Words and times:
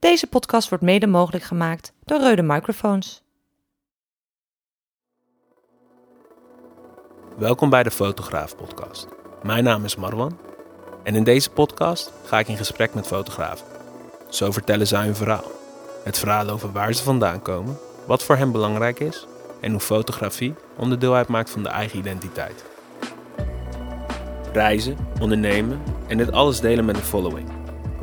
Deze 0.00 0.26
podcast 0.26 0.68
wordt 0.68 0.84
mede 0.84 1.06
mogelijk 1.06 1.44
gemaakt 1.44 1.92
door 2.04 2.20
Reude 2.20 2.42
Microfoons. 2.42 3.22
Welkom 7.38 7.70
bij 7.70 7.82
de 7.82 7.90
Fotograaf 7.90 8.56
Podcast. 8.56 9.08
Mijn 9.42 9.64
naam 9.64 9.84
is 9.84 9.96
Marwan 9.96 10.38
en 11.02 11.14
in 11.14 11.24
deze 11.24 11.50
podcast 11.50 12.12
ga 12.24 12.38
ik 12.38 12.48
in 12.48 12.56
gesprek 12.56 12.94
met 12.94 13.06
fotografen. 13.06 13.66
Zo 14.28 14.50
vertellen 14.50 14.86
zij 14.86 15.04
hun 15.04 15.16
verhaal. 15.16 15.50
Het 16.04 16.18
verhaal 16.18 16.48
over 16.48 16.72
waar 16.72 16.94
ze 16.94 17.02
vandaan 17.02 17.42
komen, 17.42 17.78
wat 18.06 18.22
voor 18.22 18.36
hen 18.36 18.52
belangrijk 18.52 19.00
is 19.00 19.26
en 19.60 19.70
hoe 19.70 19.80
fotografie 19.80 20.54
onderdeel 20.76 21.14
uitmaakt 21.14 21.50
van 21.50 21.62
de 21.62 21.68
eigen 21.68 21.98
identiteit. 21.98 22.64
Reizen, 24.52 24.96
ondernemen 25.20 25.82
en 26.08 26.16
dit 26.16 26.32
alles 26.32 26.60
delen 26.60 26.84
met 26.84 26.96
een 26.96 27.02
following. 27.02 27.59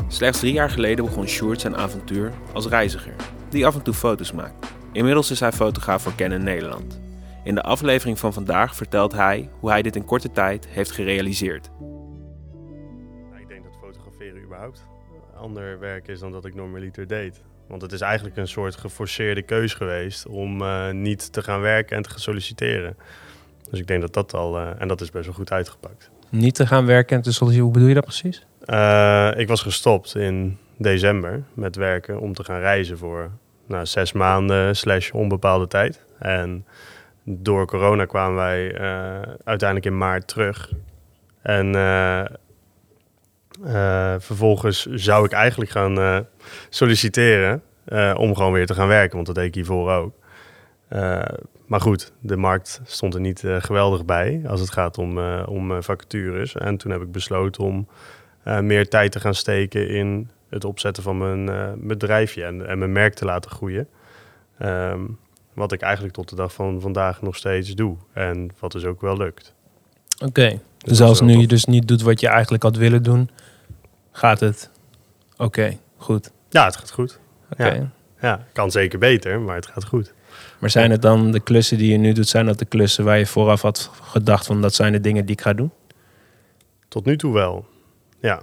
Slechts 0.07 0.39
drie 0.39 0.53
jaar 0.53 0.69
geleden 0.69 1.05
begon 1.05 1.27
Sjoerd 1.27 1.61
zijn 1.61 1.75
avontuur 1.75 2.33
als 2.53 2.67
reiziger, 2.67 3.13
die 3.49 3.65
af 3.65 3.75
en 3.75 3.81
toe 3.81 3.93
foto's 3.93 4.31
maakt. 4.31 4.73
Inmiddels 4.91 5.31
is 5.31 5.39
hij 5.39 5.51
fotograaf 5.51 6.01
voor 6.01 6.15
Canon 6.15 6.43
Nederland. 6.43 6.99
In 7.43 7.55
de 7.55 7.61
aflevering 7.61 8.19
van 8.19 8.33
vandaag 8.33 8.75
vertelt 8.75 9.13
hij 9.13 9.49
hoe 9.59 9.69
hij 9.69 9.81
dit 9.81 9.95
in 9.95 10.05
korte 10.05 10.31
tijd 10.31 10.67
heeft 10.67 10.91
gerealiseerd. 10.91 11.69
Nou, 11.79 13.41
ik 13.41 13.47
denk 13.47 13.63
dat 13.63 13.73
fotograferen 13.81 14.43
überhaupt 14.43 14.81
ander 15.37 15.79
werk 15.79 16.07
is 16.07 16.19
dan 16.19 16.31
dat 16.31 16.45
ik 16.45 16.55
normaliter 16.55 17.07
deed. 17.07 17.41
Want 17.67 17.81
het 17.81 17.91
is 17.91 18.01
eigenlijk 18.01 18.37
een 18.37 18.47
soort 18.47 18.75
geforceerde 18.75 19.41
keus 19.41 19.73
geweest 19.73 20.27
om 20.27 20.61
uh, 20.61 20.91
niet 20.91 21.33
te 21.33 21.41
gaan 21.41 21.61
werken 21.61 21.97
en 21.97 22.03
te 22.03 22.09
gaan 22.09 22.19
solliciteren. 22.19 22.97
Dus 23.69 23.79
ik 23.79 23.87
denk 23.87 24.01
dat 24.01 24.13
dat 24.13 24.33
al, 24.33 24.59
uh, 24.59 24.81
en 24.81 24.87
dat 24.87 25.01
is 25.01 25.11
best 25.11 25.25
wel 25.25 25.35
goed 25.35 25.51
uitgepakt. 25.51 26.11
Niet 26.29 26.55
te 26.55 26.67
gaan 26.67 26.85
werken 26.85 27.15
en 27.15 27.21
te 27.21 27.59
hoe 27.59 27.71
bedoel 27.71 27.87
je 27.87 27.93
dat 27.93 28.03
precies? 28.03 28.45
Uh, 28.65 29.31
ik 29.35 29.47
was 29.47 29.61
gestopt 29.61 30.15
in 30.15 30.57
december 30.77 31.43
met 31.53 31.75
werken 31.75 32.19
om 32.19 32.33
te 32.33 32.43
gaan 32.43 32.59
reizen 32.59 32.97
voor 32.97 33.31
nou, 33.67 33.85
zes 33.85 34.11
maanden 34.11 34.75
slash 34.75 35.11
onbepaalde 35.11 35.67
tijd. 35.67 36.01
En 36.19 36.65
door 37.23 37.67
corona 37.67 38.05
kwamen 38.05 38.35
wij 38.35 38.77
uiteindelijk 39.43 39.85
in 39.85 39.97
maart 39.97 40.27
terug. 40.27 40.71
En 41.41 41.75
uh, 41.75 42.23
vervolgens 44.17 44.85
zou 44.85 45.25
ik 45.25 45.31
eigenlijk 45.31 45.71
gaan 45.71 46.25
solliciteren 46.69 47.61
om 48.15 48.35
gewoon 48.35 48.51
weer 48.51 48.65
te 48.65 48.73
gaan 48.73 48.87
werken, 48.87 49.15
want 49.15 49.25
dat 49.25 49.35
deed 49.35 49.45
ik 49.45 49.55
hiervoor 49.55 49.91
ook. 49.91 50.13
Maar 51.67 51.81
goed, 51.81 52.11
de 52.19 52.37
markt 52.37 52.81
stond 52.85 53.13
er 53.13 53.19
niet 53.19 53.43
geweldig 53.59 54.05
bij 54.05 54.41
als 54.47 54.59
het 54.59 54.71
gaat 54.71 54.97
om, 54.97 55.19
om 55.43 55.83
vacatures. 55.83 56.55
En 56.55 56.77
toen 56.77 56.91
heb 56.91 57.01
ik 57.01 57.11
besloten 57.11 57.63
om 57.63 57.87
meer 58.61 58.89
tijd 58.89 59.11
te 59.11 59.19
gaan 59.19 59.35
steken 59.35 59.89
in 59.89 60.29
het 60.49 60.65
opzetten 60.65 61.03
van 61.03 61.17
mijn 61.17 61.73
bedrijfje 61.87 62.43
en, 62.43 62.67
en, 62.67 62.77
mijn 62.77 62.91
merk 62.91 63.13
te 63.13 63.25
laten 63.25 63.51
groeien. 63.51 63.87
Um, 64.61 65.17
wat 65.57 65.71
ik 65.71 65.81
eigenlijk 65.81 66.13
tot 66.13 66.29
de 66.29 66.35
dag 66.35 66.53
van 66.53 66.81
vandaag 66.81 67.21
nog 67.21 67.35
steeds 67.35 67.75
doe 67.75 67.97
en 68.13 68.51
wat 68.59 68.71
dus 68.71 68.85
ook 68.85 69.01
wel 69.01 69.17
lukt. 69.17 69.53
Oké, 70.15 70.25
okay. 70.25 70.59
dus 70.77 71.01
als 71.01 71.21
nu 71.21 71.37
je 71.37 71.47
dus 71.47 71.65
niet 71.65 71.87
doet 71.87 72.01
wat 72.01 72.19
je 72.19 72.27
eigenlijk 72.27 72.63
had 72.63 72.75
willen 72.75 73.03
doen, 73.03 73.29
gaat 74.11 74.39
het 74.39 74.69
oké, 75.31 75.43
okay, 75.43 75.79
goed? 75.97 76.31
Ja, 76.49 76.65
het 76.65 76.75
gaat 76.75 76.91
goed. 76.91 77.19
Oké. 77.51 77.73
Ja. 77.73 77.89
ja, 78.21 78.45
kan 78.53 78.71
zeker 78.71 78.99
beter, 78.99 79.39
maar 79.39 79.55
het 79.55 79.67
gaat 79.67 79.85
goed. 79.85 80.13
Maar 80.59 80.69
zijn 80.69 80.91
het 80.91 81.01
dan 81.01 81.31
de 81.31 81.39
klussen 81.39 81.77
die 81.77 81.91
je 81.91 81.97
nu 81.97 82.11
doet, 82.11 82.27
zijn 82.27 82.45
dat 82.45 82.59
de 82.59 82.65
klussen 82.65 83.03
waar 83.03 83.17
je 83.17 83.25
vooraf 83.25 83.61
had 83.61 83.91
gedacht 84.01 84.45
van 84.45 84.61
dat 84.61 84.73
zijn 84.73 84.91
de 84.91 85.01
dingen 85.01 85.25
die 85.25 85.35
ik 85.35 85.41
ga 85.41 85.53
doen? 85.53 85.71
Tot 86.87 87.05
nu 87.05 87.17
toe 87.17 87.33
wel, 87.33 87.65
ja. 88.19 88.41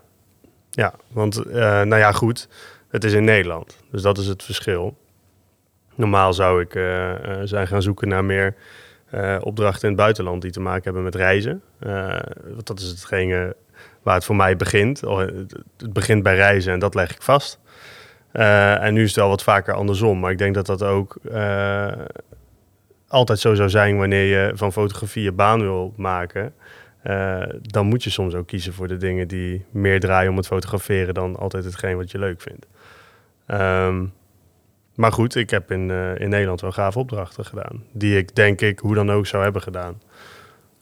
Ja, 0.71 0.95
want 1.09 1.47
uh, 1.47 1.55
nou 1.55 1.97
ja, 1.97 2.13
goed, 2.13 2.49
het 2.89 3.05
is 3.05 3.13
in 3.13 3.25
Nederland, 3.25 3.79
dus 3.91 4.03
dat 4.03 4.19
is 4.19 4.27
het 4.27 4.43
verschil. 4.43 4.97
Normaal 5.95 6.33
zou 6.33 6.61
ik 6.61 6.75
uh, 6.75 7.13
zijn 7.45 7.67
gaan 7.67 7.83
zoeken 7.83 8.09
naar 8.09 8.25
meer 8.25 8.55
opdrachten 9.41 9.83
in 9.83 9.89
het 9.89 9.97
buitenland 9.97 10.43
die 10.43 10.51
te 10.51 10.61
maken 10.61 10.83
hebben 10.83 11.03
met 11.03 11.15
reizen. 11.15 11.63
want 12.53 12.67
dat 12.67 12.81
is 12.81 12.89
hetgene 12.89 13.57
waar 14.03 14.15
het 14.15 14.25
voor 14.25 14.37
mij 14.37 14.57
begint. 14.57 15.01
Het 15.01 15.93
begint 15.93 16.23
bij 16.23 16.35
reizen 16.35 16.73
en 16.73 16.79
dat 16.79 16.95
leg 16.95 17.11
ik 17.11 17.23
vast. 17.23 17.61
Uh, 18.37 18.83
en 18.83 18.95
nu 18.95 19.03
is 19.03 19.09
het 19.09 19.17
wel 19.17 19.29
wat 19.29 19.43
vaker 19.43 19.75
andersom. 19.75 20.21
Maar 20.21 20.31
ik 20.31 20.39
denk 20.39 20.55
dat 20.55 20.67
dat 20.67 20.83
ook 20.83 21.17
uh, 21.23 21.93
altijd 23.09 23.39
zo 23.39 23.55
zou 23.55 23.69
zijn 23.69 23.99
wanneer 23.99 24.25
je 24.25 24.53
van 24.55 24.73
fotografie 24.73 25.23
je 25.23 25.33
baan 25.33 25.61
wil 25.61 25.93
maken. 25.97 26.55
Uh, 27.05 27.43
dan 27.61 27.87
moet 27.87 28.05
je 28.05 28.11
soms 28.11 28.35
ook 28.35 28.47
kiezen 28.47 28.73
voor 28.73 28.89
de 28.89 28.97
dingen 28.97 29.29
die 29.29 29.65
meer 29.71 30.01
draaien 30.01 30.31
om 30.31 30.37
het 30.37 30.47
fotograferen 30.47 31.15
dan 31.15 31.37
altijd 31.37 31.65
hetgeen 31.65 31.97
wat 31.97 32.11
je 32.11 32.19
leuk 32.19 32.41
vindt. 32.41 32.67
Um, 33.47 34.13
maar 34.95 35.13
goed, 35.13 35.35
ik 35.35 35.51
heb 35.51 35.71
in, 35.71 35.91
in 36.19 36.29
Nederland 36.29 36.61
wel 36.61 36.73
gave 36.73 36.99
opdrachten 36.99 37.45
gedaan. 37.45 37.85
Die 37.93 38.17
ik 38.17 38.35
denk 38.35 38.61
ik 38.61 38.79
hoe 38.79 38.95
dan 38.95 39.11
ook 39.11 39.27
zou 39.27 39.43
hebben 39.43 39.63
gedaan. 39.63 40.01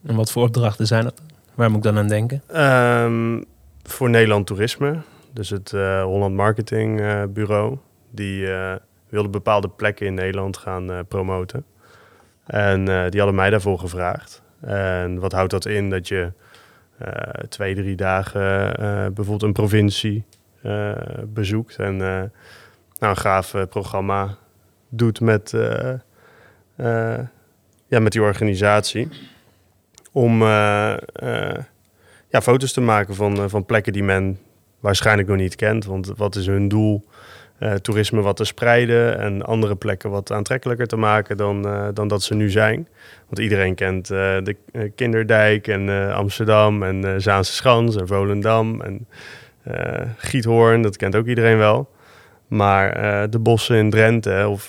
En 0.07 0.15
wat 0.15 0.33
voor 0.33 0.43
opdrachten 0.43 0.87
zijn 0.87 1.05
dat? 1.05 1.23
Waar 1.55 1.69
moet 1.69 1.79
ik 1.79 1.93
dan 1.93 1.99
aan 1.99 2.09
denken? 2.09 2.43
Um, 3.05 3.45
voor 3.83 4.11
Nederland 4.11 4.47
Toerisme, 4.47 4.97
dus 5.33 5.51
het 5.51 5.73
uh, 5.73 6.03
Holland 6.03 6.35
Marketing 6.35 7.01
uh, 7.01 7.23
Bureau. 7.29 7.79
Die 8.11 8.47
uh, 8.47 8.75
wilde 9.09 9.29
bepaalde 9.29 9.69
plekken 9.69 10.07
in 10.07 10.15
Nederland 10.15 10.57
gaan 10.57 11.07
promoten. 11.09 11.65
En 12.47 12.85
die 12.85 13.21
hadden 13.21 13.35
mij 13.35 13.51
daarvoor 13.51 13.79
gevraagd. 13.79 14.43
En 14.61 15.19
wat 15.19 15.33
houdt 15.33 15.51
dat 15.51 15.67
in? 15.67 15.91
Dat 15.91 16.09
je 16.09 16.33
twee, 17.49 17.75
drie 17.75 17.97
dagen 17.97 18.73
bijvoorbeeld 19.15 19.43
een 19.43 19.53
provincie 19.53 20.25
bezoekt. 21.27 21.77
En 21.77 21.97
nou, 21.97 22.31
een 22.99 23.17
gaaf 23.17 23.55
programma 23.69 24.37
doet 24.89 25.21
met, 25.21 25.55
ja, 27.87 28.01
met 28.01 28.13
die 28.13 28.23
organisatie 28.23 29.09
om 30.13 30.43
ja, 30.43 32.41
foto's 32.43 32.73
te 32.73 32.81
maken 32.81 33.15
van, 33.15 33.51
van 33.51 33.65
plekken 33.65 33.93
die 33.93 34.05
men 34.05 34.39
waarschijnlijk 34.83 35.29
nog 35.29 35.37
niet 35.37 35.57
kent. 35.57 35.85
Want 35.85 36.13
wat 36.17 36.37
is 36.37 36.47
hun 36.47 36.69
doel? 36.69 37.05
toerisme 37.83 38.21
wat 38.21 38.37
te 38.37 38.45
spreiden 38.45 39.19
en 39.19 39.43
andere 39.43 39.75
plekken 39.75 40.11
wat 40.11 40.33
aantrekkelijker 40.33 40.87
te 40.87 40.97
maken 40.97 41.37
dan, 41.37 41.63
dan 41.95 42.09
dat 42.09 42.23
ze 42.23 42.35
nu 42.35 42.51
zijn. 42.51 42.89
Want 43.27 43.39
iedereen 43.39 43.75
kent 43.75 44.07
de 44.07 44.57
Kinderdijk 44.95 45.69
en 45.69 46.13
Amsterdam 46.13 46.83
en 46.83 47.23
Zaanse 47.23 47.53
Schans 47.53 47.97
en 47.97 48.07
Volendam 48.07 48.81
en 48.81 49.07
Giethoorn, 50.17 50.83
dat 50.83 50.97
kent 50.97 51.17
ook 51.17 51.27
iedereen 51.27 51.59
wel. 51.59 51.91
Maar 52.49 52.93
de 53.31 53.39
bossen 53.39 53.77
in 53.77 53.91
Drenthe 53.91 54.49
of 54.49 54.67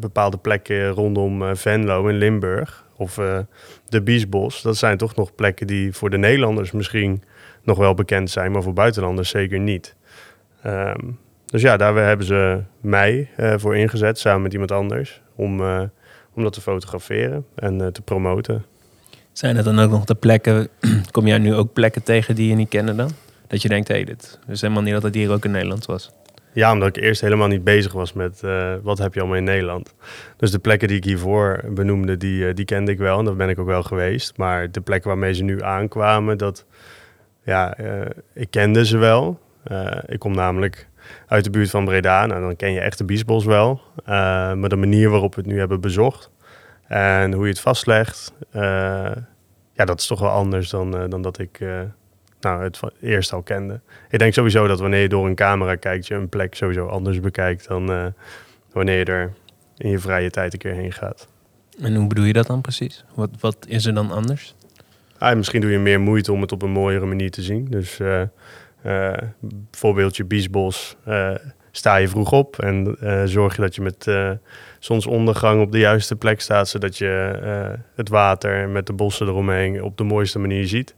bepaalde 0.00 0.38
plekken 0.38 0.88
rondom 0.88 1.56
Venlo 1.56 2.06
in 2.06 2.16
Limburg, 2.16 2.84
of 2.96 3.14
de 3.88 4.02
Biesbos. 4.02 4.62
Dat 4.62 4.76
zijn 4.76 4.96
toch 4.96 5.14
nog 5.14 5.34
plekken 5.34 5.66
die 5.66 5.92
voor 5.92 6.10
de 6.10 6.18
Nederlanders 6.18 6.72
misschien 6.72 7.22
nog 7.66 7.78
wel 7.78 7.94
bekend 7.94 8.30
zijn, 8.30 8.52
maar 8.52 8.62
voor 8.62 8.72
buitenlanders 8.72 9.28
zeker 9.28 9.58
niet. 9.58 9.96
Um, 10.66 11.18
dus 11.46 11.62
ja, 11.62 11.76
daar 11.76 11.96
hebben 11.96 12.26
ze 12.26 12.62
mij 12.80 13.28
uh, 13.36 13.54
voor 13.56 13.76
ingezet, 13.76 14.18
samen 14.18 14.42
met 14.42 14.52
iemand 14.52 14.72
anders, 14.72 15.20
om, 15.34 15.60
uh, 15.60 15.82
om 16.34 16.42
dat 16.42 16.52
te 16.52 16.60
fotograferen 16.60 17.44
en 17.54 17.92
te 17.92 18.02
promoten. 18.02 18.64
Zijn 19.32 19.56
er 19.56 19.64
dan 19.64 19.78
ook 19.78 19.90
nog 19.90 20.04
de 20.04 20.14
plekken, 20.14 20.68
kom 21.10 21.26
jij 21.26 21.38
nu 21.38 21.54
ook 21.54 21.72
plekken 21.72 22.02
tegen 22.02 22.34
die 22.34 22.48
je 22.48 22.54
niet 22.54 22.68
kende 22.68 22.94
dan? 22.94 23.10
Dat 23.46 23.62
je 23.62 23.68
denkt, 23.68 23.88
hé, 23.88 23.94
hey, 23.94 24.04
dit 24.04 24.38
is 24.48 24.60
helemaal 24.60 24.82
niet 24.82 24.92
dat 24.92 25.02
het 25.02 25.14
hier 25.14 25.30
ook 25.30 25.44
in 25.44 25.50
Nederland 25.50 25.86
was. 25.86 26.12
Ja, 26.52 26.72
omdat 26.72 26.96
ik 26.96 27.02
eerst 27.02 27.20
helemaal 27.20 27.48
niet 27.48 27.64
bezig 27.64 27.92
was 27.92 28.12
met 28.12 28.40
wat 28.82 28.98
heb 28.98 29.14
je 29.14 29.20
allemaal 29.20 29.38
in 29.38 29.44
Nederland. 29.44 29.94
Dus 30.36 30.50
de 30.50 30.58
plekken 30.58 30.88
die 30.88 30.96
ik 30.96 31.04
hiervoor 31.04 31.64
benoemde, 31.68 32.16
die, 32.16 32.54
die 32.54 32.64
kende 32.64 32.92
ik 32.92 32.98
wel 32.98 33.18
en 33.18 33.24
dat 33.24 33.36
ben 33.36 33.48
ik 33.48 33.58
ook 33.58 33.66
wel 33.66 33.82
geweest. 33.82 34.36
Maar 34.36 34.70
de 34.70 34.80
plekken 34.80 35.08
waarmee 35.08 35.34
ze 35.34 35.42
nu 35.42 35.62
aankwamen, 35.62 36.38
dat, 36.38 36.66
ja, 37.46 37.78
uh, 37.80 38.00
ik 38.34 38.50
kende 38.50 38.86
ze 38.86 38.96
wel. 38.96 39.40
ik 40.06 40.18
kom 40.18 40.34
namelijk 40.34 40.88
uit 41.26 41.44
de 41.44 41.50
buurt 41.50 41.70
van 41.70 41.84
Breda, 41.84 42.26
nou 42.26 42.40
dan 42.40 42.56
ken 42.56 42.72
je 42.72 42.80
echt 42.80 42.98
de 42.98 43.04
Biesbos 43.04 43.44
wel. 43.44 43.80
maar 44.54 44.68
de 44.68 44.76
manier 44.76 45.10
waarop 45.10 45.34
we 45.34 45.40
het 45.40 45.50
nu 45.50 45.58
hebben 45.58 45.80
bezocht 45.80 46.30
en 46.86 47.32
hoe 47.32 47.44
je 47.44 47.50
het 47.50 47.60
vastlegt, 47.60 48.32
ja, 49.72 49.84
dat 49.84 50.00
is 50.00 50.06
toch 50.06 50.20
wel 50.20 50.30
anders 50.30 50.70
dan, 50.70 51.08
dan 51.10 51.22
dat 51.22 51.38
ik 51.38 51.60
nou, 52.40 52.62
het 52.62 52.80
eerst 53.00 53.32
al 53.32 53.42
kende. 53.42 53.80
Ik 54.10 54.18
denk 54.18 54.32
sowieso 54.32 54.66
dat 54.66 54.80
wanneer 54.80 55.00
je 55.00 55.08
door 55.08 55.26
een 55.26 55.34
camera 55.34 55.74
kijkt, 55.74 56.06
je 56.06 56.14
een 56.14 56.28
plek 56.28 56.54
sowieso 56.54 56.86
anders 56.86 57.20
bekijkt 57.20 57.68
dan 57.68 57.90
uh, 57.90 58.06
wanneer 58.72 58.98
je 58.98 59.04
er 59.04 59.32
in 59.76 59.90
je 59.90 59.98
vrije 59.98 60.30
tijd 60.30 60.52
een 60.52 60.58
keer 60.58 60.74
heen 60.74 60.92
gaat. 60.92 61.28
En 61.80 61.94
hoe 61.94 62.06
bedoel 62.06 62.24
je 62.24 62.32
dat 62.32 62.46
dan 62.46 62.60
precies? 62.60 63.04
Wat, 63.14 63.30
wat 63.40 63.56
is 63.68 63.86
er 63.86 63.94
dan 63.94 64.10
anders? 64.10 64.54
Ah, 65.18 65.36
misschien 65.36 65.60
doe 65.60 65.70
je 65.70 65.78
meer 65.78 66.00
moeite 66.00 66.32
om 66.32 66.40
het 66.40 66.52
op 66.52 66.62
een 66.62 66.70
mooiere 66.70 67.06
manier 67.06 67.30
te 67.30 67.42
zien. 67.42 67.64
Dus 67.64 67.98
uh, 67.98 68.22
uh, 68.86 69.12
voorbeeldje 69.70 70.24
Biesbos, 70.24 70.96
sta 71.70 71.96
je 71.96 72.08
vroeg 72.08 72.32
op 72.32 72.58
en 72.58 72.96
zorg 73.24 73.56
je 73.56 73.62
dat 73.62 73.74
je 73.74 73.82
met 73.82 74.10
zonsondergang 74.78 75.60
op 75.60 75.72
de 75.72 75.78
juiste 75.78 76.16
plek 76.16 76.40
staat, 76.40 76.68
zodat 76.68 76.98
je 76.98 77.38
het 77.94 78.08
water 78.08 78.68
met 78.68 78.86
de 78.86 78.92
bossen 78.92 79.26
eromheen 79.26 79.82
op 79.82 79.96
de 79.96 80.04
mooiste 80.04 80.38
manier 80.38 80.66
ziet. 80.66 80.94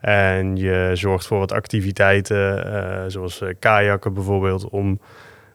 En 0.00 0.56
je 0.56 0.90
zorgt 0.92 1.26
voor 1.26 1.38
wat 1.38 1.52
activiteiten, 1.52 3.10
zoals 3.10 3.42
kajakken 3.58 4.14
bijvoorbeeld, 4.14 4.68
om 4.68 5.00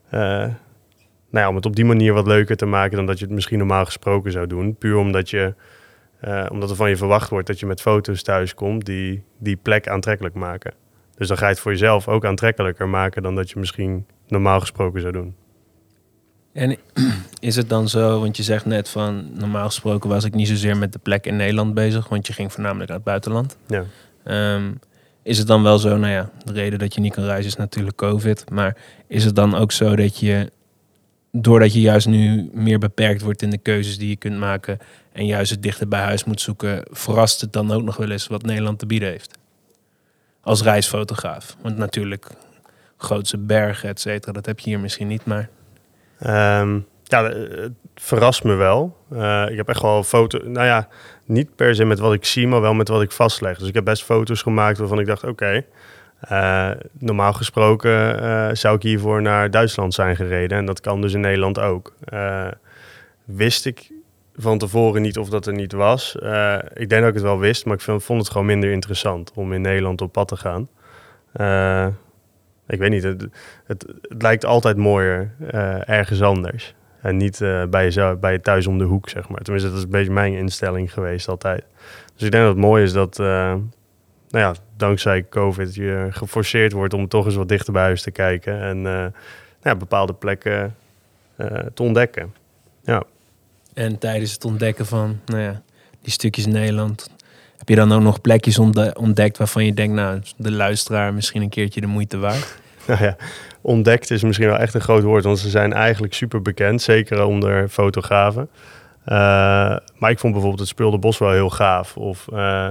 eh, 0.10 0.48
nou 1.30 1.50
om 1.50 1.56
het 1.56 1.66
op 1.66 1.76
die 1.76 1.86
manier 1.86 2.14
wat 2.14 2.28
leuker 2.28 2.56
te 2.56 2.66
maken 2.66 2.98
dan 2.98 3.06
dat 3.06 3.20
je 3.20 3.26
het 3.26 3.34
misschien 3.34 3.58
normaal 3.58 3.86
gesproken 3.86 4.32
zou 4.32 4.48
doen. 4.48 4.76
Puur 4.76 4.98
omdat, 4.98 5.30
je, 5.30 5.54
eh, 6.20 6.46
omdat 6.52 6.70
er 6.70 6.76
van 6.76 6.90
je 6.90 6.98
verwacht 6.98 7.30
wordt 7.30 7.48
dat 7.48 7.60
je 7.60 7.66
met 7.66 7.82
foto's 7.82 8.24
thuis 8.24 8.54
komt 8.54 8.86
die 8.86 9.24
die 9.38 9.56
plek 9.56 9.88
aantrekkelijk 9.88 10.36
maken. 10.36 10.74
Dus 11.16 11.28
dan 11.28 11.38
ga 11.38 11.46
je 11.46 11.52
het 11.52 11.62
voor 11.62 11.72
jezelf 11.72 12.08
ook 12.08 12.26
aantrekkelijker 12.26 12.90
maken 12.90 13.24
dan 13.24 13.36
dat 13.36 13.50
je 13.50 13.60
misschien 13.60 14.06
normaal 14.28 14.60
gesproken 14.60 15.02
zou 15.02 15.14
doen. 15.14 15.36
En 16.54 16.78
is 17.40 17.56
het 17.56 17.70
dan 17.70 17.90
zo, 17.90 18.20
want 18.20 18.38
je 18.38 18.44
zegt 18.44 18.66
net 18.66 18.90
van 18.90 19.30
normaal 19.34 19.66
gesproken 19.66 20.10
was 20.10 20.24
ik 20.24 20.34
niet 20.34 20.48
zozeer 20.48 20.78
met 20.78 20.94
de 20.94 21.00
plek 21.00 21.26
in 21.26 21.36
Nederland 21.36 21.74
bezig, 21.74 22.10
want 22.10 22.28
je 22.28 22.34
ging 22.34 22.52
voornamelijk 22.54 22.88
naar 22.88 22.98
het 22.98 23.06
buitenland. 23.06 23.58
Ja. 23.68 23.84
Ehm, 24.24 24.72
is 25.24 25.38
het 25.38 25.48
dan 25.48 25.64
wel 25.64 25.78
zo, 25.78 25.98
nou 25.98 26.14
ja, 26.14 26.30
de 26.46 26.54
reden 26.54 26.80
dat 26.80 26.94
je 26.94 27.02
niet 27.02 27.14
kan 27.14 27.24
reizen 27.24 27.52
is 27.52 27.56
natuurlijk 27.56 27.98
COVID, 27.98 28.50
maar 28.50 28.78
is 29.08 29.26
het 29.26 29.36
dan 29.36 29.56
ook 29.56 29.72
zo 29.72 29.96
dat 29.96 30.20
je, 30.20 30.52
doordat 31.32 31.74
je 31.74 31.82
juist 31.82 32.08
nu 32.08 32.50
meer 32.54 32.80
beperkt 32.80 33.22
wordt 33.22 33.42
in 33.42 33.50
de 33.50 33.58
keuzes 33.58 33.98
die 33.98 34.10
je 34.10 34.16
kunt 34.16 34.38
maken 34.38 34.78
en 35.20 35.26
juist 35.26 35.52
het 35.52 35.64
dichter 35.64 35.88
bij 35.88 36.02
huis 36.02 36.24
moet 36.24 36.42
zoeken, 36.42 36.84
verrast 36.92 37.42
het 37.42 37.54
dan 37.54 37.72
ook 37.72 37.84
nog 37.84 37.98
wel 37.98 38.10
eens 38.10 38.28
wat 38.28 38.44
Nederland 38.44 38.80
te 38.80 38.86
bieden 38.86 39.10
heeft? 39.10 39.38
Als 40.42 40.62
reisfotograaf. 40.62 41.56
Want 41.62 41.78
natuurlijk, 41.78 42.28
grootse 42.98 43.38
bergen, 43.38 43.90
et 43.90 44.00
cetera, 44.00 44.32
dat 44.32 44.46
heb 44.46 44.60
je 44.60 44.70
hier 44.70 44.80
misschien 44.80 45.08
niet, 45.08 45.26
maar... 45.26 45.50
Ehm, 46.20 46.80
ja, 47.04 47.30
eh, 47.30 47.62
het 47.62 47.72
verrast 47.96 48.44
me 48.44 48.54
wel. 48.54 48.98
Eh, 49.12 49.46
ik 49.50 49.58
heb 49.58 49.70
echt 49.70 49.82
wel 49.82 50.04
foto's, 50.04 50.42
nou 50.44 50.66
ja, 50.66 50.88
niet 51.26 51.56
per 51.56 51.76
se 51.76 51.86
met 51.86 52.00
wat 52.00 52.14
ik 52.14 52.26
zie, 52.26 52.48
maar 52.48 52.62
wel 52.62 52.74
met 52.74 52.88
wat 52.88 53.02
ik 53.02 53.12
vastleg. 53.12 53.58
Dus 53.58 53.68
ik 53.68 53.74
heb 53.74 53.86
best 53.86 54.04
foto's 54.04 54.42
gemaakt 54.42 54.78
waarvan 54.78 55.00
ik 55.00 55.06
dacht, 55.06 55.24
oké, 55.24 55.66
eh, 56.20 56.72
normaal 57.00 57.34
gesproken 57.34 58.58
zou 58.58 58.76
ik 58.76 58.82
hiervoor 58.82 59.22
naar 59.22 59.52
Duitsland 59.52 59.94
zijn 59.94 60.16
gereden. 60.16 60.58
En 60.58 60.66
dat 60.66 60.80
kan 60.80 61.02
dus 61.02 61.14
in 61.14 61.20
Nederland 61.20 61.60
ook. 61.60 61.94
Wist 63.26 63.66
ik 63.66 63.92
van 64.42 64.58
tevoren 64.58 65.02
niet 65.02 65.18
of 65.18 65.30
dat 65.30 65.46
er 65.46 65.54
niet 65.54 65.72
was. 65.72 66.16
Eh, 66.16 66.60
ik 66.74 66.90
denk 66.90 67.02
dat 67.02 67.10
ik 67.10 67.14
het 67.14 67.24
wel 67.24 67.40
wist, 67.40 67.66
maar 67.66 67.76
ik 67.76 68.02
vond 68.02 68.22
het 68.22 68.30
gewoon 68.30 68.48
minder 68.48 68.72
interessant 68.72 69.32
om 69.36 69.54
in 69.54 69.62
Nederland 69.62 70.02
op 70.02 70.12
pad 70.12 70.28
te 70.28 70.36
gaan. 70.36 70.70
Eh, 71.32 71.88
ik 72.68 72.80
weet 72.80 72.90
niet, 72.90 73.04
het, 73.04 73.28
het, 73.66 73.86
lijkt 74.02 74.46
altijd 74.46 74.78
mooier 74.78 75.32
eh, 75.48 75.90
ergens 75.90 76.22
anders. 76.22 76.76
En 77.02 77.18
niet 77.18 77.40
bij, 77.70 78.18
bij 78.20 78.32
je 78.32 78.42
thuis 78.42 78.68
om 78.68 78.78
de 78.78 78.84
hoek, 78.84 79.10
zeg 79.10 79.30
maar. 79.30 79.42
Tenminste, 79.42 79.70
dat 79.70 79.78
is 79.78 79.84
een 79.84 79.90
beetje 79.90 80.12
mijn 80.12 80.34
instelling 80.34 80.94
geweest 80.94 81.28
altijd. 81.28 81.64
Dus 82.16 82.24
ik 82.24 82.32
denk 82.32 82.44
dat 82.44 82.54
het 82.54 82.64
mooi 82.64 82.84
is 82.84 82.94
dat, 82.94 83.18
nou 83.18 83.70
ja, 84.30 84.54
dankzij 84.78 85.26
COVID 85.30 85.76
je 85.76 86.08
geforceerd 86.10 86.72
wordt 86.72 86.94
om 86.94 87.08
toch 87.08 87.26
eens 87.26 87.36
wat 87.36 87.48
dichter 87.48 87.74
bij 87.74 87.82
huis 87.82 88.02
te 88.02 88.12
kijken. 88.12 88.62
En 88.62 88.82
nou 88.82 89.12
ja, 89.62 89.76
bepaalde 89.76 90.14
plekken 90.14 90.76
te 91.74 91.84
ontdekken. 91.84 92.34
Ja. 92.84 93.04
En 93.80 93.98
tijdens 93.98 94.32
het 94.32 94.46
ontdekken 94.46 94.86
van 94.86 95.20
nou 95.26 95.42
ja, 95.42 95.62
die 96.02 96.12
stukjes 96.12 96.46
Nederland, 96.46 97.10
heb 97.58 97.70
je 97.70 97.76
dan 97.76 97.92
ook 97.92 98.02
nog 98.02 98.22
plekjes 98.22 98.60
ontde- 98.60 98.96
ontdekt 99.00 99.38
waarvan 99.38 99.66
je 99.66 99.74
denkt, 99.74 99.94
nou, 99.94 100.22
de 100.38 100.52
luisteraar 100.52 101.14
misschien 101.14 101.42
een 101.42 101.50
keertje 101.50 101.82
de 101.82 101.88
moeite 101.88 102.18
waard? 102.18 102.58
Nou 102.88 103.04
ja, 103.04 103.16
ontdekt 103.62 104.12
is 104.12 104.24
misschien 104.24 104.48
wel 104.48 104.58
echt 104.58 104.74
een 104.74 104.82
groot 104.82 105.04
woord, 105.04 105.24
want 105.24 105.40
ze 105.40 105.50
zijn 105.50 105.74
eigenlijk 105.74 106.14
super 106.14 106.42
bekend, 106.42 106.82
zeker 106.82 107.24
onder 107.24 107.70
fotografen. 107.70 108.50
Eh, 109.06 109.16
maar 109.98 110.10
ik 110.10 110.20
vond 110.20 110.34
bijvoorbeeld 110.34 110.60
het 110.60 110.68
Speelde 110.68 110.98
Bos 110.98 111.18
wel 111.18 111.32
heel 111.32 111.50
gaaf. 111.50 111.98
Of 111.98 112.28
eh, 112.28 112.68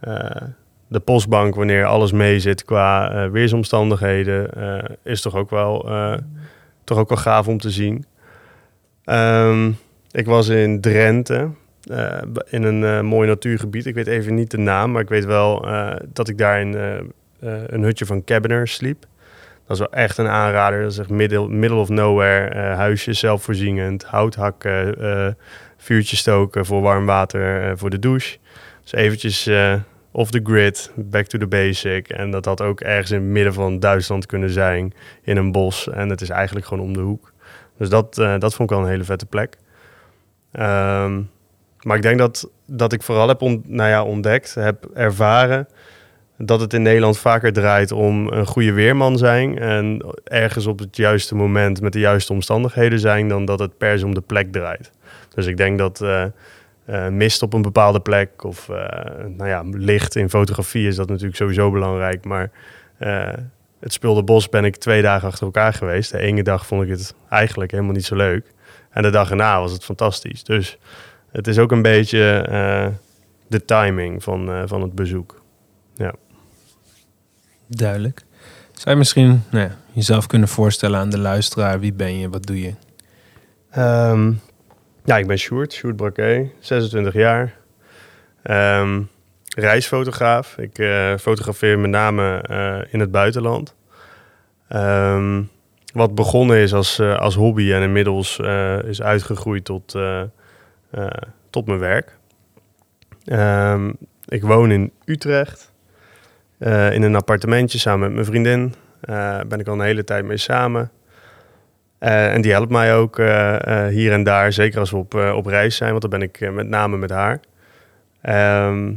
eh, 0.00 0.42
de 0.88 1.00
postbank, 1.00 1.54
wanneer 1.54 1.84
alles 1.84 2.12
mee 2.12 2.40
zit 2.40 2.64
qua 2.64 3.30
weersomstandigheden, 3.30 4.50
is 5.04 5.20
toch 5.20 5.34
ook, 5.34 5.50
wel, 5.50 5.90
toch 6.84 6.98
ook 6.98 7.08
wel 7.08 7.18
gaaf 7.18 7.48
om 7.48 7.58
te 7.58 7.70
zien. 7.70 8.04
Ehm, 9.04 9.70
ik 10.18 10.26
was 10.26 10.48
in 10.48 10.80
Drenthe, 10.80 11.48
eh, 11.90 12.18
in 12.50 12.62
een 12.62 12.84
eh, 12.84 13.00
mooi 13.00 13.28
natuurgebied. 13.28 13.86
Ik 13.86 13.94
weet 13.94 14.06
even 14.06 14.34
niet 14.34 14.50
de 14.50 14.58
naam, 14.58 14.92
maar 14.92 15.02
ik 15.02 15.08
weet 15.08 15.24
wel 15.24 15.66
eh, 15.66 15.96
dat 16.12 16.28
ik 16.28 16.38
daar 16.38 16.60
in 16.60 16.74
een 17.40 17.82
hutje 17.82 18.06
van 18.06 18.24
Cabiner 18.24 18.68
sliep. 18.68 19.06
Dat 19.66 19.76
is 19.76 19.78
wel 19.78 19.92
echt 19.92 20.18
een 20.18 20.28
aanrader. 20.28 20.82
Dat 20.82 20.92
is 20.92 20.98
echt 20.98 21.08
middle, 21.08 21.48
middle 21.48 21.78
of 21.78 21.88
nowhere. 21.88 22.74
huisje, 22.74 23.12
zelfvoorzienend, 23.12 24.04
hout 24.04 24.34
hakken, 24.34 25.36
vuurtje 25.76 26.16
stoken 26.16 26.66
voor 26.66 26.80
warm 26.80 27.06
water 27.06 27.78
voor 27.78 27.90
de 27.90 27.98
douche. 27.98 28.38
Dus 28.82 28.92
eventjes 28.92 29.50
off 30.10 30.30
the 30.30 30.40
grid, 30.42 30.92
back 30.94 31.26
to 31.26 31.38
the 31.38 31.46
basic. 31.46 32.08
En 32.08 32.30
dat 32.30 32.44
had 32.44 32.60
ook 32.60 32.80
ergens 32.80 33.10
in 33.10 33.20
het 33.20 33.30
midden 33.30 33.54
van 33.54 33.78
Duitsland 33.78 34.26
kunnen 34.26 34.50
zijn, 34.50 34.92
in 35.22 35.36
een 35.36 35.52
bos. 35.52 35.88
En 35.88 36.08
het 36.08 36.20
is 36.20 36.28
eigenlijk 36.28 36.66
gewoon 36.66 36.84
om 36.84 36.92
de 36.92 37.00
hoek. 37.00 37.32
Dus 37.76 37.88
dat, 37.88 38.14
dat 38.14 38.54
vond 38.54 38.70
ik 38.70 38.76
wel 38.76 38.84
een 38.84 38.90
hele 38.90 39.04
vette 39.04 39.26
plek. 39.26 39.56
Ehm, 40.58 41.22
maar 41.82 41.96
ik 41.96 42.02
denk 42.02 42.18
dat, 42.18 42.50
dat 42.66 42.92
ik 42.92 43.02
vooral 43.02 43.28
heb 43.28 43.42
ont, 43.42 43.68
nou 43.68 43.88
ja, 43.90 44.04
ontdekt, 44.04 44.54
heb 44.54 44.84
ervaren 44.94 45.68
dat 46.38 46.60
het 46.60 46.72
in 46.72 46.82
Nederland 46.82 47.18
vaker 47.18 47.52
draait 47.52 47.92
om 47.92 48.28
een 48.28 48.46
goede 48.46 48.72
weerman 48.72 49.18
zijn 49.18 49.58
en 49.58 50.14
ergens 50.24 50.66
op 50.66 50.78
het 50.78 50.96
juiste 50.96 51.34
moment 51.34 51.80
met 51.80 51.92
de 51.92 51.98
juiste 51.98 52.32
omstandigheden 52.32 52.98
zijn, 52.98 53.28
dan 53.28 53.44
dat 53.44 53.58
het 53.58 53.78
per 53.78 53.98
se 53.98 54.04
om 54.04 54.14
de 54.14 54.20
plek 54.20 54.52
draait. 54.52 54.90
Dus 55.34 55.46
ik 55.46 55.56
denk 55.56 55.78
dat 55.78 56.00
eh, 56.00 56.24
eh, 56.84 57.08
mist 57.08 57.42
op 57.42 57.52
een 57.52 57.62
bepaalde 57.62 58.00
plek 58.00 58.44
of 58.44 58.68
eh, 58.68 59.24
nou 59.26 59.48
ja, 59.48 59.62
licht 59.70 60.16
in 60.16 60.30
fotografie 60.30 60.86
is 60.86 60.96
dat 60.96 61.08
natuurlijk 61.08 61.36
sowieso 61.36 61.70
belangrijk, 61.70 62.24
maar 62.24 62.50
het 63.80 63.92
speelde 63.92 64.22
bos 64.22 64.48
ben 64.48 64.64
ik 64.64 64.76
twee 64.76 65.02
dagen 65.02 65.28
achter 65.28 65.44
elkaar 65.44 65.72
geweest. 65.72 66.10
De 66.10 66.18
ene 66.18 66.42
dag 66.42 66.66
vond 66.66 66.82
ik 66.82 66.88
het 66.88 67.14
eigenlijk 67.28 67.70
helemaal 67.70 67.92
niet 67.92 68.04
zo 68.04 68.16
leuk 68.16 68.52
en 68.90 69.02
de 69.02 69.10
dag 69.10 69.30
erna 69.30 69.60
was 69.60 69.72
het 69.72 69.84
fantastisch. 69.84 70.44
Dus 70.44 70.78
het 71.30 71.46
is 71.46 71.58
ook 71.58 71.72
een 71.72 71.82
beetje 71.82 72.44
eh, 72.48 72.86
de 73.46 73.64
timing 73.64 74.22
van, 74.22 74.50
eh, 74.50 74.62
van 74.66 74.82
het 74.82 74.94
bezoek. 74.94 75.36
Duidelijk. 77.70 78.24
Zou 78.72 78.90
je 78.90 78.96
misschien 78.96 79.42
nou 79.50 79.64
ja, 79.64 79.76
jezelf 79.92 80.26
kunnen 80.26 80.48
voorstellen 80.48 80.98
aan 80.98 81.10
de 81.10 81.18
luisteraar? 81.18 81.80
Wie 81.80 81.92
ben 81.92 82.18
je? 82.18 82.28
Wat 82.28 82.46
doe 82.46 82.60
je? 82.60 82.74
Ehm, 83.70 84.32
ja, 85.04 85.18
ik 85.18 85.26
ben 85.26 85.38
Sjoerd, 85.38 85.72
Sjoerd 85.72 85.96
Braquet, 85.96 86.50
26 86.60 87.14
jaar. 87.14 87.54
Ehm, 88.42 89.02
reisfotograaf. 89.56 90.58
Ik 90.58 90.78
eh, 90.78 91.16
fotografeer 91.16 91.78
met 91.78 91.90
name 91.90 92.44
in 92.90 93.00
het 93.00 93.10
buitenland. 93.10 93.74
Ehm, 94.68 95.42
wat 95.92 96.14
begonnen 96.14 96.56
is 96.56 96.74
als, 96.74 96.98
eh, 96.98 97.18
als 97.18 97.34
hobby 97.34 97.72
en 97.72 97.82
inmiddels 97.82 98.38
eh, 98.40 98.82
is 98.82 99.02
uitgegroeid 99.02 99.64
tot, 99.64 99.94
eh, 99.94 100.22
tot 101.50 101.66
mijn 101.66 101.78
werk. 101.78 102.16
Ehm, 103.24 103.92
ik 104.24 104.42
woon 104.42 104.70
in 104.70 104.92
Utrecht, 105.04 105.72
in 106.90 107.02
een 107.02 107.14
appartementje 107.14 107.78
samen 107.78 108.00
met 108.00 108.12
mijn 108.12 108.24
vriendin. 108.24 108.74
Daar 109.00 109.46
ben 109.46 109.60
ik 109.60 109.68
al 109.68 109.74
een 109.74 109.80
hele 109.80 110.04
tijd 110.04 110.24
mee 110.24 110.36
samen. 110.36 110.90
En 111.98 112.40
die 112.40 112.52
helpt 112.52 112.70
mij 112.70 112.94
ook 112.94 113.16
hier 113.90 114.12
en 114.12 114.22
daar, 114.22 114.52
zeker 114.52 114.80
als 114.80 114.90
we 114.90 114.96
op, 114.96 115.14
op 115.14 115.46
reis 115.46 115.76
zijn, 115.76 115.90
want 115.90 116.02
dan 116.02 116.10
ben 116.10 116.22
ik 116.22 116.52
met 116.52 116.68
name 116.68 116.96
met 116.96 117.10
haar. 117.10 117.40
Ehm, 118.20 118.92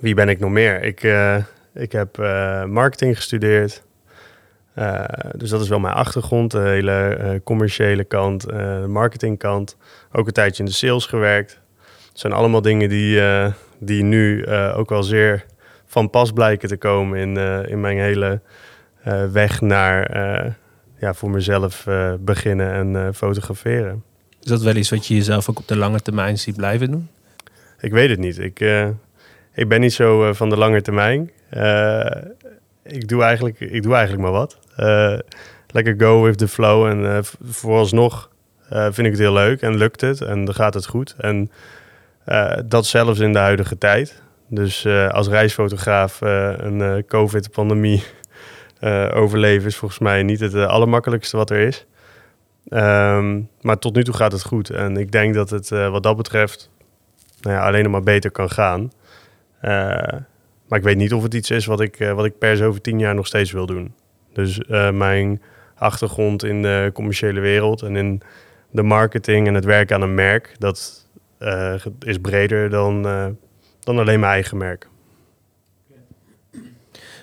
wie 0.00 0.14
ben 0.14 0.28
ik 0.28 0.38
nog 0.38 0.50
meer? 0.50 0.82
Ik, 0.82 1.02
ik 1.74 1.92
heb 1.92 2.16
marketing 2.66 3.16
gestudeerd. 3.16 3.85
Eh, 4.76 5.04
dus 5.36 5.50
dat 5.50 5.60
is 5.60 5.68
wel 5.68 5.78
mijn 5.78 5.94
achtergrond, 5.94 6.50
de 6.50 6.58
hele 6.58 6.92
eh, 6.92 7.30
commerciële 7.44 8.04
kant, 8.04 8.40
de 8.40 8.84
marketingkant. 8.88 9.76
Ook 10.12 10.26
een 10.26 10.32
tijdje 10.32 10.62
in 10.62 10.68
de 10.68 10.74
sales 10.74 11.06
gewerkt. 11.06 11.60
Het 12.08 12.20
zijn 12.20 12.32
allemaal 12.32 12.62
dingen 12.62 12.88
die, 12.88 13.20
die 13.78 14.02
nu 14.02 14.46
ook 14.50 14.88
wel 14.88 15.02
zeer 15.02 15.44
van 15.86 16.10
pas 16.10 16.32
blijken 16.32 16.68
te 16.68 16.76
komen 16.76 17.18
in, 17.18 17.36
in 17.68 17.80
mijn 17.80 17.98
hele 17.98 18.40
weg 19.32 19.60
naar 19.60 20.16
ja, 20.98 21.14
voor 21.14 21.30
mezelf 21.30 21.86
beginnen 22.20 22.96
en 22.96 23.14
fotograferen. 23.14 24.02
Is 24.42 24.48
dat 24.48 24.62
wel 24.62 24.76
iets 24.76 24.90
wat 24.90 25.06
je 25.06 25.14
jezelf 25.14 25.50
ook 25.50 25.58
op 25.58 25.68
de 25.68 25.76
lange 25.76 26.00
termijn 26.00 26.38
ziet 26.38 26.56
blijven 26.56 26.90
doen? 26.90 27.08
Ik 27.80 27.92
weet 27.92 28.10
het 28.10 28.18
niet. 28.18 28.38
Ik, 28.38 28.60
ik 29.54 29.68
ben 29.68 29.80
niet 29.80 29.92
zo 29.92 30.32
van 30.32 30.48
de 30.48 30.56
lange 30.56 30.82
termijn. 30.82 31.30
Ik, 32.86 33.08
doe 33.08 33.22
eigenlijk, 33.22 33.60
ik 33.60 33.82
doe 33.82 33.94
eigenlijk 33.94 34.22
maar 34.22 34.32
wat. 34.32 34.58
Eh, 34.76 35.18
lekker 35.66 35.94
go 35.98 36.22
with 36.22 36.38
the 36.38 36.48
flow. 36.48 36.86
En 36.86 37.16
eh, 37.16 37.18
vooralsnog 37.42 38.30
eh, 38.68 38.82
vind 38.82 38.98
ik 38.98 39.12
het 39.12 39.18
heel 39.18 39.32
leuk 39.32 39.62
en 39.62 39.76
lukt 39.76 40.00
het 40.00 40.20
en 40.20 40.44
dan 40.44 40.54
gaat 40.54 40.74
het 40.74 40.86
goed. 40.86 41.14
En 41.18 41.50
dat 42.64 42.86
zelfs 42.86 43.18
in 43.18 43.32
de 43.32 43.38
huidige 43.38 43.78
tijd. 43.78 44.22
Dus 44.48 44.86
als 44.86 45.28
reisfotograaf 45.28 46.20
een 46.20 47.04
COVID-pandemie 47.06 48.02
overleven 49.22 49.66
is 49.66 49.76
volgens 49.76 50.00
mij 50.00 50.22
niet 50.22 50.40
het 50.40 50.54
allermakkelijkste 50.54 51.36
wat 51.36 51.50
er 51.50 51.58
is. 51.58 51.86
Ehm, 52.68 53.40
maar 53.60 53.78
tot 53.78 53.94
nu 53.94 54.04
toe 54.04 54.14
gaat 54.14 54.32
het 54.32 54.42
goed. 54.42 54.70
En 54.70 54.96
ik 54.96 55.12
denk 55.12 55.34
dat 55.34 55.50
het 55.50 55.68
wat 55.68 56.02
dat 56.02 56.16
betreft 56.16 56.70
nou 57.40 57.56
ja, 57.56 57.66
alleen 57.66 57.82
nog 57.82 57.92
maar 57.92 58.02
beter 58.02 58.30
kan 58.30 58.50
gaan. 58.50 58.90
Eh, 59.60 60.18
maar 60.68 60.78
ik 60.78 60.84
weet 60.84 60.96
niet 60.96 61.12
of 61.12 61.22
het 61.22 61.34
iets 61.34 61.50
is 61.50 61.66
wat 61.66 61.80
ik, 61.80 62.00
eh, 62.00 62.12
wat 62.12 62.24
ik 62.24 62.38
per 62.38 62.56
se 62.56 62.64
over 62.64 62.80
tien 62.80 62.98
jaar 62.98 63.14
nog 63.14 63.26
steeds 63.26 63.52
wil 63.52 63.66
doen. 63.66 63.94
Dus 64.32 64.58
eh, 64.58 64.90
mijn 64.90 65.42
achtergrond 65.74 66.44
in 66.44 66.62
de 66.62 66.90
commerciële 66.92 67.40
wereld 67.40 67.82
en 67.82 67.96
in 67.96 68.22
de 68.70 68.82
marketing 68.82 69.46
en 69.46 69.54
het 69.54 69.64
werken 69.64 69.96
aan 69.96 70.02
een 70.02 70.14
merk. 70.14 70.54
Dat 70.58 71.06
eh, 71.38 71.74
is 72.00 72.18
breder 72.18 72.70
dan, 72.70 73.02
dan 73.80 73.98
alleen 73.98 74.20
mijn 74.20 74.32
eigen 74.32 74.56
merk. 74.56 74.88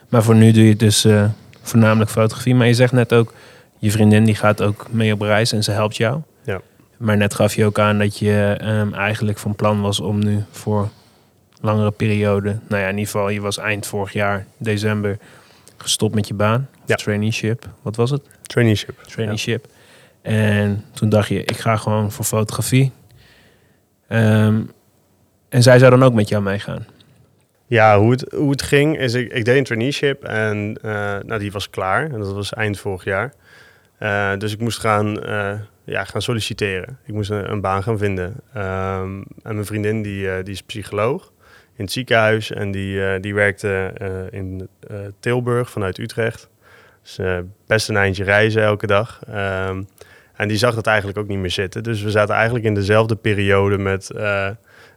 Maar 0.09 0.23
voor 0.23 0.35
nu 0.35 0.51
doe 0.51 0.67
je 0.67 0.75
dus 0.75 1.07
voornamelijk 1.61 2.11
fotografie. 2.11 2.55
Maar 2.55 2.67
je 2.67 2.73
zegt 2.73 2.91
net 2.91 3.13
ook, 3.13 3.33
je 3.79 3.91
vriendin 3.91 4.23
die 4.23 4.35
gaat 4.35 4.61
ook 4.61 4.87
mee 4.91 5.13
op 5.13 5.21
reis 5.21 5.51
en 5.51 5.63
ze 5.63 5.71
helpt 5.71 5.97
jou. 5.97 6.21
Ja. 6.43 6.61
Maar 6.97 7.17
net 7.17 7.33
gaf 7.33 7.55
je 7.55 7.65
ook 7.65 7.79
aan 7.79 7.97
dat 7.97 8.17
je 8.17 8.55
ehm, 8.59 8.93
eigenlijk 8.93 9.37
van 9.37 9.55
plan 9.55 9.81
was 9.81 9.99
om 9.99 10.19
nu 10.19 10.43
voor 10.51 10.89
langere 11.63 11.91
periode, 11.91 12.59
nou 12.67 12.81
ja, 12.81 12.87
in 12.87 12.97
ieder 12.97 13.11
geval, 13.11 13.29
je 13.29 13.41
was 13.41 13.57
eind 13.57 13.87
vorig 13.87 14.13
jaar, 14.13 14.45
december, 14.57 15.17
gestopt 15.77 16.15
met 16.15 16.27
je 16.27 16.33
baan. 16.33 16.69
Ja. 16.85 16.95
traineeship. 16.95 17.69
Wat 17.81 17.95
was 17.95 18.09
het? 18.09 18.21
Traineeship. 18.41 19.01
Traineeship. 19.01 19.67
En 20.21 20.85
toen 20.91 21.09
dacht 21.09 21.27
je, 21.27 21.43
ik 21.43 21.57
ga 21.57 21.75
gewoon 21.75 22.11
voor 22.11 22.25
fotografie. 22.25 22.91
Ehm, 24.07 24.61
en 25.49 25.63
zij 25.63 25.79
zou 25.79 25.91
dan 25.91 26.03
ook 26.03 26.13
met 26.13 26.29
jou 26.29 26.43
meegaan. 26.43 26.85
Ja, 27.65 27.99
hoe 27.99 28.11
het, 28.11 28.31
hoe 28.31 28.51
het 28.51 28.61
ging 28.61 28.99
is, 28.99 29.13
ik, 29.13 29.31
ik 29.31 29.45
deed 29.45 29.57
een 29.57 29.63
traineeship 29.63 30.23
en 30.23 30.77
eh, 30.81 30.91
nou, 31.25 31.39
die 31.39 31.51
was 31.51 31.69
klaar. 31.69 32.11
En 32.11 32.19
dat 32.19 32.33
was 32.33 32.53
eind 32.53 32.79
vorig 32.79 33.03
jaar. 33.03 33.33
Eh, 33.97 34.37
dus 34.37 34.53
ik 34.53 34.59
moest 34.59 34.79
gaan, 34.79 35.23
eh, 35.23 35.53
ja, 35.83 36.03
gaan 36.03 36.21
solliciteren. 36.21 36.97
Ik 37.05 37.13
moest 37.13 37.29
een, 37.29 37.51
een 37.51 37.61
baan 37.61 37.83
gaan 37.83 37.97
vinden. 37.97 38.35
Ehm, 38.53 39.21
en 39.43 39.53
mijn 39.53 39.65
vriendin 39.65 40.01
die, 40.01 40.43
die 40.43 40.53
is 40.53 40.63
psycholoog 40.63 41.31
in 41.75 41.83
het 41.83 41.91
ziekenhuis. 41.91 42.51
En 42.51 42.71
die, 42.71 43.05
eh, 43.05 43.21
die 43.21 43.33
werkte 43.33 43.91
eh, 43.97 44.39
in 44.39 44.67
eh, 44.87 44.97
Tilburg 45.19 45.69
vanuit 45.69 45.97
Utrecht. 45.97 46.49
Dus 47.01 47.19
best 47.67 47.89
een 47.89 47.97
eindje 47.97 48.23
reizen 48.23 48.61
elke 48.61 48.87
dag. 48.87 49.19
Ehm, 49.27 49.83
en 50.35 50.47
die 50.47 50.57
zag 50.57 50.75
dat 50.75 50.87
eigenlijk 50.87 51.17
ook 51.17 51.27
niet 51.27 51.37
meer 51.37 51.51
zitten. 51.51 51.83
Dus 51.83 52.01
we 52.01 52.11
zaten 52.11 52.35
eigenlijk 52.35 52.65
in 52.65 52.73
dezelfde 52.73 53.15
periode 53.15 53.77
met 53.77 54.09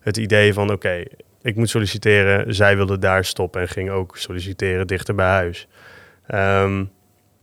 het 0.00 0.16
idee 0.16 0.52
van... 0.52 0.73
oké, 0.73 1.02
ik 1.42 1.56
moet 1.56 1.71
solliciteren. 1.71 2.54
Zij 2.54 2.76
wilde 2.76 2.99
daar 2.99 3.25
stoppen 3.25 3.61
en 3.61 3.68
ging 3.68 3.90
ook 3.90 4.16
solliciteren 4.16 4.87
dichter 4.87 5.14
bij 5.14 5.26
huis. 5.26 5.68
Ehm, 6.26 6.85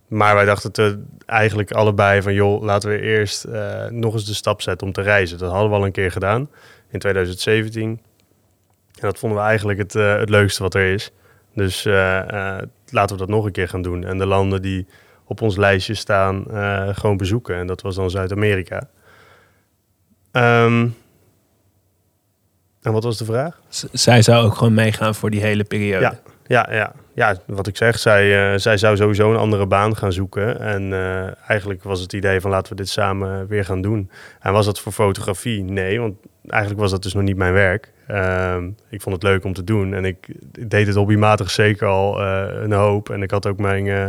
maar 0.08 0.36
wij 0.36 0.46
dachten 0.46 0.72
te, 0.72 1.04
eigenlijk 1.26 1.72
allebei 1.72 2.22
van... 2.22 2.34
joh, 2.34 2.64
laten 2.64 2.90
we 2.90 3.02
eerst 3.02 3.48
nog 3.90 4.14
eens 4.14 4.26
de 4.26 4.34
stap 4.34 4.62
zetten 4.62 4.88
om 4.88 4.94
te 4.94 5.02
reizen. 5.02 5.38
Dat 5.38 5.52
hadden 5.52 5.70
we 5.70 5.76
al 5.76 5.86
een 5.86 5.92
keer 5.92 6.12
gedaan 6.12 6.50
in 6.90 7.00
2017. 7.00 8.00
En 9.04 9.10
dat 9.10 9.20
vonden 9.20 9.40
we 9.40 9.46
eigenlijk 9.46 9.80
het, 9.80 9.96
eh, 9.96 10.18
het 10.18 10.30
leukste 10.30 10.64
wat 10.64 10.74
er 10.74 10.94
is. 10.94 11.12
Dus 11.56 11.86
eh, 11.86 12.20
eh, 12.58 12.64
laten 12.90 13.16
we 13.16 13.22
dat 13.22 13.32
nog 13.32 13.46
een 13.46 13.52
keer 13.52 13.68
gaan 13.68 13.82
doen. 13.82 14.04
En 14.06 14.18
de 14.18 14.26
landen 14.26 14.62
die 14.62 14.88
op 15.26 15.42
ons 15.42 15.56
lijstje 15.58 15.94
staan, 15.94 16.46
gewoon 16.96 17.18
bezoeken. 17.18 17.56
En 17.56 17.68
dat 17.68 17.82
was 17.82 17.96
dan 17.96 18.10
Zuid-Amerika. 18.10 18.90
Ehm, 20.32 20.88
en 22.82 22.92
wat 22.92 23.04
was 23.04 23.18
de 23.18 23.26
vraag? 23.26 23.62
Z- 23.68 23.86
zij 23.92 24.22
zou 24.22 24.46
ook 24.46 24.56
gewoon 24.56 24.74
meegaan 24.74 25.16
voor 25.16 25.30
die 25.30 25.42
hele 25.42 25.64
periode. 25.64 26.04
Ja. 26.06 26.20
Ja, 26.48 26.68
ja, 26.72 26.92
ja, 27.14 27.36
wat 27.46 27.68
ik 27.68 27.78
zeg, 27.78 28.00
zij, 28.00 28.58
zij 28.60 28.78
zou 28.78 28.96
sowieso 28.98 29.32
een 29.32 29.38
andere 29.38 29.68
baan 29.68 29.96
gaan 29.98 30.14
zoeken. 30.14 30.60
En 30.60 30.94
eigenlijk 31.48 31.84
was 31.84 32.00
het 32.00 32.14
idee 32.14 32.42
van 32.42 32.52
laten 32.52 32.72
we 32.72 32.78
dit 32.78 32.90
samen 32.90 33.48
weer 33.48 33.66
gaan 33.66 33.82
doen. 33.82 34.10
En 34.40 34.54
was 34.54 34.66
dat 34.66 34.80
voor 34.80 34.92
fotografie? 34.92 35.64
Nee, 35.64 36.00
want 36.00 36.16
eigenlijk 36.48 36.82
was 36.82 36.92
dat 36.92 37.04
dus 37.04 37.14
nog 37.14 37.24
niet 37.24 37.38
mijn 37.38 37.54
werk. 37.54 37.93
Ehm, 38.08 38.70
ik 38.90 39.02
vond 39.02 39.16
het 39.16 39.24
leuk 39.24 39.44
om 39.44 39.54
te 39.54 39.64
doen 39.64 39.94
en 39.94 40.06
ik, 40.06 40.28
ik 40.54 40.70
deed 40.70 40.88
het 40.88 40.96
hobbymatig 40.96 41.50
zeker 41.50 41.88
al 41.88 42.22
eh, 42.22 42.62
een 42.62 42.72
hoop. 42.72 43.10
En 43.10 43.22
ik 43.22 43.32
had 43.32 43.48
ook 43.48 43.58
mijn, 43.58 43.88
eh, 43.88 44.08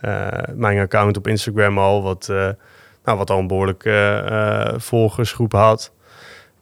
eh, 0.00 0.54
mijn 0.54 0.78
account 0.78 1.16
op 1.16 1.26
Instagram 1.26 1.78
al, 1.78 2.02
wat, 2.02 2.26
nou, 3.04 3.18
wat 3.18 3.30
al 3.30 3.38
een 3.38 3.46
behoorlijke 3.46 3.90
eh, 4.28 4.78
volgersgroep 4.78 5.52
had. 5.52 5.92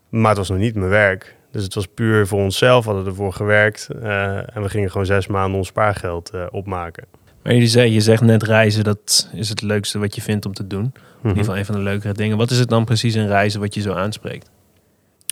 Maar 0.09 0.29
het 0.29 0.39
was 0.39 0.49
nog 0.49 0.59
niet 0.59 0.75
mijn 0.75 0.91
werk. 0.91 1.37
Dus 1.53 1.63
het 1.63 1.75
was 1.75 1.87
puur 1.87 2.27
voor 2.27 2.41
onszelf, 2.41 2.85
hadden 2.85 3.07
ervoor 3.07 3.33
gewerkt. 3.33 3.89
en 3.91 4.63
we 4.63 4.69
gingen 4.69 4.91
gewoon 4.91 5.07
zes 5.07 5.27
maanden 5.27 5.59
ons 5.59 5.69
spaargeld 5.69 6.31
opmaken. 6.51 7.05
Maar 7.43 7.55
je, 7.55 7.67
zei, 7.67 7.93
je 7.93 8.01
zegt 8.01 8.23
net 8.23 8.43
reizen, 8.43 8.85
dat 8.85 9.31
is 9.33 9.49
het 9.49 9.63
leukste 9.63 9.99
wat 9.99 10.15
je 10.15 10.23
vindt 10.23 10.47
om 10.47 10.53
te 10.53 10.67
doen. 10.67 10.83
In 10.85 10.91
Mhm. 11.19 11.29
ieder 11.29 11.45
geval 11.45 11.59
een 11.59 11.65
van 11.65 11.75
de 11.75 11.81
leukere 11.81 12.13
dingen. 12.13 12.37
Wat 12.37 12.51
is 12.51 12.59
het 12.59 12.69
dan 12.69 12.85
precies 12.85 13.15
in 13.15 13.27
reizen 13.27 13.61
wat 13.61 13.75
je 13.75 13.81
zo 13.81 13.93
aanspreekt? 13.93 14.51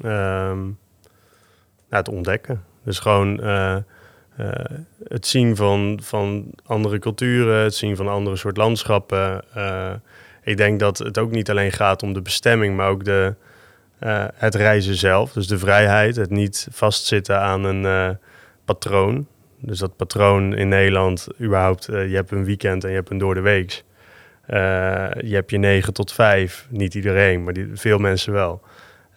Ehm, 0.04 0.58
nou, 1.88 2.02
het 2.02 2.08
ontdekken. 2.08 2.64
Dus 2.84 2.98
gewoon 2.98 3.42
eh, 3.42 3.76
eh, 3.76 3.82
het 5.08 5.26
zien 5.26 5.56
van, 5.56 6.00
van 6.02 6.50
andere 6.64 6.98
culturen, 6.98 7.62
het 7.62 7.74
zien 7.74 7.96
van 7.96 8.08
andere 8.08 8.36
soort 8.36 8.56
landschappen. 8.56 9.44
Eh, 9.54 9.92
ik 10.42 10.56
denk 10.56 10.80
dat 10.80 10.98
het 10.98 11.18
ook 11.18 11.30
niet 11.30 11.50
alleen 11.50 11.72
gaat 11.72 12.02
om 12.02 12.12
de 12.12 12.22
bestemming, 12.22 12.76
maar 12.76 12.88
ook 12.88 13.04
de, 13.04 13.34
het 14.34 14.54
reizen 14.54 14.94
zelf. 14.94 15.32
Dus 15.32 15.46
de 15.46 15.58
vrijheid, 15.58 16.16
het 16.16 16.30
niet 16.30 16.68
vastzitten 16.70 17.40
aan 17.40 17.64
een 17.64 18.18
patroon. 18.64 19.26
Dus 19.60 19.78
dat 19.78 19.96
patroon 19.96 20.54
in 20.54 20.68
Nederland, 20.68 21.28
überhaupt, 21.40 21.84
je 21.84 22.14
hebt 22.14 22.30
een 22.30 22.44
weekend 22.44 22.84
en 22.84 22.90
je 22.90 22.96
hebt 22.96 23.10
een 23.10 23.18
door 23.18 23.34
de 23.34 23.40
weeks. 23.40 23.84
Eh, 24.48 25.08
je 25.20 25.34
hebt 25.34 25.50
je 25.50 25.58
9 25.58 25.92
tot 25.92 26.12
5, 26.12 26.66
niet 26.70 26.94
iedereen, 26.94 27.44
maar 27.44 27.52
die, 27.52 27.68
veel 27.72 27.98
mensen 27.98 28.32
wel. 28.32 28.62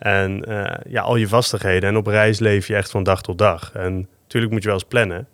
En 0.02 0.44
eh, 0.44 0.92
ja, 0.92 1.02
al 1.02 1.16
je 1.16 1.28
vastigheden. 1.28 1.90
En 1.90 1.98
op 1.98 2.08
reis 2.08 2.40
leef 2.40 2.68
je 2.68 2.76
echt 2.76 2.92
van 2.92 3.04
dag 3.04 3.22
tot 3.22 3.38
dag. 3.38 3.72
En 3.74 4.08
natuurlijk 4.22 4.52
moet 4.52 4.62
je 4.62 4.68
wel 4.68 4.78
eens 4.78 4.88
plannen. 4.88 5.28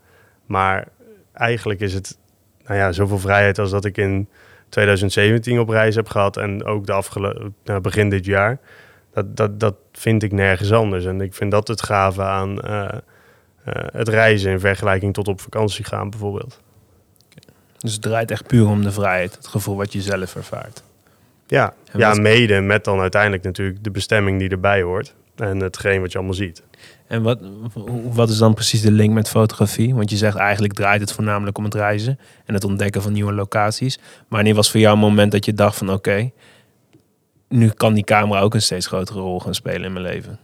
Maar 0.45 0.87
eigenlijk 1.33 1.79
is 1.79 1.93
het 1.93 2.17
nou 2.65 2.79
ja, 2.79 2.91
zoveel 2.91 3.19
vrijheid 3.19 3.59
als 3.59 3.69
dat 3.69 3.85
ik 3.85 3.97
in 3.97 4.29
2017 4.69 5.59
op 5.59 5.69
reis 5.69 5.95
heb 5.95 6.09
gehad. 6.09 6.37
En 6.37 6.63
ook 6.65 6.85
de 6.85 6.93
afgelopen 6.93 7.55
nou, 7.63 7.81
begin 7.81 8.09
dit 8.09 8.25
jaar. 8.25 8.59
Dat, 9.13 9.37
dat, 9.37 9.59
dat 9.59 9.75
vind 9.91 10.23
ik 10.23 10.31
nergens 10.31 10.71
anders. 10.71 11.05
En 11.05 11.21
ik 11.21 11.33
vind 11.33 11.51
dat 11.51 11.67
het 11.67 11.83
gave 11.83 12.21
aan 12.21 12.61
eh, 12.61 12.83
eh, 12.83 12.93
het 13.91 14.07
reizen 14.07 14.51
in 14.51 14.59
vergelijking 14.59 15.13
tot 15.13 15.27
op 15.27 15.41
vakantie 15.41 15.85
gaan 15.85 16.09
bijvoorbeeld. 16.09 16.59
Dus 17.77 17.93
het 17.93 18.01
draait 18.01 18.31
echt 18.31 18.47
puur 18.47 18.67
om 18.67 18.83
de 18.83 18.91
vrijheid. 18.91 19.35
Het 19.35 19.47
gevoel 19.47 19.75
wat 19.75 19.93
je 19.93 20.01
zelf 20.01 20.35
ervaart. 20.35 20.83
Ja, 21.47 21.73
En 21.91 21.99
ja 21.99 22.07
wat- 22.09 22.17
mede 22.19 22.59
met 22.61 22.83
dan 22.83 22.99
uiteindelijk 22.99 23.43
natuurlijk 23.43 23.83
de 23.83 23.91
bestemming 23.91 24.39
die 24.39 24.49
erbij 24.49 24.81
hoort. 24.81 25.15
En 25.35 25.59
hetgeen 25.59 26.01
wat 26.01 26.11
je 26.11 26.17
allemaal 26.17 26.35
ziet. 26.35 26.63
En 27.07 27.21
wat, 27.23 27.39
wat 28.11 28.29
is 28.29 28.37
dan 28.37 28.53
precies 28.53 28.81
de 28.81 28.91
link 28.91 29.13
met 29.13 29.29
fotografie? 29.29 29.95
Want 29.95 30.09
je 30.09 30.17
zegt 30.17 30.37
eigenlijk 30.37 30.73
draait 30.73 31.01
het 31.01 31.11
voornamelijk 31.11 31.57
om 31.57 31.63
het 31.63 31.73
reizen 31.73 32.19
en 32.45 32.53
het 32.53 32.63
ontdekken 32.63 33.01
van 33.01 33.11
nieuwe 33.13 33.33
locaties. 33.33 33.99
Wanneer 34.27 34.55
was 34.55 34.71
voor 34.71 34.79
jou 34.79 34.93
een 34.93 34.99
moment 35.01 35.31
dat 35.31 35.45
je 35.45 35.53
dacht 35.53 35.77
van 35.77 35.91
oké, 35.91 36.31
nu 37.49 37.69
kan 37.69 37.93
die 37.93 38.03
camera 38.03 38.39
ook 38.41 38.53
een 38.53 38.61
steeds 38.61 38.87
grotere 38.87 39.19
rol 39.19 39.39
gaan 39.39 39.55
spelen 39.55 39.83
in 39.83 39.93
mijn 39.93 40.05
leven? 40.05 40.39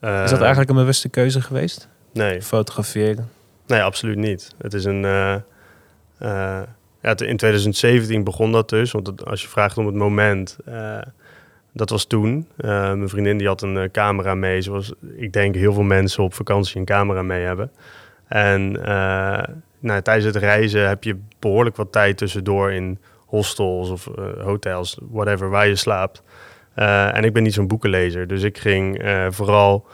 Eh, 0.00 0.22
Is 0.24 0.30
dat 0.30 0.38
eigenlijk 0.40 0.70
een 0.70 0.76
bewuste 0.76 1.08
keuze 1.08 1.40
geweest? 1.40 1.88
Nee, 2.12 2.42
Fotograferen? 2.42 3.28
Nee, 3.66 3.82
absoluut 3.82 4.16
niet. 4.16 4.54
Het 4.58 4.74
is 4.74 4.84
een. 4.84 5.04
eh, 5.04 5.34
eh, 6.18 6.62
ja, 7.02 7.08
in 7.08 7.36
2017 7.36 8.24
begon 8.24 8.52
dat 8.52 8.68
dus. 8.68 8.92
Want 8.92 9.24
als 9.24 9.42
je 9.42 9.48
vraagt 9.48 9.78
om 9.78 9.86
het 9.86 9.94
moment, 9.94 10.58
eh, 10.64 10.98
dat 11.72 11.90
was 11.90 12.04
toen. 12.04 12.48
Eh, 12.56 12.68
mijn 12.68 13.08
vriendin 13.08 13.38
die 13.38 13.46
had 13.46 13.62
een 13.62 13.76
eh, 13.76 13.90
camera 13.90 14.34
mee. 14.34 14.62
Zoals 14.62 14.92
ik 15.16 15.32
denk 15.32 15.54
heel 15.54 15.72
veel 15.72 15.82
mensen 15.82 16.22
op 16.22 16.34
vakantie 16.34 16.78
een 16.80 16.84
camera 16.84 17.22
mee 17.22 17.44
hebben. 17.44 17.70
En 18.28 18.72
nou, 19.82 20.02
tijdens 20.02 20.26
het 20.26 20.36
reizen 20.36 20.88
heb 20.88 21.04
je 21.04 21.16
behoorlijk 21.38 21.76
wat 21.76 21.92
tijd 21.92 22.16
tussendoor 22.16 22.72
in 22.72 22.98
hostels 23.26 23.90
of 23.90 24.08
hotels, 24.38 24.98
whatever, 25.10 25.50
waar 25.50 25.68
je 25.68 25.76
slaapt. 25.76 26.22
En 26.74 27.24
ik 27.24 27.32
ben 27.32 27.42
niet 27.42 27.54
zo'n 27.54 27.66
boekenlezer, 27.66 28.26
dus 28.26 28.42
ik 28.42 28.58
ging 28.58 29.02
vooral 29.30 29.86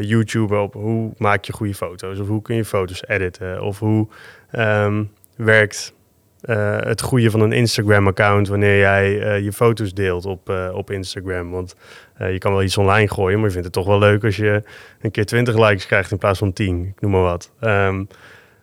YouTube 0.00 0.56
op 0.56 0.74
hoe 0.74 1.12
maak 1.16 1.44
je 1.44 1.52
goede 1.52 1.74
foto's 1.74 2.18
of 2.18 2.28
hoe 2.28 2.42
kun 2.42 2.56
je 2.56 2.64
foto's 2.64 3.02
editen 3.06 3.62
of 3.62 3.78
hoe 3.78 4.08
ehm, 4.50 5.04
werkt 5.36 5.94
eh, 6.42 6.76
het 6.80 7.00
goede 7.00 7.30
van 7.30 7.40
een 7.40 7.52
Instagram-account 7.52 8.48
wanneer 8.48 8.78
jij 8.78 9.20
eh, 9.20 9.44
je 9.44 9.52
foto's 9.52 9.94
deelt 9.94 10.24
op, 10.24 10.48
eh, 10.48 10.70
op 10.72 10.90
Instagram. 10.90 11.50
Want 11.50 11.74
je 12.18 12.38
kan 12.38 12.52
wel 12.52 12.62
iets 12.62 12.78
online 12.78 13.08
gooien, 13.08 13.36
maar 13.36 13.46
je 13.46 13.52
vindt 13.52 13.66
het 13.66 13.76
toch 13.76 13.86
wel 13.86 13.98
leuk 13.98 14.24
als 14.24 14.36
je 14.36 14.62
een 15.00 15.10
keer 15.10 15.26
20 15.26 15.58
likes 15.58 15.86
krijgt 15.86 16.10
in 16.10 16.18
plaats 16.18 16.38
van 16.38 16.52
10, 16.52 16.84
ik 16.96 17.00
noem 17.00 17.10
maar 17.10 17.22
wat. 17.22 17.52
Ehm, 17.60 18.04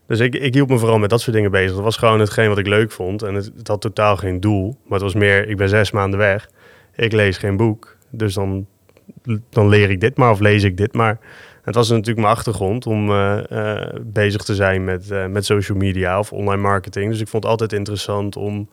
dus 0.08 0.20
ik, 0.20 0.36
ik 0.36 0.54
hield 0.54 0.70
me 0.70 0.78
vooral 0.78 0.98
met 1.00 1.10
dat 1.10 1.22
soort 1.22 1.36
dingen 1.36 1.52
bezig. 1.52 1.76
Dat 1.76 1.84
was 1.84 1.98
gewoon 1.98 2.20
hetgeen 2.20 2.50
wat 2.50 2.58
ik 2.58 2.68
leuk 2.68 2.92
vond. 2.92 3.22
En 3.22 3.34
het, 3.34 3.52
het 3.58 3.68
had 3.68 3.82
totaal 3.82 4.18
geen 4.18 4.40
doel. 4.40 4.78
Maar 4.84 4.94
het 4.94 5.02
was 5.02 5.14
meer, 5.14 5.50
ik 5.50 5.58
ben 5.58 5.70
zes 5.70 5.92
maanden 5.92 6.20
weg. 6.20 6.50
Ik 6.96 7.12
lees 7.12 7.38
geen 7.38 7.58
boek. 7.58 7.98
Dus 8.10 8.34
dan, 8.34 8.68
dan 9.50 9.70
leer 9.70 9.90
ik 9.90 10.00
dit 10.00 10.18
maar 10.18 10.32
of 10.32 10.40
lees 10.40 10.64
ik 10.64 10.78
dit 10.78 10.94
maar. 10.94 11.20
Het 11.68 11.76
was 11.76 11.90
natuurlijk 11.90 12.18
mijn 12.18 12.36
achtergrond 12.36 12.86
om 12.86 13.10
eh, 13.10 13.52
eh, 13.52 13.94
bezig 14.02 14.44
te 14.44 14.56
zijn 14.56 14.84
met, 14.84 15.12
eh, 15.12 15.26
met 15.26 15.46
social 15.46 15.78
media 15.78 16.20
of 16.20 16.34
online 16.34 16.62
marketing. 16.62 17.12
Dus 17.12 17.22
ik 17.22 17.28
vond 17.28 17.44
het 17.44 17.52
altijd 17.52 17.74
interessant 17.74 18.36
om, 18.36 18.70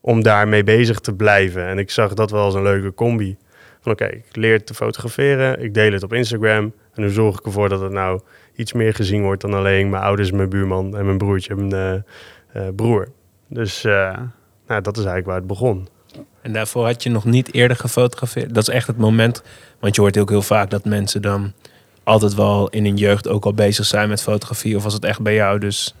om 0.00 0.22
daarmee 0.22 0.64
bezig 0.64 0.98
te 0.98 1.14
blijven. 1.14 1.66
En 1.66 1.78
ik 1.78 1.90
zag 1.90 2.14
dat 2.14 2.30
wel 2.30 2.42
als 2.42 2.54
een 2.54 2.62
leuke 2.62 2.94
combi. 2.94 3.36
Van 3.80 3.92
oké, 3.92 4.06
ik 4.06 4.36
leer 4.36 4.64
te 4.64 4.74
fotograferen, 4.74 5.62
ik 5.62 5.74
deel 5.74 5.92
het 5.92 6.02
op 6.02 6.12
Instagram. 6.12 6.72
En 6.94 7.02
hoe 7.02 7.12
zorg 7.12 7.38
ik 7.38 7.46
ervoor 7.46 7.68
dat 7.68 7.80
het 7.80 7.92
nou 7.92 8.20
iets 8.54 8.72
meer 8.72 8.94
gezien 8.94 9.22
wordt 9.22 9.40
dan 9.40 9.54
alleen 9.54 9.90
mijn 9.90 10.02
ouders, 10.02 10.30
mijn 10.30 10.48
buurman 10.48 10.96
en 10.96 11.04
mijn 11.04 11.18
broertje, 11.18 11.54
mijn 11.54 11.72
eh, 11.72 12.66
eh, 12.66 12.74
broer. 12.74 13.08
Dus 13.48 13.82
nou, 14.66 14.82
dat 14.82 14.96
is 14.96 15.04
eigenlijk 15.04 15.26
waar 15.26 15.36
het 15.36 15.46
begon. 15.46 15.88
En 16.42 16.52
daarvoor 16.52 16.86
had 16.86 17.02
je 17.02 17.10
nog 17.10 17.24
niet 17.24 17.54
eerder 17.54 17.76
gefotografeerd? 17.76 18.54
Dat 18.54 18.68
is 18.68 18.74
echt 18.74 18.86
het 18.86 18.96
moment, 18.96 19.42
want 19.78 19.94
je 19.94 20.00
hoort 20.00 20.18
ook 20.18 20.28
heel 20.28 20.42
vaak 20.42 20.70
dat 20.70 20.84
mensen 20.84 21.22
dan 21.22 21.52
altijd 22.02 22.34
wel 22.34 22.68
in 22.68 22.84
hun 22.84 22.96
jeugd 22.96 23.28
ook 23.28 23.44
al 23.44 23.54
bezig 23.54 23.84
zijn 23.84 24.08
met 24.08 24.22
fotografie. 24.22 24.76
Of 24.76 24.82
was 24.82 24.92
het 24.92 25.04
echt 25.04 25.20
bij 25.20 25.34
jou 25.34 25.58
dus 25.58 25.94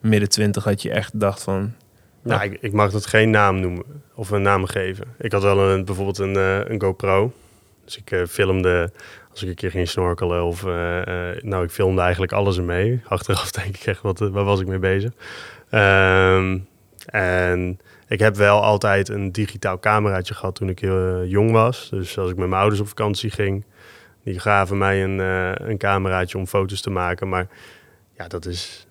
midden 0.00 0.28
twintig 0.28 0.64
dat 0.64 0.82
je 0.82 0.90
echt 0.90 1.20
dacht 1.20 1.42
van... 1.42 1.74
Nou, 2.22 2.42
ik, 2.42 2.58
ik, 2.60 2.72
mag 2.72 2.90
dat 2.90 3.06
geen 3.06 3.30
naam 3.30 3.60
noemen 3.60 3.84
of 4.14 4.30
een 4.30 4.42
naam 4.42 4.66
geven. 4.66 5.06
Ik 5.18 5.32
had 5.32 5.42
wel 5.42 5.70
een, 5.70 5.84
bijvoorbeeld 5.84 6.18
een, 6.18 6.34
uh, 6.34 6.58
een 6.64 6.80
GoPro. 6.80 7.32
Dus 7.84 7.96
ik 7.96 8.10
uh, 8.10 8.26
filmde 8.26 8.92
als 9.30 9.42
ik 9.42 9.48
een 9.48 9.54
keer 9.54 9.70
ging 9.70 9.88
snorkelen 9.88 10.44
of... 10.44 10.62
Uh, 10.62 11.00
nou, 11.40 11.64
ik 11.64 11.70
filmde 11.70 12.00
eigenlijk 12.00 12.32
alles 12.32 12.56
ermee. 12.56 13.00
Achteraf 13.08 13.50
denk 13.62 13.76
ik 13.76 13.86
echt, 13.86 14.02
wat, 14.02 14.18
waar 14.18 14.44
was 14.44 14.60
ik 14.60 14.66
mee 14.66 14.78
bezig? 14.78 15.12
Um, 15.70 16.66
en 17.06 17.80
ik 18.08 18.18
heb 18.18 18.36
wel 18.36 18.62
altijd 18.62 19.08
een 19.08 19.32
digitaal 19.32 19.78
cameraatje 19.78 20.34
gehad 20.34 20.54
toen 20.54 20.68
ik 20.68 20.78
heel 20.78 21.24
jong 21.24 21.50
was. 21.50 21.88
Dus 21.90 22.18
als 22.18 22.30
ik 22.30 22.36
met 22.36 22.48
mijn 22.48 22.60
ouders 22.60 22.80
op 22.80 22.88
vakantie 22.88 23.30
ging... 23.30 23.64
Die 24.24 24.38
gaven 24.38 24.78
mij 24.78 25.04
een, 25.04 25.18
een 25.68 25.78
cameraatje 25.78 26.38
om 26.38 26.46
foto's 26.46 26.80
te 26.80 26.90
maken. 26.90 27.28
Maar 27.28 27.46
ja, 28.16 28.28
dat 28.28 28.46
is 28.46 28.86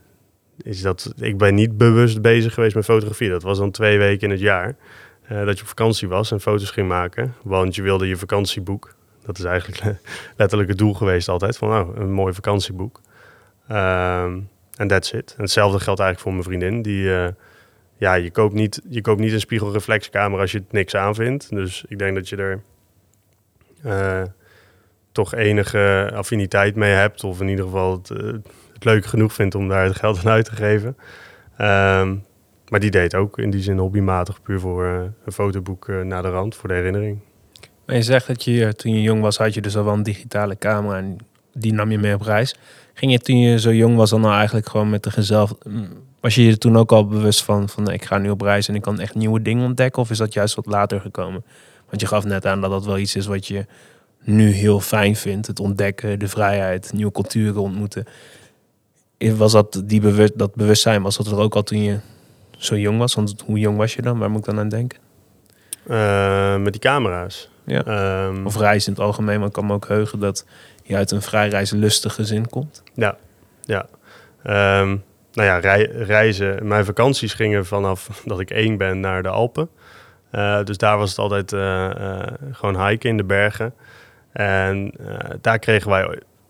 is 0.63 0.81
dat 0.81 1.13
ik 1.17 1.37
ben 1.37 1.55
niet 1.55 1.77
bewust 1.77 2.21
bezig 2.21 2.53
geweest 2.53 2.75
met 2.75 2.85
fotografie. 2.85 3.29
Dat 3.29 3.43
was 3.43 3.57
dan 3.57 3.71
twee 3.71 3.97
weken 3.97 4.27
in 4.27 4.29
het 4.29 4.39
jaar. 4.39 4.75
Uh, 5.31 5.45
dat 5.45 5.55
je 5.55 5.61
op 5.61 5.67
vakantie 5.67 6.07
was 6.07 6.31
en 6.31 6.41
foto's 6.41 6.71
ging 6.71 6.87
maken. 6.87 7.33
Want 7.43 7.75
je 7.75 7.81
wilde 7.81 8.07
je 8.07 8.17
vakantieboek. 8.17 8.95
Dat 9.25 9.37
is 9.37 9.43
eigenlijk 9.43 9.99
letterlijk 10.37 10.69
het 10.69 10.77
doel 10.77 10.93
geweest 10.93 11.29
altijd. 11.29 11.57
Van 11.57 11.69
nou, 11.69 11.99
een 11.99 12.11
mooi 12.11 12.33
vakantieboek. 12.33 13.01
Ehm, 13.67 14.39
en 14.75 14.87
that's 14.87 15.11
it. 15.11 15.33
En 15.37 15.41
hetzelfde 15.41 15.79
geldt 15.79 15.99
eigenlijk 15.99 16.19
voor 16.19 16.31
mijn 16.31 16.59
vriendin. 16.59 16.81
Die, 16.81 17.33
ja, 18.01 18.13
je 18.13 18.31
koopt, 18.31 18.53
niet, 18.53 18.81
je 18.89 19.01
koopt 19.01 19.19
niet 19.19 19.31
een 19.31 19.39
spiegelreflexcamera 19.39 20.41
als 20.41 20.51
je 20.51 20.57
het 20.57 20.71
niks 20.71 20.95
aanvindt. 20.95 21.49
Dus 21.49 21.83
ik 21.87 21.99
denk 21.99 22.15
dat 22.15 22.29
je 22.29 22.35
er 22.35 22.61
uh, 23.85 24.21
toch 25.11 25.35
enige 25.35 26.11
affiniteit 26.13 26.75
mee 26.75 26.91
hebt. 26.91 27.23
Of 27.23 27.41
in 27.41 27.47
ieder 27.47 27.65
geval 27.65 27.91
het, 27.91 28.83
leuk 28.83 29.05
genoeg 29.05 29.33
vindt 29.33 29.55
om 29.55 29.67
daar 29.67 29.83
het 29.83 29.95
geld 29.95 30.17
aan 30.17 30.31
uit 30.31 30.45
te 30.45 30.55
geven. 30.55 30.97
Ehm, 31.57 32.15
maar 32.67 32.79
die 32.79 32.91
deed 32.91 33.15
ook 33.15 33.37
in 33.37 33.49
die 33.49 33.61
zin 33.61 33.77
hobbymatig, 33.77 34.41
puur 34.41 34.59
voor 34.59 34.85
uh, 34.85 35.01
een 35.25 35.31
fotoboek 35.31 35.87
naar 35.87 36.21
de 36.21 36.29
rand, 36.29 36.55
voor 36.55 36.69
de 36.69 36.75
herinnering. 36.75 37.19
Maar 37.85 37.95
je 37.95 38.01
zegt 38.01 38.27
dat 38.27 38.43
je 38.43 38.75
toen 38.75 38.93
je 38.93 39.01
jong 39.01 39.21
was, 39.21 39.37
had 39.37 39.53
je 39.53 39.61
dus 39.61 39.77
al 39.77 39.83
wel 39.83 39.93
een 39.93 40.03
digitale 40.03 40.57
camera 40.57 40.97
en 40.97 41.17
die 41.53 41.73
nam 41.73 41.91
je 41.91 41.97
mee 41.97 42.13
op 42.13 42.21
reis. 42.21 42.55
Ging 42.93 43.11
je 43.11 43.19
toen 43.19 43.39
je 43.39 43.59
zo 43.59 43.73
jong 43.73 43.95
was 43.95 44.09
dan 44.09 44.21
nou 44.21 44.33
eigenlijk 44.35 44.69
gewoon 44.69 44.89
met 44.89 45.03
de 45.03 45.11
gezelf... 45.11 45.53
Was 46.21 46.35
je 46.35 46.45
je 46.45 46.57
toen 46.57 46.77
ook 46.77 46.91
al 46.91 47.07
bewust 47.07 47.43
van, 47.43 47.69
van 47.69 47.91
ik 47.91 48.05
ga 48.05 48.17
nu 48.17 48.29
op 48.29 48.41
reis 48.41 48.67
en 48.67 48.75
ik 48.75 48.81
kan 48.81 48.99
echt 48.99 49.15
nieuwe 49.15 49.41
dingen 49.41 49.65
ontdekken? 49.65 50.01
Of 50.01 50.09
is 50.09 50.17
dat 50.17 50.33
juist 50.33 50.55
wat 50.55 50.65
later 50.65 51.01
gekomen? 51.01 51.45
Want 51.89 52.01
je 52.01 52.07
gaf 52.07 52.23
net 52.23 52.45
aan 52.45 52.61
dat 52.61 52.69
dat 52.69 52.85
wel 52.85 52.97
iets 52.97 53.15
is 53.15 53.25
wat 53.25 53.47
je 53.47 53.65
nu 54.23 54.51
heel 54.51 54.79
fijn 54.79 55.15
vindt. 55.15 55.47
Het 55.47 55.59
ontdekken, 55.59 56.19
de 56.19 56.27
vrijheid, 56.27 56.93
nieuwe 56.93 57.11
culturen 57.11 57.61
ontmoeten 57.61 58.05
was 59.29 59.51
dat, 59.51 59.81
die 59.85 60.01
bewust, 60.01 60.37
dat 60.37 60.55
bewustzijn, 60.55 61.01
was 61.01 61.17
dat 61.17 61.27
er 61.27 61.37
ook 61.37 61.55
al 61.55 61.63
toen 61.63 61.83
je 61.83 61.99
zo 62.57 62.77
jong 62.77 62.97
was? 62.97 63.13
Want 63.13 63.43
hoe 63.45 63.59
jong 63.59 63.77
was 63.77 63.95
je 63.95 64.01
dan? 64.01 64.17
Waar 64.17 64.29
moet 64.29 64.39
ik 64.39 64.45
dan 64.45 64.59
aan 64.59 64.69
denken? 64.69 64.99
Uh, 65.87 66.57
met 66.57 66.71
die 66.71 66.81
camera's. 66.81 67.49
Ja. 67.65 68.25
Um, 68.25 68.45
of 68.45 68.57
reizen 68.57 68.91
in 68.91 68.97
het 68.97 69.07
algemeen. 69.07 69.37
Maar 69.39 69.47
ik 69.47 69.53
kan 69.53 69.65
me 69.65 69.73
ook 69.73 69.87
heugen 69.87 70.19
dat 70.19 70.45
je 70.83 70.95
uit 70.95 71.11
een 71.11 71.21
vrij 71.21 71.49
reizenlustige 71.49 72.15
gezin 72.15 72.49
komt. 72.49 72.83
Ja, 72.93 73.17
ja. 73.61 73.85
Um, 74.81 75.03
nou 75.33 75.47
ja, 75.47 75.75
reizen. 76.03 76.67
Mijn 76.67 76.85
vakanties 76.85 77.33
gingen 77.33 77.65
vanaf 77.65 78.07
dat 78.25 78.39
ik 78.39 78.49
één 78.49 78.77
ben 78.77 78.99
naar 78.99 79.23
de 79.23 79.29
Alpen. 79.29 79.69
Uh, 80.31 80.63
dus 80.63 80.77
daar 80.77 80.97
was 80.97 81.09
het 81.09 81.19
altijd 81.19 81.51
uh, 81.51 81.89
gewoon 82.51 82.87
hiken 82.87 83.09
in 83.09 83.17
de 83.17 83.23
bergen. 83.23 83.73
En 84.31 84.93
daar 85.41 85.59
kregen 85.59 85.89
wij 85.89 86.05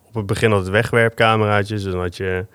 op 0.08 0.14
het 0.14 0.26
begin 0.26 0.52
het 0.52 0.70
wegwerpcameraatjes. 0.70 1.84
Dus 1.84 1.92
dan 1.92 2.02
had 2.02 2.18
je 2.18 2.46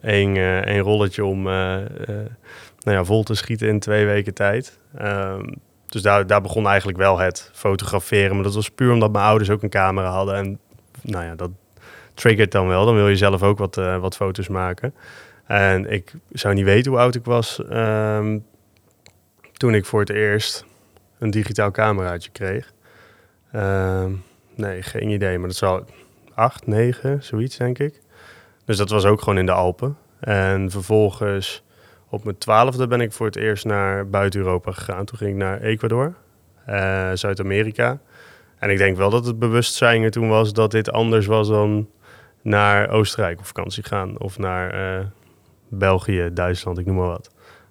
één, 0.00 0.36
één 0.64 0.80
rolletje 0.80 1.24
om 1.24 1.42
nou 1.42 2.96
ja, 2.96 3.04
vol 3.04 3.22
te 3.22 3.34
schieten 3.34 3.68
in 3.68 3.78
twee 3.78 4.06
weken 4.06 4.34
tijd. 4.34 4.78
Um, 5.02 5.54
dus 5.88 6.02
daar, 6.02 6.26
daar 6.26 6.40
begon 6.40 6.66
eigenlijk 6.66 6.98
wel 6.98 7.18
het 7.18 7.50
fotograferen. 7.54 8.34
Maar 8.34 8.44
dat 8.44 8.54
was 8.54 8.70
puur 8.70 8.92
omdat 8.92 9.12
mijn 9.12 9.24
ouders 9.24 9.50
ook 9.50 9.62
een 9.62 9.68
camera 9.68 10.10
hadden. 10.10 10.34
En 10.34 10.58
nou 11.02 11.24
ja, 11.24 11.34
dat 11.34 11.50
triggert 12.18 12.52
dan 12.52 12.68
wel. 12.68 12.84
Dan 12.84 12.94
wil 12.94 13.08
je 13.08 13.16
zelf 13.16 13.42
ook 13.42 13.58
wat, 13.58 13.74
wat 13.74 14.16
foto's 14.16 14.48
maken. 14.48 14.94
En 15.46 15.90
ik 15.90 16.12
zou 16.30 16.54
niet 16.54 16.64
weten 16.64 16.90
hoe 16.90 17.00
oud 17.00 17.14
ik 17.14 17.24
was 17.24 17.62
um, 17.70 18.44
toen 19.52 19.74
ik 19.74 19.84
voor 19.84 20.00
het 20.00 20.10
eerst 20.10 20.64
een 21.18 21.30
digitaal 21.30 21.70
cameraatje 21.70 22.30
kreeg. 22.30 22.72
Um, 23.54 24.24
nee, 24.54 24.82
geen 24.82 25.08
idee. 25.08 25.38
Maar 25.38 25.48
dat 25.48 25.56
zou 25.56 25.82
acht, 26.34 26.66
negen, 26.66 27.22
zoiets 27.22 27.56
denk 27.56 27.78
ik. 27.78 28.00
Dus 28.64 28.76
dat 28.76 28.90
was 28.90 29.04
ook 29.04 29.18
gewoon 29.18 29.38
in 29.38 29.46
de 29.46 29.52
Alpen. 29.52 29.96
En 30.20 30.70
vervolgens 30.70 31.62
op 32.08 32.24
mijn 32.24 32.38
twaalfde 32.38 32.86
ben 32.86 33.00
ik 33.00 33.12
voor 33.12 33.26
het 33.26 33.36
eerst 33.36 33.64
naar 33.64 34.08
buiten 34.08 34.40
Europa 34.40 34.72
gegaan. 34.72 35.04
Toen 35.04 35.18
ging 35.18 35.30
ik 35.30 35.36
naar 35.36 35.60
Ecuador, 35.60 36.14
uh, 36.68 37.10
Zuid-Amerika. 37.14 37.98
En 38.58 38.70
ik 38.70 38.78
denk 38.78 38.96
wel 38.96 39.10
dat 39.10 39.26
het 39.26 39.38
bewustzijn 39.38 40.02
er 40.02 40.10
toen 40.10 40.28
was 40.28 40.52
dat 40.52 40.70
dit 40.70 40.90
anders 40.90 41.26
was 41.26 41.48
dan 41.48 41.88
naar 42.42 42.88
Oostenrijk 42.88 43.38
op 43.38 43.46
vakantie 43.46 43.84
gaan. 43.84 44.18
Of 44.18 44.38
naar 44.38 44.98
uh, 44.98 45.04
België, 45.68 46.30
Duitsland, 46.32 46.78
ik 46.78 46.86
noem 46.86 46.96
maar 46.96 47.06
wat. 47.06 47.30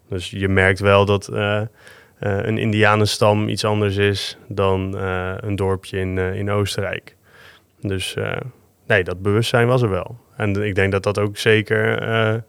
Dus 0.09 0.29
je 0.29 0.47
merkt 0.47 0.79
wel 0.79 1.05
dat 1.05 1.29
uh, 1.33 1.61
een 2.19 2.57
Indianenstam 2.57 3.47
iets 3.47 3.65
anders 3.65 3.95
is 3.95 4.37
dan 4.47 4.97
een 5.43 5.55
dorpje 5.55 5.99
in, 5.99 6.17
in 6.17 6.51
Oostenrijk. 6.51 7.15
Dus 7.81 8.15
nee, 8.87 9.03
dat 9.03 9.21
bewustzijn 9.21 9.67
was 9.67 9.81
er 9.81 9.89
wel. 9.89 10.17
En 10.35 10.63
ik 10.63 10.75
denk 10.75 10.91
dat 10.91 11.03
dat 11.03 11.19
ook 11.19 11.37
zeker 11.37 12.43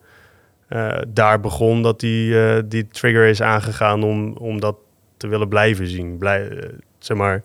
daar 1.09 1.41
begon 1.41 1.83
dat 1.83 2.01
die, 2.01 2.67
die 2.67 2.89
trigger 2.89 3.27
is 3.27 3.43
aangegaan 3.43 4.03
om, 4.03 4.33
om 4.33 4.61
dat 4.61 4.77
te 5.17 5.29
willen 5.29 5.49
blijven 5.49 5.87
zien. 5.87 6.19
Blij, 6.19 6.71
zeg 6.99 7.17
maar, 7.17 7.43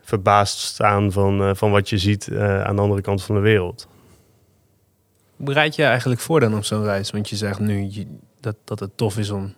verbaasd 0.00 0.58
staan 0.58 1.12
van, 1.12 1.56
van 1.56 1.70
wat 1.70 1.88
je 1.88 1.98
ziet 1.98 2.30
aan 2.38 2.76
de 2.76 2.82
andere 2.82 3.00
kant 3.00 3.24
van 3.24 3.34
de 3.34 3.40
wereld. 3.40 3.88
Bereid 5.38 5.74
je 5.74 5.82
eigenlijk 5.82 6.20
voor 6.20 6.40
dan 6.40 6.56
op 6.56 6.64
zo'n 6.64 6.84
reis? 6.84 7.10
Want 7.10 7.28
je 7.28 7.36
zegt 7.36 7.58
nu 7.58 7.86
je, 7.90 8.06
dat, 8.40 8.56
dat 8.64 8.80
het 8.80 8.96
tof 8.96 9.18
is 9.18 9.30
om 9.30 9.54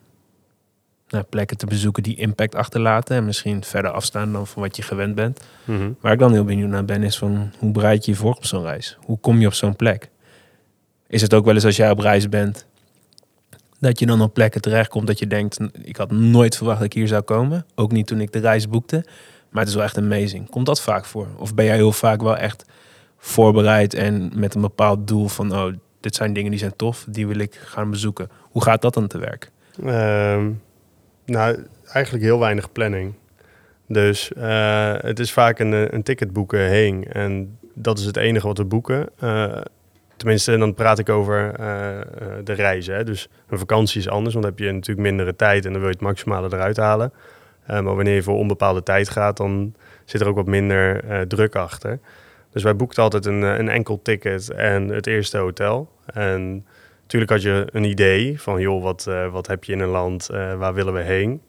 naar 1.09 1.25
plekken 1.25 1.57
te 1.57 1.67
bezoeken 1.67 2.03
die 2.03 2.17
impact 2.17 2.55
achterlaten. 2.55 3.17
En 3.17 3.25
misschien 3.25 3.65
verder 3.65 3.91
afstaan 3.91 4.33
dan 4.33 4.47
van 4.47 4.63
wat 4.63 4.77
je 4.77 4.83
gewend 4.83 5.15
bent. 5.15 5.41
Mm 5.65 5.97
Waar 6.01 6.13
ik 6.13 6.19
dan 6.19 6.33
heel 6.33 6.45
benieuwd 6.45 6.69
naar 6.69 6.85
ben, 6.85 7.03
is 7.03 7.19
van 7.19 7.53
hoe 7.59 7.73
bereid 7.73 8.05
je 8.05 8.11
je 8.11 8.17
voor 8.17 8.35
op 8.35 8.45
zo'n 8.45 8.63
reis? 8.63 8.99
Hoe 9.05 9.19
kom 9.19 9.41
je 9.41 9.47
op 9.47 9.55
zo'n 9.55 9.77
plek? 9.77 10.11
Is 11.07 11.23
het 11.23 11.35
ook 11.35 11.45
wel 11.45 11.55
eens 11.55 11.65
als 11.65 11.77
jij 11.77 11.91
op 11.91 11.99
reis 11.99 12.29
bent, 12.29 12.67
dat 13.79 13.99
je 13.99 14.07
dan 14.07 14.23
op 14.23 14.35
plekken 14.35 14.61
terechtkomt 14.61 15.07
dat 15.07 15.19
je 15.19 15.27
denkt, 15.27 15.59
ik 15.83 15.97
had 15.97 16.11
nooit 16.11 16.57
verwacht 16.57 16.79
dat 16.79 16.87
ik 16.87 16.93
hier 16.93 17.09
zou 17.09 17.23
komen. 17.23 17.67
Ook 17.75 17.93
niet 17.93 18.07
toen 18.07 18.21
ik 18.21 18.33
de 18.33 18.39
reis 18.39 18.69
boekte. 18.69 19.05
Maar 19.51 19.61
het 19.61 19.69
is 19.69 19.75
wel 19.75 19.85
echt 19.85 19.99
amazing. 19.99 20.51
Komt 20.51 20.67
dat 20.67 20.81
vaak 20.81 21.05
voor? 21.05 21.29
Of 21.37 21.55
ben 21.55 21.65
jij 21.65 21.75
heel 21.75 21.93
vaak 21.93 22.23
wel 22.23 22.37
echt 22.37 22.65
voorbereid 23.21 23.95
en 23.95 24.31
met 24.35 24.55
een 24.55 24.61
bepaald 24.61 25.09
doel 25.09 25.29
van, 25.29 25.53
oh, 25.53 25.73
dit 26.01 26.15
zijn 26.15 26.33
dingen 26.33 26.51
die 26.51 26.61
zijn 26.61 26.77
tof, 26.77 27.07
die 27.09 27.27
wil 27.27 27.39
ik 27.39 27.55
gaan 27.55 27.91
bezoeken. 27.91 28.31
Hoe 28.41 28.63
gaat 28.63 28.83
dat 28.83 28.95
dan 28.95 29.07
te 29.07 29.19
werk? 29.19 29.51
Um, 29.85 30.63
nou, 31.25 31.67
eigenlijk 31.93 32.25
heel 32.25 32.39
weinig 32.39 32.73
planning. 32.73 33.15
Dus 33.87 34.33
uh, 34.37 34.95
het 34.97 35.19
is 35.19 35.33
vaak 35.33 35.59
een, 35.59 35.95
een 35.95 36.03
ticket 36.03 36.33
boeken 36.33 36.61
heen. 36.61 37.05
En 37.13 37.59
dat 37.75 37.99
is 37.99 38.05
het 38.05 38.17
enige 38.17 38.47
wat 38.47 38.59
we 38.59 38.65
boeken. 38.65 39.09
Uh, 39.23 39.57
tenminste, 40.17 40.59
dan 40.59 40.75
praat 40.75 40.99
ik 40.99 41.09
over 41.09 41.61
uh, 41.61 41.99
de 42.45 42.53
reizen. 42.53 42.95
Hè. 42.95 43.05
Dus 43.05 43.29
een 43.49 43.59
vakantie 43.59 44.01
is 44.01 44.09
anders, 44.09 44.35
want 44.35 44.45
dan 44.45 44.55
heb 44.55 44.65
je 44.67 44.73
natuurlijk 44.73 45.09
mindere 45.09 45.37
tijd 45.37 45.65
en 45.65 45.71
dan 45.71 45.81
wil 45.81 45.91
je 45.91 45.97
het 45.97 46.05
maximale 46.05 46.49
eruit 46.53 46.77
halen. 46.77 47.13
maar 47.67 47.83
wanneer 47.83 48.15
je 48.15 48.23
voor 48.23 48.37
onbepaalde 48.37 48.83
tijd 48.83 49.09
gaat, 49.09 49.37
dan 49.37 49.75
zit 50.05 50.21
er 50.21 50.29
ook 50.29 50.37
wat 50.37 50.47
minder 50.47 51.05
druk 51.29 51.57
achter. 51.57 51.99
Dus 52.53 52.63
wij 52.63 52.77
boekten 52.77 53.03
altijd 53.03 53.27
een, 53.27 53.43
een 53.43 53.69
enkel 53.69 54.03
ticket 54.03 54.51
en 54.51 54.89
het 54.89 55.07
eerste 55.07 55.39
hotel. 55.39 55.91
En 56.07 56.67
Natuurlijk 57.13 57.45
had 57.45 57.53
je 57.53 57.67
een 57.73 57.85
idee 57.85 58.41
van, 58.41 58.61
joh, 58.61 58.83
wat, 58.83 59.07
uh, 59.09 59.33
wat 59.33 59.47
heb 59.47 59.65
je 59.65 59.73
in 59.73 59.81
een 59.81 59.89
land, 59.89 60.29
uh, 60.33 60.55
waar 60.55 60.75
willen 60.75 60.93
we 60.93 61.01
heen? 61.01 61.41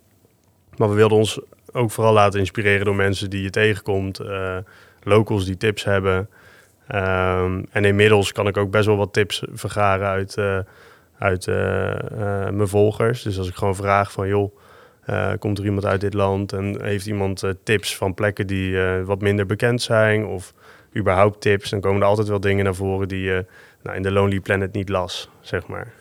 Maar 0.78 0.90
we 0.90 0.96
wilden 0.96 1.18
ons 1.18 1.40
ook 1.72 1.92
vooral 1.92 2.14
laten 2.14 2.40
inspireren 2.40 2.86
door 2.86 2.96
mensen 2.96 3.30
die 3.30 3.42
je 3.42 3.50
tegenkomt, 3.50 4.22
locals 5.04 5.46
die 5.46 5.58
tips 5.58 5.84
hebben. 5.84 6.30
Um, 6.96 7.66
en 7.72 7.86
inmiddels 7.86 8.32
kan 8.32 8.48
ik 8.48 8.58
ook 8.58 8.72
best 8.72 8.86
wel 8.86 8.98
wat 8.98 9.14
tips 9.14 9.44
vergaren 9.54 10.08
uit, 10.08 10.38
uit 11.18 11.46
mijn 12.56 12.68
volgers. 12.68 13.22
Dus 13.22 13.38
als 13.38 13.48
ik 13.48 13.56
gewoon 13.56 13.76
vraag 13.76 14.12
van, 14.12 14.28
joh, 14.28 14.56
komt 15.40 15.58
er 15.58 15.66
iemand 15.66 15.86
uit 15.86 16.02
dit 16.02 16.14
land 16.14 16.54
en 16.54 16.84
heeft 16.84 17.06
iemand 17.06 17.44
tips 17.64 17.98
van 17.98 18.14
plekken 18.14 18.48
die 18.48 18.78
wat 19.04 19.22
minder 19.22 19.46
bekend 19.46 19.82
zijn 19.82 20.26
of 20.26 20.54
überhaupt 20.98 21.42
tips, 21.42 21.70
dan 21.70 21.82
komen 21.82 22.02
er 22.02 22.08
altijd 22.08 22.28
wel 22.28 22.40
dingen 22.40 22.64
naar 22.64 22.76
voren 22.76 23.08
die 23.08 23.22
je 23.22 23.46
nou, 23.84 23.96
in 23.96 24.02
de 24.02 24.12
Lonely 24.12 24.40
Planet 24.40 24.74
niet 24.74 24.90
las, 24.90 25.30
zeg 25.42 25.68
maar. 25.68 25.94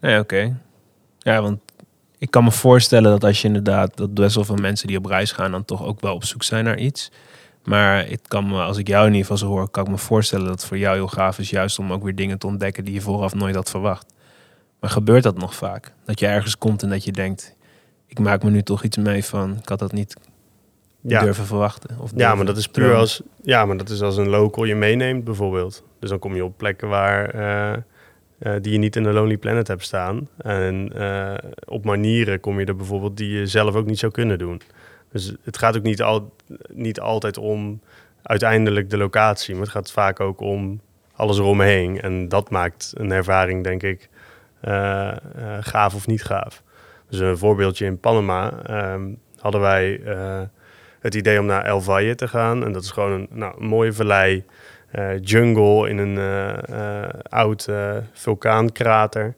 Ja, 0.00 0.18
oké. 0.18 0.56
Ja, 1.18 1.42
want 1.42 1.60
ik 2.18 2.30
kan 2.30 2.44
me 2.44 2.50
voorstellen 2.50 3.10
dat 3.10 3.24
als 3.24 3.40
je 3.42 3.46
inderdaad, 3.46 3.96
dat 3.96 4.14
best 4.14 4.34
wel 4.34 4.44
veel 4.44 4.56
mensen 4.56 4.86
die 4.86 4.98
op 4.98 5.06
reis 5.06 5.32
gaan, 5.32 5.50
dan 5.50 5.64
toch 5.64 5.84
ook 5.84 6.00
wel 6.00 6.14
op 6.14 6.24
zoek 6.24 6.42
zijn 6.42 6.64
naar 6.64 6.78
iets. 6.78 7.10
Maar 7.64 8.08
ik 8.08 8.20
kan 8.28 8.48
me, 8.48 8.62
als 8.62 8.78
ik 8.78 8.88
jou 8.88 9.06
in 9.06 9.12
ieder 9.12 9.26
geval 9.26 9.48
zo 9.48 9.54
hoor, 9.54 9.68
kan 9.68 9.84
ik 9.84 9.90
me 9.90 9.98
voorstellen 9.98 10.46
dat 10.46 10.54
het 10.54 10.64
voor 10.64 10.78
jou 10.78 10.94
heel 10.94 11.08
gaaf 11.08 11.38
is, 11.38 11.50
juist 11.50 11.78
om 11.78 11.92
ook 11.92 12.02
weer 12.02 12.14
dingen 12.14 12.38
te 12.38 12.46
ontdekken 12.46 12.84
die 12.84 12.94
je 12.94 13.00
vooraf 13.00 13.34
nooit 13.34 13.54
had 13.54 13.70
verwacht. 13.70 14.14
Maar 14.80 14.90
gebeurt 14.90 15.22
dat 15.22 15.38
nog 15.38 15.54
vaak? 15.54 15.92
Dat 16.04 16.20
je 16.20 16.26
ergens 16.26 16.58
komt 16.58 16.82
en 16.82 16.88
dat 16.88 17.04
je 17.04 17.12
denkt, 17.12 17.56
ik 18.06 18.18
maak 18.18 18.42
me 18.42 18.50
nu 18.50 18.62
toch 18.62 18.82
iets 18.82 18.96
mee 18.96 19.24
van, 19.24 19.56
ik 19.56 19.68
had 19.68 19.78
dat 19.78 19.92
niet 19.92 20.16
Ja. 21.06 21.20
durven 21.20 21.46
verwachten. 21.46 21.96
Of 21.98 22.10
Ja, 22.14 22.34
maar 22.34 22.46
dat 22.46 22.56
is 22.56 22.68
puur 22.68 22.94
als, 22.94 23.22
ja, 23.42 23.64
maar 23.64 23.76
dat 23.76 23.88
is 23.88 24.02
als 24.02 24.16
een 24.16 24.28
local 24.28 24.64
je 24.64 24.74
meeneemt 24.74 25.24
bijvoorbeeld. 25.24 25.84
Dus 25.98 26.10
dan 26.10 26.18
kom 26.18 26.34
je 26.34 26.44
op 26.44 26.56
plekken 26.56 26.88
waar, 26.88 27.28
eh, 27.28 27.72
eh, 27.72 28.62
die 28.62 28.72
je 28.72 28.78
niet 28.78 28.96
in 28.96 29.02
de 29.02 29.12
Lonely 29.12 29.36
Planet 29.36 29.68
hebt 29.68 29.82
staan. 29.82 30.28
En 30.36 30.92
eh, 30.94 31.50
op 31.64 31.84
manieren 31.84 32.40
kom 32.40 32.60
je 32.60 32.66
er 32.66 32.76
bijvoorbeeld 32.76 33.16
die 33.16 33.38
je 33.38 33.46
zelf 33.46 33.74
ook 33.74 33.86
niet 33.86 33.98
zou 33.98 34.12
kunnen 34.12 34.38
doen. 34.38 34.60
Dus 35.12 35.34
het 35.42 35.58
gaat 35.58 35.76
ook 35.76 35.82
niet, 35.82 36.02
al, 36.02 36.32
niet 36.72 37.00
altijd 37.00 37.38
om 37.38 37.80
uiteindelijk 38.22 38.90
de 38.90 38.96
locatie, 38.96 39.54
maar 39.54 39.62
het 39.62 39.72
gaat 39.72 39.92
vaak 39.92 40.20
ook 40.20 40.40
om 40.40 40.80
alles 41.12 41.38
eromheen. 41.38 42.00
En 42.00 42.28
dat 42.28 42.50
maakt 42.50 42.92
een 42.94 43.12
ervaring, 43.12 43.64
denk 43.64 43.82
ik, 43.82 44.08
gaaf 45.60 45.94
of 45.94 46.06
niet 46.06 46.24
gaaf. 46.24 46.62
Dus 47.08 47.18
een 47.18 47.38
voorbeeldje 47.38 47.84
in 47.86 48.00
Panama 48.00 48.62
ehm, 48.62 49.08
hadden 49.38 49.60
wij 49.60 50.00
het 51.04 51.14
idee 51.14 51.40
om 51.40 51.46
naar 51.46 51.64
El 51.64 51.80
Valle 51.80 52.14
te 52.14 52.28
gaan. 52.28 52.64
En 52.64 52.72
dat 52.72 52.82
is 52.82 52.90
gewoon 52.90 53.12
een, 53.12 53.26
nou, 53.30 53.64
mooie 53.64 53.92
vallei, 53.92 54.44
eh, 54.90 55.20
jungle 55.20 55.88
in 55.88 55.98
een 55.98 56.18
eh, 56.18 57.08
oud 57.28 57.68
vulkaankrater. 58.12 59.34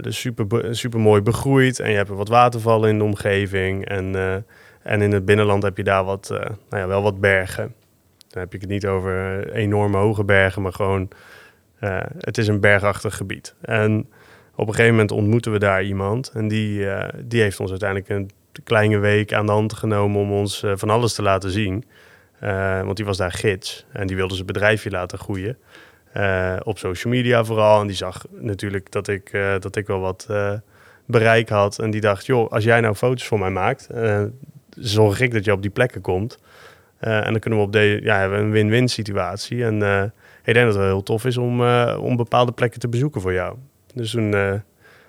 Dus 0.00 0.20
super, 0.20 0.76
super 0.76 1.00
mooi 1.00 1.22
begroeid. 1.22 1.80
En 1.80 1.90
je 1.90 1.96
hebt 1.96 2.08
wat 2.08 2.28
watervallen 2.28 2.90
in 2.90 2.98
de 2.98 3.04
omgeving. 3.04 3.88
En, 3.88 4.14
en 4.82 5.02
in 5.02 5.12
het 5.12 5.24
binnenland 5.24 5.62
heb 5.62 5.76
je 5.76 5.84
daar 5.84 6.04
wat, 6.04 6.28
nou 6.68 6.82
ja, 6.82 6.86
wel 6.86 7.02
wat 7.02 7.20
bergen. 7.20 7.74
Dan 8.28 8.42
heb 8.42 8.54
ik 8.54 8.60
het 8.60 8.70
niet 8.70 8.86
over 8.86 9.48
enorme 9.52 9.96
hoge 9.96 10.24
bergen, 10.24 10.62
maar 10.62 10.72
gewoon... 10.72 11.08
het 12.18 12.38
is 12.38 12.48
een 12.48 12.60
bergachtig 12.60 13.16
gebied. 13.16 13.54
En 13.60 14.08
op 14.54 14.68
een 14.68 14.74
gegeven 14.74 14.94
moment 14.94 15.10
ontmoeten 15.10 15.52
we 15.52 15.58
daar 15.58 15.82
iemand. 15.82 16.30
En 16.34 16.48
die, 16.48 16.86
die 17.24 17.42
heeft 17.42 17.60
ons 17.60 17.70
uiteindelijk 17.70 18.08
een 18.10 18.30
kleine 18.64 18.98
week 18.98 19.32
aan 19.32 19.46
de 19.46 19.52
hand 19.52 19.72
genomen 19.72 20.20
om 20.20 20.32
ons 20.32 20.62
eh, 20.62 20.72
van 20.74 20.90
alles 20.90 21.14
te 21.14 21.22
laten 21.22 21.50
zien. 21.50 21.84
Eh, 22.38 22.82
want 22.82 22.96
die 22.96 23.04
was 23.04 23.16
daar 23.16 23.32
gids 23.32 23.86
en 23.92 24.06
die 24.06 24.16
wilde 24.16 24.34
zijn 24.34 24.46
bedrijfje 24.46 24.90
laten 24.90 25.18
groeien. 25.18 25.58
Eh, 26.12 26.56
op 26.62 26.78
social 26.78 27.12
media 27.12 27.44
vooral. 27.44 27.80
En 27.80 27.86
die 27.86 27.96
zag 27.96 28.24
natuurlijk 28.30 28.92
dat 28.92 29.08
ik, 29.08 29.30
dat 29.60 29.76
ik 29.76 29.86
wel 29.86 30.00
wat 30.00 30.28
bereik 31.06 31.48
had. 31.48 31.78
En 31.78 31.90
die 31.90 32.00
dacht, 32.00 32.26
joh, 32.26 32.50
als 32.50 32.64
jij 32.64 32.80
nou 32.80 32.94
foto's 32.94 33.26
voor 33.26 33.38
mij 33.38 33.50
maakt, 33.50 33.88
zorg 34.70 35.20
ik 35.20 35.32
dat 35.32 35.44
je 35.44 35.52
op 35.52 35.62
die 35.62 35.70
plekken 35.70 36.00
komt. 36.00 36.38
En 36.98 37.30
dan 37.30 37.38
kunnen 37.38 37.58
we 37.58 37.64
op 37.64 37.72
de, 37.72 38.00
ja, 38.02 38.18
hebben 38.18 38.38
een 38.38 38.50
win-win 38.50 38.88
situatie. 38.88 39.64
En 39.64 39.74
ik 40.44 40.54
denk 40.54 40.66
dat 40.66 40.66
het 40.66 40.76
wel 40.76 40.84
heel 40.84 41.02
tof 41.02 41.24
is 41.24 41.36
om, 41.36 41.62
om 41.96 42.16
bepaalde 42.16 42.52
plekken 42.52 42.80
te 42.80 42.88
bezoeken 42.88 43.20
voor 43.20 43.32
jou. 43.32 43.56
Dus 43.94 44.10
toen 44.10 44.28
nou, 44.28 44.60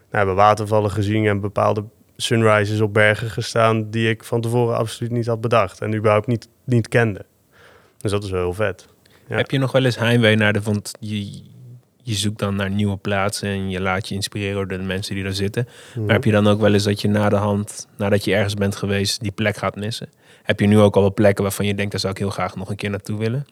hebben 0.09 0.35
we 0.35 0.41
watervallen 0.41 0.91
gezien 0.91 1.25
en 1.25 1.39
bepaalde 1.39 1.83
sunrises 2.17 2.81
op 2.81 2.93
bergen 2.93 3.29
gestaan 3.29 3.89
die 3.89 4.09
ik 4.09 4.23
van 4.23 4.41
tevoren 4.41 4.77
absoluut 4.77 5.11
niet 5.11 5.27
had 5.27 5.41
bedacht 5.41 5.81
en 5.81 5.95
überhaupt 5.95 6.27
niet, 6.27 6.47
niet 6.63 6.87
kende. 6.87 7.25
Dus 7.97 8.11
dat 8.11 8.23
is 8.23 8.29
wel 8.29 8.41
heel 8.41 8.53
vet. 8.53 8.87
Ja. 9.27 9.35
Heb 9.35 9.51
je 9.51 9.57
nog 9.57 9.71
wel 9.71 9.85
eens 9.85 9.97
heimwee 9.97 10.35
naar 10.35 10.53
de... 10.53 10.61
Want 10.61 10.91
je, 10.99 11.41
je 12.03 12.13
zoekt 12.13 12.39
dan 12.39 12.55
naar 12.55 12.69
nieuwe 12.69 12.97
plaatsen 12.97 13.49
en 13.49 13.69
je 13.69 13.81
laat 13.81 14.07
je 14.07 14.15
inspireren 14.15 14.67
door 14.67 14.77
de 14.77 14.83
mensen 14.83 15.15
die 15.15 15.23
daar 15.23 15.33
zitten. 15.33 15.67
Maar 15.95 16.13
heb 16.13 16.23
je 16.23 16.31
dan 16.31 16.47
ook 16.47 16.59
wel 16.59 16.73
eens 16.73 16.83
dat 16.83 17.01
je 17.01 17.07
na 17.07 17.29
de 17.29 17.35
hand, 17.35 17.87
nadat 17.97 18.23
je 18.23 18.35
ergens 18.35 18.53
bent 18.53 18.75
geweest, 18.75 19.21
die 19.21 19.31
plek 19.31 19.57
gaat 19.57 19.75
missen? 19.75 20.09
Heb 20.43 20.59
je 20.59 20.67
nu 20.67 20.79
ook 20.79 20.95
al 20.95 21.01
wel 21.01 21.13
plekken 21.13 21.43
waarvan 21.43 21.65
je 21.65 21.75
denkt, 21.75 21.91
daar 21.91 21.99
zou 21.99 22.13
ik 22.13 22.19
heel 22.19 22.29
graag 22.29 22.55
nog 22.55 22.69
een 22.69 22.75
keer 22.75 22.89
naartoe 22.89 23.17
willen? 23.17 23.47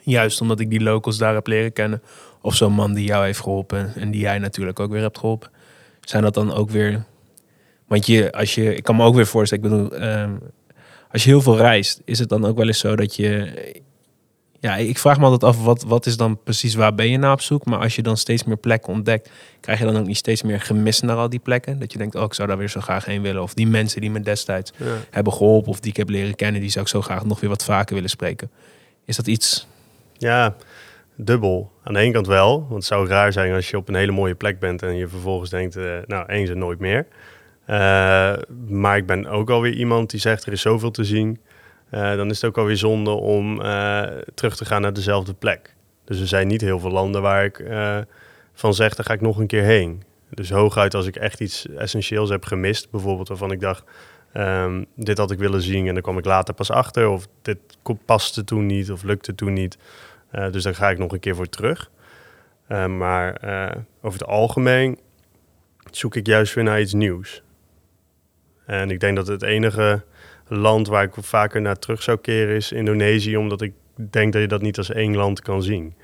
Juist 0.00 0.40
omdat 0.40 0.60
ik 0.60 0.70
die 0.70 0.80
locals 0.80 1.18
daar 1.18 1.34
heb 1.34 1.46
leren 1.46 1.72
kennen. 1.72 2.02
Of 2.40 2.54
zo'n 2.54 2.72
man 2.72 2.94
die 2.94 3.06
jou 3.06 3.24
heeft 3.24 3.40
geholpen 3.40 3.92
en 3.94 4.10
die 4.10 4.20
jij 4.20 4.38
natuurlijk 4.38 4.80
ook 4.80 4.90
weer 4.90 5.02
hebt 5.02 5.18
geholpen. 5.18 5.50
Zijn 6.00 6.22
dat 6.22 6.34
dan 6.34 6.52
ook 6.52 6.70
weer... 6.70 7.04
Want 7.86 8.06
je, 8.06 8.32
als 8.32 8.54
je, 8.54 8.74
ik 8.74 8.82
kan 8.82 8.96
me 8.96 9.04
ook 9.04 9.14
weer 9.14 9.26
voorstellen, 9.26 9.64
ik 9.64 9.70
bedoel, 9.70 9.92
ehm, 9.98 10.30
als 11.10 11.24
je 11.24 11.30
heel 11.30 11.40
veel 11.40 11.56
reist, 11.56 12.00
is 12.04 12.18
het 12.18 12.28
dan 12.28 12.44
ook 12.44 12.56
wel 12.56 12.66
eens 12.66 12.78
zo 12.78 12.96
dat 12.96 13.16
je... 13.16 13.52
Ja, 14.60 14.76
ik 14.76 14.98
vraag 14.98 15.18
me 15.18 15.24
altijd 15.24 15.44
af, 15.44 15.64
wat, 15.64 15.82
wat 15.82 16.06
is 16.06 16.16
dan 16.16 16.42
precies, 16.42 16.74
waar 16.74 16.94
ben 16.94 17.10
je 17.10 17.16
naar 17.18 17.32
op 17.32 17.40
zoek? 17.40 17.64
Maar 17.64 17.78
als 17.78 17.96
je 17.96 18.02
dan 18.02 18.16
steeds 18.16 18.44
meer 18.44 18.56
plekken 18.56 18.92
ontdekt, 18.92 19.30
krijg 19.60 19.78
je 19.78 19.84
dan 19.84 19.96
ook 19.96 20.06
niet 20.06 20.16
steeds 20.16 20.42
meer 20.42 20.60
gemis 20.60 21.00
naar 21.00 21.16
al 21.16 21.28
die 21.28 21.38
plekken? 21.38 21.78
Dat 21.78 21.92
je 21.92 21.98
denkt, 21.98 22.14
oh, 22.14 22.22
ik 22.22 22.34
zou 22.34 22.48
daar 22.48 22.58
weer 22.58 22.68
zo 22.68 22.80
graag 22.80 23.04
heen 23.04 23.22
willen. 23.22 23.42
Of 23.42 23.54
die 23.54 23.66
mensen 23.66 24.00
die 24.00 24.10
me 24.10 24.20
destijds 24.20 24.72
Ja. 24.76 24.84
hebben 25.10 25.32
geholpen 25.32 25.70
of 25.70 25.80
die 25.80 25.90
ik 25.90 25.96
heb 25.96 26.08
leren 26.08 26.34
kennen, 26.34 26.60
die 26.60 26.70
zou 26.70 26.84
ik 26.84 26.90
zo 26.90 27.02
graag 27.02 27.24
nog 27.24 27.40
weer 27.40 27.50
wat 27.50 27.64
vaker 27.64 27.94
willen 27.94 28.10
spreken. 28.10 28.50
Is 29.04 29.16
dat 29.16 29.26
iets? 29.26 29.66
Ja, 30.12 30.56
dubbel. 31.16 31.70
Aan 31.82 31.94
de 31.94 32.00
ene 32.00 32.12
kant 32.12 32.26
wel, 32.26 32.58
want 32.60 32.74
het 32.74 32.84
zou 32.84 33.08
raar 33.08 33.32
zijn 33.32 33.52
als 33.54 33.70
je 33.70 33.76
op 33.76 33.88
een 33.88 33.94
hele 33.94 34.12
mooie 34.12 34.34
plek 34.34 34.58
bent 34.58 34.82
en 34.82 34.96
je 34.96 35.08
vervolgens 35.08 35.50
denkt, 35.50 35.76
eh, 35.76 35.84
nou, 36.06 36.26
eens 36.26 36.50
en 36.50 36.58
nooit 36.58 36.78
meer. 36.78 37.06
Eh, 37.66 38.34
maar 38.68 38.96
ik 38.96 39.06
ben 39.06 39.26
ook 39.26 39.50
alweer 39.50 39.72
iemand 39.72 40.10
die 40.10 40.20
zegt, 40.20 40.46
er 40.46 40.52
is 40.52 40.60
zoveel 40.60 40.90
te 40.90 41.04
zien. 41.04 41.40
Eh, 41.90 42.16
dan 42.16 42.30
is 42.30 42.40
het 42.40 42.50
ook 42.50 42.58
alweer 42.58 42.76
zonde 42.76 43.10
om 43.10 43.60
eh, 43.60 44.02
terug 44.34 44.56
te 44.56 44.64
gaan 44.64 44.82
naar 44.82 44.92
dezelfde 44.92 45.34
plek. 45.34 45.74
Dus 46.04 46.20
er 46.20 46.26
zijn 46.26 46.46
niet 46.46 46.60
heel 46.60 46.78
veel 46.78 46.90
landen 46.90 47.22
waar 47.22 47.44
ik 47.44 47.64
van 48.54 48.74
zeg, 48.74 48.94
daar 48.94 49.06
ga 49.06 49.12
ik 49.12 49.20
nog 49.20 49.38
een 49.38 49.46
keer 49.46 49.62
heen. 49.62 50.02
Dus 50.30 50.50
hooguit 50.50 50.94
als 50.94 51.06
ik 51.06 51.16
echt 51.16 51.40
iets 51.40 51.68
essentieels 51.68 52.30
heb 52.30 52.44
gemist, 52.44 52.90
bijvoorbeeld 52.90 53.28
waarvan 53.28 53.50
ik 53.50 53.60
dacht, 53.60 53.84
ehm, 54.32 54.84
dit 54.96 55.18
had 55.18 55.30
ik 55.30 55.38
willen 55.38 55.62
zien 55.62 55.86
en 55.86 55.94
dan 55.94 56.02
kwam 56.02 56.18
ik 56.18 56.24
later 56.24 56.54
pas 56.54 56.70
achter. 56.70 57.08
Of 57.08 57.26
dit 57.42 57.58
paste 58.04 58.44
toen 58.44 58.66
niet 58.66 58.90
of 58.90 59.02
lukte 59.02 59.34
toen 59.34 59.52
niet. 59.52 59.78
Dus 60.50 60.62
daar 60.62 60.74
ga 60.74 60.90
ik 60.90 60.98
nog 60.98 61.12
een 61.12 61.20
keer 61.20 61.34
voor 61.34 61.48
terug. 61.48 61.90
Maar 62.88 63.40
over 64.00 64.18
het 64.18 64.28
algemeen 64.28 64.98
zoek 65.90 66.14
ik 66.14 66.26
juist 66.26 66.54
weer 66.54 66.64
naar 66.64 66.80
iets 66.80 66.92
nieuws. 66.92 67.42
En 68.66 68.90
ik 68.90 69.00
denk 69.00 69.16
dat 69.16 69.26
het 69.26 69.42
enige 69.42 70.02
land 70.48 70.88
waar 70.88 71.02
ik 71.04 71.12
vaker 71.18 71.60
naar 71.60 71.78
terug 71.78 72.02
zou 72.02 72.18
keren 72.18 72.54
is 72.56 72.72
Indonesië, 72.72 73.36
omdat 73.36 73.60
ik 73.62 73.72
denk 74.10 74.32
dat 74.32 74.42
je 74.42 74.48
dat 74.48 74.62
niet 74.62 74.78
als 74.78 74.90
één 74.90 75.16
land 75.16 75.40
kan 75.42 75.62
zien. 75.62 75.94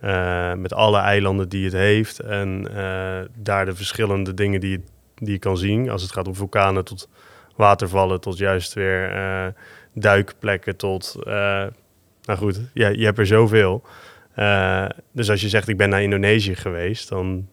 Eh, 0.00 0.54
met 0.54 0.72
alle 0.72 0.98
eilanden 0.98 1.48
die 1.48 1.64
het 1.64 1.72
heeft 1.72 2.18
en 2.20 2.68
eh, 2.76 3.20
daar 3.34 3.64
de 3.64 3.74
verschillende 3.74 4.34
dingen 4.34 4.60
die, 4.60 4.70
je- 4.70 4.82
die 5.14 5.32
je 5.32 5.38
kan 5.38 5.56
zien. 5.56 5.90
Als 5.90 6.02
het 6.02 6.12
gaat 6.12 6.26
om 6.28 6.34
vulkanen 6.34 6.84
tot 6.84 7.08
watervallen, 7.56 8.20
tot 8.20 8.38
juist 8.38 8.72
weer 8.72 9.10
eh, 9.12 9.46
duikplekken, 9.94 10.76
tot... 10.76 11.16
nou 11.24 12.38
goed, 12.38 12.60
ja, 12.74 12.88
je 12.88 13.04
hebt 13.04 13.18
er 13.18 13.26
zoveel. 13.26 13.82
Dus 15.12 15.30
als 15.30 15.40
je 15.40 15.48
zegt 15.48 15.68
ik 15.68 15.76
ben 15.76 15.88
naar 15.88 16.02
Indonesië 16.02 16.54
geweest, 16.56 17.08
dan 17.08 17.48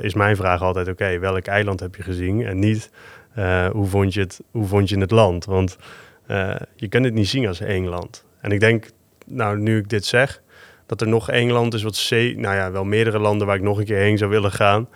is 0.00 0.14
mijn 0.14 0.36
vraag 0.36 0.62
altijd: 0.62 0.88
oké, 0.88 1.18
welk 1.18 1.46
eiland 1.46 1.80
heb 1.80 1.94
je 1.94 2.02
gezien? 2.02 2.46
En 2.46 2.58
niet 2.58 2.90
eh, 3.34 3.66
hoe, 3.66 3.86
vond 3.86 4.14
je 4.14 4.20
het, 4.20 4.40
hoe 4.50 4.66
vond 4.66 4.88
je 4.88 4.98
het 4.98 5.10
land? 5.10 5.44
Want 5.44 5.76
eh, 6.26 6.54
je 6.76 6.88
kunt 6.88 7.04
het 7.04 7.14
niet 7.14 7.28
zien 7.28 7.46
als 7.46 7.60
één 7.60 7.86
land. 7.86 8.24
En 8.40 8.50
ik 8.50 8.60
denk, 8.60 8.90
nou, 9.26 9.58
nu 9.58 9.78
ik 9.78 9.88
dit 9.88 10.04
zeg, 10.04 10.42
dat 10.86 11.00
er 11.00 11.08
nog 11.08 11.30
één 11.30 11.50
land 11.50 11.74
is 11.74 11.82
wat 11.82 11.96
zee, 11.96 12.38
nou 12.38 12.54
ja, 12.56 12.70
wel 12.70 12.84
meerdere 12.84 13.18
landen 13.18 13.46
waar 13.46 13.56
ik 13.56 13.62
nog 13.62 13.78
een 13.78 13.84
keer 13.84 13.98
heen 13.98 14.18
zou 14.18 14.30
willen 14.30 14.52
gaan. 14.52 14.88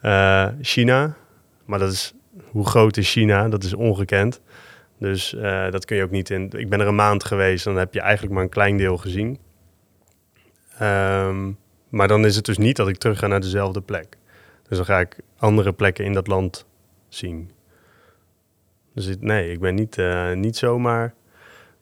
Eh, 0.00 0.46
China, 0.60 1.16
maar 1.64 1.78
dat 1.78 1.92
is 1.92 2.14
hoe 2.50 2.66
groot 2.66 2.96
is 2.96 3.10
China? 3.10 3.48
Dat 3.48 3.64
is 3.64 3.74
ongekend. 3.74 4.40
Dus 4.98 5.36
dat 5.70 5.84
kun 5.84 5.96
je 5.96 6.02
ook 6.02 6.10
niet 6.10 6.30
in. 6.30 6.50
Ik 6.56 6.68
ben 6.68 6.80
er 6.80 6.86
een 6.86 6.94
maand 6.94 7.24
geweest, 7.24 7.64
dan 7.64 7.76
heb 7.76 7.94
je 7.94 8.00
eigenlijk 8.00 8.34
maar 8.34 8.42
een 8.42 8.48
klein 8.48 8.76
deel 8.76 8.96
gezien. 8.96 9.38
Ehm, 10.78 11.50
maar 11.88 12.08
dan 12.08 12.24
is 12.24 12.36
het 12.36 12.44
dus 12.44 12.58
niet 12.58 12.76
dat 12.76 12.88
ik 12.88 12.96
terug 12.96 13.18
ga 13.18 13.26
naar 13.26 13.40
dezelfde 13.40 13.80
plek. 13.80 14.16
Dus 14.68 14.76
dan 14.76 14.86
ga 14.86 15.00
ik 15.00 15.16
andere 15.36 15.72
plekken 15.72 16.04
in 16.04 16.12
dat 16.12 16.26
land 16.26 16.66
zien. 17.08 17.50
Dus 18.94 19.04
het- 19.04 19.22
nee, 19.22 19.50
ik 19.52 19.60
ben 19.60 19.74
niet, 19.74 19.98
eh, 19.98 20.32
niet 20.32 20.56
zomaar 20.56 21.14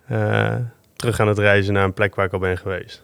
eh, 0.06 0.56
terug 0.96 1.20
aan 1.20 1.28
het 1.28 1.38
reizen 1.38 1.72
naar 1.74 1.84
een 1.84 1.92
plek 1.94 2.14
waar 2.14 2.26
ik 2.26 2.32
al 2.32 2.38
ben 2.38 2.58
geweest. 2.58 3.02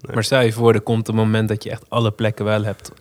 Nee. 0.00 0.14
Maar 0.14 0.24
stel 0.24 0.40
je 0.40 0.52
voor, 0.52 0.74
er 0.74 0.80
komt 0.80 1.08
een 1.08 1.14
moment 1.14 1.48
dat 1.48 1.62
je 1.62 1.70
echt 1.70 1.84
alle 1.90 2.10
plekken 2.10 2.44
wel 2.44 2.64
hebt. 2.64 2.92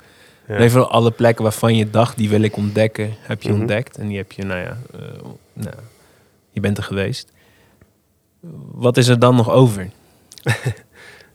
Ja. 0.48 0.58
Nee, 0.58 0.70
vooral 0.70 0.90
alle 0.92 1.12
plekken 1.12 1.44
waarvan 1.44 1.76
je 1.76 1.90
dacht, 1.90 2.18
die 2.18 2.30
wil 2.30 2.42
ik 2.42 2.56
ontdekken, 2.58 3.14
heb 3.20 3.42
je 3.42 3.50
Mhm. 3.50 3.60
ontdekt. 3.60 3.98
En 3.98 4.08
die 4.08 4.18
heb 4.18 4.32
je, 4.32 4.44
nou 4.46 4.60
ja, 4.60 4.78
eh, 4.94 5.00
nou, 5.54 5.76
je 6.50 6.60
bent 6.60 6.78
er 6.78 6.84
geweest. 6.84 7.32
Wat 8.72 8.98
is 8.98 9.08
er 9.08 9.20
dan 9.20 9.36
nog 9.36 9.50
over? 9.50 9.90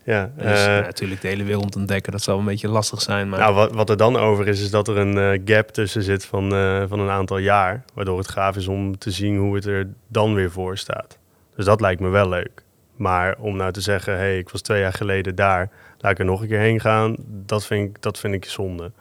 Ja, 0.05 0.31
Dus, 0.37 0.67
eh, 0.67 0.79
natuurlijk 0.79 1.21
de 1.21 1.29
hele 1.29 1.45
wereld 1.45 1.77
ontdekken, 1.77 2.12
dat 2.12 2.23
zal 2.23 2.38
een 2.38 2.45
beetje 2.45 2.69
lastig 2.69 3.01
zijn. 3.03 3.29
Maar 3.29 3.38
Nou, 3.38 3.55
wat, 3.55 3.73
wat 3.73 3.90
er 3.90 3.97
dan 3.97 4.17
over 4.17 4.49
is, 4.49 4.61
is 4.61 4.71
dat 4.71 4.88
er 4.88 4.97
een 4.97 5.19
eh, 5.19 5.40
gap 5.45 5.69
tussen 5.69 6.03
zit 6.03 6.25
van, 6.25 6.55
eh, 6.55 6.83
van 6.88 7.01
een 7.01 7.11
aantal 7.11 7.38
jaar. 7.38 7.85
Waardoor 7.95 8.19
het 8.19 8.29
gaaf 8.29 8.57
is 8.57 8.69
om 8.69 8.99
te 8.99 9.11
zien 9.11 9.38
hoe 9.38 9.55
het 9.55 9.64
er 9.64 9.88
dan 10.09 10.35
weer 10.35 10.51
voor 10.51 10.79
staat. 10.79 11.19
Dus 11.57 11.64
dat 11.64 11.81
lijkt 11.81 12.01
me 12.01 12.09
wel 12.09 12.29
leuk. 12.29 12.62
Maar 12.97 13.37
om 13.38 13.57
nou 13.57 13.73
te 13.73 13.81
zeggen, 13.81 14.12
hé, 14.12 14.19
hey, 14.19 14.38
ik 14.38 14.49
was 14.49 14.61
twee 14.61 14.81
jaar 14.81 14.93
geleden 14.93 15.35
daar, 15.35 15.71
laat 15.99 16.12
ik 16.12 16.19
er 16.19 16.25
nog 16.25 16.40
een 16.40 16.49
keer 16.49 16.59
heen 16.59 16.81
gaan, 16.81 17.17
dat 17.27 17.67
vind 17.67 17.88
ik, 17.88 18.03
dat 18.03 18.19
vind 18.19 18.35
ik 18.35 18.45
zonde. 18.45 18.93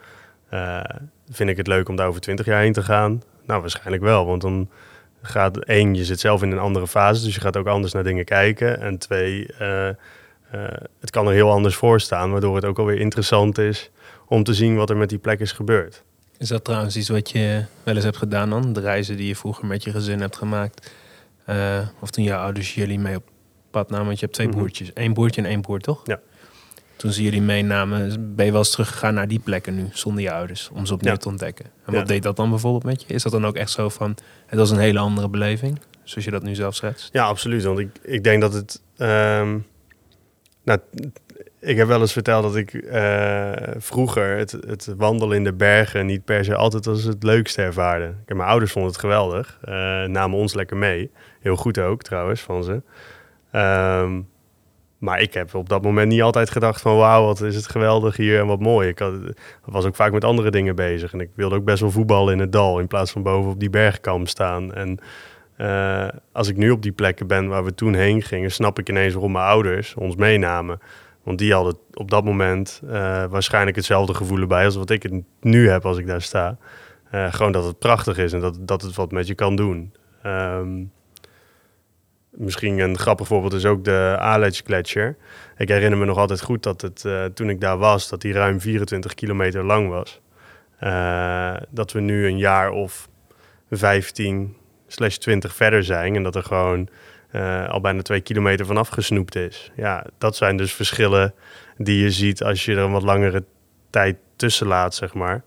Vind 1.30 1.50
ik 1.50 1.58
het 1.58 1.68
leuk 1.68 1.89
om 1.89 1.96
daar 1.96 2.08
over 2.08 2.22
twintig 2.22 2.46
jaar 2.46 2.62
heen 2.62 2.74
te 2.74 2.84
gaan? 2.84 3.24
Nou, 3.46 3.62
waarschijnlijk 3.62 4.04
wel. 4.04 4.26
Want 4.26 4.42
dan 4.42 4.70
gaat 5.22 5.58
één, 5.58 5.96
je 5.96 6.06
zit 6.06 6.20
zelf 6.20 6.42
in 6.42 6.52
een 6.52 6.60
andere 6.60 6.88
fase, 6.88 7.24
dus 7.24 7.36
je 7.36 7.42
gaat 7.42 7.58
ook 7.58 7.68
anders 7.68 7.94
naar 7.94 8.04
dingen 8.04 8.26
kijken. 8.26 8.82
En 8.82 8.98
twee, 8.98 9.48
het 11.00 11.10
kan 11.10 11.28
er 11.28 11.34
heel 11.34 11.52
anders 11.52 11.76
voor 11.76 12.00
staan, 12.02 12.32
waardoor 12.32 12.56
het 12.56 12.66
ook 12.66 12.80
alweer 12.80 13.00
interessant 13.00 13.58
is 13.58 13.89
om 14.28 14.44
te 14.44 14.54
zien 14.54 14.76
wat 14.76 14.89
er 14.89 14.98
met 14.98 15.10
die 15.10 15.18
plek 15.18 15.39
is 15.39 15.52
gebeurd. 15.52 16.04
Is 16.38 16.48
dat 16.48 16.63
trouwens 16.63 16.96
iets 16.98 17.10
wat 17.10 17.30
je 17.32 17.66
wel 17.84 17.96
eens 17.96 18.04
hebt 18.04 18.18
gedaan 18.18 18.50
dan? 18.50 18.74
De 18.74 18.80
reizen 18.80 19.18
die 19.18 19.28
je 19.28 19.36
vroeger 19.36 19.66
met 19.66 19.84
je 19.84 19.92
gezin 19.92 20.20
hebt 20.22 20.36
gemaakt? 20.38 20.92
Eh, 21.46 21.80
of 22.00 22.10
toen 22.10 22.24
jouw 22.24 22.39
ouders 22.42 22.74
jullie 22.76 23.00
mee 23.00 23.16
op 23.16 23.24
pad 23.72 23.89
namen? 23.89 24.06
Want 24.06 24.20
je 24.20 24.24
hebt 24.26 24.36
twee 24.38 24.48
Mhm. 24.48 24.58
broertjes. 24.58 24.92
Eén 24.94 25.13
broertje 25.13 25.42
en 25.42 25.48
één 25.48 25.62
broer, 25.62 25.80
toch? 25.80 26.02
Ja. 26.06 26.20
Toen 26.96 27.12
ze 27.12 27.24
jullie 27.24 27.42
meenamen, 27.42 28.36
ben 28.36 28.46
je 28.46 28.52
wel 28.52 28.60
eens 28.62 28.72
teruggegaan 28.72 29.13
naar 29.13 29.28
die 29.28 29.39
plekken 29.39 29.76
nu, 29.76 29.88
zonder 29.92 30.24
je 30.24 30.32
ouders, 30.32 30.70
om 30.74 30.86
ze 30.86 30.94
opnieuw 30.94 31.12
Ja. 31.12 31.18
te 31.18 31.28
ontdekken. 31.28 31.66
En 31.66 31.94
Ja. 31.94 31.98
wat 32.00 32.08
deed 32.08 32.24
dat 32.24 32.36
dan 32.36 32.50
bijvoorbeeld 32.50 32.84
met 32.84 33.02
je? 33.08 33.13
Is 33.13 33.24
dat 33.24 33.32
dan 33.32 33.46
ook 33.46 33.56
echt 33.56 33.72
zo 33.72 33.89
van, 33.89 34.16
het 34.46 34.60
was 34.60 34.72
een 34.72 34.78
hele 34.78 35.00
andere 35.00 35.30
beleving, 35.30 35.80
zoals 36.04 36.26
je 36.26 36.32
dat 36.32 36.44
nu 36.44 36.56
zelf 36.56 36.76
schetst? 36.76 37.10
Ja, 37.13 37.26
absoluut. 37.26 37.63
Want 37.63 37.80
ik, 37.80 37.89
ik 38.02 38.24
denk 38.24 38.42
dat 38.42 38.54
het. 38.54 38.82
ehm, 38.98 39.58
nou, 40.63 40.80
ik 41.60 41.78
heb 41.78 41.88
wel 41.88 42.02
eens 42.02 42.13
verteld 42.13 42.43
dat 42.43 42.56
ik 42.56 42.73
eh, 42.73 43.52
vroeger 43.78 44.38
het, 44.38 44.52
het 44.52 44.93
wandelen 44.97 45.38
in 45.38 45.43
de 45.43 45.54
bergen 45.54 46.06
niet 46.06 46.26
per 46.26 46.45
se 46.45 46.56
altijd 46.56 46.88
als 46.88 47.04
het 47.04 47.23
leukste 47.23 47.62
ervaarde. 47.62 48.13
Ik 48.26 48.36
mijn 48.36 48.49
ouders 48.49 48.71
vonden 48.71 48.91
het 48.91 48.99
geweldig. 48.99 49.58
eh, 49.62 49.73
namen 50.04 50.38
ons 50.38 50.54
lekker 50.54 50.78
mee. 50.78 51.12
Heel 51.39 51.56
goed 51.56 51.80
ook 51.80 52.02
trouwens 52.02 52.41
van 52.41 52.63
ze. 52.63 52.82
Ehm, 53.52 54.21
maar 54.97 55.21
ik 55.21 55.34
heb 55.34 55.56
op 55.56 55.69
dat 55.69 55.84
moment 55.84 56.12
niet 56.12 56.21
altijd 56.21 56.49
gedacht 56.49 56.82
van 56.82 56.97
wauw, 56.97 57.26
wat 57.26 57.41
is 57.41 57.56
het 57.56 57.67
geweldig 57.67 58.17
hier 58.17 58.39
en 58.39 58.47
wat 58.47 58.60
mooi. 58.60 58.88
Ik 58.88 58.99
was 59.65 59.86
ook 59.86 59.95
vaak 59.95 60.12
met 60.12 60.23
andere 60.23 60.52
dingen 60.52 60.76
bezig. 60.76 61.13
En 61.13 61.19
ik 61.19 61.30
wilde 61.36 61.56
ook 61.56 61.63
best 61.63 61.80
wel 61.80 61.91
voetballen 61.91 62.34
in 62.34 62.39
het 62.39 62.52
dal 62.52 62.80
in 62.80 62.88
plaats 62.88 63.12
van 63.12 63.23
boven 63.23 63.52
op 63.52 63.60
die 63.60 63.69
bergkam 63.69 64.26
staan. 64.26 64.73
En 64.73 64.99
eh, 65.56 66.08
als 66.32 66.48
ik 66.48 66.58
nu 66.58 66.70
op 66.70 66.82
die 66.82 66.92
plekken 66.92 67.28
ben 67.28 67.48
waar 67.48 67.63
we 67.63 67.74
toen 67.74 67.94
heen 67.94 68.22
gingen, 68.22 68.52
snap 68.52 68.80
ik 68.80 68.89
ineens 68.89 69.13
waarom 69.13 69.32
mijn 69.32 69.46
ouders 69.46 69.94
ons 69.94 70.16
meenamen. 70.16 70.80
Want 71.24 71.38
die 71.38 71.54
hadden 71.54 71.78
op 71.94 72.12
dat 72.12 72.24
moment 72.24 72.82
eh, 72.88 72.92
waarschijnlijk 73.26 73.76
hetzelfde 73.76 74.13
gevoel 74.13 74.39
erbij 74.39 74.66
als 74.66 74.76
wat 74.76 74.89
ik 74.89 75.04
het 75.04 75.24
nu 75.42 75.70
heb 75.70 75.86
als 75.86 75.98
ik 75.98 76.08
daar 76.08 76.22
sta. 76.22 76.58
Eh, 77.10 77.34
gewoon 77.34 77.52
dat 77.52 77.66
het 77.66 77.80
prachtig 77.80 78.18
is 78.18 78.34
en 78.34 78.39
dat, 78.39 78.58
dat 78.60 78.82
het 78.82 78.96
wat 78.96 79.12
met 79.12 79.28
je 79.28 79.36
kan 79.36 79.56
doen. 79.56 79.94
Ehm, 80.22 80.84
misschien 82.30 82.80
een 82.80 82.98
grappig 82.98 83.28
voorbeeld 83.28 83.54
is 83.54 83.66
ook 83.66 83.84
de 83.84 84.16
Aletsch 84.20 84.62
Gletscher. 84.66 85.18
Ik 85.58 85.68
herinner 85.68 86.00
me 86.00 86.06
nog 86.06 86.18
altijd 86.18 86.42
goed 86.42 86.63
dat 86.63 86.82
het, 86.82 87.06
toen 87.36 87.50
ik 87.50 87.62
daar 87.62 87.78
was, 87.78 88.10
dat 88.10 88.22
die 88.22 88.34
ruim 88.34 88.62
24 88.62 89.13
kilometer 89.13 89.63
lang 89.63 89.89
was. 89.89 90.22
Dat 91.70 91.92
we 91.92 92.00
nu 92.00 92.28
een 92.28 92.38
jaar 92.38 92.72
of 92.72 93.10
15 93.70 94.56
slash 94.93 95.15
20 95.15 95.56
verder 95.56 95.84
zijn 95.84 96.15
en 96.15 96.23
dat 96.23 96.36
er 96.36 96.43
gewoon 96.43 96.89
eh, 97.32 97.69
al 97.69 97.82
bijna 97.82 98.01
twee 98.01 98.21
kilometer 98.21 98.65
vanaf 98.65 98.88
gesnoept 98.88 99.36
is. 99.36 99.71
Ja, 99.75 100.06
dat 100.17 100.36
zijn 100.36 100.58
dus 100.58 100.73
verschillen 100.73 101.34
die 101.77 102.03
je 102.03 102.12
ziet 102.12 102.43
als 102.43 102.65
je 102.65 102.71
er 102.71 102.77
een 102.77 102.91
wat 102.91 103.03
langere 103.03 103.43
tijd 103.89 104.17
tussen 104.36 104.67
laat, 104.67 104.95
zeg 104.95 105.13
maar. 105.13 105.43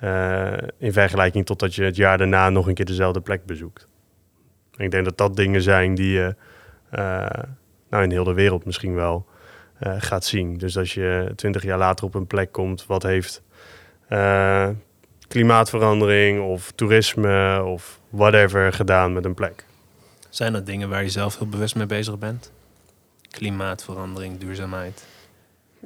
Eh, 0.00 0.68
in 0.78 0.92
vergelijking 0.92 1.46
tot 1.46 1.58
dat 1.58 1.74
je 1.74 1.84
het 1.84 1.96
jaar 1.96 2.18
daarna 2.18 2.50
nog 2.50 2.66
een 2.66 2.74
keer 2.74 2.84
dezelfde 2.84 3.20
plek 3.20 3.44
bezoekt. 3.46 3.88
Ik 4.76 4.90
denk 4.90 5.04
dat 5.04 5.18
dat 5.18 5.36
dingen 5.36 5.62
zijn 5.62 5.94
die 5.94 6.12
je 6.12 6.34
eh, 6.90 7.26
nou 7.90 8.02
in 8.02 8.10
heel 8.10 8.24
de 8.24 8.34
wereld 8.34 8.64
misschien 8.64 8.94
wel 8.94 9.26
gaat 9.98 10.24
zien. 10.24 10.58
Dus 10.58 10.78
als 10.78 10.94
je 10.94 11.32
twintig 11.36 11.62
jaar 11.62 11.78
later 11.78 12.06
op 12.06 12.14
een 12.14 12.26
plek 12.26 12.52
komt, 12.52 12.86
wat 12.86 13.02
heeft 13.02 13.42
klimaatverandering 15.28 16.40
of 16.40 16.72
toerisme 16.72 17.62
of 17.64 18.00
whatever 18.12 18.72
gedaan 18.72 19.12
met 19.12 19.24
een 19.24 19.34
plek? 19.34 19.64
Zijn 20.28 20.52
dat 20.52 20.66
dingen 20.66 20.88
waar 20.88 21.02
je 21.02 21.10
zelf 21.10 21.38
heel 21.38 21.48
bewust 21.48 21.74
mee 21.74 21.86
bezig 21.86 22.18
bent? 22.18 22.52
Klimaatverandering, 23.30 24.38
duurzaamheid. 24.38 25.04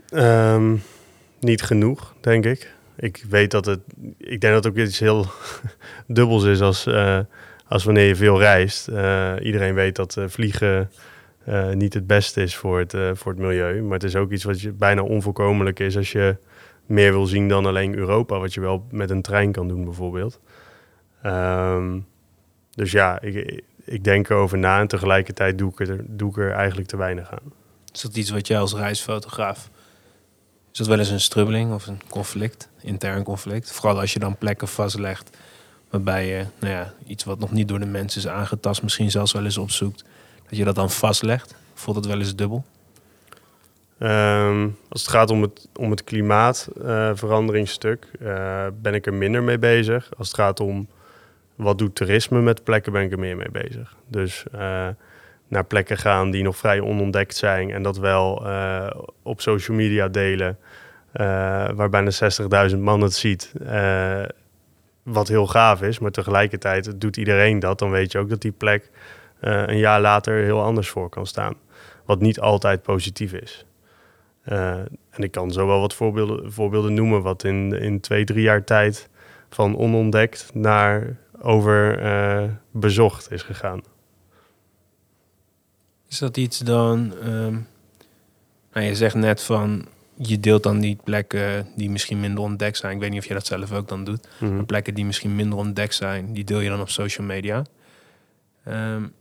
Ehm, 0.09 0.77
niet 1.41 1.63
genoeg, 1.63 2.15
denk 2.21 2.45
ik. 2.45 2.75
Ik 2.97 3.25
weet 3.29 3.51
dat 3.51 3.67
het. 3.67 3.81
Ik 4.19 4.41
denk 4.41 4.55
dat 4.55 4.65
het 4.65 4.67
ook 4.67 4.79
iets 4.79 4.99
heel 4.99 5.27
dubbels 6.07 6.45
is 6.45 6.61
als, 6.61 6.87
eh, 6.87 7.19
als 7.69 7.85
wanneer 7.85 8.07
je 8.07 8.17
veel 8.17 8.39
reist. 8.39 8.89
Eh, 8.89 9.33
iedereen 9.43 9.75
weet 9.75 9.97
dat 9.97 10.17
eh, 10.17 10.25
vliegen 10.29 10.91
niet 11.75 11.95
het 11.95 12.07
beste 12.07 12.43
is 12.43 12.57
voor 12.57 12.79
het, 12.79 12.95
voor 13.13 13.33
het 13.33 13.41
milieu. 13.41 13.83
Maar 13.83 13.93
het 13.93 14.05
is 14.05 14.17
ook 14.17 14.33
iets 14.33 14.45
wat 14.45 14.61
je 14.61 14.73
bijna 14.73 15.03
onvoorkomelijk 15.03 15.79
is 15.81 15.97
als 15.97 16.13
je 16.13 16.37
meer 16.87 17.13
wil 17.13 17.27
zien 17.27 17.49
dan 17.49 17.67
alleen 17.67 17.97
Europa, 17.97 18.39
wat 18.39 18.55
je 18.55 18.61
wel 18.61 18.87
met 18.91 19.11
een 19.11 19.23
trein 19.23 19.53
kan 19.53 19.69
doen, 19.69 19.85
bijvoorbeeld. 19.85 20.41
Ehm, 21.23 21.99
dus 22.77 22.91
ja, 22.91 23.21
ik, 23.21 23.63
ik 23.85 24.05
denk 24.05 24.29
erover 24.29 24.59
na 24.59 24.81
en 24.81 24.87
tegelijkertijd 24.87 25.59
doe 25.59 25.71
ik, 25.71 25.81
er, 25.81 26.05
doe 26.07 26.31
ik 26.31 26.37
er 26.37 26.53
eigenlijk 26.53 26.89
te 26.89 26.97
weinig 26.97 27.31
aan. 27.31 27.53
Is 27.93 28.01
dat 28.01 28.17
iets 28.17 28.31
wat 28.31 28.47
jij 28.47 28.59
als 28.59 28.75
reisfotograaf... 28.75 29.71
Is 30.73 30.79
dat 30.79 30.87
wel 30.87 30.99
eens 30.99 31.11
een 31.11 31.21
strubbeling 31.21 31.73
of 31.73 31.87
een 31.87 32.01
conflict, 32.09 32.69
intern 32.81 33.23
conflict? 33.23 33.73
Vooral 33.73 34.01
als 34.01 34.13
je 34.13 34.19
dan 34.19 34.39
plekken 34.39 34.69
vastlegt 34.69 35.37
waarbij 35.91 36.27
je 36.27 36.45
nou 36.59 36.73
ja, 36.73 36.93
iets 37.07 37.25
wat 37.25 37.39
nog 37.39 37.53
niet 37.53 37.69
door 37.69 37.79
de 37.79 37.87
mensen 37.87 38.21
is 38.21 38.29
aangetast, 38.29 38.83
misschien 38.83 39.11
zelfs 39.11 39.33
wel 39.33 39.45
eens 39.45 39.59
opzoekt, 39.59 40.05
dat 40.49 40.59
je 40.59 40.65
dat 40.65 40.75
dan 40.75 40.91
vastlegt. 40.91 41.55
Voelt 41.75 41.97
het 41.97 42.07
wel 42.07 42.19
eens 42.19 42.35
dubbel? 42.35 42.65
Ehm, 43.99 44.69
als 44.89 45.01
het 45.01 45.11
gaat 45.11 45.31
om 45.31 45.43
het, 45.43 45.69
om 45.77 45.91
het 45.91 46.05
klimaatveranderingsstuk, 46.05 48.09
eh, 48.21 48.67
ben 48.81 48.95
ik 48.95 49.07
er 49.07 49.15
minder 49.15 49.43
mee 49.43 49.59
bezig. 49.59 50.11
Als 50.19 50.27
het 50.27 50.37
gaat 50.37 50.61
om 50.61 50.89
wat 51.57 51.79
doet 51.79 51.95
toerisme 51.95 52.41
met 52.41 52.65
plekken, 52.65 52.93
ben 52.93 53.03
ik 53.03 53.13
er 53.13 53.19
meer 53.19 53.37
mee 53.37 53.51
bezig. 53.51 53.97
Dus 54.09 54.45
eh, 54.53 54.89
naar 55.49 55.65
plekken 55.65 55.99
gaan 55.99 56.31
die 56.31 56.43
nog 56.43 56.57
vrij 56.57 56.81
onontdekt 56.81 57.37
zijn 57.37 57.71
en 57.71 57.83
dat 57.83 57.99
wel 57.99 58.47
eh, 58.47 58.91
op 59.23 59.41
social 59.41 59.77
media 59.77 60.09
delen, 60.09 60.59
eh, 61.13 61.25
waar 61.75 61.89
bijna 61.89 62.11
60.000 62.71 62.79
man 62.79 63.01
het 63.01 63.15
ziet. 63.15 63.53
wat 65.03 65.29
heel 65.29 65.47
gaaf 65.47 65.83
is, 65.83 65.99
maar 65.99 66.11
tegelijkertijd 66.11 67.01
doet 67.01 67.17
iedereen 67.17 67.59
dat. 67.59 67.79
Dan 67.79 67.91
weet 67.91 68.13
je 68.13 68.19
ook 68.19 68.29
dat 68.29 68.41
die 68.41 68.53
plek 68.53 68.91
een 69.41 69.79
jaar 69.79 70.01
later 70.01 70.43
heel 70.43 70.63
anders 70.63 70.89
voor 70.89 71.09
kan 71.09 71.27
staan. 71.27 71.55
Wat 72.05 72.21
niet 72.21 72.41
altijd 72.41 72.83
positief 72.83 73.33
is. 73.33 73.67
En 74.45 75.23
ik 75.23 75.31
kan 75.31 75.51
zo 75.51 75.67
wel 75.67 75.81
wat 75.81 75.95
voorbeelden, 75.95 76.53
voorbeelden 76.53 76.95
noemen, 76.95 77.23
wat 77.23 77.45
in, 77.45 77.73
in 77.73 78.01
twee, 78.01 78.25
drie 78.25 78.43
jaar 78.43 78.65
tijd 78.65 79.09
van 79.49 79.77
onontdekt 79.77 80.51
naar 80.55 81.17
over 81.47 82.03
uh, 82.03 82.51
bezocht 82.71 83.31
is 83.33 83.43
gegaan. 83.43 83.83
Is 86.09 86.19
dat 86.19 86.37
iets 86.37 86.59
dan? 86.59 87.13
Um, 87.25 87.67
nou, 88.73 88.87
je 88.87 88.95
zegt 88.95 89.15
net 89.15 89.43
van 89.43 89.87
je 90.15 90.41
deelt 90.41 90.63
dan 90.63 90.81
die 90.81 90.99
plekken 91.05 91.67
die 91.77 91.91
misschien 91.91 92.21
minder 92.21 92.45
ontdekt 92.45 92.77
zijn. 92.77 92.95
Ik 92.95 93.01
weet 93.01 93.11
niet 93.11 93.21
of 93.21 93.27
je 93.27 93.35
dat 93.35 93.47
zelf 93.47 93.73
ook 93.73 93.89
dan 93.89 94.05
doet. 94.05 94.29
Mhm. 94.41 94.55
Maar 94.55 94.65
plekken 94.65 94.95
die 94.95 95.05
misschien 95.05 95.37
minder 95.37 95.59
ontdekt 95.59 95.95
zijn, 95.95 96.33
die 96.33 96.45
deel 96.45 96.61
je 96.61 96.69
dan 96.69 96.81
op 96.81 96.91
social 96.91 97.27
media. 97.27 97.65
Um, 98.69 99.13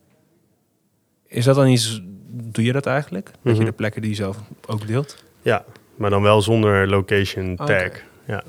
is 1.27 1.45
dat 1.45 1.55
dan 1.55 1.67
iets? 1.67 2.01
Doe 2.29 2.63
je 2.63 2.71
dat 2.71 2.85
eigenlijk? 2.85 3.25
Dat 3.25 3.53
Mhm. 3.53 3.59
je 3.59 3.65
de 3.65 3.71
plekken 3.71 4.01
die 4.01 4.09
je 4.09 4.15
zelf 4.15 4.37
ook 4.67 4.87
deelt? 4.87 5.23
Ja, 5.41 5.65
maar 5.95 6.09
dan 6.09 6.21
wel 6.21 6.41
zonder 6.41 6.87
location 6.87 7.55
tag. 7.55 7.91
Ja. 8.27 8.43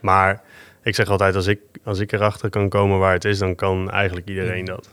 Maar 0.00 0.42
ik 0.82 0.94
zeg 0.94 1.08
altijd, 1.08 1.34
als 1.34 1.46
ik, 1.46 1.60
als 1.86 1.98
ik 1.98 2.12
erachter 2.12 2.50
kan 2.50 2.68
komen 2.68 2.98
waar 2.98 3.12
het 3.12 3.24
is, 3.24 3.38
dan 3.38 3.54
kan 3.54 3.90
eigenlijk 3.90 4.28
iedereen 4.28 4.64
dat. 4.64 4.88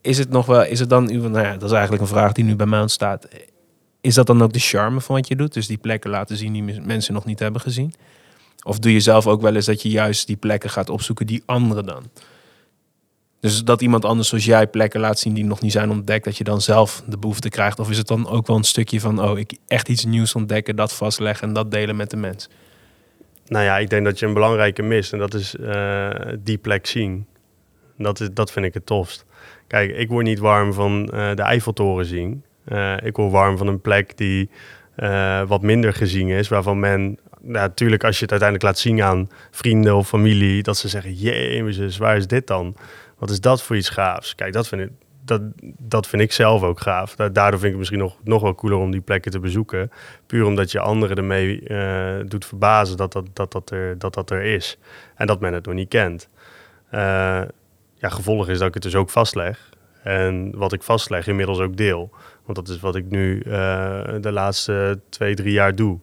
Is 0.00 0.18
het 0.18 0.30
nog 0.30 0.46
wel? 0.46 0.64
Is 0.64 0.80
het 0.80 0.88
dan? 0.88 1.04
Nou 1.04 1.38
ja, 1.38 1.52
dat 1.52 1.62
is 1.62 1.72
eigenlijk 1.72 2.02
een 2.02 2.08
vraag 2.08 2.32
die 2.32 2.44
nu 2.44 2.56
bij 2.56 2.66
mij 2.66 2.80
ontstaat. 2.80 3.28
Is 4.00 4.14
dat 4.14 4.26
dan 4.26 4.42
ook 4.42 4.52
de 4.52 4.58
charme 4.58 5.00
van 5.00 5.14
wat 5.14 5.28
je 5.28 5.36
doet? 5.36 5.52
Dus 5.52 5.66
die 5.66 5.78
plekken 5.78 6.10
laten 6.10 6.36
zien 6.36 6.52
die 6.52 6.80
mensen 6.80 7.14
nog 7.14 7.24
niet 7.24 7.38
hebben 7.38 7.60
gezien? 7.60 7.94
Of 8.62 8.78
doe 8.78 8.92
je 8.92 9.00
zelf 9.00 9.26
ook 9.26 9.40
wel 9.40 9.54
eens 9.54 9.66
dat 9.66 9.82
je 9.82 9.88
juist 9.88 10.26
die 10.26 10.36
plekken 10.36 10.70
gaat 10.70 10.90
opzoeken 10.90 11.26
die 11.26 11.42
anderen 11.46 11.86
dan? 11.86 12.02
Dus 13.40 13.64
dat 13.64 13.82
iemand 13.82 14.04
anders 14.04 14.28
zoals 14.28 14.44
jij 14.44 14.66
plekken 14.66 15.00
laat 15.00 15.18
zien 15.18 15.34
die 15.34 15.44
nog 15.44 15.60
niet 15.60 15.72
zijn 15.72 15.90
ontdekt, 15.90 16.24
dat 16.24 16.36
je 16.36 16.44
dan 16.44 16.60
zelf 16.60 17.02
de 17.06 17.18
behoefte 17.18 17.48
krijgt? 17.48 17.78
Of 17.78 17.90
is 17.90 17.98
het 17.98 18.06
dan 18.06 18.28
ook 18.28 18.46
wel 18.46 18.56
een 18.56 18.64
stukje 18.64 19.00
van, 19.00 19.22
oh, 19.22 19.38
ik 19.38 19.58
echt 19.66 19.88
iets 19.88 20.04
nieuws 20.04 20.34
ontdekken, 20.34 20.76
dat 20.76 20.92
vastleggen 20.92 21.48
en 21.48 21.54
dat 21.54 21.70
delen 21.70 21.96
met 21.96 22.10
de 22.10 22.16
mens? 22.16 22.48
Nou 23.46 23.64
ja, 23.64 23.78
ik 23.78 23.90
denk 23.90 24.04
dat 24.04 24.18
je 24.18 24.26
een 24.26 24.32
belangrijke 24.32 24.82
mist 24.82 25.12
en 25.12 25.18
dat 25.18 25.34
is 25.34 25.56
eh, 25.56 26.10
die 26.38 26.58
plek 26.58 26.86
zien. 26.86 27.26
Dat, 27.98 28.20
is, 28.20 28.28
dat 28.32 28.52
vind 28.52 28.66
ik 28.66 28.74
het 28.74 28.86
tofst. 28.86 29.24
Kijk, 29.66 29.96
ik 29.96 30.08
word 30.08 30.24
niet 30.24 30.38
warm 30.38 30.72
van 30.72 31.08
eh, 31.08 31.34
de 31.34 31.42
Eiffeltoren 31.42 32.06
zien. 32.06 32.44
Eh, 32.64 32.96
ik 33.02 33.16
word 33.16 33.32
warm 33.32 33.56
van 33.56 33.66
een 33.66 33.80
plek 33.80 34.16
die 34.16 34.50
wat 35.46 35.62
minder 35.62 35.92
gezien 35.92 36.28
is, 36.28 36.48
waarvan 36.48 36.78
men, 36.78 37.18
natuurlijk 37.40 38.04
als 38.04 38.16
je 38.16 38.22
het 38.22 38.30
uiteindelijk 38.30 38.70
laat 38.70 38.82
zien 38.82 39.02
aan 39.02 39.28
vrienden 39.50 39.96
of 39.96 40.08
familie, 40.08 40.62
dat 40.62 40.76
ze 40.76 40.88
zeggen, 40.88 41.12
jezus, 41.12 41.96
waar 41.96 42.16
is 42.16 42.26
dit 42.26 42.46
dan? 42.46 42.76
Wat 43.18 43.30
is 43.30 43.40
dat 43.40 43.62
voor 43.62 43.76
iets 43.76 43.88
gaafs? 43.88 44.34
Kijk, 44.34 44.52
dat 44.52 44.68
vind 44.68 44.82
ik, 44.82 44.90
dat, 45.24 45.40
dat 45.78 46.06
vind 46.06 46.22
ik 46.22 46.32
zelf 46.32 46.62
ook 46.62 46.80
gaaf. 46.80 47.16
Da- 47.16 47.28
Daardoor 47.28 47.60
vind 47.60 47.62
ik 47.62 47.68
het 47.68 47.78
misschien 47.78 47.98
nog, 47.98 48.16
nog 48.24 48.42
wel 48.42 48.54
cooler 48.54 48.78
om 48.78 48.90
die 48.90 49.00
plekken 49.00 49.30
te 49.30 49.38
bezoeken. 49.38 49.90
Puur 50.26 50.44
omdat 50.46 50.72
je 50.72 50.80
anderen 50.80 51.16
ermee 51.16 51.60
eh, 51.60 52.26
doet 52.26 52.44
verbazen 52.46 52.96
dat 52.96 53.12
dat, 53.12 53.26
dat, 53.32 53.52
dat, 53.52 53.70
er, 53.70 53.98
dat 53.98 54.14
dat 54.14 54.30
er 54.30 54.42
is. 54.42 54.78
En 55.14 55.26
dat 55.26 55.40
men 55.40 55.52
het 55.52 55.66
nog 55.66 55.74
niet 55.74 55.88
kent. 55.88 56.28
Eh, 56.90 57.00
ja, 57.94 58.08
gevolg 58.08 58.48
is 58.48 58.58
dat 58.58 58.68
ik 58.68 58.74
het 58.74 58.82
dus 58.82 58.94
ook 58.94 59.10
vastleg. 59.10 59.72
En 60.02 60.56
wat 60.56 60.72
ik 60.72 60.82
vastleg 60.82 61.26
inmiddels 61.26 61.58
ook 61.60 61.76
deel. 61.76 62.10
Want 62.44 62.58
dat 62.58 62.68
is 62.68 62.80
wat 62.80 62.96
ik 62.96 63.10
nu 63.10 63.40
eh, 63.40 63.50
de 64.20 64.32
laatste 64.32 65.00
twee, 65.08 65.34
drie 65.34 65.52
jaar 65.52 65.74
doe. 65.74 65.98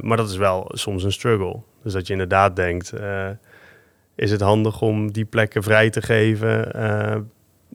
Maar 0.00 0.16
dat 0.16 0.30
is 0.30 0.36
wel 0.36 0.70
soms 0.72 1.04
een 1.04 1.12
struggle. 1.12 1.60
Dus 1.82 1.92
dat 1.92 2.06
je 2.06 2.12
inderdaad 2.12 2.56
denkt, 2.56 2.92
is 4.14 4.30
het 4.30 4.40
handig 4.40 4.80
om 4.80 5.12
die 5.12 5.24
plekken 5.24 5.62
vrij 5.62 5.90
te 5.90 6.02
geven... 6.02 6.72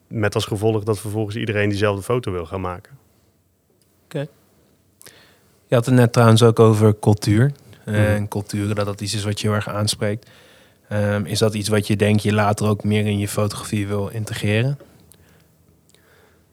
met 0.07 0.35
als 0.35 0.45
gevolg 0.45 0.83
dat 0.83 0.99
vervolgens 0.99 1.35
iedereen 1.35 1.69
diezelfde 1.69 2.03
foto 2.03 2.31
wil 2.31 2.45
gaan 2.45 2.61
maken. 2.61 2.97
Je 5.67 5.75
had 5.75 5.85
het 5.85 5.95
net 5.95 6.13
trouwens 6.13 6.43
ook 6.43 6.59
over 6.59 6.99
cultuur. 6.99 7.51
En 7.85 8.27
culturen, 8.27 8.75
dat 8.75 8.85
dat 8.85 9.01
iets 9.01 9.13
is 9.13 9.23
wat 9.23 9.41
je 9.41 9.47
heel 9.47 9.55
erg 9.55 9.69
aanspreekt. 9.69 10.29
Ehm, 10.87 11.25
is 11.25 11.39
dat 11.39 11.53
iets 11.53 11.69
wat 11.69 11.87
je 11.87 11.95
denkt 11.95 12.23
je 12.23 12.33
later 12.33 12.67
ook 12.67 12.83
meer 12.83 13.05
in 13.05 13.19
je 13.19 13.27
fotografie 13.27 13.87
wil 13.87 14.07
integreren? 14.07 14.79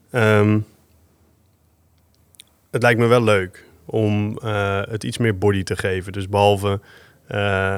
Ehm, 0.09 0.59
het 2.71 2.81
lijkt 2.81 2.99
me 2.99 3.05
wel 3.05 3.23
leuk 3.23 3.65
om 3.85 4.37
eh, 4.37 4.81
het 4.87 5.03
iets 5.03 5.17
meer 5.17 5.37
body 5.37 5.63
te 5.63 5.75
geven. 5.75 6.11
Dus 6.11 6.29
behalve 6.29 6.79
eh, 7.27 7.77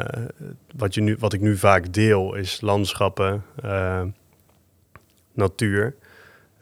wat, 0.75 0.93
je 0.93 1.01
nu, 1.01 1.15
wat 1.19 1.33
ik 1.33 1.41
nu 1.41 1.57
vaak 1.57 1.93
deel, 1.93 2.35
is 2.35 2.61
landschappen, 2.61 3.43
eh, 3.63 4.03
natuur. 5.37 5.95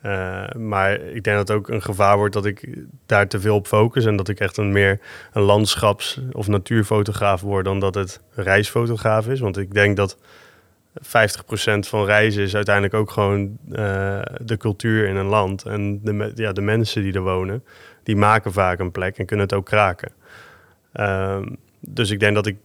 Eh, 0.06 0.50
maar 0.58 0.94
ik 0.94 1.24
denk 1.24 1.38
dat 1.38 1.48
het 1.48 1.58
ook 1.58 1.70
een 1.70 1.82
gevaar 1.82 2.18
wordt 2.18 2.34
dat 2.34 2.46
ik 2.46 2.70
daar 3.06 3.28
te 3.28 3.40
veel 3.40 3.56
op 3.56 3.68
focus. 3.68 4.06
En 4.06 4.16
dat 4.16 4.30
ik 4.30 4.40
echt 4.40 4.58
een 4.58 4.72
meer 4.72 5.00
een 5.34 5.42
landschaps- 5.42 6.20
of 6.32 6.48
natuurfotograaf 6.48 7.42
word 7.42 7.66
dan 7.66 7.80
dat 7.80 7.96
het 7.96 8.22
reisfotograaf 8.32 9.28
is. 9.28 9.40
Want 9.40 9.58
ik 9.58 9.74
denk 9.74 9.96
dat 9.96 10.18
50% 11.02 11.88
van 11.88 12.06
reizen 12.06 12.44
is 12.44 12.56
uiteindelijk 12.56 12.94
ook 12.94 13.12
gewoon 13.12 13.58
eh, 13.72 14.22
de 14.42 14.58
cultuur 14.58 15.08
in 15.08 15.16
een 15.16 15.26
land. 15.26 15.64
En 15.64 16.00
de, 16.04 16.32
ja, 16.36 16.52
de 16.52 16.62
mensen 16.62 17.04
die 17.04 17.14
er 17.14 17.22
wonen, 17.22 17.64
die 18.04 18.16
maken 18.16 18.54
vaak 18.54 18.80
een 18.80 18.92
plek 18.92 19.18
en 19.18 19.26
kunnen 19.26 19.46
het 19.46 19.56
ook 19.56 19.66
kraken. 19.66 20.12
Ehm, 20.92 21.46
dus 21.80 22.10
ik 22.10 22.20
denk 22.20 22.36
dat 22.36 22.46
ik... 22.46 22.58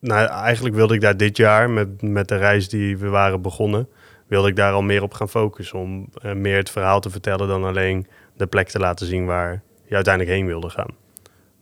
Nou, 0.00 0.28
eigenlijk 0.28 0.74
wilde 0.74 0.94
ik 0.94 1.00
daar 1.00 1.16
dit 1.16 1.36
jaar, 1.36 1.70
met, 1.70 2.02
met 2.02 2.28
de 2.28 2.36
reis 2.36 2.68
die 2.68 2.98
we 2.98 3.08
waren 3.08 3.42
begonnen... 3.42 3.88
wilde 4.28 4.48
ik 4.48 4.56
daar 4.56 4.72
al 4.72 4.82
meer 4.82 5.02
op 5.02 5.14
gaan 5.14 5.28
focussen. 5.28 5.78
Om 5.78 6.08
eh, 6.22 6.32
meer 6.32 6.56
het 6.56 6.70
verhaal 6.70 7.00
te 7.00 7.10
vertellen 7.10 7.48
dan 7.48 7.64
alleen 7.64 8.06
de 8.36 8.46
plek 8.46 8.68
te 8.68 8.78
laten 8.78 9.06
zien 9.06 9.26
waar 9.26 9.62
je 9.86 9.94
uiteindelijk 9.94 10.36
heen 10.36 10.46
wilde 10.46 10.70
gaan. 10.70 10.94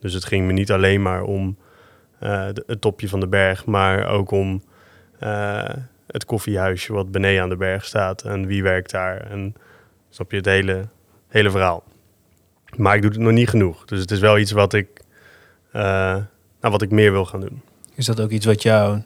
Dus 0.00 0.12
het 0.12 0.24
ging 0.24 0.46
me 0.46 0.52
niet 0.52 0.72
alleen 0.72 1.02
maar 1.02 1.22
om 1.22 1.56
eh, 2.18 2.46
het 2.66 2.80
topje 2.80 3.08
van 3.08 3.20
de 3.20 3.28
berg, 3.28 3.66
maar 3.66 4.06
ook 4.06 4.30
om 4.30 4.62
eh, 5.18 5.68
het 6.06 6.24
koffiehuisje 6.24 6.92
wat 6.92 7.10
beneden 7.10 7.42
aan 7.42 7.48
de 7.48 7.56
berg 7.56 7.84
staat 7.84 8.22
en 8.22 8.46
wie 8.46 8.62
werkt 8.62 8.90
daar. 8.90 9.30
En 9.30 9.54
snap 10.08 10.30
je 10.30 10.36
het 10.36 10.46
hele, 10.46 10.88
hele 11.28 11.50
verhaal. 11.50 11.84
Maar 12.76 12.94
ik 12.94 13.02
doe 13.02 13.10
het 13.10 13.20
nog 13.20 13.32
niet 13.32 13.48
genoeg. 13.48 13.84
Dus 13.84 14.00
het 14.00 14.10
is 14.10 14.20
wel 14.20 14.38
iets 14.38 14.52
wat 14.52 14.72
ik, 14.72 15.00
nou, 15.72 16.24
wat 16.60 16.82
ik 16.82 16.90
meer 16.90 17.12
wil 17.12 17.24
gaan 17.24 17.40
doen. 17.40 17.62
Is 17.94 18.06
dat 18.06 18.20
ook 18.20 18.30
iets 18.30 18.46
wat 18.46 18.62
jou, 18.62 19.02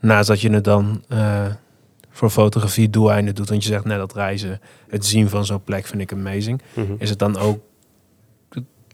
naast 0.00 0.28
dat 0.28 0.40
je 0.40 0.50
het 0.50 0.64
dan 0.64 1.04
voor 2.14 2.30
fotografie 2.30 2.90
doeleinden 2.90 3.34
doet, 3.34 3.48
want 3.48 3.62
je 3.62 3.68
zegt 3.68 3.84
net 3.84 3.98
dat 3.98 4.14
reizen, 4.14 4.60
het 4.88 5.06
zien 5.06 5.28
van 5.28 5.46
zo'n 5.46 5.62
plek 5.62 5.86
vind 5.86 6.00
ik 6.00 6.12
amazing. 6.12 6.62
Is 6.98 7.10
het 7.10 7.18
dan 7.18 7.36
ook 7.36 7.60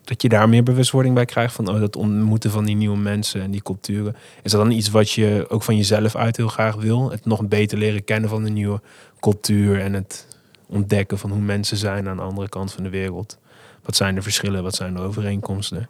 dat 0.05 0.23
je 0.23 0.29
daar 0.29 0.49
meer 0.49 0.63
bewustwording 0.63 1.15
bij 1.15 1.25
krijgt 1.25 1.55
van 1.55 1.69
oh, 1.69 1.81
dat 1.81 1.97
ontmoeten 1.97 2.51
van 2.51 2.65
die 2.65 2.77
nieuwe 2.77 2.97
mensen 2.97 3.43
en 3.43 3.51
die 3.51 3.63
culturen? 3.63 4.17
Is 4.43 4.51
dat 4.51 4.61
dan 4.61 4.71
iets 4.71 4.91
wat 4.91 5.11
je 5.11 5.47
ook 5.49 5.63
van 5.63 5.77
jezelf 5.77 6.17
uit 6.17 6.37
heel 6.37 6.49
graag 6.49 6.75
wil? 6.75 7.11
Het 7.11 7.25
nog 7.25 7.49
beter 7.49 7.79
leren 7.79 8.05
kennen 8.05 8.31
van 8.31 8.45
de 8.45 8.51
nieuwe 8.51 8.81
cultuur 9.21 9.81
en 9.81 9.93
het 9.93 10.27
ontdekken 10.67 11.19
van 11.19 11.31
hoe 11.31 11.41
mensen 11.41 11.77
zijn 11.77 12.09
aan 12.09 12.17
de 12.17 12.23
andere 12.23 12.49
kant 12.49 12.73
van 12.73 12.83
de 12.83 12.91
wereld. 12.91 13.39
Wat 13.83 13.97
zijn 13.97 14.15
de 14.15 14.23
verschillen? 14.23 14.63
Wat 14.63 14.75
zijn 14.75 14.95
de 14.95 15.01
overeenkomsten? 15.01 15.89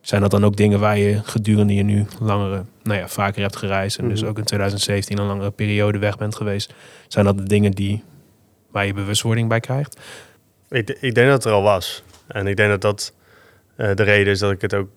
Zijn 0.00 0.20
dat 0.20 0.30
dan 0.30 0.44
ook 0.44 0.56
dingen 0.56 0.80
waar 0.80 0.98
je 0.98 1.20
gedurende 1.24 1.74
je 1.74 1.82
nu 1.82 2.06
langere, 2.20 2.64
nou 2.82 2.98
ja, 2.98 3.08
vaker 3.08 3.42
hebt 3.42 3.56
gereisd 3.56 3.98
en 3.98 4.08
dus 4.08 4.20
Mhm. 4.20 4.30
ook 4.30 4.38
in 4.38 4.44
2017 4.44 5.18
een 5.18 5.26
langere 5.26 5.50
periode 5.50 5.98
weg 5.98 6.18
bent 6.18 6.34
geweest? 6.36 6.74
Zijn 7.08 7.24
dat 7.24 7.38
de 7.38 7.44
dingen 7.44 7.70
die 7.72 8.02
waar 8.70 8.86
je 8.86 8.94
bewustwording 8.94 9.48
bij 9.48 9.60
krijgt? 9.60 10.00
Ik, 10.70 10.88
ik 10.88 11.14
denk 11.14 11.26
dat 11.26 11.36
het 11.36 11.44
er 11.44 11.52
al 11.52 11.62
was. 11.62 12.02
En 12.26 12.46
ik 12.46 12.56
denk 12.56 12.70
dat 12.70 12.80
dat 12.80 13.12
eh, 13.76 13.94
de 13.94 14.02
reden 14.02 14.32
is 14.32 14.38
dat 14.38 14.50
ik 14.52 14.60
het 14.60 14.74
ook 14.74 14.88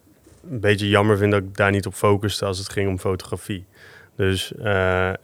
een 0.52 0.60
beetje 0.60 0.90
jammer 0.90 1.18
vind 1.18 1.32
dat 1.32 1.42
ik 1.42 1.56
daar 1.56 1.72
niet 1.72 1.86
op 1.86 1.94
focuste 1.94 2.46
als 2.46 2.58
het 2.58 2.70
ging 2.70 2.90
om 2.90 3.00
fotografie. 3.00 3.66
Dus 4.16 4.54
eh, 4.56 5.10
eh, 5.10 5.16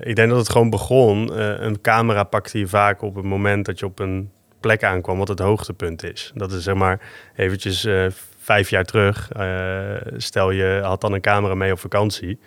ik 0.00 0.16
denk 0.16 0.28
dat 0.28 0.38
het 0.38 0.48
gewoon 0.50 0.70
begon. 0.70 1.40
een 1.64 1.80
camera 1.80 2.22
pakte 2.24 2.58
je 2.58 2.66
vaak 2.66 3.02
op 3.02 3.14
het 3.14 3.24
moment 3.24 3.66
dat 3.66 3.78
je 3.78 3.86
op 3.86 3.98
een 3.98 4.30
plek 4.60 4.84
aankwam 4.84 5.18
wat 5.18 5.28
het 5.28 5.38
hoogtepunt 5.38 6.02
is. 6.04 6.32
Dat 6.34 6.52
is 6.52 6.62
zeg 6.62 6.74
maar 6.74 7.00
eventjes 7.36 7.86
vijf 8.48 8.70
jaar 8.70 8.84
terug. 8.84 9.30
Eh, 9.32 9.46
stel 10.16 10.50
je 10.50 10.80
had 10.82 11.00
dan 11.00 11.12
een 11.12 11.20
camera 11.20 11.54
mee 11.54 11.72
op 11.72 11.78
vakantie. 11.78 12.38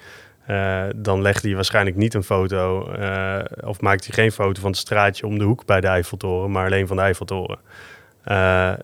Eh, 0.45 0.83
dan 0.95 1.21
legde 1.21 1.47
hij 1.47 1.55
waarschijnlijk 1.55 1.95
niet 1.95 2.13
een 2.13 2.23
foto 2.23 2.91
eh, 2.91 3.39
of 3.63 3.81
maakte 3.81 4.05
hij 4.05 4.23
geen 4.23 4.31
foto 4.31 4.61
van 4.61 4.69
het 4.69 4.79
straatje 4.79 5.25
om 5.27 5.37
de 5.37 5.43
hoek 5.43 5.65
bij 5.65 5.81
de 5.81 5.87
Eiffeltoren, 5.87 6.51
maar 6.51 6.65
alleen 6.65 6.87
van 6.87 6.95
de 6.95 7.01
Eiffeltoren. 7.01 7.59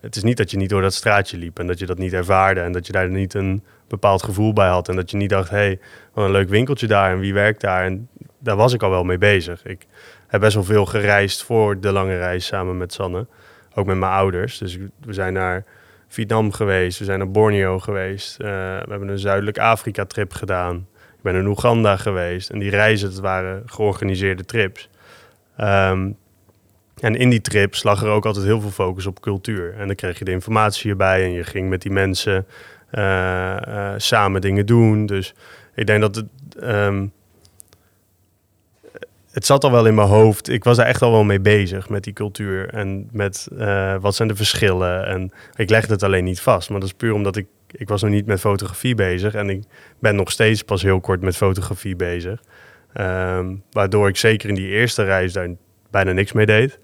Het 0.02 0.16
is 0.16 0.24
niet 0.24 0.38
dat 0.38 0.52
je 0.52 0.58
niet 0.58 0.70
door 0.70 0.82
dat 0.82 0.94
straatje 0.94 1.38
liep 1.38 1.60
en 1.60 1.68
dat 1.68 1.80
je 1.80 1.86
dat 1.86 1.98
niet 1.98 2.14
ervaarde 2.14 2.62
en 2.62 2.72
dat 2.72 2.86
je 2.86 2.92
daar 2.92 3.10
niet 3.10 3.34
een 3.34 3.64
bepaald 3.88 4.24
gevoel 4.24 4.54
bij 4.54 4.70
had 4.70 4.90
en 4.90 4.96
dat 4.96 5.12
je 5.12 5.18
niet 5.18 5.30
dacht, 5.30 5.50
hé, 5.50 5.58
hey, 5.58 5.80
wat 6.14 6.26
een 6.26 6.32
leuk 6.32 6.50
winkeltje 6.50 6.88
daar 6.88 7.12
en 7.12 7.20
wie 7.20 7.34
werkt 7.34 7.62
daar. 7.62 7.86
En 7.86 8.10
daar 8.40 8.56
was 8.56 8.74
ik 8.74 8.84
al 8.84 8.90
wel 8.90 9.04
mee 9.04 9.18
bezig. 9.18 9.66
Ik 9.66 9.86
heb 10.28 10.42
best 10.42 10.54
wel 10.54 10.64
veel 10.64 10.86
gereisd 10.86 11.44
voor 11.44 11.80
de 11.80 11.92
lange 11.92 12.18
reis 12.18 12.46
samen 12.46 12.78
met 12.78 12.94
Sanne, 12.94 13.28
ook 13.74 13.86
met 13.86 13.98
mijn 13.98 14.12
ouders. 14.12 14.58
Dus 14.58 14.78
we 15.06 15.14
zijn 15.14 15.34
naar 15.34 15.66
Vietnam 16.08 16.52
geweest, 16.52 17.00
we 17.00 17.06
zijn 17.06 17.20
naar 17.20 17.32
Borneo 17.32 17.80
geweest, 17.80 18.40
Eh, 18.40 18.48
we 18.48 18.90
hebben 18.90 19.08
een 19.08 19.20
Zuidelijk 19.20 19.58
Afrika 19.60 20.06
trip 20.06 20.34
gedaan. 20.34 20.88
Ik 21.18 21.24
ben 21.24 21.36
in 21.36 21.46
Oeganda 21.48 21.98
geweest 21.98 22.50
en 22.50 22.60
die 22.60 22.70
reizen, 22.70 23.10
dat 23.10 23.20
waren 23.20 23.64
georganiseerde 23.66 24.46
trips. 24.46 24.90
Ehm, 25.58 26.12
en 27.00 27.16
in 27.16 27.30
die 27.30 27.42
trips 27.42 27.84
lag 27.84 28.02
er 28.04 28.10
ook 28.10 28.26
altijd 28.26 28.46
heel 28.46 28.62
veel 28.62 28.70
focus 28.70 29.06
op 29.06 29.20
cultuur. 29.22 29.74
En 29.78 29.88
dan 29.88 29.96
kreeg 29.96 30.20
je 30.20 30.26
de 30.26 30.32
informatie 30.32 30.90
erbij 30.90 31.24
en 31.24 31.32
je 31.32 31.44
ging 31.44 31.70
met 31.70 31.82
die 31.82 31.92
mensen 31.92 32.46
eh, 32.92 33.68
eh, 33.68 33.94
samen 33.98 34.42
dingen 34.42 34.66
doen. 34.66 35.06
Dus 35.06 35.34
ik 35.76 35.88
denk 35.88 36.02
dat 36.02 36.16
het. 36.16 36.26
ehm, 36.62 37.08
het 39.38 39.46
zat 39.46 39.64
al 39.64 39.72
wel 39.72 39.86
in 39.86 39.96
mijn 39.96 40.08
hoofd. 40.08 40.50
Ik 40.50 40.64
was 40.64 40.78
daar 40.78 40.86
echt 40.86 41.02
al 41.02 41.12
wel 41.12 41.24
mee 41.24 41.40
bezig 41.40 41.90
met 41.90 42.04
die 42.04 42.14
cultuur. 42.14 42.70
En 42.70 43.10
met 43.12 43.48
eh, 43.58 43.96
wat 44.00 44.16
zijn 44.16 44.28
de 44.28 44.36
verschillen. 44.36 45.06
En 45.06 45.32
ik 45.56 45.70
legde 45.70 45.94
het 45.94 46.04
alleen 46.04 46.24
niet 46.24 46.40
vast. 46.40 46.70
Maar 46.70 46.80
dat 46.80 46.90
is 46.90 46.96
puur 46.96 47.14
omdat 47.14 47.36
ik. 47.36 47.48
Ik 47.72 47.88
was 47.88 48.02
nog 48.02 48.12
niet 48.12 48.26
met 48.26 48.40
fotografie 48.40 48.96
bezig. 48.96 49.34
En 49.34 49.50
ik 49.50 49.64
ben 50.00 50.16
nog 50.16 50.32
steeds 50.32 50.64
pas 50.64 50.82
heel 50.82 51.00
kort 51.00 51.22
met 51.22 51.36
fotografie 51.36 51.96
bezig. 51.96 52.44
Ehm, 52.94 53.56
waardoor 53.72 54.08
ik 54.08 54.18
zeker 54.18 54.50
in 54.50 54.56
die 54.56 54.68
eerste 54.68 55.04
reis 55.04 55.34
daar 55.34 55.50
bijna 55.92 56.12
niks 56.12 56.32
mee 56.32 56.46
deed. 56.46 56.80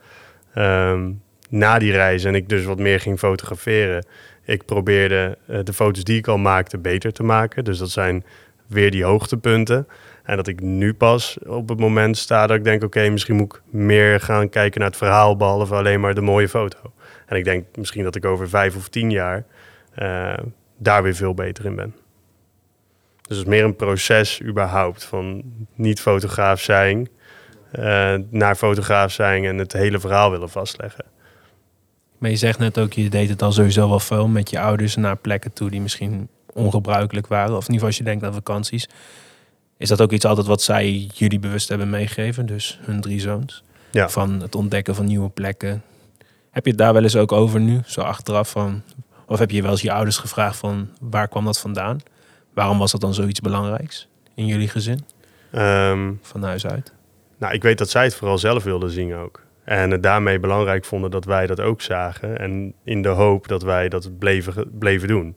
Ehm, 0.54 1.12
na 1.50 1.80
die 1.80 1.92
reis 1.92 2.24
en 2.24 2.36
ik 2.36 2.50
dus 2.50 2.64
wat 2.64 2.80
meer 2.80 3.00
ging 3.00 3.20
fotograferen. 3.20 4.06
Ik 4.46 4.66
probeerde 4.66 5.38
eh, 5.48 5.60
de 5.64 5.74
foto's 5.74 6.04
die 6.04 6.18
ik 6.18 6.28
al 6.28 6.38
maakte 6.38 6.78
beter 6.78 7.14
te 7.14 7.24
maken. 7.24 7.64
Dus 7.64 7.78
dat 7.78 7.90
zijn 7.90 8.24
weer 8.68 8.92
die 8.92 9.04
hoogtepunten. 9.04 9.88
En 10.24 10.36
dat 10.36 10.48
ik 10.48 10.62
nu 10.62 10.94
pas 10.94 11.38
op 11.46 11.70
het 11.70 11.80
moment 11.80 12.18
sta 12.18 12.48
dat 12.48 12.58
ik 12.58 12.64
denk... 12.64 12.84
oké, 12.84 13.10
misschien 13.10 13.36
moet 13.36 13.56
ik 13.56 13.62
meer 13.70 14.20
gaan 14.20 14.50
kijken 14.50 14.80
naar 14.80 14.90
het 14.90 14.98
verhaal... 14.98 15.36
behalve 15.38 15.76
alleen 15.76 16.00
maar 16.00 16.14
de 16.14 16.22
mooie 16.22 16.50
foto. 16.50 16.80
En 17.26 17.38
ik 17.38 17.44
denk 17.44 17.66
misschien 17.76 18.04
dat 18.04 18.16
ik 18.16 18.26
over 18.26 18.50
vijf 18.50 18.76
of 18.76 18.90
tien 18.90 19.12
jaar... 19.12 19.44
eh, 19.96 20.34
daar 20.78 21.04
weer 21.04 21.16
veel 21.16 21.34
beter 21.34 21.66
in 21.66 21.76
ben. 21.76 21.96
Dus 23.22 23.38
het 23.38 23.48
is 23.48 23.54
meer 23.54 23.64
een 23.64 23.76
proces 23.76 24.42
überhaupt 24.42 25.04
van 25.04 25.44
niet 25.76 26.00
fotograaf 26.00 26.62
zijn... 26.62 27.10
eh, 27.72 28.16
naar 28.30 28.56
fotograaf 28.56 29.12
zijn 29.12 29.46
en 29.46 29.58
het 29.58 29.74
hele 29.74 30.00
verhaal 30.00 30.32
willen 30.32 30.50
vastleggen. 30.50 31.06
Maar 32.18 32.30
je 32.30 32.38
zegt 32.38 32.60
net 32.60 32.80
ook, 32.80 32.94
je 32.94 33.10
deed 33.10 33.30
het 33.30 33.42
al 33.42 33.52
sowieso 33.52 33.90
wel 33.90 34.00
veel 34.00 34.28
met 34.28 34.50
je 34.50 34.60
ouders 34.60 34.96
naar 34.96 35.18
plekken 35.18 35.54
toe 35.54 35.70
die 35.70 35.82
misschien 35.82 36.30
ongebruikelijk 36.54 37.28
waren. 37.28 37.56
Of 37.56 37.68
in 37.68 37.74
ieder 37.74 37.74
geval 37.74 37.88
als 37.88 37.98
je 37.98 38.04
denkt 38.04 38.24
aan 38.24 38.34
vakanties. 38.34 38.88
Is 39.84 39.90
dat 39.90 40.02
ook 40.02 40.12
iets 40.12 40.26
altijd 40.26 40.48
wat 40.48 40.62
zij 40.62 41.10
jullie 41.14 41.40
bewust 41.40 41.70
hebben 41.70 41.90
meegegeven? 41.90 42.46
Dus 42.46 42.80
hun 42.82 43.02
drie 43.02 43.20
zoons. 43.20 43.64
Ja. 43.92 44.10
Van 44.10 44.42
het 44.42 44.56
ontdekken 44.56 44.96
van 44.96 45.06
nieuwe 45.06 45.30
plekken. 45.30 45.84
Heb 46.52 46.64
je 46.64 46.70
het 46.70 46.80
daar 46.80 46.94
wel 46.94 47.04
eens 47.04 47.16
ook 47.16 47.32
over 47.32 47.60
nu? 47.60 47.82
Zo 47.86 48.02
achteraf 48.02 48.50
van... 48.50 48.82
Of 49.28 49.40
heb 49.40 49.52
je 49.52 49.62
wel 49.62 49.72
eens 49.72 49.82
je 49.82 49.92
ouders 49.92 50.18
gevraagd 50.18 50.58
van 50.58 50.90
waar 51.00 51.28
kwam 51.28 51.46
dat 51.46 51.60
vandaan? 51.60 52.00
Waarom 52.54 52.78
was 52.78 52.92
dat 52.92 53.02
dan 53.02 53.14
zoiets 53.14 53.40
belangrijks 53.40 54.08
in 54.36 54.46
jullie 54.46 54.68
gezin? 54.68 55.00
Ehm, 55.52 56.12
Van 56.22 56.44
huis 56.44 56.68
uit. 56.68 56.94
Nou, 57.38 57.54
ik 57.54 57.64
weet 57.64 57.78
dat 57.78 57.90
zij 57.90 58.04
het 58.04 58.16
vooral 58.16 58.38
zelf 58.38 58.64
wilden 58.64 58.90
zien 58.90 59.16
ook. 59.16 59.42
En 59.64 59.92
het 59.92 60.04
daarmee 60.04 60.40
belangrijk 60.40 60.86
vonden 60.86 61.12
dat 61.12 61.26
wij 61.26 61.48
dat 61.48 61.60
ook 61.60 61.82
zagen. 61.82 62.40
En 62.40 62.74
in 62.84 63.02
de 63.02 63.10
hoop 63.10 63.48
dat 63.48 63.64
wij 63.64 63.90
dat 63.90 64.18
bleven, 64.18 64.78
bleven 64.80 65.08
doen. 65.08 65.36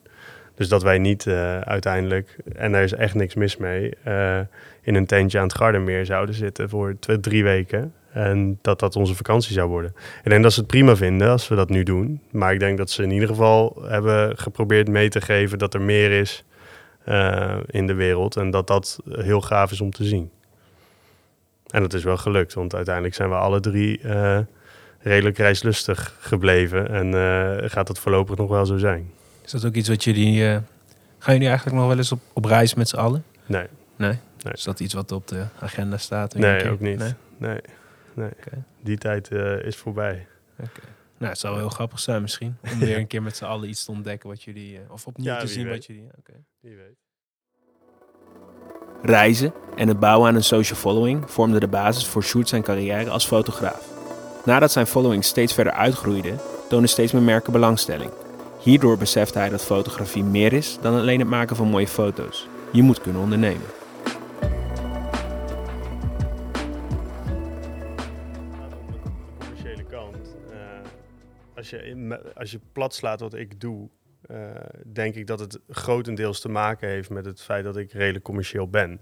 Dus 0.57 0.69
dat 0.69 0.83
wij 0.83 0.99
niet 0.99 1.27
eh, 1.27 1.61
uiteindelijk, 1.61 2.37
en 2.55 2.73
daar 2.73 2.83
is 2.83 2.93
echt 2.93 3.15
niks 3.15 3.35
mis 3.35 3.57
mee, 3.57 3.95
eh, 4.03 4.41
in 4.83 4.95
een 4.95 5.07
tentje 5.07 5.39
aan 5.39 5.45
het 5.45 5.57
Gardermeer 5.57 6.07
zouden 6.07 6.35
zitten 6.35 6.69
voor 6.69 6.97
twee, 7.01 7.21
drie 7.21 7.45
weken. 7.45 7.95
En 8.13 8.59
dat 8.63 8.79
dat 8.79 8.97
onze 8.97 9.15
vakantie 9.15 9.53
zou 9.53 9.69
worden. 9.69 9.95
Ik 10.25 10.31
denk 10.31 10.43
dat 10.43 10.53
ze 10.53 10.59
het 10.59 10.69
prima 10.69 10.97
vinden 10.97 11.31
als 11.31 11.49
we 11.49 11.55
dat 11.55 11.69
nu 11.69 11.83
doen. 11.83 12.21
Maar 12.31 12.53
ik 12.53 12.61
denk 12.61 12.79
dat 12.79 12.91
ze 12.91 13.03
in 13.03 13.11
ieder 13.11 13.29
geval 13.29 13.83
hebben 13.87 14.39
geprobeerd 14.39 14.89
mee 14.89 15.09
te 15.09 15.21
geven 15.21 15.59
dat 15.59 15.75
er 15.75 15.81
meer 15.81 16.11
is 16.11 16.45
eh, 17.05 17.57
in 17.67 17.87
de 17.87 17.95
wereld. 17.95 18.37
En 18.37 18.51
dat 18.51 18.67
dat 18.67 18.99
heel 19.11 19.41
gaaf 19.41 19.71
is 19.71 19.81
om 19.81 19.91
te 19.91 20.05
zien. 20.05 20.31
En 21.67 21.83
dat 21.83 21.95
is 21.95 22.05
wel 22.05 22.17
gelukt, 22.17 22.55
want 22.55 22.75
uiteindelijk 22.75 23.15
zijn 23.15 23.29
we 23.29 23.35
alle 23.35 23.61
drie 23.61 24.01
redelijk 24.99 25.39
reislustig 25.39 26.17
gebleven. 26.21 26.89
En 26.89 27.71
gaat 27.71 27.87
dat 27.87 27.99
voorlopig 27.99 28.37
nog 28.37 28.49
wel 28.49 28.67
zo 28.67 28.77
zijn. 28.77 29.11
Is 29.47 29.53
dat 29.53 29.65
ook 29.65 29.75
iets 29.75 29.89
wat 29.89 30.05
jullie... 30.05 30.49
eh, 30.49 30.59
gaan 31.19 31.33
jullie 31.35 31.49
eigenlijk 31.49 31.77
nog 31.79 31.87
wel 31.87 31.97
eens 31.97 32.13
op, 32.13 32.21
op 32.33 32.45
reis 32.45 32.75
met 32.75 32.89
z'n 32.89 32.97
allen? 32.97 33.25
Nee, 33.47 33.67
Nee? 33.97 34.19
Nee. 34.43 34.53
Is 34.55 34.63
dat 34.63 34.81
iets 34.81 34.95
wat 34.95 35.13
op 35.13 35.29
de 35.29 35.47
agenda 35.61 35.97
staat? 35.97 36.35
nee 36.35 36.71
ook 36.71 36.81
niet. 36.81 36.99
Nee? 36.99 37.13
Nee, 37.39 37.61
nee. 38.15 38.29
Oké. 38.31 38.63
Die 38.81 38.99
tijd 38.99 39.29
eh, 39.29 39.59
is 39.65 39.77
voorbij. 39.77 40.27
Nou, 41.19 41.31
het 41.31 41.39
zou 41.39 41.53
wel 41.55 41.63
heel 41.63 41.73
grappig 41.73 41.99
zijn 41.99 42.23
misschien. 42.23 42.57
Om 42.73 42.79
weer 42.79 42.97
een 42.97 43.07
keer 43.07 43.23
met 43.23 43.37
z'n 43.37 43.45
allen 43.45 43.69
iets 43.69 43.85
te 43.85 43.91
ontdekken 43.91 44.29
wat 44.29 44.43
jullie... 44.43 44.77
eh, 44.77 44.91
of 44.93 45.07
opnieuw 45.07 45.27
Ja, 45.33 45.39
te 45.39 45.47
zien 45.47 45.65
weet. 45.65 45.75
wat 45.75 45.87
jullie... 45.87 46.09
oké. 46.19 46.33
Wie 46.61 46.77
weet. 46.77 46.97
Reizen 49.03 49.53
en 49.77 49.89
het 49.89 49.99
bouwen 50.01 50.29
aan 50.29 50.35
een 50.35 50.43
social 50.45 50.79
following 50.79 51.31
vormden 51.31 51.61
de 51.61 51.69
basis 51.69 52.07
voor 52.07 52.23
Sjoerd 52.23 52.49
zijn 52.49 52.63
carrière 52.63 53.11
als 53.11 53.27
fotograaf. 53.27 53.89
Nadat 54.45 54.73
zijn 54.73 54.87
following 54.87 55.25
steeds 55.25 55.55
verder 55.55 55.73
uitgroeide, 55.73 56.35
toonden 56.69 56.89
steeds 56.89 57.13
meer 57.13 57.23
merken 57.23 57.53
belangstelling. 57.53 58.11
Hierdoor 58.67 58.99
besefte 58.99 59.39
hij 59.39 59.49
dat 59.49 59.65
fotografie 59.65 60.25
meer 60.25 60.53
is 60.53 60.79
dan 60.81 60.95
alleen 60.95 61.19
het 61.19 61.29
maken 61.29 61.57
van 61.57 61.69
mooie 61.69 61.89
foto's. 61.89 62.49
Je 62.73 62.83
moet 62.83 63.01
kunnen 63.01 63.23
ondernemen. 63.23 63.67
eh, 70.51 70.59
als, 71.57 71.71
je 71.71 72.33
als 72.35 72.51
je 72.51 72.61
plat 72.73 72.95
slaat 72.95 73.21
wat 73.21 73.35
ik 73.35 73.61
doe, 73.61 73.89
eh, 74.27 74.37
denk 74.93 75.15
ik 75.15 75.27
dat 75.27 75.41
het 75.41 75.61
grotendeels 75.69 76.41
te 76.41 76.49
maken 76.49 76.89
heeft 76.89 77.11
met 77.11 77.25
het 77.25 77.43
feit 77.43 77.65
dat 77.65 77.77
ik 77.77 77.93
redelijk 77.93 78.25
commercieel 78.25 78.69
ben. 78.69 79.01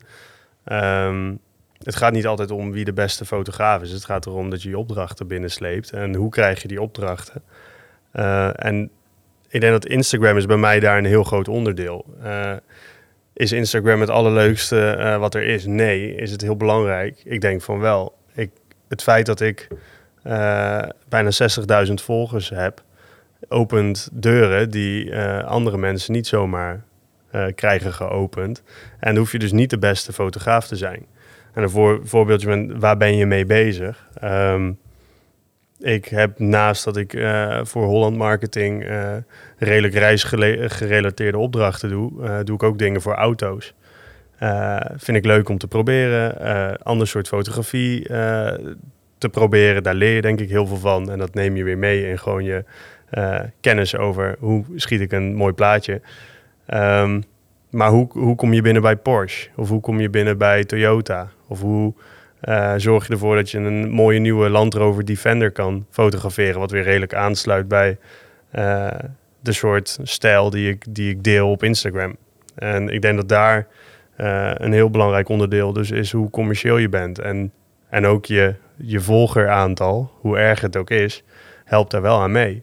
Ehm, 0.65 1.37
het 1.79 1.97
gaat 1.97 2.13
niet 2.13 2.27
altijd 2.27 2.51
om 2.51 2.73
wie 2.73 2.85
de 2.85 2.93
beste 2.93 3.25
fotograaf 3.25 3.83
is. 3.83 3.91
Het 3.91 4.05
gaat 4.05 4.27
erom 4.27 4.51
dat 4.51 4.63
je 4.63 4.69
je 4.69 4.79
opdrachten 4.79 5.27
binnensleept. 5.27 5.93
En 5.93 6.15
hoe 6.15 6.31
krijg 6.31 6.63
je 6.63 6.69
die 6.69 6.83
opdrachten? 6.83 7.43
Eh, 8.11 8.65
en 8.65 8.91
ik 9.55 9.61
denk 9.61 9.73
dat 9.73 9.87
Instagram 9.87 10.37
is 10.37 10.47
bij 10.47 10.57
mij 10.57 10.81
daar 10.81 10.99
een 10.99 11.05
heel 11.05 11.25
groot 11.25 11.49
onderdeel. 11.49 12.05
Eh, 12.23 12.53
is 13.33 13.53
Instagram 13.53 14.01
het 14.01 14.11
allerleukste 14.11 14.91
eh, 14.91 15.19
wat 15.19 15.35
er 15.35 15.43
is? 15.43 15.67
Nee. 15.67 16.15
Is 16.15 16.31
het 16.31 16.41
heel 16.41 16.57
belangrijk? 16.57 17.21
Ik 17.25 17.41
denk 17.41 17.63
van 17.63 17.79
wel. 17.79 18.15
Ik, 18.33 18.51
het 18.89 19.03
feit 19.03 19.27
dat 19.27 19.41
ik 19.41 19.69
eh, 20.23 20.83
bijna 21.09 21.31
60.000 21.87 21.93
volgers 21.95 22.49
heb, 22.49 22.83
opent 23.49 24.09
deuren 24.13 24.71
die 24.71 25.17
andere 25.45 25.77
mensen 25.77 26.13
niet 26.13 26.27
zomaar 26.27 26.85
krijgen 27.55 27.93
geopend. 27.93 28.63
En 29.01 29.17
hoef 29.17 29.33
je 29.33 29.39
dus 29.39 29.53
niet 29.53 29.71
de 29.71 29.79
beste 29.79 30.13
fotograaf 30.13 30.67
te 30.67 30.77
zijn. 30.77 31.07
En 31.53 31.63
een 31.63 31.71
voor, 31.71 32.01
voorbeeldje 32.05 32.49
van 32.49 32.81
waar 32.81 32.97
ben 32.97 33.17
je 33.17 33.27
mee 33.27 33.47
bezig? 33.47 34.09
Ehm, 34.15 34.73
ik 35.79 36.05
heb 36.05 36.39
naast 36.39 36.85
dat 36.85 36.97
ik 36.97 37.15
eh, 37.15 37.61
voor 37.63 37.85
Holland 37.85 38.17
Marketing 38.17 38.85
eh, 38.85 39.17
redelijk 39.59 39.95
reisgerelateerde 39.95 41.39
opdrachten 41.39 41.89
doe, 41.89 42.25
eh, 42.25 42.39
doe 42.45 42.55
ik 42.55 42.63
ook 42.63 42.79
dingen 42.79 43.03
voor 43.03 43.15
auto's. 43.15 43.75
Vind 44.97 45.17
ik 45.17 45.25
leuk 45.25 45.49
om 45.49 45.59
te 45.59 45.67
proberen. 45.67 46.79
Ander 46.83 47.07
soort 47.07 47.29
fotografie 47.29 48.03
te 49.19 49.29
proberen. 49.31 49.83
Daar 49.83 49.95
leer 49.95 50.15
je 50.15 50.21
denk 50.21 50.41
ik 50.41 50.49
heel 50.49 50.67
veel 50.67 50.77
van. 50.77 51.11
En 51.11 51.19
dat 51.19 51.35
neem 51.35 51.57
je 51.57 51.65
weer 51.65 51.79
mee 51.79 52.09
in 52.09 52.19
gewoon 52.19 52.45
je 52.45 52.65
kennis 53.61 53.97
over 53.97 54.37
hoe 54.39 54.65
schiet 54.77 55.01
ik 55.01 55.13
een 55.13 55.35
mooi 55.35 55.53
plaatje. 55.53 56.01
Ehm, 56.67 57.21
maar 57.71 57.91
hoe, 57.91 58.09
hoe 58.13 58.35
kom 58.35 58.53
je 58.53 58.63
binnen 58.63 58.83
bij 58.83 58.97
Porsche? 58.97 59.49
Of 59.57 59.69
hoe 59.69 59.81
kom 59.81 60.01
je 60.01 60.11
binnen 60.11 60.39
bij 60.39 60.65
Toyota? 60.65 61.31
Of 61.49 61.61
hoe 61.61 61.95
eh, 62.45 62.73
zorg 62.77 63.07
je 63.07 63.13
ervoor 63.13 63.37
dat 63.37 63.51
je 63.51 63.59
een 63.59 63.91
mooie 63.91 64.19
nieuwe 64.19 64.49
Land 64.49 64.75
Rover 64.75 65.05
Defender 65.05 65.51
kan 65.51 65.87
fotograferen? 65.91 66.61
Wat 66.61 66.71
weer 66.71 66.83
redelijk 66.83 67.15
aansluit 67.15 67.69
bij 67.69 67.99
eh, 68.51 68.89
de 69.41 69.53
soort 69.53 69.99
stijl 70.03 70.51
die 70.51 70.69
ik, 70.69 70.85
die 70.89 71.11
ik 71.11 71.23
deel 71.23 71.51
op 71.51 71.63
Instagram. 71.63 72.17
En 72.55 72.89
ik 72.89 73.03
denk 73.03 73.17
dat 73.17 73.29
daar 73.29 73.67
eh, 74.17 74.51
een 74.55 74.73
heel 74.73 74.91
belangrijk 74.91 75.29
onderdeel 75.29 75.73
dus 75.73 75.91
is 75.91 76.13
hoe 76.13 76.31
commercieel 76.31 76.77
je 76.77 76.89
bent. 76.89 77.19
En, 77.19 77.53
en 77.89 78.07
ook 78.07 78.25
je, 78.27 78.55
je 78.77 79.01
volgeraantal, 79.01 80.11
hoe 80.21 80.39
erg 80.39 80.61
het 80.61 80.77
ook 80.77 80.91
is, 80.91 81.23
helpt 81.65 81.91
daar 81.91 82.03
wel 82.03 82.21
aan 82.21 82.33
mee. 82.33 82.63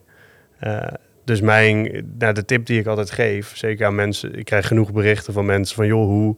Dus 1.23 1.41
mijn, 1.41 2.05
nou, 2.17 2.34
de 2.34 2.45
tip 2.45 2.65
die 2.65 2.79
ik 2.79 2.86
altijd 2.86 3.11
geef, 3.11 3.57
zeker 3.57 3.86
aan 3.86 3.95
mensen, 3.95 4.36
ik 4.36 4.45
krijg 4.45 4.67
genoeg 4.67 4.91
berichten 4.91 5.34
van 5.34 5.45
mensen 5.45 5.75
van 5.75 5.86
joh, 5.86 6.05
hoe, 6.05 6.36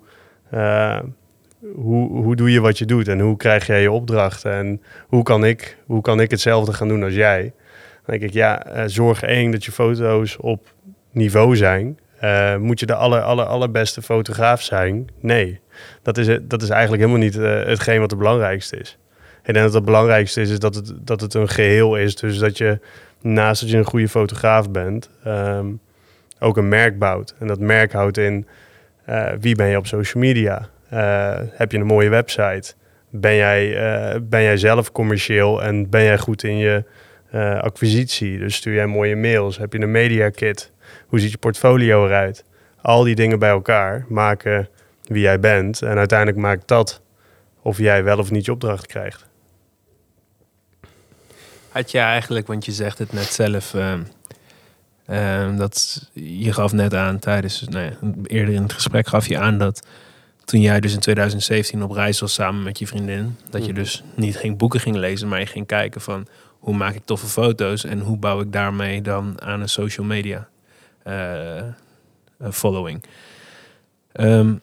hoe, 1.76 2.10
hoe 2.22 2.36
doe 2.36 2.52
je 2.52 2.60
wat 2.60 2.78
je 2.78 2.86
doet 2.86 3.08
en 3.08 3.20
hoe 3.20 3.38
krijg 3.38 3.68
jij 3.68 3.82
je 3.82 3.92
opdrachten 3.92 4.52
en 4.52 4.82
hoe 5.08 5.24
kan 5.24 5.46
ik, 5.46 5.78
hoe 5.86 6.02
kan 6.02 6.20
ik 6.20 6.32
hetzelfde 6.32 6.74
gaan 6.74 6.88
doen 6.88 7.04
als 7.04 7.14
jij? 7.14 7.42
Dan 8.06 8.18
denk 8.18 8.22
ik, 8.22 8.34
ja, 8.34 8.66
eh, 8.66 8.84
zorg 8.86 9.24
één 9.24 9.52
dat 9.52 9.66
je 9.66 9.72
foto's 9.72 10.38
op 10.40 10.74
niveau 11.12 11.56
zijn. 11.56 12.00
Eh, 12.20 12.58
moet 12.58 12.80
je 12.80 12.86
de 12.86 12.96
aller, 12.96 13.22
aller, 13.22 13.46
allerbeste 13.46 14.02
fotograaf 14.02 14.62
zijn? 14.62 15.10
Nee, 15.20 15.60
dat 16.02 16.18
is, 16.18 16.40
dat 16.42 16.62
is 16.62 16.70
eigenlijk 16.70 17.02
helemaal 17.02 17.24
niet 17.24 17.38
eh, 17.38 17.64
hetgeen 17.66 18.00
wat 18.00 18.10
het 18.10 18.20
belangrijkste 18.20 18.78
is. 18.78 18.98
Ik 19.44 19.54
denk 19.54 19.66
dat 19.66 19.74
het 19.74 19.86
belangrijkste 19.86 20.42
is, 20.42 20.50
is 20.50 20.60
dat, 20.60 20.76
het, 20.76 20.94
dat 21.00 21.22
het 21.22 21.34
een 21.34 21.50
geheel 21.50 21.96
is. 21.98 22.16
Dus 22.16 22.38
dat 22.38 22.58
je 22.58 22.80
naast 23.22 23.62
dat 23.62 23.70
je 23.70 23.78
een 23.78 23.86
goede 23.86 24.10
fotograaf 24.10 24.72
bent, 24.72 25.10
ehm, 25.24 25.68
ook 26.40 26.58
een 26.58 26.68
merk 26.68 27.00
bouwt. 27.00 27.36
En 27.40 27.48
dat 27.48 27.60
merk 27.60 27.92
houdt 27.92 28.18
in 28.18 28.48
wie 29.40 29.56
ben 29.56 29.68
je 29.68 29.78
op 29.78 29.88
social 29.88 30.24
media? 30.24 30.70
Eh, 30.94 31.36
heb 31.52 31.72
je 31.72 31.78
een 31.78 31.86
mooie 31.86 32.10
website? 32.10 32.74
Ben 33.10 33.36
jij, 33.36 33.76
eh, 33.76 34.20
ben 34.22 34.44
jij 34.44 34.58
zelf 34.58 34.92
commercieel 34.92 35.64
en 35.64 35.90
ben 35.90 36.04
jij 36.04 36.18
goed 36.18 36.44
in 36.44 36.58
je 36.58 36.84
eh, 37.32 37.60
acquisitie? 37.60 38.38
Dus 38.38 38.56
stuur 38.56 38.74
jij 38.74 38.88
mooie 38.88 39.16
mails? 39.16 39.58
Heb 39.58 39.74
je 39.74 39.80
een 39.80 39.92
media 39.92 40.30
kit? 40.30 40.72
Hoe 41.08 41.20
ziet 41.20 41.32
je 41.32 41.38
portfolio 41.38 42.06
eruit? 42.06 42.44
Al 42.82 43.04
die 43.04 43.16
dingen 43.16 43.40
bij 43.40 43.50
elkaar 43.50 44.06
maken 44.08 44.70
wie 45.04 45.22
jij 45.22 45.40
bent. 45.40 45.82
En 45.82 45.98
uiteindelijk 45.98 46.40
maakt 46.40 46.68
dat 46.68 47.02
of 47.62 47.78
jij 47.78 48.04
wel 48.04 48.18
of 48.18 48.32
niet 48.32 48.46
je 48.46 48.52
opdracht 48.52 48.88
krijgt. 48.88 49.26
Had 51.70 51.92
je 51.92 52.00
eigenlijk, 52.00 52.48
want 52.48 52.66
je 52.66 52.72
zegt 52.72 52.98
het 52.98 53.14
net 53.14 53.34
zelf, 53.34 53.74
ehm, 53.74 54.02
ehm, 55.06 55.58
dat 55.58 56.10
je 56.14 56.54
gaf 56.54 56.72
net 56.72 56.94
aan 56.94 57.20
tijdens, 57.20 57.68
nou 57.70 57.92
eerder 58.24 58.54
in 58.54 58.62
het 58.62 58.74
gesprek 58.74 59.08
gaf 59.08 59.28
je 59.28 59.38
aan 59.38 59.58
dat 59.58 59.88
toen 60.46 60.62
jij 60.62 60.80
dus 60.80 60.94
in 60.94 61.00
2017 61.00 61.84
op 61.84 61.92
reis 61.92 62.20
was 62.20 62.34
samen 62.34 62.64
met 62.64 62.80
je 62.80 62.88
vriendin, 62.88 63.38
dat 63.50 63.66
je 63.66 63.72
Mhm. 63.72 63.82
dus 63.82 64.04
niet 64.16 64.38
ging 64.38 64.58
boeken 64.58 64.80
ging 64.80 64.96
lezen, 64.96 65.28
maar 65.28 65.40
je 65.40 65.46
ging 65.46 65.66
kijken 65.66 66.02
van 66.02 66.28
hoe 66.60 66.76
maak 66.76 66.94
ik 66.96 67.06
toffe 67.06 67.28
foto's 67.28 67.84
en 67.84 68.00
hoe 68.00 68.18
bouw 68.18 68.42
ik 68.42 68.52
daarmee 68.52 69.02
dan 69.02 69.42
aan 69.42 69.62
een 69.62 69.70
social 69.70 70.06
media 70.06 70.48
eh, 71.04 71.58
eh, 71.58 71.66
following. 72.52 73.04
Ehm, 74.12 74.54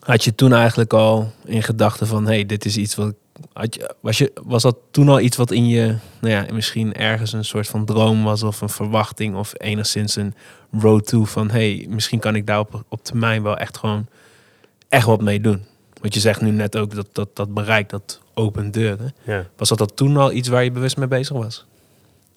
had 0.00 0.24
je 0.24 0.34
toen 0.34 0.52
eigenlijk 0.52 0.92
al 0.92 1.32
in 1.44 1.62
gedachten 1.62 2.06
van, 2.06 2.26
hey, 2.26 2.46
dit 2.46 2.64
is 2.64 2.76
iets 2.76 2.94
wat 2.94 3.14
had 3.52 3.74
je, 3.74 3.94
was, 4.00 4.18
je, 4.18 4.32
was 4.44 4.62
dat 4.62 4.76
toen 4.90 5.08
al 5.08 5.20
iets 5.20 5.36
wat 5.36 5.50
in 5.50 5.68
je, 5.68 5.96
nou 6.20 6.34
ja, 6.34 6.46
misschien 6.52 6.94
ergens 6.94 7.32
een 7.32 7.44
soort 7.44 7.66
van 7.68 7.84
droom 7.84 8.24
was 8.24 8.42
of 8.42 8.60
een 8.60 8.68
verwachting 8.68 9.36
of 9.36 9.52
enigszins 9.56 10.16
een 10.16 10.34
road 10.72 11.06
to 11.06 11.24
van, 11.24 11.50
hey, 11.50 11.86
misschien 11.88 12.18
kan 12.18 12.34
ik 12.34 12.46
daar 12.46 12.58
op, 12.58 12.84
op 12.88 13.04
termijn 13.04 13.42
wel 13.42 13.56
echt 13.56 13.76
gewoon 13.76 14.06
echt 14.88 15.06
wat 15.06 15.22
mee 15.22 15.40
doen. 15.40 15.64
Want 16.00 16.14
je 16.14 16.20
zegt 16.20 16.40
nu 16.40 16.50
net 16.50 16.76
ook 16.76 16.94
dat 16.94 17.08
dat, 17.12 17.36
dat 17.36 17.54
bereik, 17.54 17.88
dat 17.88 18.20
open 18.34 18.70
deuren. 18.70 19.14
Ja. 19.22 19.46
Was 19.56 19.68
dat, 19.68 19.78
dat 19.78 19.96
toen 19.96 20.16
al 20.16 20.32
iets 20.32 20.48
waar 20.48 20.64
je 20.64 20.70
bewust 20.70 20.96
mee 20.96 21.08
bezig 21.08 21.36
was? 21.36 21.66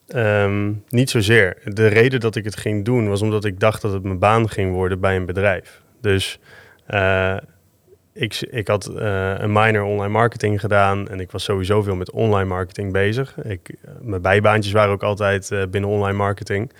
Ehm, 0.08 0.72
niet 0.90 1.10
zozeer. 1.10 1.58
De 1.64 1.88
reden 1.88 2.20
dat 2.20 2.36
ik 2.36 2.44
het 2.44 2.58
ging 2.58 2.86
doen 2.86 3.10
was 3.10 3.22
omdat 3.22 3.46
ik 3.46 3.60
dacht 3.60 3.82
dat 3.82 3.94
het 3.94 4.04
mijn 4.04 4.20
baan 4.20 4.50
ging 4.50 4.74
worden 4.74 5.00
bij 5.00 5.16
een 5.16 5.26
bedrijf. 5.26 5.82
Dus 6.02 6.40
eh, 6.86 7.38
ik, 8.14 8.48
ik 8.50 8.68
had 8.68 8.86
eh, 8.86 9.34
een 9.38 9.52
minor 9.52 9.84
online 9.84 10.12
marketing 10.12 10.60
gedaan 10.60 11.10
en 11.10 11.20
ik 11.20 11.32
was 11.32 11.44
sowieso 11.44 11.82
veel 11.82 11.96
met 11.96 12.12
online 12.12 12.50
marketing 12.50 12.92
bezig. 12.92 13.38
Ik, 13.44 13.76
mijn 14.02 14.22
bijbaantjes 14.22 14.74
waren 14.74 14.94
ook 14.94 15.04
altijd 15.04 15.52
eh, 15.52 15.64
binnen 15.70 15.90
online 15.90 16.18
marketing. 16.18 16.72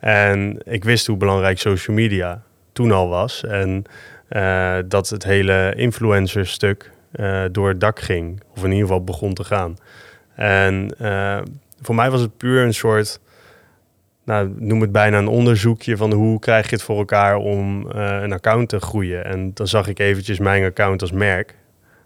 En 0.00 0.60
ik 0.64 0.84
wist 0.84 1.06
hoe 1.06 1.16
belangrijk 1.16 1.58
social 1.58 1.96
media 1.96 2.42
toen 2.72 2.92
al 2.92 3.08
was. 3.08 3.44
En 3.44 3.84
eh, 4.28 4.76
dat 4.86 5.08
het 5.08 5.24
hele 5.24 5.72
influencerstuk 5.76 6.90
eh, 7.12 7.44
door 7.52 7.68
het 7.68 7.80
dak 7.80 8.00
ging. 8.00 8.42
Of 8.56 8.64
in 8.64 8.70
ieder 8.70 8.86
geval 8.86 9.04
begon 9.04 9.34
te 9.34 9.44
gaan. 9.44 9.76
En 10.34 10.94
eh, 10.98 11.40
voor 11.80 11.94
mij 11.94 12.10
was 12.10 12.20
het 12.20 12.36
puur 12.36 12.62
een 12.62 12.74
soort 12.74 13.20
nou, 14.24 14.54
noem 14.58 14.80
het 14.80 14.92
bijna 14.92 15.18
een 15.18 15.28
onderzoekje 15.28 15.96
van 15.96 16.12
hoe 16.12 16.38
krijg 16.38 16.68
je 16.68 16.74
het 16.74 16.84
voor 16.84 16.98
elkaar 16.98 17.36
om 17.36 17.86
een 17.90 18.32
account 18.32 18.68
te 18.68 18.80
groeien. 18.80 19.24
En 19.24 19.50
dan 19.54 19.66
zag 19.66 19.88
ik 19.88 19.98
eventjes 19.98 20.38
mijn 20.38 20.64
account 20.64 21.00
als 21.00 21.12
merk. 21.12 21.54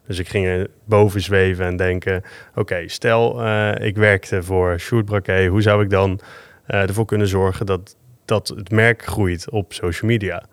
Dus 0.07 0.19
ik 0.19 0.29
ging 0.29 0.47
er 0.47 0.71
boven 0.85 1.21
zweven 1.21 1.64
en 1.64 1.77
denken, 1.77 2.23
oké, 2.55 2.89
stel 2.89 3.47
ik 3.75 3.97
werkte 3.97 4.43
voor 4.43 4.79
Sjoerd 4.81 5.27
hoe 5.49 5.62
zou 5.62 5.83
ik 5.83 5.91
dan 5.91 6.21
ervoor 6.66 7.05
kunnen 7.05 7.29
zorgen 7.29 7.66
dat, 7.66 7.97
dat 8.25 8.49
het 8.49 8.71
merk 8.71 9.05
groeit 9.05 9.51
op 9.51 9.73
social 9.73 10.11
media? 10.11 10.45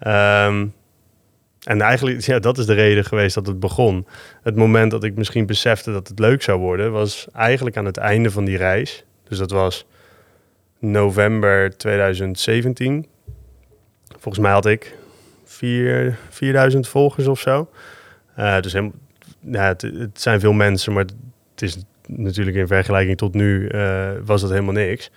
Ehm, 0.00 0.66
en 1.64 1.80
eigenlijk, 1.80 2.20
ja, 2.20 2.38
dat 2.38 2.58
is 2.58 2.66
de 2.66 2.74
reden 2.74 3.04
geweest 3.04 3.34
dat 3.34 3.46
het 3.46 3.60
begon. 3.60 4.06
Het 4.42 4.56
moment 4.56 4.90
dat 4.90 5.04
ik 5.04 5.16
misschien 5.16 5.46
besefte 5.46 5.92
dat 5.92 6.08
het 6.08 6.18
leuk 6.18 6.42
zou 6.42 6.58
worden, 6.58 6.92
was 6.92 7.26
eigenlijk 7.32 7.76
aan 7.76 7.84
het 7.84 7.96
einde 7.96 8.30
van 8.30 8.44
die 8.44 8.56
reis. 8.56 9.04
Dus 9.28 9.38
dat 9.38 9.50
was 9.50 9.86
november 10.78 11.76
2017. 11.76 13.06
Volgens 14.18 14.44
mij 14.44 14.52
had 14.52 14.66
ik 14.66 14.96
4, 15.44 16.18
4000 16.30 16.88
volgers 16.88 17.26
of 17.26 17.40
zo. 17.40 17.70
Uh, 18.38 18.60
dus 18.60 18.72
het, 19.50 20.20
zijn 20.20 20.40
veel 20.40 20.52
mensen, 20.52 20.92
maar 20.92 21.04
het 21.50 21.62
is 21.62 21.76
natuurlijk 22.06 22.56
in 22.56 22.66
vergelijking 22.66 23.16
tot 23.16 23.34
nu 23.34 23.68
uh, 23.68 24.10
was 24.24 24.40
dat 24.40 24.50
helemaal 24.50 24.72
niks. 24.72 25.10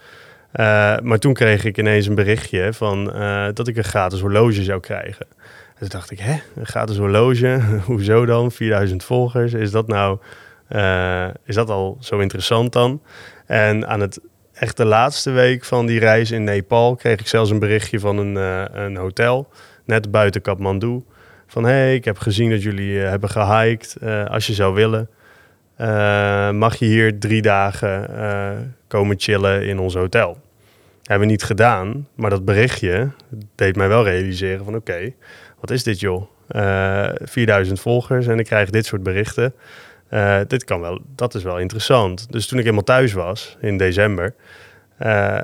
Uh, 0.53 0.97
maar 0.99 1.19
toen 1.19 1.33
kreeg 1.33 1.63
ik 1.63 1.77
ineens 1.77 2.07
een 2.07 2.15
berichtje 2.15 2.73
van 2.73 3.05
dat 3.53 3.67
ik 3.67 3.77
een 3.77 3.83
gratis 3.83 4.19
horloge 4.19 4.63
zou 4.63 4.79
krijgen. 4.79 5.27
En 5.79 5.89
toen 5.89 5.99
dacht 5.99 6.11
ik, 6.11 6.19
hè, 6.19 6.35
een 6.55 6.65
gratis 6.65 6.97
horloge? 6.97 7.59
Hoezo 7.85 8.25
dan? 8.25 8.51
4000 8.51 9.03
volgers? 9.03 9.53
Is 9.53 9.71
dat 9.71 9.87
nou, 9.87 10.17
is 11.45 11.55
dat 11.55 11.69
al 11.69 11.97
zo 11.99 12.19
interessant 12.19 12.73
dan? 12.73 13.01
En 13.45 13.87
aan 13.87 13.99
het 13.99 14.19
echt 14.53 14.77
de 14.77 14.85
laatste 14.85 15.31
week 15.31 15.65
van 15.65 15.85
die 15.85 15.99
reis 15.99 16.31
in 16.31 16.43
Nepal 16.43 16.95
kreeg 16.95 17.19
ik 17.19 17.27
zelfs 17.27 17.49
een 17.49 17.59
berichtje 17.59 17.99
van 17.99 18.17
een, 18.17 18.35
uh, 18.35 18.63
een 18.85 18.95
hotel, 18.95 19.49
net 19.85 20.11
buiten 20.11 20.41
Kathmandu. 20.41 21.03
Van 21.47 21.63
hey, 21.63 21.95
ik 21.95 22.05
heb 22.05 22.17
gezien 22.17 22.49
dat 22.49 22.63
jullie 22.63 22.91
uh, 22.91 23.09
hebben 23.09 23.29
gehiked. 23.29 23.97
Als 24.27 24.47
je 24.47 24.53
zou 24.53 24.73
willen, 24.73 25.09
mag 26.57 26.75
je 26.75 26.85
hier 26.85 27.19
drie 27.19 27.41
dagen 27.41 28.75
komen 28.87 29.15
chillen 29.19 29.67
in 29.67 29.79
ons 29.79 29.93
hotel. 29.93 30.37
Hebben 31.03 31.27
we 31.27 31.33
niet 31.33 31.43
gedaan, 31.43 32.07
maar 32.15 32.29
dat 32.29 32.45
berichtje 32.45 33.09
deed 33.55 33.75
mij 33.75 33.87
wel 33.87 34.03
realiseren 34.03 34.65
van 34.65 34.75
oké, 34.75 35.13
wat 35.59 35.71
is 35.71 35.83
dit 35.83 35.99
joh? 35.99 36.27
4000 36.49 37.79
volgers 37.79 38.27
en 38.27 38.39
ik 38.39 38.45
krijg 38.45 38.69
dit 38.69 38.85
soort 38.85 39.03
berichten. 39.03 39.53
Uh, 40.11 40.39
dit 40.47 40.63
kan 40.63 40.81
wel, 40.81 40.99
dat 41.15 41.35
is 41.35 41.43
wel 41.43 41.59
interessant. 41.59 42.31
Dus 42.31 42.47
toen 42.47 42.59
ik 42.59 42.65
eenmaal 42.65 42.83
thuis 42.83 43.13
was 43.13 43.57
in 43.61 43.77
december, 43.77 44.35
uh, 45.01 45.39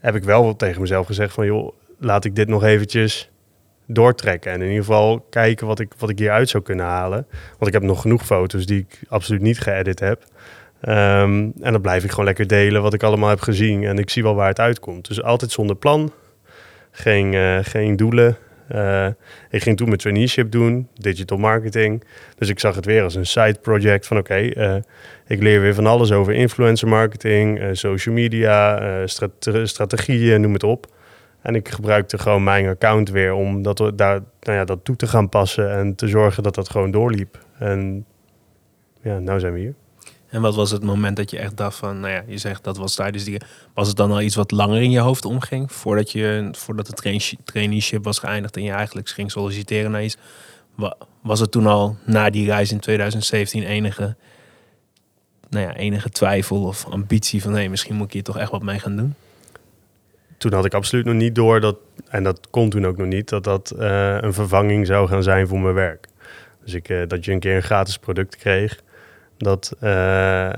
heb 0.00 0.14
ik 0.14 0.24
wel 0.24 0.56
tegen 0.56 0.80
mezelf 0.80 1.06
gezegd 1.06 1.34
van 1.34 1.46
joh, 1.46 1.72
laat 1.98 2.24
ik 2.24 2.34
dit 2.34 2.48
nog 2.48 2.64
eventjes 2.64 3.30
doortrekken. 3.86 4.52
En 4.52 4.60
in 4.60 4.68
ieder 4.68 4.84
geval 4.84 5.26
kijken 5.30 5.66
wat 5.66 5.78
ik, 5.78 5.92
wat 5.98 6.10
ik 6.10 6.18
hieruit 6.18 6.48
zou 6.48 6.62
kunnen 6.62 6.86
halen. 6.86 7.26
Want 7.50 7.66
ik 7.66 7.72
heb 7.72 7.82
nog 7.82 8.00
genoeg 8.00 8.26
foto's 8.26 8.66
die 8.66 8.78
ik 8.78 9.00
absoluut 9.08 9.42
niet 9.42 9.60
geëdit 9.60 10.00
heb. 10.00 10.22
Um, 10.82 11.52
en 11.60 11.72
dan 11.72 11.80
blijf 11.80 12.04
ik 12.04 12.10
gewoon 12.10 12.24
lekker 12.24 12.46
delen 12.46 12.82
wat 12.82 12.94
ik 12.94 13.02
allemaal 13.02 13.28
heb 13.28 13.40
gezien. 13.40 13.84
En 13.84 13.98
ik 13.98 14.10
zie 14.10 14.22
wel 14.22 14.34
waar 14.34 14.48
het 14.48 14.60
uitkomt. 14.60 15.08
Dus 15.08 15.22
altijd 15.22 15.50
zonder 15.50 15.76
plan. 15.76 16.12
Geen, 16.90 17.64
geen 17.64 17.96
doelen. 17.96 18.36
Uh, 18.72 19.06
ik 19.50 19.62
ging 19.62 19.76
toen 19.76 19.86
mijn 19.86 19.98
traineeship 19.98 20.50
doen, 20.50 20.88
digital 20.94 21.38
marketing. 21.38 22.04
Dus 22.36 22.48
ik 22.48 22.60
zag 22.60 22.74
het 22.74 22.84
weer 22.84 23.02
als 23.02 23.14
een 23.14 23.26
side 23.26 23.56
project 23.62 24.06
van 24.06 24.18
oké, 24.18 24.38
uh, 24.38 24.74
ik 25.26 25.42
leer 25.42 25.60
weer 25.60 25.74
van 25.74 25.86
alles 25.86 26.12
over 26.12 26.32
influencer 26.32 26.88
marketing, 26.88 27.60
uh, 27.60 27.68
social 27.72 28.14
media, 28.14 29.06
strate 29.06 29.66
strategieën, 29.66 30.40
noem 30.40 30.52
het 30.52 30.64
op. 30.64 30.86
En 31.42 31.54
ik 31.54 31.68
gebruikte 31.68 32.18
gewoon 32.18 32.44
mijn 32.44 32.68
account 32.68 33.10
weer 33.10 33.32
om 33.32 33.62
dat, 33.62 33.92
daar, 33.94 34.20
nou 34.40 34.58
ja, 34.58 34.64
dat 34.64 34.84
toe 34.84 34.96
te 34.96 35.06
gaan 35.06 35.28
passen 35.28 35.70
en 35.70 35.94
te 35.94 36.08
zorgen 36.08 36.42
dat 36.42 36.54
dat 36.54 36.70
gewoon 36.70 36.90
doorliep. 36.90 37.38
En 37.58 38.04
ja, 39.02 39.18
nou 39.18 39.40
zijn 39.40 39.52
we 39.52 39.58
hier. 39.58 39.74
En 40.28 40.40
wat 40.40 40.54
was 40.54 40.70
het 40.70 40.82
moment 40.82 41.16
dat 41.16 41.30
je 41.30 41.38
echt 41.38 41.56
dacht 41.56 41.76
van, 41.76 42.00
nou 42.00 42.12
ja, 42.12 42.22
je 42.26 42.38
zegt 42.38 42.64
dat 42.64 42.76
was 42.76 42.94
tijdens 42.94 43.24
die. 43.24 43.40
Was 43.74 43.88
het 43.88 43.96
dan 43.96 44.10
al 44.10 44.20
iets 44.20 44.34
wat 44.34 44.50
langer 44.50 44.82
in 44.82 44.90
je 44.90 44.98
hoofd 44.98 45.24
omging? 45.24 45.72
Voordat, 45.72 46.12
je, 46.12 46.48
voordat 46.52 46.86
de 46.86 46.92
train, 46.92 47.20
traineeship 47.44 48.04
was 48.04 48.18
geëindigd 48.18 48.56
en 48.56 48.62
je 48.62 48.72
eigenlijk 48.72 49.08
ging 49.08 49.30
solliciteren 49.30 49.90
naar 49.90 50.04
iets. 50.04 50.16
Was 51.22 51.40
het 51.40 51.50
toen 51.50 51.66
al 51.66 51.96
na 52.04 52.30
die 52.30 52.46
reis 52.46 52.72
in 52.72 52.80
2017 52.80 53.62
enige, 53.62 54.16
nou 55.50 55.66
ja, 55.66 55.74
enige 55.74 56.08
twijfel 56.08 56.62
of 56.62 56.86
ambitie 56.86 57.42
van 57.42 57.52
hé, 57.52 57.58
hey, 57.58 57.68
misschien 57.68 57.94
moet 57.94 58.06
ik 58.06 58.12
hier 58.12 58.22
toch 58.22 58.38
echt 58.38 58.50
wat 58.50 58.62
mee 58.62 58.78
gaan 58.78 58.96
doen? 58.96 59.14
Toen 60.38 60.52
had 60.52 60.64
ik 60.64 60.74
absoluut 60.74 61.04
nog 61.04 61.14
niet 61.14 61.34
door 61.34 61.60
dat, 61.60 61.76
en 62.08 62.24
dat 62.24 62.48
kon 62.50 62.70
toen 62.70 62.86
ook 62.86 62.96
nog 62.96 63.06
niet, 63.06 63.28
dat 63.28 63.44
dat 63.44 63.74
uh, 63.78 64.16
een 64.20 64.32
vervanging 64.32 64.86
zou 64.86 65.08
gaan 65.08 65.22
zijn 65.22 65.46
voor 65.46 65.60
mijn 65.60 65.74
werk. 65.74 66.06
Dus 66.64 66.74
ik, 66.74 66.88
uh, 66.88 67.06
dat 67.06 67.24
je 67.24 67.32
een 67.32 67.40
keer 67.40 67.56
een 67.56 67.62
gratis 67.62 67.98
product 67.98 68.36
kreeg 68.36 68.82
dat, 69.38 69.76
uh, 69.82 70.52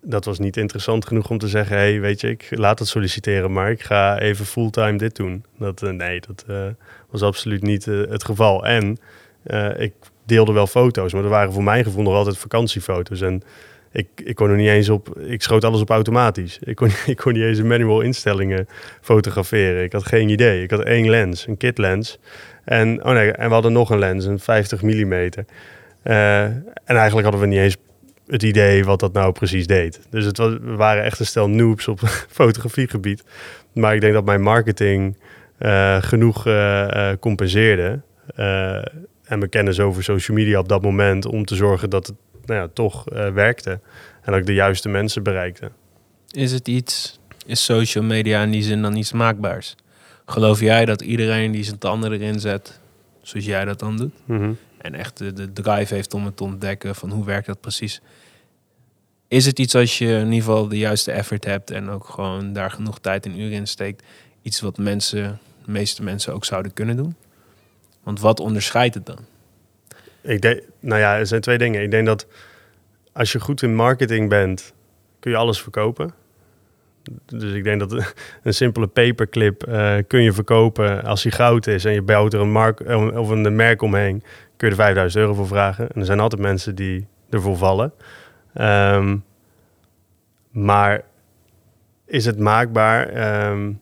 dat 0.00 0.24
was 0.24 0.38
niet 0.38 0.56
interessant 0.56 1.06
genoeg 1.06 1.30
om 1.30 1.38
te 1.38 1.48
zeggen: 1.48 1.76
hey, 1.76 2.00
weet 2.00 2.20
je, 2.20 2.28
ik 2.30 2.46
laat 2.50 2.78
het 2.78 2.88
solliciteren, 2.88 3.52
maar 3.52 3.70
ik 3.70 3.82
ga 3.82 4.18
even 4.18 4.46
fulltime 4.46 4.98
dit 4.98 5.16
doen. 5.16 5.44
Dat, 5.58 5.82
uh, 5.82 5.90
nee, 5.90 6.20
dat 6.20 6.44
uh, 6.50 6.66
was 7.10 7.22
absoluut 7.22 7.62
niet 7.62 7.84
het 7.84 8.24
geval. 8.24 8.66
En 8.66 8.98
ik 9.76 9.92
deelde 10.26 10.52
wel 10.52 10.66
foto's, 10.66 11.12
maar 11.12 11.22
er 11.22 11.28
waren 11.28 11.52
voor 11.52 11.62
mijn 11.62 11.84
gevoel 11.84 12.02
nog 12.02 12.14
altijd 12.14 12.38
vakantiefoto's. 12.38 13.20
En 13.20 13.42
ik, 13.94 14.08
ik 14.24 14.34
kon 14.34 14.50
er 14.50 14.56
niet 14.56 14.68
eens 14.68 14.88
op, 14.88 15.18
ik 15.18 15.42
schoot 15.42 15.64
alles 15.64 15.80
op 15.80 15.90
automatisch. 15.90 16.58
Ik 16.62 16.76
kon, 16.76 16.90
ik 17.06 17.16
kon 17.16 17.32
niet 17.32 17.42
eens 17.42 17.58
een 17.58 17.66
manual 17.66 18.00
instellingen 18.00 18.68
fotograferen. 19.00 19.82
Ik 19.82 19.92
had 19.92 20.06
geen 20.06 20.28
idee. 20.28 20.62
Ik 20.62 20.70
had 20.70 20.82
één 20.82 21.10
lens, 21.10 21.46
een 21.46 21.56
kit 21.56 21.78
lens. 21.78 22.18
En, 22.64 23.04
oh 23.04 23.12
nee, 23.12 23.32
en 23.32 23.46
we 23.46 23.52
hadden 23.52 23.72
nog 23.72 23.90
een 23.90 23.98
lens, 23.98 24.24
een 24.24 24.38
50 24.38 24.82
mm. 24.82 25.12
en 25.12 26.64
eigenlijk 26.84 27.22
hadden 27.22 27.40
we 27.40 27.46
niet 27.46 27.58
eens 27.58 27.76
het 28.26 28.42
idee 28.42 28.84
wat 28.84 29.00
dat 29.00 29.12
nou 29.12 29.32
precies 29.32 29.66
deed. 29.66 30.00
Dus 30.10 30.24
het 30.24 30.36
was, 30.36 30.52
we 30.60 30.74
waren 30.74 31.04
echt 31.04 31.20
een 31.20 31.26
stel 31.26 31.48
noobs 31.48 31.88
op 31.88 32.00
fotografiegebied. 32.40 33.24
Maar 33.72 33.94
ik 33.94 34.00
denk 34.00 34.12
dat 34.12 34.24
mijn 34.24 34.42
marketing 34.42 35.16
uh, 35.58 36.02
genoeg 36.02 36.46
uh, 36.46 37.12
compenseerde. 37.20 38.00
Uh, 38.36 38.76
en 39.24 39.38
mijn 39.38 39.48
kennis 39.48 39.80
over 39.80 40.02
social 40.02 40.36
media 40.36 40.58
op 40.58 40.68
dat 40.68 40.82
moment 40.82 41.26
om 41.26 41.44
te 41.44 41.54
zorgen 41.54 41.90
dat 41.90 42.06
het 42.06 42.16
nou 42.44 42.60
ja, 42.60 42.68
toch 42.72 43.04
werkte. 43.34 43.70
En 44.22 44.32
dat 44.32 44.40
ik 44.40 44.46
de 44.46 44.54
juiste 44.54 44.88
mensen 44.88 45.22
bereikte. 45.22 45.70
Is 46.30 46.52
het 46.52 46.68
iets, 46.68 47.20
is 47.46 47.64
social 47.64 48.04
media 48.04 48.42
in 48.42 48.50
die 48.50 48.62
zin 48.62 48.82
dan 48.82 48.96
iets 48.96 49.12
maakbaars? 49.12 49.76
Geloof 50.26 50.60
jij 50.60 50.84
dat 50.84 51.00
iedereen 51.02 51.52
die 51.52 51.64
zijn 51.64 51.78
tanden 51.78 52.12
erin 52.12 52.40
zet, 52.40 52.80
zoals 53.22 53.46
jij 53.46 53.64
dat 53.64 53.78
dan 53.78 53.96
doet, 53.96 54.12
mm 54.24 54.38
-hmm 54.38 54.56
en 54.84 54.94
echt 54.94 55.18
de, 55.18 55.52
drive 55.52 55.94
heeft 55.94 56.14
om 56.14 56.24
het 56.24 56.36
te 56.36 56.44
ontdekken 56.44 56.94
van 56.94 57.10
hoe 57.10 57.24
werkt 57.24 57.46
dat 57.46 57.60
precies. 57.60 58.00
Is 59.28 59.46
het 59.46 59.58
iets 59.58 59.74
als 59.74 59.98
je 59.98 60.06
in 60.06 60.32
ieder 60.32 60.48
geval 60.48 60.68
de 60.68 60.78
juiste 60.78 61.12
effort 61.12 61.44
hebt 61.44 61.70
en 61.70 61.88
ook 61.88 62.04
gewoon 62.04 62.52
daar 62.52 62.70
genoeg 62.70 62.98
tijd 62.98 63.26
en 63.26 63.40
uren 63.40 63.52
in 63.52 63.66
steekt, 63.66 64.02
iets 64.42 64.60
wat 64.60 64.78
mensen, 64.78 65.38
de 65.64 65.70
meeste 65.70 66.02
mensen 66.02 66.34
ook 66.34 66.44
zouden 66.44 66.72
kunnen 66.72 66.96
doen? 66.96 67.16
Want 68.02 68.20
wat 68.20 68.40
onderscheidt 68.40 68.94
het 68.94 69.06
dan? 69.06 69.18
Ik 70.20 70.40
denk, 70.40 70.60
nou 70.80 71.00
ja, 71.00 71.18
er 71.18 71.26
zijn 71.26 71.40
twee 71.40 71.58
dingen. 71.58 71.82
Ik 71.82 71.90
denk 71.90 72.06
dat 72.06 72.26
als 73.12 73.32
je 73.32 73.40
goed 73.40 73.62
in 73.62 73.74
marketing 73.74 74.28
bent, 74.28 74.72
kun 75.20 75.30
je 75.30 75.36
alles 75.36 75.62
verkopen. 75.62 76.14
Dus 77.26 77.52
ik 77.52 77.64
denk 77.64 77.80
dat 77.80 77.92
een 78.42 78.54
simpele 78.54 78.86
paperclip 78.86 79.66
uh, 79.68 79.96
kun 80.06 80.22
je 80.22 80.32
verkopen 80.32 81.04
als 81.04 81.22
die 81.22 81.32
goud 81.32 81.66
is 81.66 81.84
en 81.84 81.92
je 81.92 82.02
bouwt 82.02 82.34
er 82.34 82.40
een, 82.40 82.52
mark, 82.52 82.80
of 83.14 83.28
een 83.28 83.56
merk 83.56 83.82
omheen 83.82 84.22
kun 84.56 84.68
je 84.68 84.74
er 84.74 84.80
5000 84.80 85.22
euro 85.22 85.34
voor 85.34 85.46
vragen. 85.46 85.88
En 85.90 86.00
er 86.00 86.06
zijn 86.06 86.20
altijd 86.20 86.42
mensen 86.42 86.74
die 86.74 87.06
ervoor 87.30 87.56
vallen. 87.56 87.92
Um, 88.60 89.24
maar 90.50 91.04
is 92.06 92.24
het 92.24 92.38
maakbaar? 92.38 93.48
Um, 93.50 93.80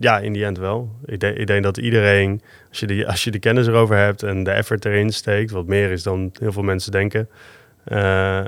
ja, 0.00 0.18
in 0.18 0.32
die 0.32 0.44
end 0.44 0.58
wel. 0.58 0.90
Ik, 1.04 1.22
ik, 1.22 1.46
denk 1.46 1.62
dat 1.62 1.76
iedereen, 1.76 2.42
als 2.68 2.80
je, 2.80 2.86
de, 2.86 3.06
als 3.06 3.24
je 3.24 3.30
de 3.30 3.38
kennis 3.38 3.66
erover 3.66 3.96
hebt 3.96 4.22
en 4.22 4.44
de 4.44 4.50
effort 4.50 4.84
erin 4.84 5.12
steekt, 5.12 5.50
wat 5.50 5.66
meer 5.66 5.90
is 5.90 6.02
dan 6.02 6.32
heel 6.38 6.52
veel 6.52 6.62
mensen 6.62 6.92
denken, 6.92 7.28
uh, 7.88 8.44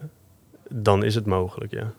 dan 0.68 1.04
is 1.04 1.14
het 1.14 1.26
mogelijk, 1.26 1.72
ja. 1.72 1.92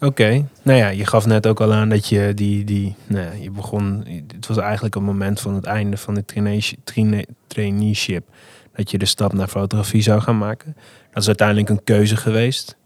Oké, 0.00 0.48
nou 0.62 0.78
ja, 0.78 0.88
je 0.88 1.06
gaf 1.06 1.26
net 1.26 1.46
ook 1.46 1.60
al 1.60 1.72
aan 1.72 1.88
dat 1.88 2.08
je 2.08 2.34
die, 2.34 2.64
die 2.64 2.94
nou 3.06 3.24
ja, 3.24 3.32
je 3.32 3.50
begon, 3.50 4.04
het 4.34 4.46
was 4.46 4.56
eigenlijk 4.56 4.94
een 4.94 5.02
moment 5.02 5.40
van 5.40 5.54
het 5.54 5.64
einde 5.64 5.96
van 5.96 6.14
de 6.14 6.24
traineeship, 7.46 8.28
dat 8.72 8.90
je 8.90 8.98
de 8.98 9.04
stap 9.04 9.32
naar 9.32 9.48
fotografie 9.48 10.02
zou 10.02 10.20
gaan 10.20 10.38
maken. 10.38 10.76
Dat 11.12 11.22
is 11.22 11.26
uiteindelijk 11.26 11.68
een 11.68 11.84
keuze 11.84 12.16
geweest. 12.16 12.76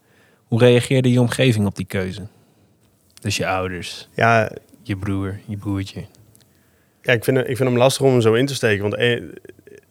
Hoe 0.44 0.58
reageerde 0.58 1.12
je 1.12 1.20
omgeving 1.20 1.66
op 1.66 1.76
die 1.76 1.86
keuze? 1.86 2.22
Dus 3.20 3.36
je 3.36 3.46
ouders, 3.46 4.08
ja, 4.14 4.52
je 4.82 4.96
broer, 4.96 5.40
je 5.46 5.56
broertje. 5.56 6.04
Ja, 7.02 7.12
ik 7.12 7.24
vind, 7.24 7.38
ik 7.38 7.56
vind 7.56 7.68
hem 7.68 7.76
lastig 7.76 8.06
om 8.06 8.12
hem 8.12 8.20
zo 8.20 8.34
in 8.34 8.46
te 8.46 8.54
steken, 8.54 8.82
want 8.82 8.94
eh, 8.94 9.22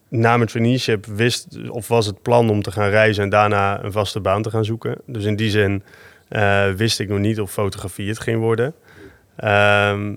na 0.08 0.38
mijn 0.38 0.50
traineeship 0.50 1.06
wist, 1.06 1.70
of 1.70 1.88
was 1.88 2.06
het 2.06 2.22
plan 2.22 2.50
om 2.50 2.62
te 2.62 2.72
gaan 2.72 2.90
reizen 2.90 3.24
en 3.24 3.30
daarna 3.30 3.84
een 3.84 3.92
vaste 3.92 4.20
baan 4.20 4.42
te 4.42 4.50
gaan 4.50 4.66
zoeken. 4.66 4.98
Dus 5.06 5.24
in 5.24 5.36
die 5.36 5.50
zin 5.50 5.84
wist 6.76 7.00
ik 7.00 7.10
nog 7.10 7.20
niet 7.20 7.40
of 7.40 7.52
fotografie 7.52 8.08
het 8.10 8.20
ging 8.20 8.40
worden. 8.40 8.74
Ehm, 9.36 10.16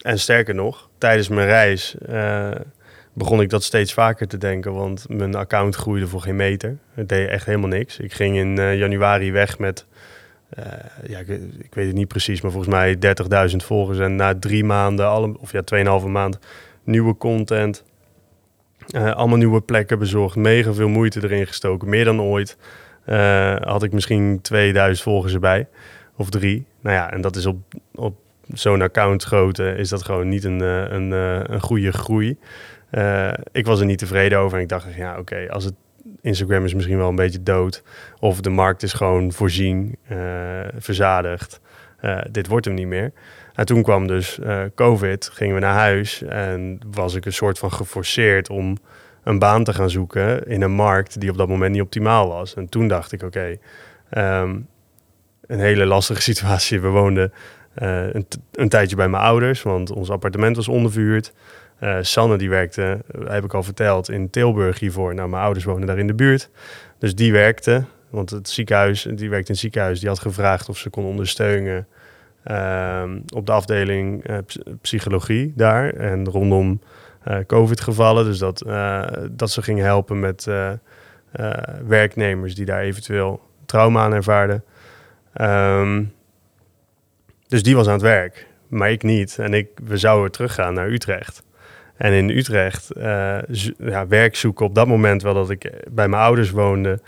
en 0.00 0.18
sterker 0.18 0.54
nog, 0.54 0.88
tijdens 0.98 1.28
mijn 1.28 1.46
reis 1.46 1.96
eh, 1.98 2.50
begon 3.12 3.40
ik 3.40 3.48
dat 3.50 3.62
steeds 3.62 3.92
vaker 3.92 4.28
te 4.28 4.38
denken, 4.38 4.72
want 4.72 5.06
mijn 5.08 5.34
account 5.34 5.74
groeide 5.74 6.06
voor 6.06 6.20
geen 6.20 6.36
meter. 6.36 6.78
Het 6.94 7.08
deed 7.08 7.28
echt 7.28 7.46
helemaal 7.46 7.68
niks. 7.68 7.98
Ik 7.98 8.12
ging 8.12 8.36
in 8.36 8.58
eh, 8.58 8.78
januari 8.78 9.32
weg 9.32 9.58
met, 9.58 9.86
eh, 10.48 10.64
ja, 11.06 11.18
ik, 11.18 11.74
weet 11.74 11.86
het 11.86 11.94
niet 11.94 12.08
precies, 12.08 12.40
maar 12.40 12.50
volgens 12.50 12.72
mij 12.72 12.98
30.000 13.50 13.64
volgers. 13.64 13.98
En 13.98 14.16
na 14.16 14.38
drie 14.38 14.64
maanden, 14.64 15.36
of 15.40 15.52
ja, 15.52 15.62
2,5 15.62 16.06
maand, 16.06 16.38
nieuwe 16.84 17.16
content. 17.16 17.84
Eh, 18.88 19.12
allemaal 19.12 19.38
nieuwe 19.38 19.60
plekken 19.60 19.98
bezorgd, 19.98 20.36
mega 20.36 20.72
veel 20.72 20.88
moeite 20.88 21.22
erin 21.22 21.46
gestoken, 21.46 21.88
meer 21.88 22.04
dan 22.04 22.20
ooit. 22.20 22.56
Eh, 23.04 23.56
had 23.60 23.82
ik 23.82 23.92
misschien 23.92 24.38
2000 24.42 25.02
volgers 25.02 25.34
erbij, 25.34 25.66
of 26.16 26.30
drie. 26.30 26.66
Nou 26.80 26.96
ja, 26.96 27.12
en 27.12 27.20
dat 27.20 27.36
is 27.36 27.46
op, 27.46 27.56
op 27.94 28.16
zo'n 28.52 28.82
account 28.82 29.22
grootte, 29.22 29.74
is 29.76 29.88
dat 29.88 30.02
gewoon 30.02 30.28
niet 30.28 30.44
een, 30.44 30.60
eh, 30.60 30.90
een, 30.90 31.12
eh, 31.12 31.40
een 31.44 31.60
goede 31.60 31.92
groei. 31.92 32.38
Ik 33.52 33.66
was 33.66 33.80
er 33.80 33.86
niet 33.86 33.98
tevreden 33.98 34.38
over 34.38 34.56
en 34.56 34.62
ik 34.62 34.68
dacht, 34.68 34.94
ja 34.94 35.18
oké, 35.18 35.46
als 35.50 35.64
het 35.64 35.74
Instagram 36.20 36.64
is 36.64 36.74
misschien 36.74 36.96
wel 36.96 37.08
een 37.08 37.14
beetje 37.14 37.42
dood, 37.42 37.82
of 38.18 38.40
de 38.40 38.50
markt 38.50 38.82
is 38.82 38.92
gewoon 38.92 39.32
voorzien, 39.32 39.96
verzadigd. 40.78 41.60
Dit 42.30 42.46
wordt 42.46 42.64
hem 42.64 42.74
niet 42.74 42.86
meer. 42.86 43.12
En 43.54 43.66
toen 43.66 43.82
kwam 43.82 44.06
dus 44.06 44.38
COVID, 44.74 45.30
gingen 45.32 45.54
we 45.54 45.60
naar 45.60 45.74
huis 45.74 46.22
en 46.22 46.78
was 46.90 47.14
ik 47.14 47.26
een 47.26 47.32
soort 47.32 47.58
van 47.58 47.72
geforceerd 47.72 48.50
om 48.50 48.76
een 49.24 49.38
baan 49.38 49.64
te 49.64 49.72
gaan 49.72 49.90
zoeken 49.90 50.46
in 50.46 50.62
een 50.62 50.74
markt 50.74 51.20
die 51.20 51.30
op 51.30 51.36
dat 51.36 51.48
moment 51.48 51.72
niet 51.72 51.82
optimaal 51.82 52.28
was. 52.28 52.54
En 52.54 52.68
toen 52.68 52.88
dacht 52.88 53.12
ik, 53.12 53.22
oké, 53.22 53.58
ehm, 54.10 54.58
een 55.46 55.60
hele 55.60 55.84
lastige 55.84 56.22
situatie. 56.32 56.80
We 56.80 56.88
woonden 56.88 57.32
eh, 57.74 58.06
een, 58.52 58.68
tijdje 58.68 58.96
bij 58.96 59.08
mijn 59.08 59.22
ouders, 59.22 59.62
want 59.62 59.90
ons 59.90 60.10
appartement 60.10 60.56
was 60.56 60.68
onderverhuurd. 60.68 61.32
Eh, 61.78 61.98
Sanne 62.00 62.36
die 62.36 62.48
werkte, 62.48 63.00
eh, 63.06 63.30
heb 63.30 63.44
ik 63.44 63.54
al 63.54 63.62
verteld, 63.62 64.10
in 64.10 64.30
Tilburg 64.30 64.78
hiervoor. 64.78 65.14
Nou, 65.14 65.28
mijn 65.28 65.42
ouders 65.42 65.64
wonen 65.64 65.86
daar 65.86 65.98
in 65.98 66.06
de 66.06 66.14
buurt. 66.14 66.50
Dus 66.98 67.14
die 67.14 67.32
werkte, 67.32 67.84
want 68.10 68.30
het 68.30 68.48
ziekenhuis, 68.48 69.02
die 69.02 69.30
werkte 69.30 69.48
in 69.48 69.52
het 69.52 69.58
ziekenhuis, 69.58 70.00
die 70.00 70.08
had 70.08 70.18
gevraagd 70.18 70.68
of 70.68 70.78
ze 70.78 70.90
kon 70.90 71.04
ondersteunen 71.04 71.86
ehm, 72.44 73.18
op 73.34 73.46
de 73.46 73.52
afdeling 73.52 74.24
ps- 74.46 74.58
psychologie 74.80 75.52
daar. 75.56 75.94
En 75.94 76.28
rondom 76.28 76.80
COVID-gevallen. 77.46 78.24
Dus 78.24 78.38
dat, 78.38 78.60
eh, 78.62 79.02
dat 79.30 79.50
ze 79.50 79.62
ging 79.62 79.80
helpen 79.80 80.20
met 80.20 80.46
eh, 80.46 80.70
eh, 81.32 81.52
werknemers 81.86 82.54
die 82.54 82.64
daar 82.64 82.80
eventueel 82.80 83.40
trauma 83.66 84.02
aan 84.02 84.12
ervaarden. 84.14 84.64
Ehm, 85.32 86.04
dus 87.48 87.62
die 87.62 87.76
was 87.76 87.86
aan 87.86 87.92
het 87.92 88.02
werk, 88.02 88.46
maar 88.68 88.90
ik 88.90 89.02
niet. 89.02 89.38
En 89.38 89.54
ik, 89.54 89.68
we 89.84 89.96
zouden 89.96 90.30
teruggaan 90.32 90.74
naar 90.74 90.88
Utrecht. 90.88 91.42
En 91.96 92.12
in 92.12 92.28
Utrecht 92.30 92.90
eh, 92.90 93.38
z- 93.48 93.70
ja, 93.78 94.06
werk 94.06 94.36
zoeken 94.36 94.66
op 94.66 94.74
dat 94.74 94.86
moment, 94.86 95.22
wel 95.22 95.34
dat 95.34 95.50
ik 95.50 95.70
bij 95.90 96.08
mijn 96.08 96.22
ouders 96.22 96.50
woonde, 96.50 97.00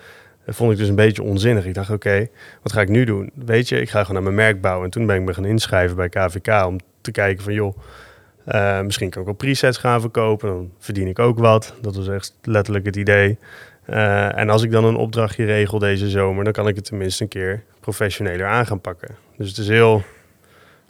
eh, 0.45 0.55
vond 0.55 0.73
ik 0.73 0.79
dus 0.79 0.89
een 0.89 0.95
beetje 0.95 1.23
onzinnig. 1.23 1.65
Ik 1.65 1.75
dacht, 1.75 1.91
oké, 1.91 2.27
wat 2.63 2.73
ga 2.73 2.81
ik 2.81 2.89
nu 2.89 3.05
doen? 3.05 3.31
Weet 3.35 3.69
je, 3.69 3.81
ik 3.81 3.91
ga 3.91 3.99
gewoon 4.05 4.15
naar 4.15 4.33
mijn 4.33 4.47
merk 4.47 4.61
bouwen. 4.61 4.85
En 4.85 4.91
toen 4.91 5.07
ben 5.07 5.17
ik 5.17 5.23
me 5.23 5.35
gaan 5.35 5.45
inschrijven 5.45 5.97
bij 5.97 6.09
KVK 6.09 6.67
om 6.67 6.79
te 7.01 7.11
kijken 7.11 7.45
van, 7.45 7.53
joh, 7.53 7.79
eh, 8.47 8.81
misschien 8.81 9.11
kan 9.11 9.21
ik 9.21 9.27
wel 9.27 9.37
presets 9.37 9.79
gaan 9.79 10.01
verkopen. 10.01 10.49
Dan 10.49 10.71
verdien 10.79 11.09
ik 11.09 11.19
ook 11.19 11.39
wat. 11.39 11.75
Dat 11.81 11.97
was 11.97 12.09
echt 12.09 12.35
letterlijk 12.43 12.87
het 12.87 12.97
idee. 12.97 13.39
Eh, 13.85 14.39
en 14.39 14.51
als 14.51 14.63
ik 14.63 14.71
dan 14.71 14.85
een 14.85 14.97
opdrachtje 14.97 15.45
regel 15.45 15.79
deze 15.79 16.09
zomer, 16.09 16.45
dan 16.45 16.53
kan 16.53 16.69
ik 16.69 16.77
het 16.77 16.85
tenminste 16.85 17.23
een 17.23 17.29
keer 17.29 17.63
professioneler 17.81 18.47
aan 18.47 18.67
gaan 18.67 18.81
pakken. 18.81 19.15
Dus 19.37 19.49
het 19.49 19.59
is 19.59 19.69
heel, 19.69 20.03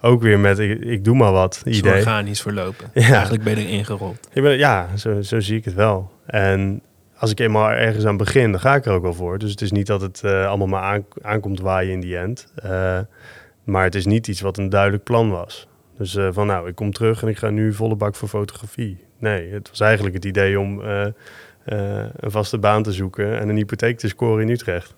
ook 0.00 0.22
weer 0.22 0.38
met, 0.38 0.58
ik, 0.58 0.80
ik 0.80 1.04
doe 1.04 1.16
maar 1.16 1.32
wat 1.32 1.62
Is 1.64 1.78
idee. 1.78 1.96
organisch 1.96 2.42
verlopen. 2.42 2.90
Ja. 2.94 3.12
Eigenlijk 3.12 3.44
ben 3.44 3.58
je 3.58 3.66
erin 3.66 3.84
gerold. 3.84 4.28
Ik 4.32 4.42
ben, 4.42 4.58
ja, 4.58 4.96
zo, 4.96 5.22
zo 5.22 5.40
zie 5.40 5.56
ik 5.56 5.64
het 5.64 5.74
wel. 5.74 6.10
En 6.26 6.82
als 7.16 7.30
ik 7.30 7.40
eenmaal 7.40 7.70
ergens 7.70 8.04
aan 8.04 8.16
begin, 8.16 8.50
dan 8.50 8.60
ga 8.60 8.74
ik 8.74 8.84
er 8.84 8.92
ook 8.92 9.02
wel 9.02 9.14
voor. 9.14 9.38
Dus 9.38 9.50
het 9.50 9.60
is 9.60 9.72
niet 9.72 9.86
dat 9.86 10.00
het 10.00 10.22
eh, 10.24 10.46
allemaal 10.46 10.66
maar 10.66 10.82
aan, 10.82 11.04
aankomt 11.22 11.60
waaien 11.60 11.92
in 11.92 12.00
die 12.00 12.18
end. 12.18 12.52
Maar 13.64 13.84
het 13.84 13.94
is 13.94 14.06
niet 14.06 14.28
iets 14.28 14.40
wat 14.40 14.58
een 14.58 14.68
duidelijk 14.68 15.04
plan 15.04 15.30
was. 15.30 15.68
Dus 15.98 16.14
eh, 16.14 16.28
van 16.30 16.46
nou, 16.46 16.68
ik 16.68 16.74
kom 16.74 16.92
terug 16.92 17.22
en 17.22 17.28
ik 17.28 17.38
ga 17.38 17.50
nu 17.50 17.72
volle 17.72 17.96
bak 17.96 18.14
voor 18.14 18.28
fotografie. 18.28 18.98
Nee, 19.18 19.52
het 19.52 19.68
was 19.68 19.80
eigenlijk 19.80 20.14
het 20.14 20.24
idee 20.24 20.60
om 20.60 20.82
eh, 20.82 21.06
eh, 21.06 22.06
een 22.16 22.30
vaste 22.30 22.58
baan 22.58 22.82
te 22.82 22.92
zoeken 22.92 23.38
en 23.38 23.48
een 23.48 23.56
hypotheek 23.56 23.98
te 23.98 24.08
scoren 24.08 24.42
in 24.42 24.48
Utrecht. 24.48 24.94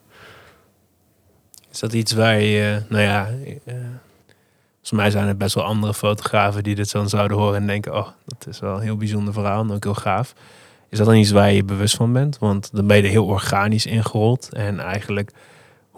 Is 1.71 1.79
dat 1.79 1.93
iets 1.93 2.13
waar 2.13 2.41
je, 2.41 2.83
nou 2.89 3.03
ja, 3.03 3.29
volgens 4.75 4.91
mij 4.91 5.11
zijn 5.11 5.29
er 5.29 5.37
best 5.37 5.55
wel 5.55 5.65
andere 5.65 5.95
fotografen 5.95 6.63
die 6.63 6.75
dit 6.75 6.93
dan 6.93 7.09
zouden 7.09 7.37
horen 7.37 7.57
en 7.57 7.67
denken, 7.67 7.97
oh, 7.97 8.09
dat 8.27 8.47
is 8.47 8.61
wel 8.61 8.75
een 8.75 8.83
heel 8.83 8.97
bijzonder 8.97 9.33
verhaal 9.33 9.63
en 9.63 9.71
ook 9.71 9.85
heel 9.85 9.95
gaaf. 9.95 10.35
Is 10.89 10.99
dat 10.99 11.07
dan 11.07 11.17
iets 11.17 11.31
waar 11.31 11.53
je 11.53 11.65
bewust 11.65 11.97
van 11.97 12.13
bent? 12.13 12.39
Want 12.39 12.71
dan 12.73 12.87
ben 12.87 12.97
je 12.97 13.03
er 13.03 13.09
heel 13.09 13.27
organisch 13.27 13.87
ingerold 13.87 14.49
en 14.53 14.81
eigenlijk, 14.81 15.33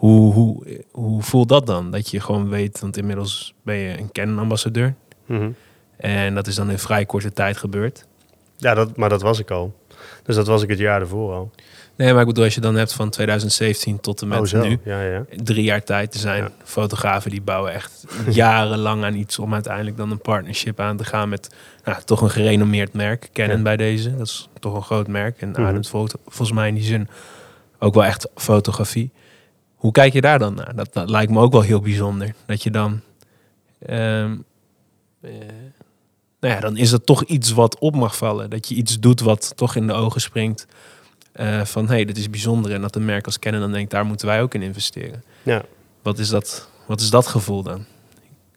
hoe, 0.01 0.33
hoe, 0.33 0.83
hoe 0.91 1.21
voelt 1.21 1.49
dat 1.49 1.65
dan? 1.65 1.91
Dat 1.91 2.09
je 2.09 2.19
gewoon 2.19 2.49
weet, 2.49 2.79
want 2.79 2.97
inmiddels 2.97 3.53
ben 3.63 3.75
je 3.75 3.97
een 3.99 4.11
Canon-ambassadeur 4.11 4.95
Mhm. 5.25 5.49
en 5.97 6.35
dat 6.35 6.47
is 6.47 6.55
dan 6.55 6.69
in 6.71 6.79
vrij 6.79 7.05
korte 7.05 7.33
tijd 7.33 7.57
gebeurd. 7.57 8.05
Ja, 8.57 8.73
dat, 8.73 8.97
maar 8.97 9.09
dat 9.09 9.21
was 9.21 9.39
ik 9.39 9.51
al. 9.51 9.73
Dus 10.23 10.35
dat 10.35 10.47
was 10.47 10.63
ik 10.63 10.69
het 10.69 10.79
jaar 10.79 11.01
ervoor 11.01 11.33
al. 11.33 11.51
Nee, 11.95 12.11
maar 12.11 12.21
ik 12.21 12.27
bedoel, 12.27 12.43
als 12.43 12.55
je 12.55 12.61
dan 12.61 12.75
hebt 12.75 12.93
van 12.93 13.09
2017 13.09 13.99
tot 13.99 14.21
en 14.21 14.27
met 14.27 14.53
oh, 14.53 14.61
nu, 14.61 14.79
Ja, 14.83 15.01
ja. 15.01 15.25
drie 15.43 15.63
jaar 15.63 15.83
tijd. 15.83 16.13
Er 16.13 16.19
zijn 16.19 16.43
Ja. 16.43 16.49
fotografen 16.63 17.31
die 17.31 17.41
bouwen 17.41 17.73
echt 17.73 18.05
jarenlang 18.29 19.03
aan 19.03 19.15
iets 19.15 19.39
om 19.39 19.53
uiteindelijk 19.53 19.97
dan 19.97 20.11
een 20.11 20.21
partnership 20.21 20.79
aan 20.79 20.97
te 20.97 21.03
gaan 21.03 21.29
met 21.29 21.55
nou, 21.83 22.01
toch 22.05 22.21
een 22.21 22.29
gerenommeerd 22.29 22.93
merk. 22.93 23.29
Canon 23.33 23.63
bij 23.63 23.77
deze, 23.77 24.17
dat 24.17 24.27
is 24.27 24.49
toch 24.59 24.75
een 24.75 24.81
groot 24.83 25.07
merk 25.07 25.41
en 25.41 25.49
Mhm. 25.49 25.61
ademt 25.65 25.87
vol- 25.89 26.07
volgens 26.27 26.51
mij 26.51 26.67
in 26.67 26.75
die 26.75 26.83
zin 26.83 27.07
ook 27.79 27.93
wel 27.93 28.05
echt 28.05 28.29
fotografie. 28.35 29.11
Hoe 29.81 29.91
kijk 29.91 30.13
je 30.13 30.21
daar 30.21 30.39
dan 30.39 30.53
naar? 30.53 30.75
Dat, 30.75 30.93
dat 30.93 31.09
lijkt 31.09 31.31
me 31.31 31.39
ook 31.39 31.51
wel 31.51 31.61
heel 31.61 31.79
bijzonder. 31.81 32.33
Dat 32.45 32.63
je 32.63 32.71
dan, 32.71 33.01
ehm, 33.85 34.35
eh, 35.21 35.31
nou 36.39 36.53
ja, 36.53 36.59
dan 36.59 36.77
is 36.77 36.91
het 36.91 37.05
toch 37.05 37.23
iets 37.23 37.51
wat 37.51 37.79
op 37.79 37.95
mag 37.95 38.17
vallen. 38.17 38.49
Dat 38.49 38.67
je 38.67 38.75
iets 38.75 38.99
doet 38.99 39.19
wat 39.19 39.53
toch 39.55 39.75
in 39.75 39.87
de 39.87 39.93
ogen 39.93 40.21
springt. 40.21 40.67
eh, 41.31 41.61
van 41.65 41.85
hé, 41.87 41.93
hey, 41.93 42.05
dit 42.05 42.17
is 42.17 42.29
bijzonder. 42.29 42.73
En 42.73 42.81
dat 42.81 42.95
een 42.95 43.05
merk 43.05 43.25
als 43.25 43.39
Canon 43.39 43.59
dan 43.59 43.71
denkt, 43.71 43.91
daar 43.91 44.05
moeten 44.05 44.27
wij 44.27 44.41
ook 44.41 44.53
in 44.53 44.61
investeren. 44.61 45.23
ja. 45.43 45.61
Wat 46.01 46.19
is 46.19 46.29
dat, 46.29 46.69
wat 46.87 46.99
is 47.01 47.09
dat 47.09 47.27
gevoel 47.27 47.63
dan? 47.63 47.85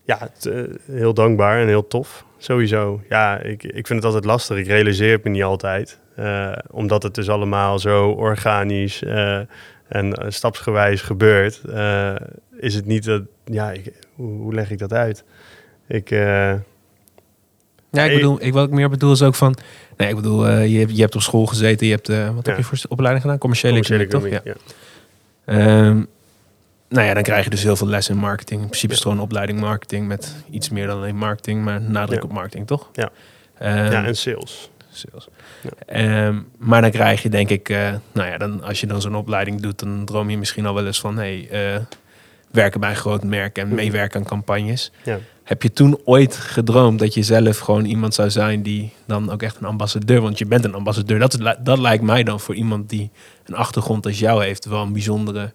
Ja, 0.05 0.19
het, 0.21 0.47
eh, 0.47 0.63
heel 0.87 1.15
dankbaar 1.15 1.61
en 1.61 1.67
heel 1.67 1.87
tof. 1.87 2.25
Sowieso. 2.39 3.03
Ja, 3.09 3.39
ik, 3.39 3.63
ik 3.63 3.87
vind 3.87 3.89
het 3.89 4.05
altijd 4.05 4.25
lastig. 4.25 4.57
Ik 4.57 4.67
realiseer 4.67 5.13
het 5.13 5.25
me 5.25 5.31
niet 5.31 5.43
altijd. 5.43 5.99
Omdat 6.71 7.03
het 7.03 7.15
dus 7.15 7.29
allemaal 7.29 7.79
zo 7.79 8.09
organisch 8.11 9.03
en 9.89 10.13
eh, 10.15 10.31
stapsgewijs 10.31 11.03
gebeurt, 11.03 11.61
eh, 11.73 12.15
is 12.59 12.75
het 12.75 12.87
niet 12.87 13.05
dat. 13.05 13.23
Ja, 13.45 13.71
ik, 13.73 13.93
hoe, 14.15 14.39
hoe 14.41 14.55
leg 14.55 14.71
ik 14.71 14.79
dat 14.79 14.93
uit? 14.93 15.25
Ik. 15.89 16.11
eh, 16.11 16.19
Ja, 17.91 18.03
ik 18.05 18.15
bedoel, 18.15 18.43
ik, 18.43 18.53
wat 18.53 18.67
ik 18.67 18.73
meer 18.75 18.89
bedoel 18.91 19.13
is 19.13 19.23
ook 19.23 19.35
van... 19.35 19.57
Nee, 19.97 20.09
ik 20.09 20.15
bedoel, 20.17 20.47
eh, 20.49 20.67
je, 20.73 20.79
hebt, 20.79 20.95
je 20.97 21.01
hebt 21.01 21.15
op 21.15 21.21
school 21.23 21.47
gezeten. 21.47 21.87
Je 21.87 21.93
hebt, 21.93 22.09
wat 22.35 22.47
heb 22.47 22.57
je 22.57 22.63
voor 22.65 22.79
opleiding 22.89 23.23
gedaan? 23.23 23.39
Commerciële, 23.39 23.73
commerciële 23.83 24.05
economie, 24.05 24.33
toch? 24.43 24.63
Ja. 25.47 25.55
Ehm, 25.55 26.03
nou 26.89 27.07
ja, 27.07 27.15
dan 27.15 27.23
krijg 27.23 27.45
je 27.45 27.51
dus 27.51 27.63
heel 27.63 27.77
veel 27.77 27.87
les 27.87 28.09
in 28.09 28.17
marketing. 28.17 28.61
In 28.61 28.67
principe 28.67 28.93
is 28.93 28.99
het 28.99 29.07
gewoon 29.07 29.19
een 29.23 29.29
opleiding 29.29 29.61
marketing 29.61 30.07
met 30.07 30.35
iets 30.51 30.69
meer 30.69 30.87
dan 30.87 30.97
alleen 30.97 31.17
marketing, 31.17 31.65
maar 31.65 31.81
nadruk 31.81 32.25
op 32.25 32.33
marketing, 32.33 32.67
toch? 32.67 32.91
Ja. 32.93 33.11
Ehm, 33.59 33.91
ja, 33.93 34.05
en 34.05 34.17
sales. 34.17 34.71
sales. 34.91 35.29
Ja. 35.65 35.95
Ehm, 36.27 36.39
maar 36.59 36.81
dan 36.81 36.91
krijg 36.91 37.23
je 37.23 37.29
denk 37.29 37.49
ik, 37.51 37.69
eh, 37.69 37.93
nou 38.13 38.29
ja, 38.29 38.39
dan, 38.39 38.63
als 38.63 38.81
je 38.81 38.87
dan 38.87 39.01
zo'n 39.01 39.17
opleiding 39.17 39.61
doet, 39.61 39.79
dan 39.79 40.05
droom 40.05 40.31
je 40.31 40.39
misschien 40.39 40.67
al 40.67 40.75
wel 40.75 40.87
eens 40.87 41.01
van, 41.01 41.17
hey, 41.17 41.49
eh, 41.51 41.81
werken 42.51 42.81
bij 42.81 42.91
een 42.91 42.97
groot 42.97 43.25
merk 43.25 43.59
en 43.59 43.67
Mhm. 43.67 43.75
meewerken 43.77 44.21
aan 44.21 44.27
campagnes. 44.27 44.93
Ja. 45.05 45.19
Heb 45.45 45.63
je 45.63 45.73
toen 45.73 45.99
ooit 46.05 46.37
gedroomd 46.37 46.99
dat 46.99 47.15
je 47.15 47.23
zelf 47.23 47.59
gewoon 47.59 47.85
iemand 47.85 48.15
zou 48.15 48.31
zijn 48.31 48.63
die 48.63 48.93
dan 49.07 49.31
ook 49.31 49.43
echt 49.43 49.57
een 49.57 49.65
ambassadeur, 49.67 50.21
want 50.21 50.39
je 50.39 50.47
bent 50.47 50.65
een 50.65 50.75
ambassadeur, 50.75 51.19
dat, 51.19 51.33
is, 51.41 51.55
dat 51.61 51.79
lijkt 51.79 52.03
mij 52.03 52.23
dan 52.23 52.41
voor 52.41 52.55
iemand 52.55 52.89
die 52.89 53.11
een 53.47 53.55
achtergrond 53.55 54.07
als 54.07 54.19
jou 54.19 54.45
heeft 54.45 54.65
wel 54.65 54.83
een 54.83 54.93
bijzondere 54.93 55.53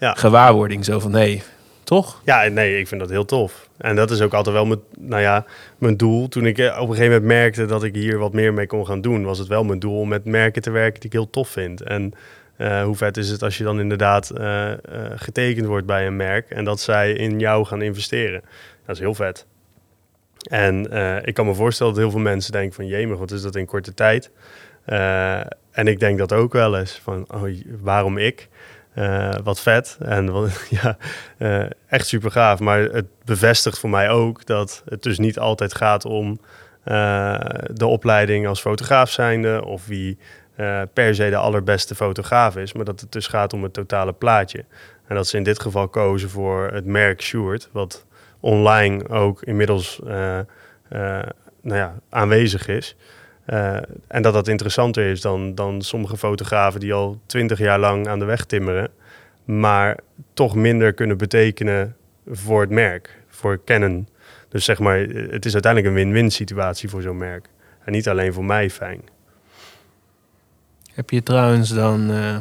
Ja. 0.00 0.14
gewaarwording. 0.14 0.84
Zo 0.84 0.98
van, 0.98 1.12
hé, 1.12 1.18
hey, 1.18 1.42
toch? 1.88 2.20
Ja, 2.24 2.48
nee, 2.48 2.78
ik 2.78 2.88
vind 2.88 3.00
dat 3.00 3.10
heel 3.10 3.24
tof. 3.24 3.68
En 3.76 3.96
dat 3.96 4.10
is 4.10 4.20
ook 4.20 4.34
altijd 4.34 4.54
wel 4.54 4.66
mijn, 4.66 4.80
nou 4.98 5.22
ja, 5.22 5.44
mijn 5.78 5.96
doel. 5.96 6.28
Toen 6.28 6.46
ik 6.46 6.58
eh, 6.58 6.66
op 6.66 6.88
een 6.88 6.94
gegeven 6.94 7.12
moment 7.12 7.24
merkte 7.24 7.66
dat 7.66 7.84
ik 7.84 7.94
hier 7.94 8.18
wat 8.18 8.32
meer 8.32 8.54
mee 8.54 8.66
kon 8.66 8.86
gaan 8.86 9.00
doen, 9.00 9.24
was 9.24 9.38
het 9.38 9.48
wel 9.48 9.64
mijn 9.64 9.78
doel 9.78 9.98
om 9.98 10.08
met 10.08 10.24
merken 10.24 10.62
te 10.62 10.70
werken 10.70 11.00
die 11.00 11.08
ik 11.08 11.12
heel 11.12 11.30
tof 11.30 11.48
vind. 11.48 11.82
En 11.82 12.12
eh, 12.56 12.82
hoe 12.82 12.96
vet 12.96 13.16
is 13.16 13.28
het 13.28 13.42
als 13.42 13.58
je 13.58 13.64
dan 13.64 13.80
inderdaad 13.80 14.30
eh, 14.30 14.72
getekend 15.14 15.66
wordt 15.66 15.86
bij 15.86 16.06
een 16.06 16.16
merk 16.16 16.50
en 16.50 16.64
dat 16.64 16.80
zij 16.80 17.12
in 17.12 17.38
jou 17.38 17.64
gaan 17.64 17.82
investeren. 17.82 18.42
Dat 18.86 18.94
is 18.94 19.02
heel 19.02 19.14
vet. 19.14 19.46
En 20.50 20.84
ik 21.24 21.34
kan 21.34 21.46
me 21.46 21.54
voorstellen 21.54 21.92
dat 21.92 22.02
heel 22.02 22.10
veel 22.10 22.20
mensen 22.20 22.52
denken 22.52 22.74
van, 22.74 22.86
jemig, 22.86 23.18
wat 23.18 23.30
is 23.30 23.42
dat 23.42 23.56
in 23.56 23.66
korte 23.66 23.94
tijd? 23.94 24.30
En 25.70 25.86
ik 25.86 26.00
denk 26.00 26.18
dat 26.18 26.32
ook 26.32 26.52
wel 26.52 26.78
eens 26.78 27.00
van, 27.02 27.26
oh, 27.34 27.42
waarom 27.80 28.18
ik? 28.18 28.48
Eh, 28.98 29.34
wat 29.42 29.60
vet. 29.60 29.96
En 30.00 30.32
ja, 30.80 30.96
eh, 31.38 31.64
echt 31.88 32.06
super 32.06 32.30
gaaf. 32.30 32.58
Maar 32.58 32.80
het 32.80 33.06
bevestigt 33.24 33.78
voor 33.78 33.90
mij 33.90 34.10
ook 34.10 34.46
dat 34.46 34.82
het 34.88 35.02
dus 35.02 35.18
niet 35.18 35.38
altijd 35.38 35.74
gaat 35.74 36.04
om 36.04 36.40
eh, 36.84 37.40
de 37.72 37.86
opleiding 37.86 38.46
als 38.46 38.60
fotograaf 38.60 39.10
zijnde 39.10 39.64
of 39.64 39.86
wie 39.86 40.18
per 40.92 41.14
se 41.14 41.30
de 41.30 41.36
allerbeste 41.36 41.94
fotograaf 41.94 42.56
is, 42.56 42.72
maar 42.72 42.84
dat 42.84 43.00
het 43.00 43.12
dus 43.12 43.26
gaat 43.26 43.52
om 43.52 43.62
het 43.62 43.72
totale 43.72 44.12
plaatje. 44.12 44.64
En 45.06 45.14
dat 45.14 45.26
ze 45.26 45.36
in 45.36 45.42
dit 45.42 45.60
geval 45.60 45.88
kozen 45.88 46.30
voor 46.30 46.70
het 46.72 46.84
merk 46.84 47.22
Sjoerd, 47.22 47.68
wat 47.72 48.06
online 48.40 49.08
ook 49.08 49.42
inmiddels 49.42 50.00
nou 51.60 51.76
ja, 51.80 51.94
aanwezig 52.10 52.68
is. 52.68 52.96
Eh, 53.48 53.76
en 54.06 54.22
dat 54.22 54.32
dat 54.32 54.48
interessanter 54.48 55.10
is 55.10 55.20
dan, 55.20 55.54
dan 55.54 55.82
sommige 55.82 56.16
fotografen 56.16 56.80
die 56.80 56.92
al 56.92 57.20
twintig 57.26 57.58
jaar 57.58 57.78
lang 57.78 58.08
aan 58.08 58.18
de 58.18 58.24
weg 58.24 58.44
timmeren, 58.44 58.90
maar 59.44 59.98
toch 60.34 60.54
minder 60.54 60.92
kunnen 60.92 61.18
betekenen 61.18 61.96
voor 62.26 62.60
het 62.60 62.70
merk, 62.70 63.18
voor 63.28 63.60
Canon. 63.64 64.08
Dus 64.48 64.64
zeg 64.64 64.78
maar, 64.78 64.98
het 65.30 65.44
is 65.44 65.52
uiteindelijk 65.52 65.94
een 65.94 66.02
win-win 66.02 66.30
situatie 66.30 66.88
voor 66.88 67.02
zo'n 67.02 67.16
merk. 67.16 67.48
En 67.84 67.92
niet 67.92 68.08
alleen 68.08 68.32
voor 68.32 68.44
mij 68.44 68.70
fijn. 68.70 69.00
Heb 70.92 71.10
je 71.10 71.22
trouwens 71.22 71.68
dan... 71.68 72.10
eh, 72.10 72.36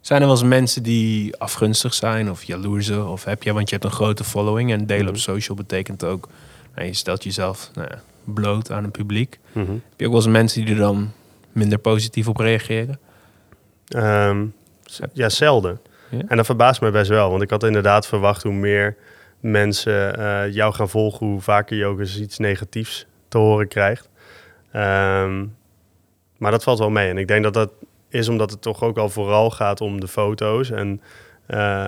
zijn 0.00 0.20
er 0.20 0.26
wel 0.26 0.36
eens 0.36 0.46
mensen 0.46 0.82
die 0.82 1.36
afgunstig 1.36 1.94
zijn 1.94 2.30
of 2.30 2.42
jaloersen? 2.42 3.08
Of 3.08 3.24
heb 3.24 3.42
je, 3.42 3.52
want 3.52 3.68
je 3.68 3.74
hebt 3.74 3.86
een 3.86 3.96
grote 3.96 4.24
following 4.24 4.72
en 4.72 4.86
delen 4.86 5.06
op 5.08 5.12
Mhm. 5.12 5.22
social 5.22 5.56
betekent 5.56 6.04
ook... 6.04 6.28
Nou, 6.74 6.86
je 6.86 6.94
stelt 6.94 7.24
jezelf 7.24 7.70
nou 7.74 7.88
ja, 7.90 8.02
bloot 8.34 8.70
aan 8.70 8.84
een 8.84 8.90
publiek. 8.90 9.38
Mhm. 9.52 9.70
Heb 9.70 9.80
je 9.96 10.04
ook 10.04 10.12
wel 10.12 10.20
eens 10.20 10.30
mensen 10.30 10.64
die 10.64 10.74
er 10.74 10.80
dan 10.80 11.12
minder 11.52 11.78
positief 11.78 12.28
op 12.28 12.36
reageren? 12.36 12.98
Ehm, 13.88 14.46
ja, 15.12 15.28
zelden. 15.28 15.80
Ja? 16.10 16.22
En 16.28 16.36
dat 16.36 16.46
verbaast 16.46 16.80
me 16.80 16.90
best 16.90 17.10
wel. 17.10 17.30
Want 17.30 17.42
ik 17.42 17.50
had 17.50 17.64
inderdaad 17.64 18.06
verwacht 18.06 18.42
hoe 18.42 18.52
meer 18.52 18.96
mensen 19.40 20.18
eh, 20.18 20.54
jou 20.54 20.74
gaan 20.74 20.88
volgen, 20.88 21.26
hoe 21.26 21.40
vaker 21.40 21.76
je 21.76 21.86
ook 21.86 21.98
eens 21.98 22.20
iets 22.20 22.38
negatiefs 22.38 23.06
te 23.28 23.38
horen 23.38 23.68
krijgt. 23.68 24.08
Ehm, 24.72 25.46
maar 26.36 26.50
dat 26.50 26.62
valt 26.62 26.78
wel 26.78 26.90
mee. 26.90 27.10
En 27.10 27.18
ik 27.18 27.28
denk 27.28 27.42
dat 27.42 27.54
dat 27.54 27.70
is 28.08 28.28
omdat 28.28 28.50
het 28.50 28.62
toch 28.62 28.82
ook 28.82 28.98
al 28.98 29.08
vooral 29.08 29.50
gaat 29.50 29.80
om 29.80 30.00
de 30.00 30.08
foto's. 30.08 30.70
En 30.70 31.00
eh, 31.46 31.86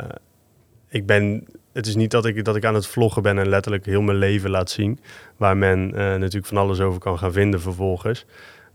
ik 0.89 1.07
ben, 1.07 1.47
het 1.73 1.87
is 1.87 1.97
niet 1.97 2.11
dat 2.11 2.27
ik, 2.27 2.45
dat 2.45 2.57
ik 2.57 2.65
aan 2.65 2.75
het 2.75 2.87
vloggen 2.87 3.23
ben 3.23 3.39
en 3.39 3.49
letterlijk 3.49 3.87
heel 3.87 4.03
mijn 4.03 4.19
leven 4.19 4.51
laat 4.51 4.71
zien. 4.71 5.01
Waar 5.37 5.57
men 5.57 5.95
eh, 5.95 5.99
natuurlijk 5.99 6.47
van 6.47 6.57
alles 6.57 6.81
over 6.81 7.01
kan 7.01 7.19
gaan 7.19 7.33
vinden 7.33 7.61
vervolgens. 7.61 8.25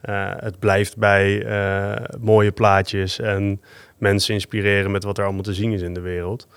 Eh, 0.01 0.31
het 0.35 0.59
blijft 0.59 0.97
bij 0.97 1.45
eh, 1.45 2.19
mooie 2.19 2.51
plaatjes 2.51 3.19
en 3.19 3.61
mensen 3.97 4.33
inspireren 4.33 4.91
met 4.91 5.03
wat 5.03 5.17
er 5.17 5.23
allemaal 5.23 5.43
te 5.43 5.53
zien 5.53 5.71
is 5.71 5.81
in 5.81 5.93
de 5.93 5.99
wereld. 5.99 6.47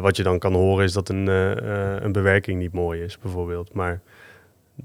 Wat 0.00 0.16
je 0.16 0.22
dan 0.22 0.38
kan 0.38 0.54
horen 0.54 0.84
is 0.84 0.92
dat 0.92 1.08
een, 1.08 1.26
een 2.04 2.12
bewerking 2.12 2.58
niet 2.58 2.72
mooi 2.72 3.02
is, 3.02 3.18
bijvoorbeeld. 3.18 3.72
Maar 3.72 4.00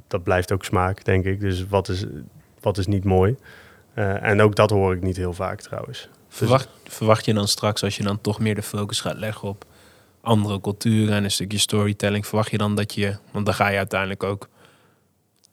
dat 0.07 0.23
blijft 0.23 0.51
ook 0.51 0.65
smaak, 0.65 1.05
denk 1.05 1.25
ik. 1.25 1.39
Dus 1.39 1.67
wat 1.67 1.89
is, 1.89 2.05
wat 2.59 2.77
is 2.77 2.87
niet 2.87 3.03
mooi? 3.03 3.35
En 3.93 4.41
ook 4.41 4.55
dat 4.55 4.69
hoor 4.69 4.93
ik 4.93 5.01
niet 5.01 5.17
heel 5.17 5.33
vaak 5.33 5.61
trouwens. 5.61 6.09
Verwacht, 6.27 6.69
verwacht 6.83 7.25
je 7.25 7.33
dan 7.33 7.47
straks, 7.47 7.83
als 7.83 7.97
je 7.97 8.03
dan 8.03 8.21
toch 8.21 8.39
meer 8.39 8.55
de 8.55 8.61
focus 8.61 9.01
gaat 9.01 9.17
leggen 9.17 9.47
op 9.47 9.65
andere 10.21 10.61
culturen 10.61 11.13
en 11.15 11.23
een 11.23 11.31
stukje 11.31 11.57
storytelling, 11.57 12.25
verwacht 12.25 12.51
je 12.51 12.57
dan 12.57 12.75
dat 12.75 12.93
je, 12.93 13.15
want 13.31 13.45
dan 13.45 13.55
ga 13.55 13.67
je 13.67 13.77
uiteindelijk 13.77 14.23
ook, 14.23 14.47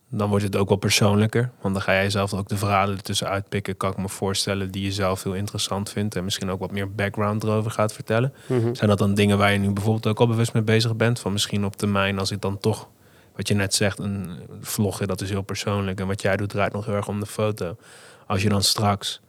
dan 0.08 0.28
wordt 0.28 0.44
het 0.44 0.56
ook 0.56 0.68
wel 0.68 0.76
persoonlijker, 0.76 1.50
want 1.60 1.74
dan 1.74 1.82
ga 1.82 1.92
jij 1.92 2.10
zelf 2.10 2.34
ook 2.34 2.48
de 2.48 2.56
verhalen 2.56 2.96
ertussen 2.96 3.28
uitpikken, 3.28 3.76
kan 3.76 3.90
ik 3.90 3.96
me 3.96 4.08
voorstellen, 4.08 4.70
die 4.70 4.82
je 4.82 4.92
zelf 4.92 5.22
heel 5.22 5.34
interessant 5.34 5.90
vindt 5.90 6.16
en 6.16 6.24
misschien 6.24 6.50
ook 6.50 6.60
wat 6.60 6.72
meer 6.72 6.94
background 6.94 7.42
erover 7.42 7.70
gaat 7.70 7.92
vertellen. 7.92 8.32
Zijn 8.72 8.88
dat 8.90 8.98
dan 8.98 9.14
dingen 9.14 9.38
waar 9.38 9.52
je 9.52 9.58
nu 9.58 9.70
bijvoorbeeld 9.70 10.06
ook 10.06 10.20
al 10.20 10.26
bewust 10.26 10.52
mee 10.52 10.62
bezig 10.62 10.96
bent? 10.96 11.20
Van 11.20 11.32
misschien 11.32 11.64
op 11.64 11.76
termijn, 11.76 12.18
als 12.18 12.30
ik 12.30 12.40
dan 12.40 12.58
toch, 12.58 12.88
wat 13.36 13.48
je 13.48 13.54
net 13.54 13.74
zegt, 13.74 13.98
een 13.98 14.38
vloggen, 14.60 15.06
dat 15.06 15.20
is 15.20 15.30
heel 15.30 15.42
persoonlijk. 15.42 16.00
En 16.00 16.06
wat 16.06 16.22
jij 16.22 16.36
doet 16.36 16.48
draait 16.48 16.72
nog 16.72 16.84
heel 16.84 16.94
erg 16.94 17.08
om 17.08 17.20
de 17.20 17.26
foto. 17.26 17.76
Als 18.26 18.42
je 18.42 18.48
dan 18.48 18.62
straks 18.62 19.20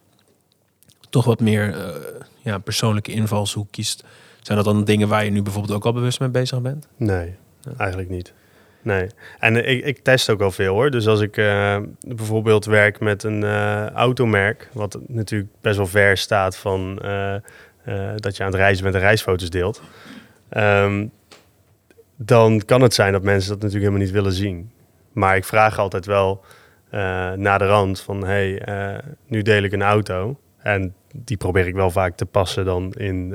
toch 1.09 1.25
wat 1.25 1.39
meer 1.39 1.77
eh, 1.77 1.95
ja, 2.41 2.57
persoonlijke 2.57 3.11
invalshoek 3.11 3.67
kiest. 3.71 4.03
Zijn 4.47 4.63
dat 4.63 4.73
dan 4.73 4.83
dingen 4.83 5.07
waar 5.07 5.25
je 5.25 5.31
nu 5.31 5.41
bijvoorbeeld 5.41 5.73
ook 5.75 5.85
al 5.85 5.93
bewust 5.93 6.19
mee 6.19 6.29
bezig 6.29 6.61
bent? 6.61 6.87
Nee, 6.97 7.35
eigenlijk 7.77 8.09
niet. 8.09 8.33
Nee. 8.81 9.07
En 9.39 9.63
eh, 9.63 9.71
ik, 9.71 9.85
ik 9.85 9.99
test 9.99 10.29
ook 10.29 10.39
wel 10.39 10.51
veel 10.51 10.73
hoor. 10.73 10.91
Dus 10.91 11.07
als 11.07 11.21
ik 11.21 11.37
eh, 11.37 11.77
bijvoorbeeld 11.99 12.65
werk 12.65 12.99
met 12.99 13.23
een 13.23 13.43
eh, 13.43 13.89
automerk, 13.89 14.69
wat 14.73 14.99
natuurlijk 15.07 15.51
best 15.61 15.77
wel 15.77 15.87
ver 15.87 16.17
staat 16.17 16.57
van 16.57 16.95
dat 18.15 18.37
je 18.37 18.43
aan 18.43 18.51
het 18.51 18.59
reizen 18.59 18.83
bent 18.83 18.95
en 18.95 19.01
reisfoto's 19.01 19.49
deelt. 19.49 19.81
ehm, 20.49 21.07
dan 22.15 22.61
kan 22.65 22.81
het 22.81 22.93
zijn 22.93 23.11
dat 23.11 23.23
mensen 23.23 23.49
dat 23.49 23.61
natuurlijk 23.61 23.85
helemaal 23.85 24.05
niet 24.05 24.15
willen 24.15 24.33
zien. 24.33 24.71
Maar 25.11 25.35
ik 25.35 25.45
vraag 25.45 25.79
altijd 25.79 26.05
wel 26.05 26.43
eh 26.89 27.31
na 27.31 27.57
de 27.57 27.65
rand 27.65 27.99
van, 27.99 28.23
hey, 28.23 28.63
nu 29.25 29.41
deel 29.41 29.63
ik 29.63 29.71
een 29.71 29.81
auto. 29.81 30.39
En 30.57 30.93
die 31.15 31.37
probeer 31.37 31.67
ik 31.67 31.75
wel 31.75 31.91
vaak 31.91 32.15
te 32.15 32.25
passen 32.25 32.65
dan 32.65 32.93
in 32.93 33.33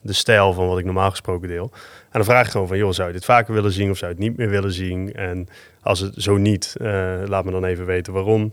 de 0.00 0.12
stijl 0.12 0.52
van 0.52 0.66
wat 0.68 0.78
ik 0.78 0.84
normaal 0.84 1.10
gesproken 1.10 1.48
deel. 1.48 1.70
En 1.72 2.08
dan 2.12 2.24
vraag 2.24 2.44
ik 2.44 2.50
gewoon 2.50 2.68
van, 2.68 2.78
joh, 2.78 2.92
zou 2.92 3.08
je 3.08 3.14
dit 3.14 3.24
vaker 3.24 3.54
willen 3.54 3.72
zien 3.72 3.90
of 3.90 3.96
zou 3.96 4.10
je 4.10 4.16
het 4.16 4.26
niet 4.28 4.36
meer 4.36 4.48
willen 4.48 4.72
zien? 4.72 5.12
En 5.12 5.48
als 5.82 6.00
het 6.00 6.14
zo 6.16 6.36
niet, 6.36 6.74
eh, 6.80 7.16
laat 7.24 7.44
me 7.44 7.50
dan 7.50 7.64
even 7.64 7.86
weten 7.86 8.12
waarom. 8.12 8.52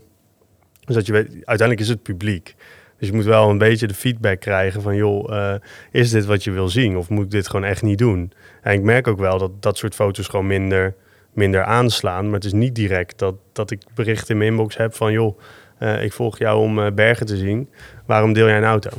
Dus 0.84 0.94
dat 0.94 1.06
je 1.06 1.12
weet, 1.12 1.28
uiteindelijk 1.28 1.80
is 1.80 1.88
het 1.88 2.02
publiek. 2.02 2.54
Dus 2.98 3.08
je 3.08 3.14
moet 3.14 3.24
wel 3.24 3.50
een 3.50 3.58
beetje 3.58 3.86
de 3.86 3.94
feedback 3.94 4.40
krijgen 4.40 4.82
van, 4.82 4.96
joh, 4.96 5.36
eh, 5.36 5.60
is 5.90 6.10
dit 6.10 6.24
wat 6.24 6.44
je 6.44 6.50
wil 6.50 6.68
zien? 6.68 6.96
Of 6.96 7.08
moet 7.08 7.24
ik 7.24 7.30
dit 7.30 7.48
gewoon 7.48 7.64
echt 7.64 7.82
niet 7.82 7.98
doen? 7.98 8.32
En 8.62 8.72
ik 8.72 8.82
merk 8.82 9.06
ook 9.06 9.18
wel 9.18 9.38
dat 9.38 9.62
dat 9.62 9.78
soort 9.78 9.94
foto's 9.94 10.28
gewoon 10.28 10.46
minder, 10.46 10.94
minder 11.32 11.64
aanslaan. 11.64 12.24
Maar 12.24 12.34
het 12.34 12.44
is 12.44 12.52
niet 12.52 12.74
direct 12.74 13.18
dat, 13.18 13.34
dat 13.52 13.70
ik 13.70 13.82
berichten 13.94 14.28
in 14.28 14.36
mijn 14.36 14.50
inbox 14.50 14.76
heb 14.76 14.94
van, 14.94 15.12
joh, 15.12 15.38
eh, 15.78 16.02
ik 16.02 16.12
volg 16.12 16.38
jou 16.38 16.60
om 16.60 16.94
bergen 16.94 17.26
te 17.26 17.36
zien. 17.36 17.68
Waarom 18.06 18.32
deel 18.32 18.46
jij 18.46 18.56
een 18.56 18.64
auto? 18.64 18.90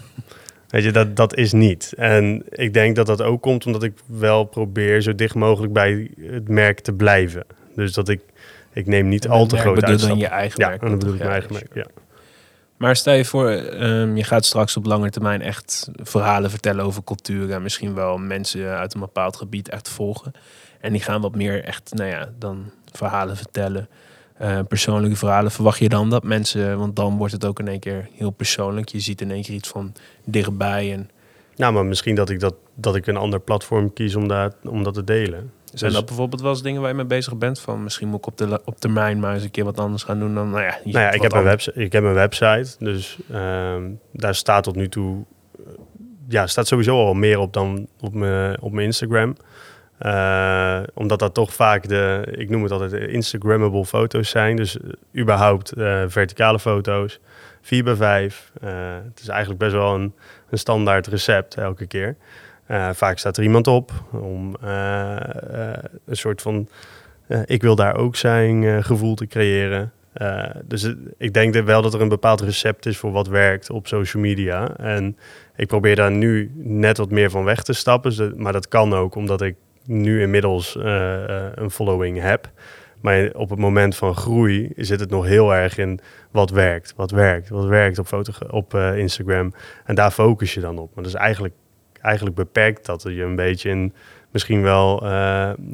Weet 0.67 0.83
je, 0.83 0.91
dat, 0.91 1.15
dat 1.15 1.35
is 1.35 1.51
niet. 1.51 1.93
En 1.97 2.43
ik 2.49 2.73
denk 2.73 2.95
dat 2.95 3.05
dat 3.05 3.21
ook 3.21 3.41
komt 3.41 3.65
omdat 3.65 3.83
ik 3.83 3.93
wel 4.05 4.43
probeer 4.43 5.01
zo 5.01 5.15
dicht 5.15 5.35
mogelijk 5.35 5.73
bij 5.73 6.11
het 6.21 6.47
merk 6.47 6.79
te 6.79 6.93
blijven. 6.93 7.45
Dus 7.75 7.93
dat 7.93 8.09
ik, 8.09 8.21
ik 8.73 8.85
neem 8.85 9.07
niet 9.07 9.27
al 9.27 9.45
te 9.45 9.57
groot 9.57 9.75
bedoel 9.75 9.97
dan 9.97 10.17
je 10.17 10.27
eigen 10.27 10.61
Ja, 10.61 10.67
merk. 10.67 10.81
dan 10.81 10.97
bedoel 10.97 11.13
ik 11.13 11.19
mijn 11.19 11.31
eigen 11.31 11.53
merk. 11.53 11.73
Ja. 11.73 11.85
Maar 12.77 12.95
stel 12.95 13.13
je 13.13 13.25
voor, 13.25 13.49
ehm, 13.49 14.15
je 14.15 14.23
gaat 14.23 14.45
straks 14.45 14.77
op 14.77 14.85
lange 14.85 15.09
termijn 15.09 15.41
echt 15.41 15.89
verhalen 15.95 16.49
vertellen 16.49 16.85
over 16.85 17.03
cultuur. 17.03 17.51
En 17.51 17.61
misschien 17.61 17.93
wel 17.93 18.17
mensen 18.17 18.77
uit 18.77 18.93
een 18.93 18.99
bepaald 18.99 19.35
gebied 19.35 19.69
echt 19.69 19.89
volgen. 19.89 20.31
En 20.79 20.91
die 20.91 21.01
gaan 21.01 21.21
wat 21.21 21.35
meer 21.35 21.63
echt, 21.63 21.93
nou 21.93 22.09
ja, 22.09 22.29
dan 22.39 22.71
verhalen 22.91 23.37
vertellen. 23.37 23.89
Eh, 24.37 24.59
persoonlijke 24.67 25.15
verhalen. 25.17 25.51
Verwacht 25.51 25.79
je 25.79 25.89
dan 25.89 26.09
dat 26.09 26.23
mensen, 26.23 26.77
want 26.77 26.95
dan 26.95 27.17
wordt 27.17 27.33
het 27.33 27.45
ook 27.45 27.59
in 27.59 27.67
één 27.67 27.79
keer 27.79 28.09
heel 28.13 28.29
persoonlijk. 28.29 28.89
Je 28.89 28.99
ziet 28.99 29.21
in 29.21 29.31
één 29.31 29.43
keer 29.43 29.55
iets 29.55 29.69
van 29.69 29.93
dichtbij. 30.25 30.93
En 30.93 31.09
Nou, 31.55 31.73
maar 31.73 31.85
misschien 31.85 32.15
dat 32.15 32.29
ik, 32.29 32.39
dat, 32.39 32.55
dat 32.75 32.95
ik 32.95 33.07
een 33.07 33.17
ander 33.17 33.39
platform 33.39 33.93
kies 33.93 34.15
om, 34.15 34.27
daar, 34.27 34.51
om 34.63 34.83
dat 34.83 34.93
te 34.93 35.03
delen. 35.03 35.51
zijn 35.63 35.91
Dus- 35.91 35.93
dat 35.93 36.05
bijvoorbeeld 36.05 36.41
wel 36.41 36.51
eens 36.51 36.61
dingen 36.61 36.81
waar 36.81 36.89
je 36.89 36.95
mee 36.95 37.05
bezig 37.05 37.37
bent? 37.37 37.59
Van 37.59 37.83
misschien 37.83 38.07
moet 38.07 38.17
ik 38.17 38.27
op, 38.27 38.37
de, 38.37 38.61
op 38.65 38.79
termijn 38.79 39.19
maar 39.19 39.33
eens 39.33 39.43
een 39.43 39.51
keer 39.51 39.63
wat 39.63 39.79
anders 39.79 40.03
gaan 40.03 40.19
doen 40.19 40.33
dan, 40.35 40.49
nou 40.49 40.63
ja. 40.63 40.77
Nou 40.83 40.99
ja, 40.99 41.11
ik 41.11 41.21
heb, 41.21 41.33
een 41.33 41.43
website, 41.43 41.79
ik 41.79 41.91
heb 41.91 42.03
een 42.03 42.13
website, 42.13 42.75
dus 42.79 43.17
ehm, 43.31 43.83
daar 44.11 44.35
staat 44.35 44.63
tot 44.63 44.75
nu 44.75 44.89
toe... 44.89 45.25
Ja, 46.29 46.47
staat 46.47 46.67
sowieso 46.67 47.05
al 47.05 47.13
meer 47.13 47.39
op 47.39 47.53
dan 47.53 47.87
op 47.99 48.13
mijn, 48.13 48.61
op 48.61 48.71
mijn 48.71 48.85
Instagram. 48.85 49.35
Eh, 49.97 50.79
omdat 50.93 51.19
dat 51.19 51.33
toch 51.33 51.53
vaak 51.53 51.87
de, 51.87 52.27
ik 52.31 52.49
noem 52.49 52.63
het 52.63 52.71
altijd, 52.71 52.93
Instagrammable 52.93 53.85
foto's 53.85 54.29
zijn. 54.29 54.55
Dus 54.55 54.79
eh, 54.79 55.21
überhaupt 55.21 55.71
eh, 55.71 56.03
verticale 56.07 56.59
foto's, 56.59 57.19
4 57.61 57.83
bij 57.83 57.95
5 57.95 58.51
Eh, 58.61 58.69
het 59.05 59.19
is 59.19 59.27
eigenlijk 59.27 59.59
best 59.59 59.73
wel 59.73 59.95
een, 59.95 60.13
een 60.49 60.57
standaard 60.57 61.07
recept 61.07 61.55
elke 61.55 61.87
keer. 61.87 62.15
Vaak 62.91 63.17
staat 63.17 63.37
er 63.37 63.43
iemand 63.43 63.67
op 63.67 63.91
om 64.11 64.55
een 64.61 66.15
soort 66.15 66.41
van 66.41 66.69
ik 67.45 67.61
wil 67.61 67.75
daar 67.75 67.95
ook 67.95 68.15
zijn 68.15 68.83
gevoel 68.83 69.15
te 69.15 69.27
creëren. 69.27 69.91
Dus 70.63 70.93
ik 71.17 71.33
denk 71.33 71.53
wel 71.53 71.81
dat 71.81 71.93
er 71.93 72.01
een 72.01 72.09
bepaald 72.09 72.41
recept 72.41 72.85
is 72.85 72.97
voor 72.97 73.11
wat 73.11 73.27
werkt 73.27 73.69
op 73.69 73.87
social 73.87 74.23
media. 74.23 74.75
En 74.77 75.17
ik 75.55 75.67
probeer 75.67 75.95
daar 75.95 76.11
nu 76.11 76.51
net 76.55 76.97
wat 76.97 77.11
meer 77.11 77.29
van 77.29 77.43
weg 77.43 77.63
te 77.63 77.73
stappen. 77.73 78.15
Dus 78.15 78.33
maar 78.35 78.53
dat 78.53 78.67
kan 78.67 78.93
ook 78.93 79.15
omdat 79.15 79.41
ik 79.41 79.55
nu 79.87 80.21
inmiddels 80.21 80.77
eh, 80.77 81.23
eh, 81.23 81.51
een 81.55 81.71
following 81.71 82.21
heb. 82.21 82.51
Maar 83.01 83.29
op 83.33 83.49
het 83.49 83.59
moment 83.59 83.95
van 83.95 84.15
groei 84.15 84.71
zit 84.75 84.99
het 84.99 85.09
nog 85.09 85.25
heel 85.25 85.55
erg 85.55 85.77
in 85.77 85.99
wat 86.31 86.49
werkt, 86.49 86.93
wat 86.95 87.11
werkt, 87.11 87.49
wat 87.49 87.65
werkt 87.65 87.99
op, 87.99 88.07
foto, 88.07 88.33
op 88.49 88.73
eh, 88.73 88.97
Instagram. 88.97 89.53
En 89.85 89.95
daar 89.95 90.11
focus 90.11 90.53
je 90.53 90.59
dan 90.59 90.77
op. 90.77 90.95
Maar 90.95 91.03
dus 91.03 91.13
eigenlijk, 91.13 91.53
eigenlijk 92.01 92.35
beperkt 92.35 92.85
dat 92.85 93.03
je 93.03 93.23
een 93.23 93.35
beetje 93.35 93.69
in 93.69 93.93
misschien 94.31 94.61
wel 94.61 94.99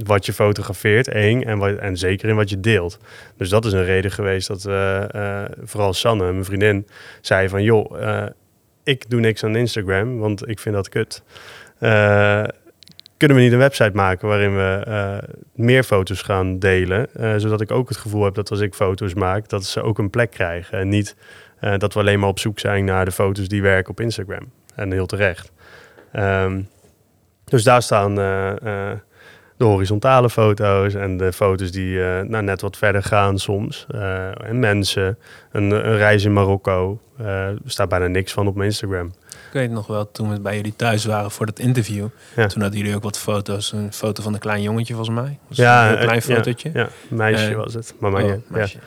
wat 0.03 0.25
je 0.25 0.33
fotografeert, 0.33 1.07
één, 1.07 1.43
en, 1.45 1.57
wat, 1.57 1.75
en 1.75 1.97
zeker 1.97 2.29
in 2.29 2.35
wat 2.35 2.49
je 2.49 2.59
deelt. 2.59 2.99
Dus 3.37 3.49
dat 3.49 3.65
is 3.65 3.73
een 3.73 3.83
reden 3.83 4.11
geweest 4.11 4.47
dat 4.47 4.61
vooral 5.63 5.93
Sanne, 5.93 6.31
mijn 6.31 6.45
vriendin, 6.45 6.87
zei 7.21 7.49
van 7.49 7.63
joh, 7.63 8.25
ik 8.83 9.09
doe 9.09 9.19
niks 9.19 9.43
aan 9.43 9.55
Instagram, 9.55 10.17
want 10.17 10.47
ik 10.49 10.59
vind 10.59 10.75
dat 10.75 10.89
kut. 10.89 11.23
Kunnen 13.17 13.37
we 13.37 13.43
niet 13.43 13.51
een 13.51 13.57
website 13.57 13.91
maken 13.93 14.27
waarin 14.27 14.55
we 14.55 14.83
eh, 14.85 15.17
meer 15.53 15.83
foto's 15.83 16.21
gaan 16.21 16.59
delen, 16.59 17.15
eh, 17.15 17.33
zodat 17.37 17.61
ik 17.61 17.71
ook 17.71 17.89
het 17.89 17.97
gevoel 17.97 18.23
heb 18.23 18.33
dat 18.33 18.49
als 18.49 18.59
ik 18.59 18.73
foto's 18.73 19.13
maak, 19.13 19.49
dat 19.49 19.65
ze 19.65 19.81
ook 19.81 19.97
een 19.97 20.09
plek 20.09 20.31
krijgen 20.31 20.79
en 20.79 20.89
niet 20.89 21.15
eh, 21.59 21.77
dat 21.77 21.93
we 21.93 21.99
alleen 21.99 22.19
maar 22.19 22.29
op 22.29 22.39
zoek 22.39 22.59
zijn 22.59 22.85
naar 22.85 23.05
de 23.05 23.11
foto's 23.11 23.47
die 23.47 23.61
werken 23.61 23.91
op 23.91 23.99
Instagram. 23.99 24.51
En 24.75 24.91
heel 24.91 25.05
terecht. 25.05 25.51
Ehm, 26.11 26.61
dus 27.43 27.63
daar 27.63 27.81
staan 27.81 28.15
de 29.63 29.69
horizontale 29.69 30.29
foto's 30.29 30.93
en 30.93 31.17
de 31.17 31.33
foto's 31.33 31.71
die 31.71 32.03
eh, 32.03 32.21
nou, 32.21 32.43
net 32.43 32.61
wat 32.61 32.77
verder 32.77 33.03
gaan 33.03 33.39
soms. 33.39 33.85
Eh, 33.89 34.47
en 34.47 34.59
mensen, 34.59 35.17
een, 35.51 35.71
een 35.71 35.97
reis 35.97 36.23
in 36.23 36.33
Marokko. 36.33 36.99
Eh, 37.17 37.47
er 37.47 37.57
staat 37.65 37.89
bijna 37.89 38.07
niks 38.07 38.33
van 38.33 38.47
op 38.47 38.55
mijn 38.55 38.69
Instagram. 38.69 39.13
Ik 39.27 39.59
weet 39.59 39.71
nog 39.71 39.87
wel, 39.87 40.11
toen 40.11 40.31
we 40.31 40.39
bij 40.39 40.55
jullie 40.55 40.75
thuis 40.75 41.05
waren 41.05 41.31
voor 41.31 41.45
dat 41.45 41.59
interview. 41.59 42.07
Ja. 42.35 42.47
Toen 42.47 42.61
hadden 42.61 42.79
jullie 42.79 42.95
ook 42.95 43.03
wat 43.03 43.17
foto's. 43.17 43.71
Een 43.71 43.93
foto 43.93 44.23
van 44.23 44.33
een 44.33 44.39
klein 44.39 44.61
jongetje 44.61 44.93
volgens 44.93 45.15
mij. 45.15 45.39
Was 45.47 45.57
Ja, 45.57 45.91
een 45.91 45.99
klein 45.99 46.21
fotootje. 46.21 46.69
Ja, 46.73 46.89
meisje 47.09 47.55
was 47.55 47.73
het. 47.73 47.93
Maar, 47.99 48.23
Oh, 48.23 48.33
meisje. 48.47 48.77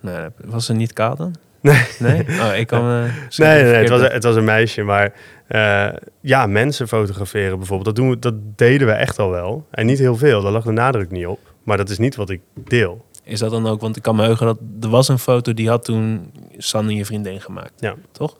Nou, 0.00 0.30
was 0.44 0.66
ze 0.66 0.72
niet 0.72 0.92
kaal 0.92 1.16
dan? 1.16 1.34
Nee. 1.72 1.84
Nee? 1.98 2.40
Oh, 2.40 2.56
ik 2.56 2.66
kan... 2.66 2.80
eh, 2.80 3.02
Nee, 3.36 3.62
nee, 3.62 3.62
nee, 3.62 3.74
het, 3.74 3.88
was, 3.88 4.00
het 4.00 4.24
was 4.24 4.36
een 4.36 4.44
meisje. 4.44 4.82
Maar 4.82 5.12
eh, 5.46 5.88
ja, 6.20 6.46
mensen 6.46 6.88
fotograferen 6.88 7.58
bijvoorbeeld. 7.58 7.96
Dat, 7.96 7.96
doen 8.04 8.10
we, 8.10 8.18
dat 8.18 8.34
deden 8.56 8.86
we 8.86 8.92
echt 8.92 9.18
al 9.18 9.30
wel. 9.30 9.66
En 9.70 9.86
niet 9.86 9.98
heel 9.98 10.16
veel, 10.16 10.42
daar 10.42 10.52
lag 10.52 10.64
de 10.64 10.70
nadruk 10.72 11.10
niet 11.10 11.26
op. 11.26 11.38
Maar 11.62 11.76
dat 11.76 11.90
is 11.90 11.98
niet 11.98 12.16
wat 12.16 12.30
ik 12.30 12.40
deel. 12.54 13.04
Is 13.22 13.38
dat 13.38 13.50
dan 13.50 13.66
ook, 13.66 13.80
want 13.80 13.96
ik 13.96 14.02
kan 14.02 14.16
me 14.16 14.22
heugen 14.22 14.46
dat 14.46 14.58
er 14.80 14.88
was 14.88 15.08
een 15.08 15.18
foto 15.18 15.54
die 15.54 15.68
had 15.68 15.84
toen 15.84 16.32
Sanne 16.58 16.94
je 16.94 17.04
vriendin 17.04 17.40
gemaakt. 17.40 17.72
Ja. 17.76 17.94
Toch? 18.12 18.36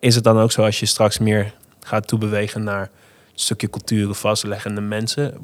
Is 0.00 0.14
het 0.14 0.24
dan 0.24 0.38
ook 0.38 0.52
zo 0.52 0.62
als 0.62 0.80
je 0.80 0.86
straks 0.86 1.18
meer 1.18 1.52
gaat 1.84 2.08
toebewegen 2.08 2.64
naar 2.64 2.80
een 2.80 2.88
stukje 3.34 3.70
culturen 3.70 4.14
vastleggende 4.14 4.80
mensen? 4.80 5.34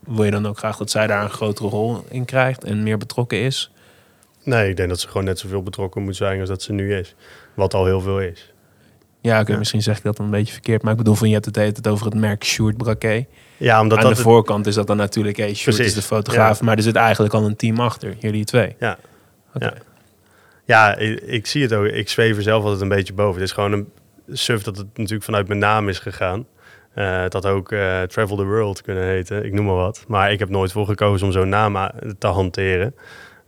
Wil 0.00 0.24
je 0.24 0.30
dan 0.30 0.46
ook 0.46 0.58
graag 0.58 0.76
dat 0.76 0.90
zij 0.90 1.06
daar 1.06 1.22
een 1.22 1.30
grotere 1.30 1.68
rol 1.68 2.04
in 2.08 2.24
krijgt 2.24 2.64
en 2.64 2.82
meer 2.82 2.98
betrokken 2.98 3.38
is? 3.38 3.70
Nee, 4.46 4.68
ik 4.70 4.76
denk 4.76 4.88
dat 4.88 5.00
ze 5.00 5.08
gewoon 5.08 5.24
net 5.24 5.38
zoveel 5.38 5.62
betrokken 5.62 6.02
moet 6.02 6.16
zijn 6.16 6.40
als 6.40 6.48
dat 6.48 6.62
ze 6.62 6.72
nu 6.72 6.94
is. 6.94 7.14
Wat 7.54 7.74
al 7.74 7.84
heel 7.84 8.00
veel 8.00 8.20
is. 8.20 8.52
Ja, 9.20 9.40
oké, 9.40 9.52
Ja. 9.52 9.58
misschien 9.58 9.82
zeg 9.82 9.96
ik 9.96 10.02
dat 10.02 10.16
dan 10.16 10.24
een 10.26 10.30
beetje 10.32 10.52
verkeerd. 10.52 10.82
Maar 10.82 10.92
ik 10.92 10.98
bedoel, 10.98 11.14
van 11.14 11.26
je 11.28 11.32
hebt 11.34 11.44
het 11.44 11.54
tijd 11.54 11.88
over 11.88 12.06
het 12.06 12.14
merk 12.14 12.44
Sjoerd 12.44 12.76
Braquet. 12.76 13.26
Ja, 13.56 13.80
omdat 13.80 13.98
Aan 13.98 14.04
dat... 14.04 14.12
de 14.12 14.18
het- 14.18 14.26
voorkant 14.32 14.66
is 14.66 14.74
dat 14.74 14.86
dan 14.86 14.96
natuurlijk, 14.96 15.36
hey, 15.36 15.54
Sjoerd 15.54 15.78
is 15.78 15.94
de 15.94 16.02
fotograaf. 16.02 16.58
ja. 16.58 16.64
Maar 16.64 16.76
er 16.76 16.82
zit 16.82 16.96
eigenlijk 16.96 17.34
al 17.34 17.44
een 17.44 17.56
team 17.56 17.80
achter, 17.80 18.14
jullie 18.18 18.44
twee. 18.44 18.76
Ja. 18.78 18.98
Oké. 19.54 19.64
Ja. 19.64 19.74
Ja, 20.64 20.96
ik, 20.96 21.20
ik 21.20 21.46
zie 21.46 21.62
het 21.62 21.72
ook. 21.72 21.84
Ik 21.86 22.08
zweef 22.08 22.36
er 22.36 22.42
zelf 22.42 22.62
altijd 22.62 22.80
een 22.82 22.88
beetje 22.88 23.12
boven. 23.12 23.34
Het 23.40 23.48
is 23.48 23.52
gewoon 23.54 23.72
een 23.72 23.88
suf 24.32 24.62
dat 24.62 24.76
het 24.76 24.86
natuurlijk 24.94 25.24
vanuit 25.24 25.46
mijn 25.48 25.60
naam 25.60 25.88
is 25.88 25.98
gegaan. 25.98 26.46
Eh, 26.94 27.20
het 27.20 27.32
had 27.32 27.46
ook 27.46 27.72
eh, 27.72 28.02
Travel 28.02 28.36
the 28.36 28.44
World 28.44 28.82
kunnen 28.82 29.04
heten, 29.04 29.44
ik 29.44 29.52
noem 29.52 29.64
maar 29.64 29.74
wat. 29.74 30.04
Maar 30.08 30.32
ik 30.32 30.38
heb 30.38 30.48
nooit 30.48 30.72
voor 30.72 30.86
gekozen 30.86 31.26
om 31.26 31.32
zo'n 31.32 31.48
naam 31.48 31.90
te 32.18 32.26
hanteren. 32.26 32.94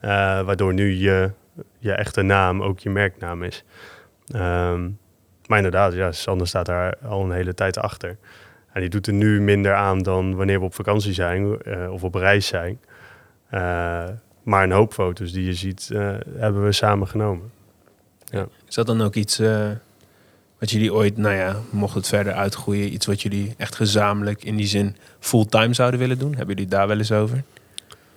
Eh, 0.00 0.10
waardoor 0.40 0.74
nu 0.74 0.90
je, 0.92 1.30
je 1.78 1.92
echte 1.92 2.22
naam 2.22 2.62
ook 2.62 2.78
je 2.78 2.90
merknaam 2.90 3.42
is. 3.42 3.64
Ehm, 4.26 4.90
maar 5.46 5.56
inderdaad, 5.56 5.94
ja, 5.94 6.12
Sander 6.12 6.46
staat 6.46 6.66
daar 6.66 6.96
al 6.96 7.24
een 7.24 7.32
hele 7.32 7.54
tijd 7.54 7.78
achter. 7.78 8.16
En 8.72 8.80
die 8.80 8.90
doet 8.90 9.06
er 9.06 9.12
nu 9.12 9.40
minder 9.40 9.74
aan 9.74 9.98
dan 10.02 10.34
wanneer 10.34 10.58
we 10.58 10.64
op 10.64 10.74
vakantie 10.74 11.12
zijn 11.12 11.62
eh, 11.62 11.92
of 11.92 12.04
op 12.04 12.14
reis 12.14 12.46
zijn. 12.46 12.80
Eh, 13.50 14.08
maar 14.42 14.62
een 14.62 14.72
hoop 14.72 14.92
foto's 14.92 15.32
die 15.32 15.44
je 15.44 15.54
ziet, 15.54 15.90
hebben 16.36 16.64
we 16.64 16.72
samen 16.72 17.08
genomen. 17.08 17.50
Is 18.68 18.74
dat 18.74 18.86
dan 18.86 19.02
ook 19.02 19.14
iets 19.14 19.40
wat 20.58 20.70
jullie 20.70 20.94
ooit, 20.94 21.16
nou 21.16 21.34
ja, 21.34 21.56
mocht 21.70 21.94
het 21.94 22.08
verder 22.08 22.32
uitgroeien, 22.32 22.92
iets 22.92 23.06
wat 23.06 23.22
jullie 23.22 23.54
echt 23.56 23.74
gezamenlijk 23.74 24.44
in 24.44 24.56
die 24.56 24.66
zin 24.66 24.96
fulltime 25.18 25.74
zouden 25.74 26.00
willen 26.00 26.18
doen? 26.18 26.34
Hebben 26.34 26.54
jullie 26.54 26.70
daar 26.70 26.88
wel 26.88 26.98
eens 26.98 27.12
over? 27.12 27.42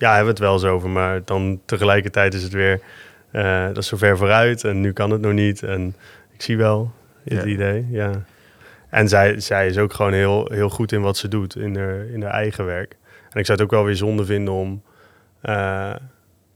Ja, 0.02 0.08
hebben 0.16 0.24
we 0.26 0.30
het 0.30 0.40
wel 0.40 0.54
eens 0.54 0.64
over, 0.64 0.90
maar 0.90 1.22
dan 1.26 1.62
tegelijkertijd 1.66 2.34
is 2.34 2.44
het 2.44 2.52
weer, 2.52 2.80
eh, 3.32 3.66
dat 3.66 3.78
is 3.78 3.88
zo 3.88 3.98
ver 3.98 4.18
vooruit 4.18 4.64
en 4.64 4.82
nu 4.82 4.94
kan 4.94 5.10
het 5.12 5.22
nog 5.22 5.34
niet. 5.34 5.64
En 5.64 5.96
ik 6.34 6.42
zie 6.42 6.58
wel 6.58 6.92
het 7.24 7.34
Ja. 7.34 7.46
idee, 7.46 7.88
ja. 7.90 8.12
En 8.90 9.08
zij, 9.10 9.40
zij 9.40 9.68
is 9.68 9.78
ook 9.78 9.94
gewoon 9.94 10.14
heel, 10.14 10.48
heel 10.52 10.70
goed 10.70 10.92
in 10.92 11.02
wat 11.02 11.18
ze 11.18 11.28
doet, 11.28 11.56
in 11.56 11.78
haar, 11.78 12.06
in 12.06 12.22
haar 12.22 12.32
eigen 12.32 12.66
werk. 12.66 12.98
En 13.30 13.40
ik 13.40 13.46
zou 13.46 13.58
het 13.58 13.62
ook 13.62 13.72
wel 13.74 13.84
weer 13.86 13.96
zonde 13.96 14.26
vinden 14.26 14.54
om 14.54 14.82
eh, 15.42 15.96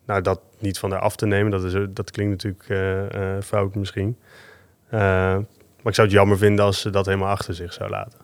nou, 0.05 0.21
dat 0.21 0.39
niet 0.59 0.79
van 0.79 0.91
haar 0.91 0.99
af 1.01 1.15
te 1.15 1.25
nemen. 1.25 1.51
Dat, 1.51 1.63
is, 1.63 1.73
dat 1.89 2.11
klinkt 2.11 2.43
natuurlijk 2.43 2.69
eh, 3.13 3.43
fout 3.43 3.75
misschien. 3.75 4.17
Maar 4.89 5.93
ik 5.93 5.95
zou 5.95 6.07
het 6.07 6.15
jammer 6.17 6.37
vinden 6.37 6.65
als 6.65 6.81
ze 6.81 6.89
dat 6.89 7.05
helemaal 7.05 7.29
achter 7.29 7.53
zich 7.53 7.73
zou 7.73 7.89
laten. 7.89 8.19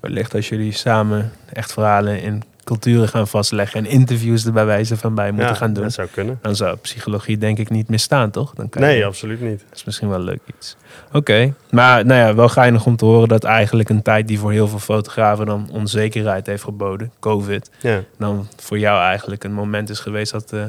Wellicht 0.00 0.34
als 0.34 0.48
jullie 0.48 0.72
samen 0.72 1.32
echt 1.52 1.72
verhalen 1.72 2.20
in 2.20 2.42
culturen 2.66 3.08
gaan 3.08 3.28
vastleggen 3.28 3.84
en 3.84 3.90
interviews 3.90 4.44
er 4.44 4.52
bij 4.52 4.64
wijze 4.66 4.96
van 4.96 5.14
bij 5.14 5.30
moeten 5.30 5.48
Ja, 5.48 5.54
gaan 5.54 5.72
doen. 5.72 5.82
Dat 5.82 5.92
zou 5.92 6.08
kunnen. 6.08 6.38
Dan 6.42 6.56
zou 6.56 6.76
psychologie 6.76 7.38
denk 7.38 7.58
ik 7.58 7.70
niet 7.70 7.88
misstaan, 7.88 8.30
toch? 8.30 8.54
Dan 8.54 8.68
kan 8.68 8.82
Nee, 8.82 8.96
je- 8.98 9.04
absoluut 9.04 9.40
niet. 9.40 9.64
Dat 9.68 9.76
is 9.78 9.84
misschien 9.84 10.08
wel 10.08 10.18
leuk 10.20 10.40
iets. 10.56 10.76
Oké, 11.12 11.54
maar 11.70 12.06
nou 12.06 12.20
ja, 12.20 12.34
wel 12.34 12.48
geinig 12.48 12.86
om 12.86 12.96
te 12.96 13.04
horen 13.04 13.28
dat 13.28 13.44
eigenlijk 13.44 13.88
een 13.88 14.02
tijd 14.02 14.28
die 14.28 14.38
voor 14.38 14.52
heel 14.52 14.68
veel 14.68 14.78
fotografen 14.78 15.46
dan 15.46 15.68
onzekerheid 15.72 16.46
heeft 16.46 16.62
geboden, 16.64 17.12
COVID, 17.20 17.70
Ja. 17.80 18.02
dan 18.18 18.48
voor 18.56 18.78
jou 18.78 19.00
eigenlijk 19.02 19.44
een 19.44 19.52
moment 19.52 19.90
is 19.90 19.98
geweest 20.00 20.32
dat, 20.32 20.52
eh, 20.52 20.64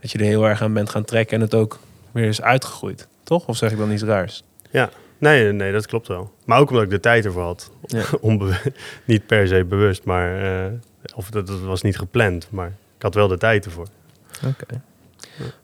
dat 0.00 0.10
je 0.10 0.18
er 0.18 0.24
heel 0.24 0.44
erg 0.48 0.62
aan 0.62 0.72
bent 0.72 0.90
gaan 0.90 1.04
trekken 1.04 1.36
en 1.36 1.42
het 1.42 1.54
ook 1.54 1.78
weer 2.12 2.28
is 2.28 2.42
uitgegroeid. 2.42 3.08
Toch? 3.24 3.46
Of 3.46 3.56
zeg 3.56 3.70
ik 3.72 3.78
dan 3.78 3.90
iets 3.92 4.02
raars? 4.02 4.42
Nee, 5.18 5.52
nee, 5.52 5.72
dat 5.72 5.86
klopt 5.86 6.08
wel. 6.08 6.32
Maar 6.44 6.58
ook 6.58 6.68
omdat 6.68 6.84
ik 6.84 6.90
de 6.90 7.00
tijd 7.00 7.24
ervoor 7.24 7.42
had. 7.42 7.70
Ja. 7.86 8.02
Niet 9.04 9.26
per 9.26 9.48
se 9.48 9.64
bewust, 9.64 10.04
maar... 10.04 10.42
eh, 10.42 10.70
of 11.14 11.30
dat, 11.30 11.60
was 11.60 11.82
niet 11.82 11.98
gepland, 11.98 12.48
maar 12.50 12.72
ik 12.96 13.02
had 13.02 13.14
wel 13.14 13.28
de 13.28 13.38
tijd 13.38 13.64
ervoor. 13.64 13.86
Oké. 14.46 14.82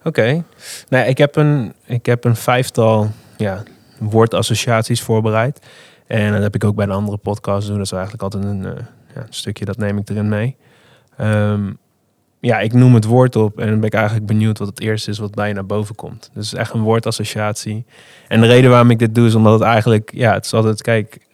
Oké. 0.02 0.44
Nou, 0.88 1.06
ik 1.06 1.18
heb 1.18 1.36
een, 1.36 1.74
ik 1.84 2.06
heb 2.06 2.24
een 2.24 2.36
vijftal 2.36 3.10
ja, 3.36 3.62
woordassociaties 3.98 5.02
voorbereid. 5.02 5.66
En 6.06 6.32
dat 6.32 6.42
heb 6.42 6.54
ik 6.54 6.64
ook 6.64 6.74
bij 6.74 6.86
de 6.86 6.92
andere 6.92 7.16
podcasts 7.16 7.66
doen. 7.66 7.76
Dat 7.76 7.86
is 7.86 7.92
eigenlijk 7.92 8.22
altijd 8.22 8.44
een, 8.44 8.64
eh, 8.64 8.84
ja, 9.14 9.20
een 9.20 9.26
stukje, 9.30 9.64
dat 9.64 9.76
neem 9.76 9.98
ik 9.98 10.08
erin 10.08 10.28
mee. 10.28 10.56
Ehm, 11.16 11.72
ja, 12.40 12.58
ik 12.58 12.72
noem 12.72 12.94
het 12.94 13.04
woord 13.04 13.36
op 13.36 13.58
en 13.58 13.66
dan 13.68 13.76
ben 13.76 13.88
ik 13.88 13.94
eigenlijk 13.94 14.26
benieuwd 14.26 14.58
wat 14.58 14.68
het 14.68 14.80
eerste 14.80 15.10
is 15.10 15.18
wat 15.18 15.34
bij 15.34 15.48
je 15.48 15.54
naar 15.54 15.66
boven 15.66 15.94
komt. 15.94 16.30
Dus 16.34 16.54
echt 16.54 16.72
een 16.72 16.82
woordassociatie. 16.82 17.84
En 18.28 18.40
de 18.40 18.46
reden 18.46 18.70
waarom 18.70 18.90
ik 18.90 18.98
dit 18.98 19.14
doe 19.14 19.26
is 19.26 19.34
omdat 19.34 19.52
het 19.52 19.62
eigenlijk, 19.62 20.10
ja, 20.14 20.32
het 20.32 20.44
is 20.44 20.52
altijd, 20.52 20.82
kijk, 20.82 21.25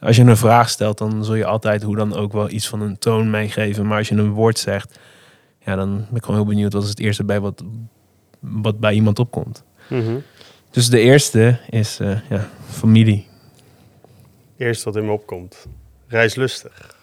als 0.00 0.16
je 0.16 0.22
een 0.22 0.36
vraag 0.36 0.68
stelt, 0.70 0.98
dan 0.98 1.24
zul 1.24 1.34
je 1.34 1.44
altijd 1.46 1.82
hoe 1.82 1.96
dan 1.96 2.14
ook 2.14 2.32
wel 2.32 2.50
iets 2.50 2.68
van 2.68 2.80
een 2.80 2.98
toon 2.98 3.30
meegeven. 3.30 3.86
Maar 3.86 3.98
als 3.98 4.08
je 4.08 4.14
een 4.14 4.30
woord 4.30 4.58
zegt, 4.58 4.98
ja, 5.58 5.76
dan 5.76 5.96
ben 6.08 6.16
ik 6.16 6.24
gewoon 6.24 6.40
heel 6.40 6.48
benieuwd 6.48 6.72
wat 6.72 6.82
is 6.82 6.88
het 6.88 7.00
eerste 7.00 7.24
bij 7.24 7.40
wat, 7.40 7.64
wat 8.38 8.80
bij 8.80 8.94
iemand 8.94 9.18
opkomt. 9.18 9.64
Dus 10.70 10.88
de 10.88 10.98
eerste 11.00 11.58
is 11.68 12.00
eh, 12.00 12.18
ja, 12.28 12.48
familie. 12.68 13.28
Eerst 14.56 14.82
wat 14.82 14.96
in 14.96 15.04
me 15.04 15.12
opkomt. 15.12 15.66
Reislustig. 16.06 16.98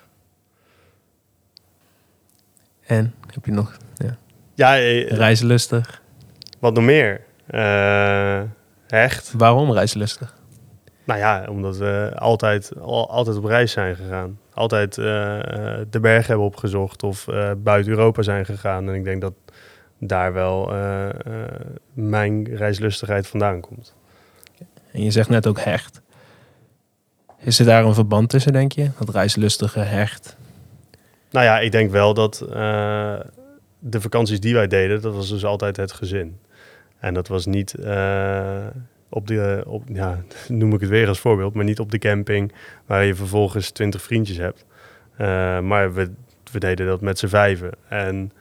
En 2.86 3.14
heb 3.34 3.46
je 3.46 3.52
nog 3.52 3.78
ja, 3.96 4.18
Ja, 4.54 4.78
eh, 4.78 5.08
reislustig? 5.08 6.02
wat 6.60 6.74
nog 6.74 6.84
meer? 6.84 7.22
Eh, 7.46 8.42
hecht. 8.88 9.34
Waarom 9.38 9.72
reislustig? 9.72 10.37
Nou 11.08 11.20
ja, 11.20 11.45
omdat 11.49 11.78
we 11.78 12.12
altijd, 12.16 12.72
al, 12.80 13.10
altijd 13.10 13.38
op 13.38 13.43
reis 13.43 13.72
zijn 13.72 13.95
gegaan. 13.95 14.39
Altijd 14.53 14.97
eh, 14.97 15.38
eh, 15.38 15.86
de 15.89 15.99
berg 15.99 16.28
hebben 16.28 16.45
opgezocht 16.45 17.03
of 17.03 17.28
eh, 17.28 17.51
buiten 17.58 17.91
Europa 17.91 18.22
zijn 18.22 18.45
gegaan. 18.45 18.88
En 18.88 18.93
ik 18.93 19.03
denk 19.03 19.22
dat 19.22 19.34
daar 19.99 20.34
wel 20.34 20.72
mijn 21.93 22.55
reislustigheid 22.55 23.28
vandaan 23.28 23.60
komt. 23.62 23.95
En 24.91 25.03
je 25.03 25.12
zegt 25.12 25.30
net 25.30 25.47
ook 25.47 25.60
hecht. 25.60 26.01
Is 27.39 27.60
er 27.60 27.66
daar 27.66 27.86
een 27.86 27.93
verband 27.93 28.30
tussen, 28.30 28.53
denk 28.53 28.72
je? 28.72 28.89
Dat 28.99 29.10
reislustige 29.10 29.80
hecht. 29.80 30.38
Nou 31.32 31.45
ja, 31.45 31.60
ik 31.60 31.72
denk 31.72 31.91
wel 31.91 32.14
dat 32.14 32.38
de 33.80 34.01
vakanties 34.01 34.39
die 34.39 34.53
wij 34.53 34.68
deden, 34.68 35.01
dat 35.01 35.14
was 35.14 35.30
dus 35.30 35.45
altijd 35.45 35.78
het 35.78 35.91
gezin. 35.91 36.39
En 36.99 37.14
dat 37.14 37.28
was 37.28 37.45
niet 37.45 37.76
op 39.18 39.28
de, 39.28 39.63
op, 39.68 39.84
ja, 39.93 40.24
noem 40.47 40.74
ik 40.74 40.80
het 40.80 40.89
weer 40.89 41.07
als 41.07 41.20
voorbeeld, 41.20 41.53
maar 41.53 41.63
niet 41.63 41.80
op 41.80 41.91
de 41.91 41.97
camping 41.97 42.53
waar 42.86 43.05
je 43.05 43.15
vervolgens 43.15 43.70
twintig 43.72 44.01
vriendjes 44.01 44.38
hebt. 44.38 44.65
Eh, 45.18 45.59
maar 45.59 45.93
we, 45.93 46.11
we 46.51 46.59
deden 46.59 46.88
dat 46.88 47.01
met 47.01 47.20
z'n 47.20 47.28
vijven. 47.28 47.72
En 47.88 48.32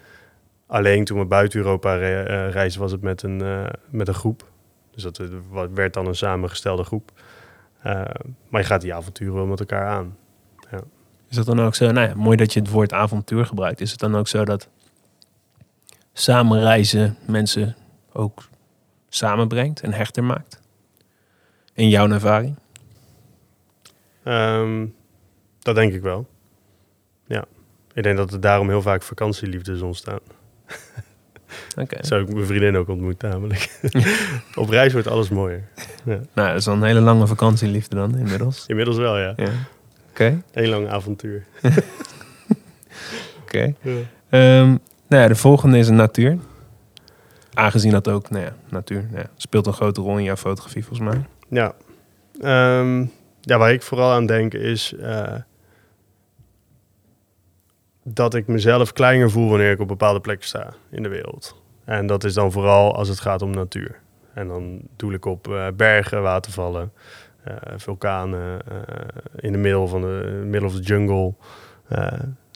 alleen 0.66 1.04
toen 1.04 1.18
we 1.18 1.24
buiten 1.24 1.58
Europa 1.58 1.94
re- 1.94 2.22
eh, 2.22 2.50
reisden, 2.50 2.80
was 2.80 2.92
het 2.92 3.02
met 3.02 3.22
een, 3.22 3.40
eh, 3.40 3.66
met 3.90 4.08
een 4.08 4.14
groep. 4.14 4.44
Dus 4.90 5.02
dat 5.02 5.20
werd 5.74 5.94
dan 5.94 6.06
een 6.06 6.14
samengestelde 6.14 6.84
groep. 6.84 7.12
Maar 8.48 8.60
je 8.60 8.66
gaat 8.66 8.80
die 8.80 8.94
avonturen 8.94 9.34
wel 9.34 9.46
met 9.46 9.60
elkaar 9.60 9.86
aan. 9.86 10.16
Is 11.28 11.36
dat 11.36 11.46
dan 11.46 11.60
ook 11.60 11.74
zo? 11.74 11.90
Nou 11.92 12.08
ja, 12.08 12.14
mooi 12.14 12.36
dat 12.36 12.52
je 12.52 12.60
het 12.60 12.70
woord 12.70 12.92
avontuur 12.92 13.46
gebruikt. 13.46 13.80
Is 13.80 13.90
het 13.90 14.00
dan 14.00 14.16
ook 14.16 14.28
zo 14.28 14.44
dat 14.44 14.68
samen 16.12 16.60
reizen 16.60 17.16
mensen 17.26 17.76
ook 18.12 18.48
samenbrengt 19.08 19.80
en 19.80 19.92
hechter 19.92 20.24
maakt? 20.24 20.60
In 21.76 21.88
jouw 21.88 22.08
ervaring? 22.10 22.56
Ehm, 24.22 24.86
dat 25.58 25.74
denk 25.74 25.92
ik 25.92 26.02
wel. 26.02 26.26
Ja. 27.26 27.44
Ik 27.92 28.02
denk 28.02 28.16
dat 28.16 28.32
er 28.32 28.40
daarom 28.40 28.68
heel 28.68 28.82
vaak 28.82 29.02
vakantieliefdes 29.02 29.80
ontstaan. 29.80 30.18
Oké. 31.82 32.04
Zo 32.04 32.16
heb 32.16 32.28
ik 32.28 32.34
mijn 32.34 32.46
vriendin 32.46 32.76
ook 32.76 32.88
ontmoet 32.88 33.22
namelijk. 33.22 33.80
Op 34.54 34.68
reis 34.68 34.92
wordt 34.92 35.08
alles 35.08 35.28
mooier. 35.28 35.68
Nou, 36.04 36.22
dat 36.32 36.56
is 36.56 36.68
al 36.68 36.74
een 36.74 36.82
hele 36.82 37.00
lange 37.00 37.26
vakantieliefde 37.26 37.96
dan 37.96 38.18
inmiddels. 38.18 38.64
Inmiddels 38.66 38.96
wel, 38.96 39.18
ja. 39.18 39.32
Ja. 39.36 39.50
Oké, 40.10 40.42
Heel 40.52 40.70
lang 40.70 40.88
avontuur. 40.88 41.46
oké. 43.42 43.74
Ja. 43.80 43.98
Ehm, 44.28 44.68
nou 45.08 45.22
ja, 45.22 45.28
de 45.28 45.36
volgende 45.36 45.78
is 45.78 45.88
natuur. 45.88 46.38
Aangezien 47.54 47.90
dat 47.90 48.08
ook, 48.08 48.30
nou 48.30 48.44
ja, 48.44 48.56
natuur 48.68 49.02
nou 49.10 49.18
ja, 49.18 49.30
speelt 49.36 49.66
een 49.66 49.72
grote 49.72 50.00
rol 50.00 50.18
in 50.18 50.24
jouw 50.24 50.36
fotografie 50.36 50.84
volgens 50.84 51.08
mij. 51.08 51.24
Ja. 51.48 51.74
Ehm, 52.40 53.04
ja, 53.40 53.58
waar 53.58 53.72
ik 53.72 53.82
vooral 53.82 54.12
aan 54.12 54.26
denk 54.26 54.54
is 54.54 54.94
eh, 54.94 55.34
dat 58.02 58.34
ik 58.34 58.46
mezelf 58.46 58.92
kleiner 58.92 59.30
voel 59.30 59.48
wanneer 59.48 59.70
ik 59.70 59.80
op 59.80 59.88
bepaalde 59.88 60.20
plekken 60.20 60.46
sta 60.46 60.74
in 60.90 61.02
de 61.02 61.08
wereld. 61.08 61.56
En 61.84 62.06
dat 62.06 62.24
is 62.24 62.34
dan 62.34 62.52
vooral 62.52 62.94
als 62.96 63.08
het 63.08 63.20
gaat 63.20 63.42
om 63.42 63.50
natuur. 63.50 64.00
En 64.34 64.48
dan 64.48 64.80
doe 64.96 65.14
ik 65.14 65.24
op 65.24 65.48
eh, 65.48 65.66
bergen, 65.76 66.22
watervallen, 66.22 66.92
eh, 67.42 67.54
vulkanen, 67.76 68.60
in 69.36 69.52
de 69.52 69.58
middel 69.58 69.88
van 69.88 70.00
de 70.00 70.42
middle 70.44 70.68
of 70.68 70.74
the 70.74 70.82
jungle, 70.82 71.34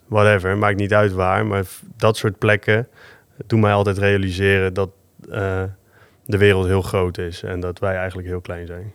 whatever. 0.06 0.58
Maakt 0.58 0.76
niet 0.76 0.94
uit 0.94 1.12
waar, 1.12 1.46
maar 1.46 1.64
dat 1.96 2.16
soort 2.16 2.38
plekken 2.38 2.88
doen 3.46 3.60
mij 3.60 3.72
altijd 3.72 3.98
realiseren 3.98 4.74
dat 4.74 4.90
de 6.30 6.38
wereld 6.38 6.66
heel 6.66 6.82
groot 6.82 7.18
is 7.18 7.42
en 7.42 7.60
dat 7.60 7.78
wij 7.78 7.96
eigenlijk 7.96 8.28
heel 8.28 8.40
klein 8.40 8.66
zijn. 8.66 8.92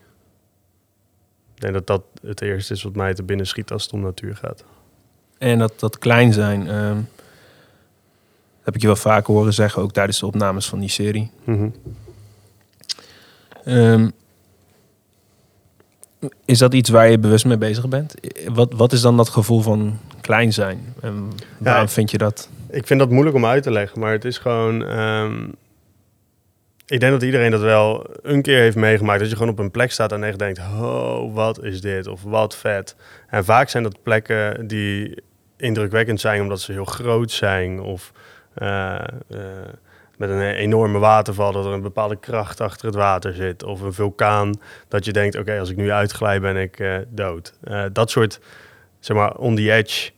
Ik 1.55 1.61
denk 1.61 1.73
dat 1.73 1.87
dat 1.87 2.03
het 2.21 2.41
eerste 2.41 2.73
is 2.73 2.83
wat 2.83 2.95
mij 2.95 3.13
te 3.13 3.23
binnen 3.23 3.47
schiet 3.47 3.71
als 3.71 3.83
het 3.83 3.93
om 3.93 4.01
natuur 4.01 4.35
gaat. 4.35 4.63
En 5.37 5.59
dat, 5.59 5.79
dat 5.79 5.97
klein 5.97 6.33
zijn, 6.33 6.67
ehm, 6.67 6.97
heb 8.63 8.75
ik 8.75 8.81
je 8.81 8.87
wel 8.87 8.95
vaker 8.95 9.33
horen 9.33 9.53
zeggen, 9.53 9.81
ook 9.81 9.91
tijdens 9.91 10.19
de 10.19 10.25
opnames 10.25 10.67
van 10.69 10.79
die 10.79 10.89
serie. 10.89 11.31
Mhm. 11.43 11.69
Ehm, 13.65 14.09
is 16.45 16.57
dat 16.59 16.73
iets 16.73 16.89
waar 16.89 17.09
je 17.09 17.19
bewust 17.19 17.45
mee 17.45 17.57
bezig 17.57 17.87
bent? 17.87 18.13
Wat, 18.47 18.73
wat 18.73 18.91
is 18.93 19.01
dan 19.01 19.17
dat 19.17 19.29
gevoel 19.29 19.61
van 19.61 19.99
klein 20.21 20.53
zijn? 20.53 20.93
En 21.01 21.13
waarom 21.57 21.83
Ja. 21.85 21.87
vind 21.87 22.11
je 22.11 22.17
dat? 22.17 22.49
Ik 22.69 22.87
vind 22.87 22.99
dat 22.99 23.09
moeilijk 23.09 23.35
om 23.35 23.45
uit 23.45 23.63
te 23.63 23.71
leggen, 23.71 23.99
maar 23.99 24.11
het 24.11 24.25
is 24.25 24.37
gewoon. 24.37 24.85
ehm, 24.85 25.47
ik 26.85 26.99
denk 26.99 27.11
dat 27.11 27.23
iedereen 27.23 27.51
dat 27.51 27.61
wel 27.61 28.05
een 28.21 28.41
keer 28.41 28.59
heeft 28.59 28.75
meegemaakt. 28.75 29.19
Dat 29.19 29.29
je 29.29 29.35
gewoon 29.35 29.51
op 29.51 29.59
een 29.59 29.71
plek 29.71 29.91
staat 29.91 30.11
en 30.11 30.23
echt 30.23 30.39
denkt: 30.39 30.59
oh, 30.59 31.33
wat 31.33 31.63
is 31.63 31.81
dit? 31.81 32.07
Of 32.07 32.23
wat 32.23 32.55
vet. 32.55 32.95
En 33.27 33.45
vaak 33.45 33.69
zijn 33.69 33.83
dat 33.83 34.03
plekken 34.03 34.67
die 34.67 35.23
indrukwekkend 35.57 36.19
zijn 36.19 36.41
omdat 36.41 36.61
ze 36.61 36.71
heel 36.71 36.85
groot 36.85 37.31
zijn. 37.31 37.79
Of 37.79 38.11
eh, 38.53 38.95
eh, 38.95 39.39
met 40.17 40.29
een 40.29 40.41
enorme 40.41 40.99
waterval, 40.99 41.51
dat 41.51 41.65
er 41.65 41.71
een 41.71 41.81
bepaalde 41.81 42.19
kracht 42.19 42.61
achter 42.61 42.85
het 42.85 42.95
water 42.95 43.33
zit. 43.33 43.63
Of 43.63 43.81
een 43.81 43.93
vulkaan, 43.93 44.59
dat 44.87 45.05
je 45.05 45.11
denkt: 45.11 45.37
oké, 45.37 45.59
als 45.59 45.69
ik 45.69 45.77
nu 45.77 45.91
uitglij, 45.91 46.39
ben 46.39 46.57
ik 46.57 46.79
eh, 46.79 46.97
dood. 47.07 47.53
Dat 47.91 48.09
soort, 48.09 48.39
zeg 48.99 49.17
maar, 49.17 49.35
on 49.35 49.55
the 49.55 49.71
edge 49.71 50.11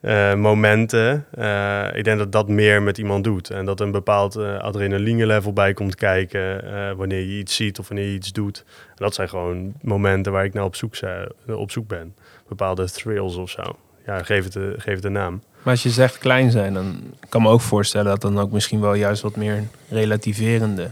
eh, 0.00 0.34
momenten. 0.34 1.26
eh, 1.30 1.86
ik 1.94 2.04
denk 2.04 2.18
dat 2.18 2.32
dat 2.32 2.48
meer 2.48 2.82
met 2.82 2.98
iemand 2.98 3.24
doet. 3.24 3.50
En 3.50 3.64
dat 3.64 3.80
een 3.80 3.90
bepaald 3.90 4.36
eh, 4.36 4.58
adrenaline 4.58 5.26
level 5.26 5.52
bij 5.52 5.72
komt 5.72 5.94
kijken 5.94 6.96
wanneer 6.96 7.20
je 7.20 7.38
iets 7.38 7.56
ziet 7.56 7.78
of 7.78 7.88
wanneer 7.88 8.06
je 8.06 8.14
iets 8.14 8.32
doet. 8.32 8.64
En 8.88 8.94
dat 8.96 9.14
zijn 9.14 9.28
gewoon 9.28 9.72
momenten 9.82 10.32
waar 10.32 10.44
ik 10.44 10.54
naar 10.54 10.64
op 10.64 10.76
zoek, 10.76 10.94
op 11.46 11.70
zoek 11.70 11.88
ben. 11.88 12.14
Bepaalde 12.48 12.90
thrills 12.90 13.36
of 13.36 13.50
zo. 13.50 13.62
Ja, 14.06 14.22
geef 14.22 14.44
het, 14.44 14.52
de, 14.52 14.74
geef 14.76 14.94
het 14.94 15.04
een 15.04 15.12
naam. 15.12 15.42
Maar 15.62 15.72
als 15.72 15.82
je 15.82 15.90
zegt 15.90 16.18
klein 16.18 16.50
zijn, 16.50 16.74
dan 16.74 17.00
kan 17.28 17.42
me 17.42 17.48
ook 17.48 17.60
voorstellen 17.60 18.06
dat 18.06 18.20
dan 18.20 18.38
ook 18.38 18.50
misschien 18.50 18.80
wel 18.80 18.94
juist 18.94 19.22
wat 19.22 19.36
meer 19.36 19.64
relativerende. 19.88 20.90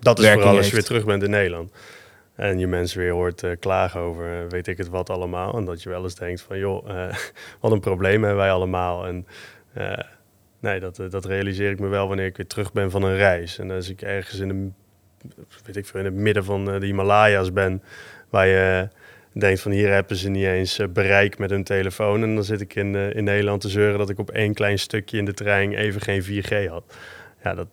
Dat 0.00 0.18
is 0.18 0.28
vooral 0.28 0.46
als 0.46 0.56
je 0.56 0.62
heeft. 0.62 0.72
weer 0.72 0.84
terug 0.84 1.04
bent 1.04 1.22
in 1.22 1.30
Nederland. 1.30 1.70
En 2.40 2.58
je 2.58 2.66
mensen 2.66 2.98
weer 2.98 3.12
hoort 3.12 3.42
eh, 3.42 3.50
klagen 3.58 4.00
over 4.00 4.42
eh, 4.42 4.48
weet 4.48 4.66
ik 4.66 4.78
het 4.78 4.88
wat 4.88 5.10
allemaal. 5.10 5.56
En 5.56 5.64
dat 5.64 5.82
je 5.82 5.88
wel 5.88 6.02
eens 6.02 6.14
denkt 6.14 6.42
van 6.42 6.58
joh, 6.58 6.90
eh, 6.90 7.16
wat 7.60 7.72
een 7.72 7.80
probleem 7.80 8.22
hebben 8.22 8.40
wij 8.40 8.52
allemaal. 8.52 9.06
En 9.06 9.26
nee, 10.60 10.80
dat, 10.80 11.02
dat 11.10 11.24
realiseer 11.24 11.70
ik 11.70 11.80
me 11.80 11.88
wel 11.88 12.08
wanneer 12.08 12.26
ik 12.26 12.36
weer 12.36 12.46
terug 12.46 12.72
ben 12.72 12.90
van 12.90 13.02
een 13.02 13.16
reis. 13.16 13.58
En 13.58 13.70
als 13.70 13.88
ik 13.88 14.02
ergens 14.02 14.38
in, 14.38 14.48
de, 14.48 14.70
weet 15.64 15.76
ik 15.76 15.86
veel, 15.86 16.00
in 16.00 16.06
het 16.06 16.14
midden 16.14 16.44
van 16.44 16.64
de 16.64 16.86
Himalaya's 16.86 17.52
ben, 17.52 17.82
waar 18.30 18.46
je 18.46 18.88
denkt 19.32 19.60
van 19.60 19.72
hier 19.72 19.92
hebben 19.92 20.16
ze 20.16 20.28
niet 20.28 20.44
eens 20.44 20.80
bereik 20.92 21.38
met 21.38 21.50
hun 21.50 21.64
telefoon. 21.64 22.22
En 22.22 22.34
dan 22.34 22.44
zit 22.44 22.60
ik 22.60 22.74
in, 22.74 22.94
in 22.94 23.24
Nederland 23.24 23.60
te 23.60 23.68
zeuren 23.68 23.98
dat 23.98 24.10
ik 24.10 24.18
op 24.18 24.30
één 24.30 24.54
klein 24.54 24.78
stukje 24.78 25.18
in 25.18 25.24
de 25.24 25.34
trein 25.34 25.72
even 25.72 26.00
geen 26.00 26.22
4G 26.22 26.68
had. 26.68 26.96
Ja, 27.42 27.54
dat, 27.54 27.68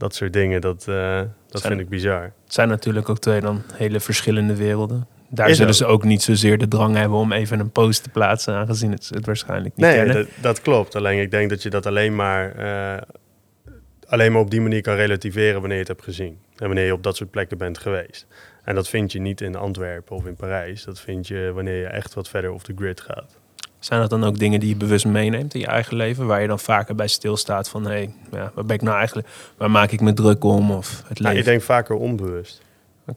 dat 0.00 0.14
soort 0.14 0.32
dingen, 0.32 0.60
dat, 0.60 0.88
eh, 0.88 1.16
dat 1.48 1.60
Zijn- 1.60 1.72
vind 1.72 1.80
ik 1.80 1.88
bizar. 1.88 2.22
Het 2.22 2.32
zijn 2.54 2.68
natuurlijk 2.68 3.08
ook 3.08 3.18
twee 3.18 3.40
dan 3.40 3.62
hele 3.74 4.00
verschillende 4.00 4.56
werelden. 4.56 5.06
Daar 5.28 5.48
Is 5.48 5.56
zullen 5.56 5.70
ook. 5.72 5.76
ze 5.78 5.86
ook 5.86 6.04
niet 6.04 6.22
zozeer 6.22 6.58
de 6.58 6.68
drang 6.68 6.96
hebben 6.96 7.18
om 7.18 7.32
even 7.32 7.60
een 7.60 7.70
post 7.70 8.02
te 8.02 8.08
plaatsen, 8.08 8.54
aangezien 8.54 8.90
het, 8.92 9.08
het 9.14 9.26
waarschijnlijk 9.26 9.76
niet 9.76 9.86
Nee, 9.86 9.94
kennen. 9.96 10.14
dat, 10.14 10.26
dat 10.40 10.60
klopt. 10.60 10.94
Alleen 10.96 11.20
ik 11.20 11.30
denk 11.30 11.50
dat 11.50 11.62
je 11.62 11.70
dat 11.70 11.86
alleen 11.86 12.14
maar, 12.14 12.52
eh, 12.56 13.02
alleen 14.06 14.32
maar 14.32 14.40
op 14.40 14.50
die 14.50 14.60
manier 14.60 14.80
kan 14.82 14.94
relativeren 14.94 15.52
wanneer 15.60 15.72
je 15.72 15.78
het 15.84 15.88
hebt 15.88 16.02
gezien. 16.04 16.38
En 16.56 16.66
wanneer 16.66 16.84
je 16.84 16.92
op 16.92 17.02
dat 17.02 17.16
soort 17.16 17.30
plekken 17.30 17.58
bent 17.58 17.78
geweest. 17.78 18.26
En 18.64 18.74
dat 18.74 18.88
vind 18.88 19.12
je 19.12 19.20
niet 19.20 19.40
in 19.40 19.56
Antwerpen 19.56 20.16
of 20.16 20.26
in 20.26 20.36
Parijs. 20.36 20.84
Dat 20.84 21.00
vind 21.00 21.28
je 21.28 21.50
wanneer 21.54 21.76
je 21.80 21.86
echt 21.86 22.14
wat 22.14 22.28
verder 22.28 22.50
off 22.52 22.64
the 22.64 22.72
grid 22.76 23.00
gaat. 23.00 23.38
Zijn 23.80 24.00
dat 24.00 24.10
dan 24.10 24.24
ook 24.24 24.38
dingen 24.38 24.60
die 24.60 24.68
je 24.68 24.76
bewust 24.76 25.06
meeneemt 25.06 25.54
in 25.54 25.60
je 25.60 25.66
eigen 25.66 25.96
leven, 25.96 26.26
waar 26.26 26.40
je 26.40 26.48
dan 26.48 26.58
vaker 26.58 26.94
bij 26.94 27.08
stilstaat 27.08 27.68
van 27.68 27.84
hé, 27.84 27.90
hey, 27.90 28.14
ja, 28.30 28.52
waar 28.54 28.64
ben 28.64 28.76
ik 28.76 28.82
nou 28.82 28.96
eigenlijk, 28.96 29.28
waar 29.56 29.70
maak 29.70 29.90
ik 29.90 30.00
me 30.00 30.12
druk 30.12 30.44
om 30.44 30.70
of 30.70 31.02
het 31.06 31.18
leven? 31.18 31.38
ik 31.38 31.44
denk 31.44 31.62
vaker 31.62 31.96
onbewust. 31.96 32.62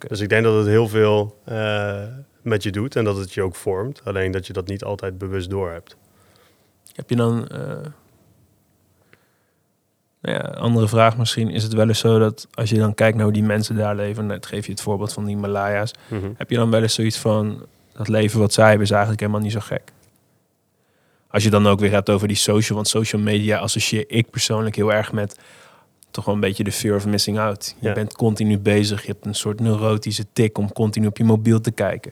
Dus 0.07 0.19
ik 0.19 0.29
denk 0.29 0.43
dat 0.43 0.55
het 0.55 0.67
heel 0.67 0.87
veel 0.87 1.39
eh, 1.43 2.01
met 2.41 2.63
je 2.63 2.71
doet 2.71 2.95
en 2.95 3.03
dat 3.03 3.17
het 3.17 3.33
je 3.33 3.41
ook 3.41 3.55
vormt. 3.55 4.01
Alleen 4.03 4.31
dat 4.31 4.47
je 4.47 4.53
dat 4.53 4.67
niet 4.67 4.83
altijd 4.83 5.17
bewust 5.17 5.49
doorhebt. 5.49 5.97
Heb 6.93 7.09
je 7.09 7.15
dan, 7.15 7.47
nou 10.21 10.35
ja, 10.37 10.39
andere 10.39 10.87
vraag 10.87 11.17
misschien, 11.17 11.49
is 11.49 11.63
het 11.63 11.73
wel 11.73 11.87
eens 11.87 11.99
zo 11.99 12.19
dat 12.19 12.47
als 12.53 12.69
je 12.69 12.77
dan 12.77 12.93
kijkt 12.93 13.15
naar 13.15 13.25
hoe 13.25 13.33
die 13.33 13.43
mensen 13.43 13.75
daar 13.75 13.95
leven, 13.95 14.25
net 14.25 14.45
geef 14.45 14.65
je 14.65 14.71
het 14.71 14.81
voorbeeld 14.81 15.13
van 15.13 15.25
die 15.25 15.37
Malaya's, 15.37 15.93
heb 16.37 16.49
je 16.49 16.55
dan 16.55 16.71
wel 16.71 16.81
eens 16.81 16.93
zoiets 16.93 17.17
van 17.17 17.65
dat 17.93 18.07
leven 18.07 18.39
wat 18.39 18.53
zij 18.53 18.67
hebben 18.67 18.83
is 18.83 18.91
eigenlijk 18.91 19.21
helemaal 19.21 19.41
niet 19.41 19.51
zo 19.51 19.59
gek? 19.59 19.92
Als 21.33 21.43
je 21.43 21.49
dan 21.49 21.67
ook 21.67 21.79
weer 21.79 21.91
hebt 21.91 22.09
over 22.09 22.27
die 22.27 22.37
social, 22.37 22.75
want 22.75 22.87
social 22.87 23.21
media 23.21 23.57
associeer 23.57 24.03
ik 24.07 24.29
persoonlijk 24.29 24.75
heel 24.75 24.93
erg 24.93 25.11
met 25.11 25.37
toch 26.11 26.25
wel 26.25 26.33
een 26.33 26.39
beetje 26.39 26.63
de 26.63 26.71
fear 26.71 26.95
of 26.95 27.05
missing 27.05 27.39
out. 27.39 27.75
Je 27.79 27.87
Ja. 27.87 27.93
bent 27.93 28.13
continu 28.15 28.59
bezig, 28.59 29.01
je 29.05 29.11
hebt 29.11 29.25
een 29.25 29.35
soort 29.35 29.59
neurotische 29.59 30.25
tik 30.33 30.57
om 30.57 30.71
continu 30.73 31.07
op 31.07 31.17
je 31.17 31.23
mobiel 31.23 31.61
te 31.61 31.71
kijken. 31.71 32.11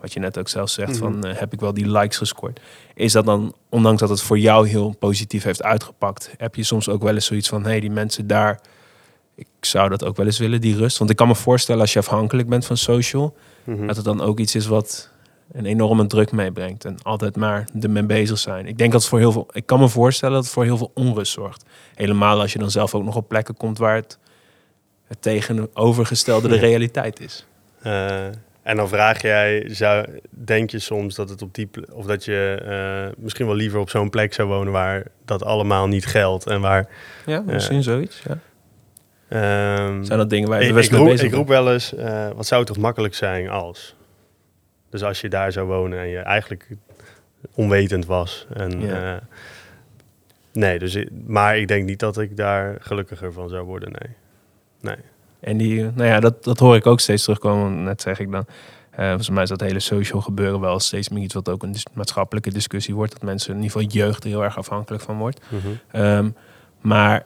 Wat 0.00 0.12
je 0.12 0.20
net 0.20 0.38
ook 0.38 0.48
zelf 0.48 0.70
zegt, 0.70 0.88
Mhm. 0.90 0.98
van 0.98 1.24
eh, 1.24 1.38
heb 1.38 1.52
ik 1.52 1.60
wel 1.60 1.74
die 1.74 1.90
likes 1.90 2.16
gescoord? 2.16 2.60
Is 2.94 3.12
dat 3.12 3.24
dan, 3.24 3.54
ondanks 3.68 4.00
dat 4.00 4.08
het 4.08 4.20
voor 4.22 4.38
jou 4.38 4.68
heel 4.68 4.94
positief 4.98 5.42
heeft 5.42 5.62
uitgepakt, 5.62 6.34
heb 6.36 6.54
je 6.54 6.62
soms 6.62 6.88
ook 6.88 7.02
wel 7.02 7.14
eens 7.14 7.26
zoiets 7.26 7.48
van, 7.48 7.62
hé, 7.62 7.68
hey, 7.68 7.80
die 7.80 7.90
mensen 7.90 8.26
daar, 8.26 8.60
ik 9.34 9.46
zou 9.60 9.88
dat 9.88 10.04
ook 10.04 10.16
wel 10.16 10.26
eens 10.26 10.38
willen, 10.38 10.60
die 10.60 10.76
rust. 10.76 10.98
Want 10.98 11.10
ik 11.10 11.16
kan 11.16 11.28
me 11.28 11.34
voorstellen 11.34 11.80
als 11.80 11.92
je 11.92 11.98
afhankelijk 11.98 12.48
bent 12.48 12.66
van 12.66 12.76
social, 12.76 13.36
Mhm. 13.64 13.86
dat 13.86 13.96
het 13.96 14.04
dan 14.04 14.20
ook 14.20 14.38
iets 14.38 14.54
is 14.54 14.66
wat 14.66 15.10
een 15.52 15.66
enorme 15.66 16.06
druk 16.06 16.32
meebrengt. 16.32 16.84
En 16.84 16.96
altijd 17.02 17.36
maar 17.36 17.68
ermee 17.80 18.02
bezig 18.02 18.38
zijn. 18.38 18.66
Ik 18.66 18.78
denk 18.78 18.92
dat 18.92 19.00
het 19.00 19.10
voor 19.10 19.18
heel 19.18 19.32
veel. 19.32 19.48
Ik 19.52 19.66
kan 19.66 19.80
me 19.80 19.88
voorstellen 19.88 20.34
dat 20.34 20.44
het 20.44 20.52
voor 20.52 20.64
heel 20.64 20.76
veel 20.76 20.90
onrust 20.94 21.32
zorgt. 21.32 21.64
Helemaal 21.94 22.40
als 22.40 22.52
je 22.52 22.58
dan 22.58 22.70
zelf 22.70 22.94
ook 22.94 23.04
nog 23.04 23.16
op 23.16 23.28
plekken 23.28 23.56
komt 23.56 23.78
waar 23.78 23.94
het, 23.94 24.18
het 25.06 25.22
tegenovergestelde 25.22 26.48
de 26.48 26.58
realiteit 26.58 27.20
is. 27.20 27.46
Eh, 27.82 28.26
en 28.62 28.76
dan 28.76 28.88
vraag 28.88 29.22
jij, 29.22 29.64
zou, 29.66 30.06
denk 30.30 30.70
je 30.70 30.78
soms 30.78 31.14
dat 31.14 31.28
het 31.28 31.42
op 31.42 31.54
die 31.54 31.68
of 31.92 32.06
dat 32.06 32.24
je 32.24 32.62
eh, 32.64 33.22
misschien 33.22 33.46
wel 33.46 33.54
liever 33.54 33.80
op 33.80 33.90
zo'n 33.90 34.10
plek 34.10 34.34
zou 34.34 34.48
wonen 34.48 34.72
waar 34.72 35.06
dat 35.24 35.44
allemaal 35.44 35.86
niet 35.86 36.06
geldt 36.06 36.46
en 36.46 36.60
waar. 36.60 36.88
Ja, 37.26 37.40
misschien 37.46 37.82
zoiets. 37.82 38.22
Ja. 38.28 38.38
ehm, 39.28 40.04
Zijn 40.04 40.18
dat 40.18 40.30
dingen 40.30 40.48
waar 40.48 40.62
je 40.62 40.68
ik, 40.68 40.84
ik 40.84 40.90
roep, 40.90 41.08
ik 41.08 41.32
roep 41.32 41.48
wel 41.48 41.72
eens, 41.72 41.94
eh, 41.94 42.28
wat 42.36 42.46
zou 42.46 42.60
het 42.60 42.72
toch 42.72 42.82
makkelijk 42.82 43.14
zijn 43.14 43.48
als? 43.48 43.96
Dus 44.90 45.02
als 45.02 45.20
je 45.20 45.28
daar 45.28 45.52
zou 45.52 45.66
wonen 45.66 45.98
en 45.98 46.08
je 46.08 46.18
eigenlijk 46.18 46.68
onwetend 47.54 48.06
was. 48.06 48.46
En, 48.54 48.80
Ja. 48.80 49.14
eh, 49.14 49.20
nee, 50.52 50.78
dus, 50.78 51.04
maar 51.26 51.58
ik 51.58 51.68
denk 51.68 51.88
niet 51.88 51.98
dat 52.00 52.18
ik 52.18 52.36
daar 52.36 52.76
gelukkiger 52.80 53.32
van 53.32 53.48
zou 53.48 53.64
worden, 53.64 53.92
nee. 53.92 54.16
Nee. 54.80 55.04
En 55.40 55.56
die, 55.56 55.82
nou 55.82 56.04
ja, 56.04 56.20
dat, 56.20 56.44
dat 56.44 56.58
hoor 56.58 56.76
ik 56.76 56.86
ook 56.86 57.00
steeds 57.00 57.22
terugkomen. 57.22 57.82
Net 57.82 58.00
zeg 58.02 58.18
ik 58.18 58.30
dan. 58.30 58.46
eh 58.90 59.06
volgens 59.06 59.30
mij 59.30 59.42
is 59.42 59.48
dat 59.48 59.60
hele 59.60 59.80
social 59.80 60.20
gebeuren 60.20 60.60
wel 60.60 60.80
steeds 60.80 61.08
meer 61.08 61.22
iets 61.22 61.34
wat 61.34 61.48
ook 61.48 61.62
een 61.62 61.72
dis- 61.72 61.86
maatschappelijke 61.92 62.50
discussie 62.52 62.94
wordt. 62.94 63.12
Dat 63.12 63.22
mensen, 63.22 63.50
in 63.54 63.62
ieder 63.62 63.72
geval 63.72 63.88
jeugd, 64.02 64.24
er 64.24 64.30
heel 64.30 64.44
erg 64.44 64.58
afhankelijk 64.58 65.02
van 65.02 65.18
wordt. 65.18 65.40
Mhm. 65.48 65.68
Ehm, 65.90 66.30
maar 66.80 67.24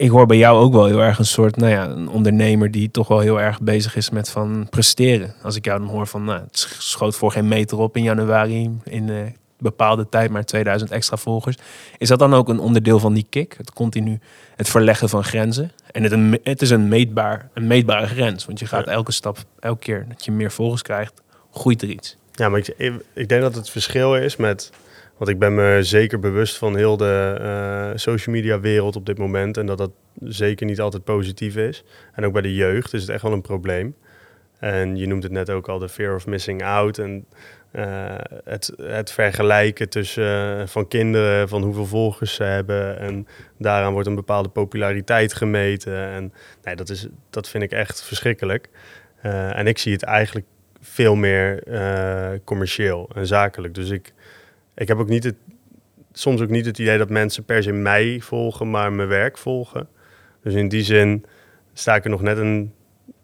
ik 0.00 0.10
hoor 0.10 0.26
bij 0.26 0.36
jou 0.36 0.58
ook 0.58 0.72
wel 0.72 0.86
heel 0.86 1.02
erg 1.02 1.18
een 1.18 1.24
soort, 1.24 1.56
nou 1.56 1.70
ja, 1.70 1.88
een 1.88 2.08
ondernemer 2.08 2.70
die 2.70 2.90
toch 2.90 3.08
wel 3.08 3.20
heel 3.20 3.40
erg 3.40 3.60
bezig 3.60 3.96
is 3.96 4.10
met 4.10 4.30
van 4.30 4.66
presteren. 4.70 5.34
Als 5.42 5.56
ik 5.56 5.64
jou 5.64 5.78
dan 5.78 5.88
hoor 5.88 6.06
van, 6.06 6.24
nou, 6.24 6.40
het 6.40 6.68
schoot 6.78 7.16
voor 7.16 7.32
geen 7.32 7.48
meter 7.48 7.78
op 7.78 7.96
in 7.96 8.02
januari 8.02 8.78
in 8.84 9.08
uh, 9.08 9.22
bepaalde 9.58 10.08
tijd, 10.08 10.30
maar 10.30 10.44
2000 10.44 10.90
extra 10.90 11.16
volgers. 11.16 11.56
Is 11.98 12.08
dat 12.08 12.18
dan 12.18 12.34
ook 12.34 12.48
een 12.48 12.58
onderdeel 12.58 12.98
van 12.98 13.14
die 13.14 13.26
kick? 13.30 13.54
Het 13.56 13.72
continu 13.72 14.18
het 14.56 14.68
verleggen 14.68 15.08
van 15.08 15.24
grenzen. 15.24 15.72
En 15.90 16.02
het, 16.02 16.12
een, 16.12 16.40
het 16.42 16.62
is 16.62 16.70
een, 16.70 16.88
meetbaar, 16.88 17.48
een 17.54 17.66
meetbare 17.66 18.06
grens, 18.06 18.46
want 18.46 18.58
je 18.58 18.66
gaat 18.66 18.86
elke 18.86 19.12
stap, 19.12 19.38
elke 19.58 19.78
keer 19.78 20.06
dat 20.08 20.24
je 20.24 20.32
meer 20.32 20.50
volgers 20.50 20.82
krijgt, 20.82 21.22
groeit 21.52 21.82
er 21.82 21.88
iets. 21.88 22.16
Ja, 22.32 22.48
maar 22.48 22.58
ik, 22.58 22.74
ik 23.14 23.28
denk 23.28 23.42
dat 23.42 23.54
het 23.54 23.70
verschil 23.70 24.16
is 24.16 24.36
met 24.36 24.70
want 25.20 25.32
ik 25.32 25.38
ben 25.38 25.54
me 25.54 25.78
zeker 25.82 26.18
bewust 26.18 26.58
van 26.58 26.76
heel 26.76 26.96
de 26.96 27.38
uh, 27.40 27.90
social 27.94 28.34
media 28.34 28.60
wereld 28.60 28.96
op 28.96 29.06
dit 29.06 29.18
moment. 29.18 29.56
En 29.56 29.66
dat 29.66 29.78
dat 29.78 29.90
zeker 30.20 30.66
niet 30.66 30.80
altijd 30.80 31.04
positief 31.04 31.56
is. 31.56 31.84
En 32.12 32.24
ook 32.24 32.32
bij 32.32 32.42
de 32.42 32.54
jeugd 32.54 32.92
is 32.92 33.00
het 33.00 33.10
echt 33.10 33.22
wel 33.22 33.32
een 33.32 33.40
probleem. 33.40 33.94
En 34.58 34.96
je 34.96 35.06
noemt 35.06 35.22
het 35.22 35.32
net 35.32 35.50
ook 35.50 35.68
al 35.68 35.78
de 35.78 35.88
fear 35.88 36.14
of 36.14 36.26
missing 36.26 36.64
out. 36.64 36.98
En 36.98 37.26
uh, 37.72 38.14
het, 38.44 38.72
het 38.82 39.12
vergelijken 39.12 39.88
tussen 39.88 40.58
uh, 40.58 40.66
van 40.66 40.88
kinderen, 40.88 41.48
van 41.48 41.62
hoeveel 41.62 41.86
volgers 41.86 42.34
ze 42.34 42.44
hebben. 42.44 42.98
En 42.98 43.26
daaraan 43.58 43.92
wordt 43.92 44.08
een 44.08 44.14
bepaalde 44.14 44.48
populariteit 44.48 45.34
gemeten. 45.34 46.08
En 46.08 46.32
nee, 46.62 46.76
dat, 46.76 46.88
is, 46.88 47.06
dat 47.30 47.48
vind 47.48 47.62
ik 47.62 47.72
echt 47.72 48.02
verschrikkelijk. 48.02 48.68
en 49.22 49.66
ik 49.66 49.78
zie 49.78 49.92
het 49.92 50.02
eigenlijk 50.02 50.46
veel 50.80 51.14
meer 51.14 51.62
commercieel 52.44 53.10
en 53.14 53.26
zakelijk. 53.26 53.74
Dus 53.74 53.90
ik 53.90 54.12
ik 54.74 54.88
heb 54.88 54.98
ook 54.98 55.08
niet 55.08 55.24
het, 55.24 55.36
soms 56.12 56.40
ook 56.40 56.48
niet 56.48 56.66
het 56.66 56.78
idee 56.78 56.98
dat 56.98 57.10
mensen 57.10 57.44
per 57.44 57.62
se 57.62 57.72
mij 57.72 58.20
volgen, 58.20 58.70
maar 58.70 58.92
mijn 58.92 59.08
werk 59.08 59.38
volgen. 59.38 59.88
Dus 60.42 60.54
in 60.54 60.68
die 60.68 60.82
zin 60.82 61.24
sta 61.72 61.94
ik 61.94 62.04
er 62.04 62.10
nog 62.10 62.22
net 62.22 62.38
een, 62.38 62.72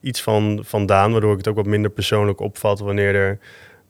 iets 0.01 0.23
van 0.23 0.61
vandaan, 0.65 1.13
waardoor 1.13 1.33
ik 1.33 1.39
het 1.39 1.49
ook 1.49 1.57
wat 1.57 1.67
minder 1.67 1.91
persoonlijk 1.91 2.41
opvat 2.41 2.79
wanneer 2.79 3.15
er 3.15 3.39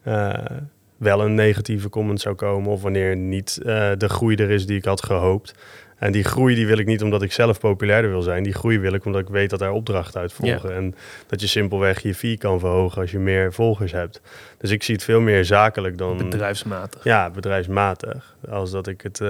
uh, 0.07 0.57
wel 0.97 1.21
een 1.21 1.35
negatieve 1.35 1.89
comment 1.89 2.21
zou 2.21 2.35
komen 2.35 2.71
of 2.71 2.83
wanneer 2.83 3.17
niet 3.17 3.59
uh, 3.61 3.93
de 3.99 4.09
groei 4.09 4.37
er 4.37 4.51
is 4.51 4.67
die 4.67 4.77
ik 4.77 4.85
had 4.85 5.05
gehoopt. 5.05 5.55
En 5.99 6.13
die 6.13 6.25
groei 6.25 6.55
die 6.55 6.67
wil 6.67 6.79
ik 6.79 6.87
niet 6.87 7.03
omdat 7.03 7.23
ik 7.23 7.33
zelf 7.33 7.61
populairder 7.61 8.11
wil 8.11 8.23
zijn. 8.23 8.43
Die 8.43 8.53
groei 8.53 8.79
wil 8.79 8.93
ik 8.93 9.05
omdat 9.05 9.21
ik 9.21 9.29
weet 9.29 9.51
dat 9.51 9.61
er 9.61 9.71
opdrachten 9.71 10.21
uit 10.21 10.33
volgen. 10.33 10.75
En 10.75 10.95
dat 11.27 11.41
je 11.41 11.47
simpelweg 11.47 12.03
je 12.03 12.15
fee 12.15 12.39
kan 12.39 12.61
verhogen 12.61 13.01
als 13.01 13.11
je 13.11 13.19
meer 13.19 13.53
volgers 13.53 13.93
hebt. 13.93 14.21
Dus 14.59 14.71
ik 14.71 14.83
zie 14.83 14.95
het 14.95 15.05
veel 15.05 15.21
meer 15.21 15.45
zakelijk 15.45 15.99
dan... 15.99 16.17
Bedrijfsmatig. 16.17 17.05
Ja, 17.05 17.31
bedrijfsmatig. 17.31 18.37
Als 18.49 18.71
dat 18.71 18.87
ik 18.87 19.01
het 19.01 19.21
uh, 19.21 19.29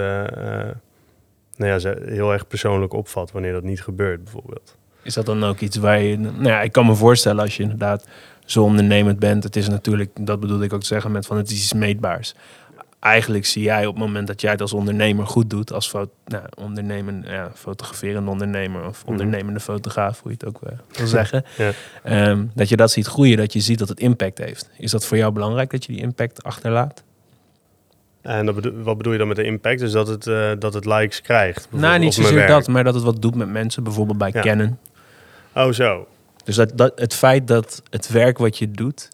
nou 1.56 1.80
ja, 1.80 1.94
heel 2.04 2.32
erg 2.32 2.46
persoonlijk 2.46 2.92
opvat 2.92 3.32
wanneer 3.32 3.52
dat 3.52 3.62
niet 3.62 3.82
gebeurt 3.82 4.24
bijvoorbeeld. 4.24 4.76
Is 5.02 5.14
dat 5.14 5.26
dan 5.26 5.44
ook 5.44 5.60
iets 5.60 5.76
waar 5.76 6.00
je... 6.00 6.18
Nou 6.18 6.48
ja, 6.48 6.62
ik 6.62 6.72
kan 6.72 6.86
me 6.86 6.94
voorstellen 6.94 7.42
als 7.42 7.56
je 7.56 7.62
inderdaad 7.62 8.06
zo 8.44 8.62
ondernemend 8.62 9.18
bent. 9.18 9.42
Het 9.44 9.56
is 9.56 9.68
natuurlijk, 9.68 10.10
dat 10.20 10.40
bedoel 10.40 10.62
ik 10.62 10.72
ook 10.72 10.80
te 10.80 10.86
zeggen 10.86 11.12
met 11.12 11.26
van 11.26 11.36
het 11.36 11.50
is 11.50 11.56
iets 11.56 11.72
meetbaars 11.72 12.34
eigenlijk 13.00 13.46
zie 13.46 13.62
jij 13.62 13.86
op 13.86 13.94
het 13.94 14.04
moment 14.04 14.26
dat 14.26 14.40
jij 14.40 14.50
het 14.50 14.60
als 14.60 14.72
ondernemer 14.72 15.26
goed 15.26 15.50
doet, 15.50 15.72
als 15.72 15.92
nou, 16.24 16.44
ondernemen, 16.58 17.24
ja, 17.26 17.50
fotograferende 17.54 18.30
ondernemer 18.30 18.86
of 18.86 19.02
mhm. 19.02 19.10
ondernemende 19.10 19.60
fotograaf, 19.60 20.20
hoe 20.20 20.30
je 20.30 20.36
het 20.40 20.46
ook 20.46 20.60
uh, 20.62 20.78
wil 20.98 21.06
zeggen, 21.20 21.44
ja. 21.56 22.28
um, 22.28 22.50
dat 22.54 22.68
je 22.68 22.76
dat 22.76 22.90
ziet 22.90 23.06
groeien, 23.06 23.36
dat 23.36 23.52
je 23.52 23.60
ziet 23.60 23.78
dat 23.78 23.88
het 23.88 24.00
impact 24.00 24.38
heeft. 24.38 24.70
Is 24.78 24.90
dat 24.90 25.06
voor 25.06 25.16
jou 25.16 25.32
belangrijk 25.32 25.70
dat 25.70 25.84
je 25.84 25.92
die 25.92 26.02
impact 26.02 26.42
achterlaat? 26.42 27.04
En 28.22 28.44
wat 28.84 28.96
bedoel 28.96 29.12
je 29.12 29.18
dan 29.18 29.28
met 29.28 29.36
de 29.36 29.44
impact? 29.44 29.78
Dus 29.78 29.92
dat 29.92 30.08
het, 30.08 30.26
uh, 30.26 30.50
dat 30.58 30.74
het 30.74 30.84
likes 30.84 31.20
krijgt? 31.20 31.68
Nou, 31.70 31.98
niet 31.98 32.14
zozeer 32.14 32.46
dat, 32.46 32.68
maar 32.68 32.84
dat 32.84 32.94
het 32.94 33.02
wat 33.02 33.22
doet 33.22 33.34
met 33.34 33.48
mensen, 33.48 33.82
bijvoorbeeld 33.82 34.18
bij 34.18 34.32
kennen. 34.32 34.78
Oh, 35.54 35.72
zo. 35.72 36.06
Dus 36.44 36.56
dat, 36.56 36.72
dat, 36.74 36.92
het 36.98 37.14
feit 37.14 37.48
dat 37.48 37.82
het 37.90 38.08
werk 38.08 38.38
wat 38.38 38.58
je 38.58 38.70
doet, 38.70 39.08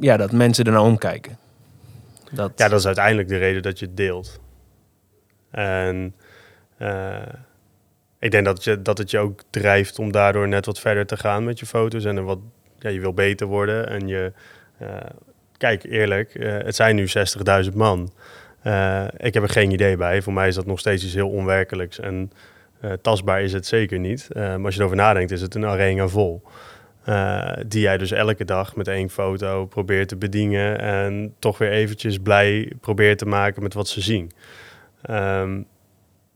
ja, 0.00 0.16
dat 0.16 0.32
mensen 0.32 0.64
er 0.64 0.72
naar 0.72 0.82
omkijken. 0.82 1.38
Dat... 2.32 2.52
Ja, 2.56 2.68
dat 2.68 2.78
is 2.78 2.86
uiteindelijk 2.86 3.28
de 3.28 3.36
reden 3.36 3.62
dat 3.62 3.78
je 3.78 3.86
het 3.86 3.96
deelt. 3.96 4.40
En 5.50 6.14
uh, 6.78 7.16
ik 8.18 8.30
denk 8.30 8.44
dat, 8.44 8.64
je, 8.64 8.82
dat 8.82 8.98
het 8.98 9.10
je 9.10 9.18
ook 9.18 9.40
drijft 9.50 9.98
om 9.98 10.12
daardoor 10.12 10.48
net 10.48 10.66
wat 10.66 10.80
verder 10.80 11.06
te 11.06 11.16
gaan 11.16 11.44
met 11.44 11.58
je 11.58 11.66
foto's. 11.66 12.04
En 12.04 12.24
wat, 12.24 12.38
ja, 12.78 12.90
je 12.90 13.00
wil 13.00 13.14
beter 13.14 13.46
worden. 13.46 13.88
En 13.88 14.08
je, 14.08 14.32
uh, 14.82 14.88
kijk 15.56 15.84
eerlijk, 15.84 16.34
uh, 16.34 16.52
het 16.52 16.76
zijn 16.76 16.96
nu 16.96 17.06
60.000 17.64 17.74
man. 17.74 18.12
ik 19.16 19.34
heb 19.34 19.42
er 19.42 19.48
geen 19.48 19.70
idee 19.70 19.96
bij. 19.96 20.22
Voor 20.22 20.32
mij 20.32 20.48
is 20.48 20.54
dat 20.54 20.66
nog 20.66 20.78
steeds 20.78 21.04
iets 21.04 21.14
heel 21.14 21.30
onwerkelijks. 21.30 22.00
En 22.00 22.32
tastbaar 23.00 23.42
is 23.42 23.52
het 23.52 23.66
zeker 23.66 23.98
niet. 23.98 24.28
maar 24.34 24.64
als 24.64 24.74
je 24.74 24.80
erover 24.80 24.96
nadenkt, 24.96 25.30
is 25.30 25.40
het 25.40 25.54
een 25.54 25.66
arena 25.66 26.08
vol. 26.08 26.42
Uh, 27.08 27.52
die 27.66 27.80
jij 27.80 27.98
dus 27.98 28.10
elke 28.10 28.44
dag 28.44 28.76
met 28.76 28.88
één 28.88 29.10
foto 29.10 29.66
probeert 29.66 30.08
te 30.08 30.16
bedienen 30.16 30.78
en 30.78 31.34
toch 31.38 31.58
weer 31.58 31.70
eventjes 31.70 32.18
blij 32.18 32.72
probeert 32.80 33.18
te 33.18 33.26
maken 33.26 33.62
met 33.62 33.74
wat 33.74 33.88
ze 33.88 34.00
zien. 34.00 34.30
Um, 35.10 35.66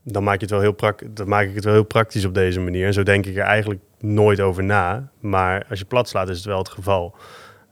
dan 0.03 0.23
maak, 0.23 0.33
je 0.33 0.41
het 0.41 0.49
wel 0.49 0.59
heel 0.59 0.95
dan 1.13 1.27
maak 1.27 1.47
ik 1.47 1.55
het 1.55 1.63
wel 1.63 1.73
heel 1.73 1.83
praktisch 1.83 2.25
op 2.25 2.33
deze 2.33 2.59
manier. 2.59 2.85
En 2.85 2.93
zo 2.93 3.03
denk 3.03 3.25
ik 3.25 3.35
er 3.35 3.43
eigenlijk 3.43 3.81
nooit 3.99 4.41
over 4.41 4.63
na. 4.63 5.09
Maar 5.19 5.65
als 5.69 5.79
je 5.79 5.85
plat 5.85 6.09
slaat, 6.09 6.29
is 6.29 6.37
het 6.37 6.45
wel 6.45 6.57
het 6.57 6.69
geval. 6.69 7.15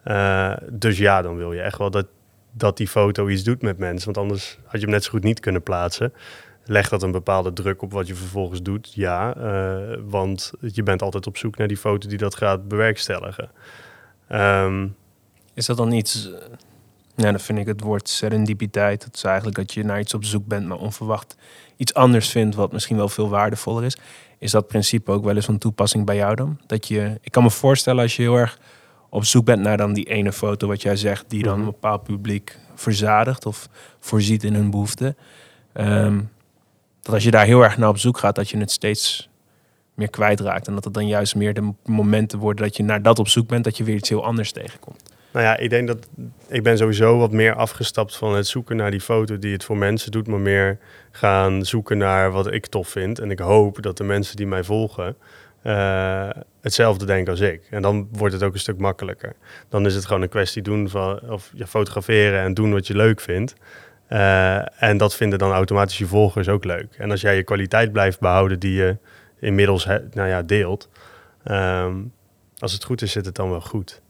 Uh, 0.05 0.53
dus 0.71 0.97
ja, 0.97 1.21
dan 1.21 1.37
wil 1.37 1.53
je 1.53 1.61
echt 1.61 1.77
wel 1.77 1.91
dat, 1.91 2.07
dat 2.51 2.77
die 2.77 2.87
foto 2.87 3.27
iets 3.27 3.43
doet 3.43 3.61
met 3.61 3.77
mensen. 3.77 4.05
Want 4.05 4.17
anders 4.17 4.59
had 4.63 4.79
je 4.79 4.85
hem 4.85 4.89
net 4.89 5.03
zo 5.03 5.09
goed 5.09 5.23
niet 5.23 5.39
kunnen 5.39 5.63
plaatsen. 5.63 6.13
Legt 6.65 6.89
dat 6.89 7.03
een 7.03 7.11
bepaalde 7.11 7.53
druk 7.53 7.81
op 7.81 7.91
wat 7.91 8.07
je 8.07 8.15
vervolgens 8.15 8.61
doet? 8.61 8.93
Ja, 8.93 9.37
uh, 9.37 9.97
want 10.05 10.51
je 10.59 10.83
bent 10.83 11.01
altijd 11.01 11.27
op 11.27 11.37
zoek 11.37 11.57
naar 11.57 11.67
die 11.67 11.77
foto 11.77 12.07
die 12.07 12.17
dat 12.17 12.35
gaat 12.35 12.67
bewerkstelligen. 12.67 13.49
Um, 14.31 14.95
is 15.53 15.65
dat 15.65 15.77
dan 15.77 15.91
iets... 15.91 16.29
Ja, 17.15 17.31
dan 17.31 17.39
vind 17.39 17.59
ik 17.59 17.67
het 17.67 17.81
woord 17.81 18.09
serendipiteit. 18.09 19.03
Het 19.03 19.15
is 19.15 19.23
eigenlijk 19.23 19.57
dat 19.57 19.73
je 19.73 19.83
naar 19.83 19.99
iets 19.99 20.13
op 20.13 20.23
zoek 20.23 20.45
bent, 20.45 20.67
maar 20.67 20.77
onverwacht 20.77 21.35
iets 21.77 21.93
anders 21.93 22.29
vindt, 22.29 22.55
wat 22.55 22.71
misschien 22.71 22.97
wel 22.97 23.09
veel 23.09 23.29
waardevoller 23.29 23.83
is. 23.83 23.97
Is 24.37 24.51
dat 24.51 24.67
principe 24.67 25.11
ook 25.11 25.23
wel 25.23 25.35
eens 25.35 25.45
van 25.45 25.57
toepassing 25.57 26.05
bij 26.05 26.15
jou 26.15 26.35
dan? 26.35 26.59
Dat 26.67 26.87
je, 26.87 27.19
ik 27.21 27.31
kan 27.31 27.43
me 27.43 27.49
voorstellen 27.49 28.01
als 28.01 28.15
je 28.15 28.21
heel 28.21 28.35
erg 28.35 28.59
op 29.09 29.25
zoek 29.25 29.45
bent 29.45 29.61
naar 29.61 29.77
dan 29.77 29.93
die 29.93 30.05
ene 30.05 30.31
foto, 30.31 30.67
wat 30.67 30.81
jij 30.81 30.95
zegt, 30.95 31.25
die 31.27 31.43
dan 31.43 31.51
mhm. 31.51 31.59
een 31.59 31.71
bepaald 31.71 32.03
publiek 32.03 32.59
verzadigt 32.75 33.45
of 33.45 33.69
voorziet 33.99 34.43
in 34.43 34.53
hun 34.53 34.69
behoeften. 34.69 35.17
Um, 35.73 36.29
dat 37.05 37.13
als 37.13 37.23
je 37.23 37.31
daar 37.31 37.45
heel 37.45 37.63
erg 37.63 37.77
naar 37.77 37.89
op 37.89 37.97
zoek 37.97 38.17
gaat, 38.17 38.35
dat 38.35 38.49
je 38.49 38.57
het 38.57 38.71
steeds 38.71 39.29
meer 39.93 40.09
kwijtraakt. 40.09 40.67
En 40.67 40.73
dat 40.73 40.83
het 40.83 40.93
dan 40.93 41.07
juist 41.07 41.35
meer 41.35 41.53
de 41.53 41.73
momenten 41.83 42.39
worden 42.39 42.63
dat 42.65 42.77
je 42.77 42.83
naar 42.83 43.01
dat 43.01 43.19
op 43.19 43.27
zoek 43.27 43.47
bent, 43.47 43.63
dat 43.63 43.77
je 43.77 43.83
weer 43.83 43.95
iets 43.95 44.09
heel 44.09 44.25
anders 44.25 44.51
tegenkomt. 44.51 45.03
Nou 45.31 45.45
ja, 45.45 45.57
ik 45.57 45.69
denk 45.69 45.87
dat 45.87 46.07
ik 46.47 46.63
ben 46.63 46.77
sowieso 46.77 47.17
wat 47.17 47.31
meer 47.31 47.53
afgestapt 47.53 48.15
van 48.15 48.35
het 48.35 48.47
zoeken 48.47 48.75
naar 48.75 48.91
die 48.91 49.01
foto 49.01 49.39
die 49.39 49.53
het 49.53 49.63
voor 49.63 49.77
mensen 49.77 50.11
doet, 50.11 50.27
maar 50.27 50.39
meer 50.39 50.77
gaan 51.11 51.65
zoeken 51.65 51.97
naar 51.97 52.31
wat 52.31 52.51
ik 52.51 52.65
tof 52.65 52.87
vind. 52.87 53.19
En 53.19 53.31
ik 53.31 53.39
hoop 53.39 53.81
dat 53.81 53.97
de 53.97 54.03
mensen 54.03 54.35
die 54.35 54.47
mij 54.47 54.63
volgen 54.63 55.15
uh, 55.63 56.29
hetzelfde 56.61 57.05
denken 57.05 57.31
als 57.31 57.41
ik. 57.41 57.67
En 57.69 57.81
dan 57.81 58.07
wordt 58.11 58.33
het 58.33 58.43
ook 58.43 58.53
een 58.53 58.59
stuk 58.59 58.77
makkelijker. 58.77 59.35
Dan 59.69 59.85
is 59.85 59.95
het 59.95 60.05
gewoon 60.05 60.21
een 60.21 60.29
kwestie 60.29 60.61
doen 60.61 60.89
van 60.89 61.19
of 61.29 61.51
je 61.53 61.67
fotograferen 61.67 62.41
en 62.41 62.53
doen 62.53 62.71
wat 62.71 62.87
je 62.87 62.95
leuk 62.95 63.19
vindt. 63.19 63.55
Uh, 64.09 64.83
en 64.83 64.97
dat 64.97 65.15
vinden 65.15 65.39
dan 65.39 65.51
automatisch 65.51 65.97
je 65.97 66.05
volgers 66.05 66.49
ook 66.49 66.63
leuk. 66.63 66.95
En 66.97 67.11
als 67.11 67.21
jij 67.21 67.35
je 67.35 67.43
kwaliteit 67.43 67.91
blijft 67.91 68.19
behouden 68.19 68.59
die 68.59 68.73
je 68.73 68.97
inmiddels 69.39 69.85
nou 69.85 70.27
ja, 70.27 70.41
deelt, 70.41 70.89
um, 71.45 72.13
als 72.57 72.73
het 72.73 72.83
goed 72.83 73.01
is, 73.01 73.11
zit 73.11 73.25
het 73.25 73.35
dan 73.35 73.49
wel 73.49 73.61
goed. 73.61 74.01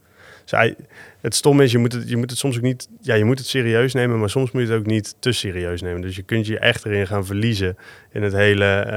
Dus 0.46 0.74
het 1.22 1.36
stom 1.36 1.62
is, 1.62 1.72
je 1.72 1.78
moet 1.78 1.94
het, 1.94 2.10
je 2.10 2.18
moet 2.18 2.30
het 2.30 2.40
soms 2.40 2.56
ook 2.56 2.62
niet, 2.62 2.90
ja, 3.02 3.16
je 3.16 3.26
moet 3.26 3.38
het 3.38 3.48
serieus 3.48 3.94
nemen, 3.94 4.20
maar 4.20 4.30
soms 4.30 4.52
moet 4.52 4.62
je 4.62 4.68
het 4.68 4.78
ook 4.80 4.86
niet 4.86 5.16
te 5.20 5.32
serieus 5.32 5.82
nemen. 5.82 6.02
Dus 6.02 6.16
je 6.16 6.24
kunt 6.24 6.48
je 6.48 6.60
echt 6.60 6.86
erin 6.86 7.08
gaan 7.08 7.26
verliezen 7.26 7.78
in 8.12 8.24
het 8.24 8.34
hele, 8.34 8.88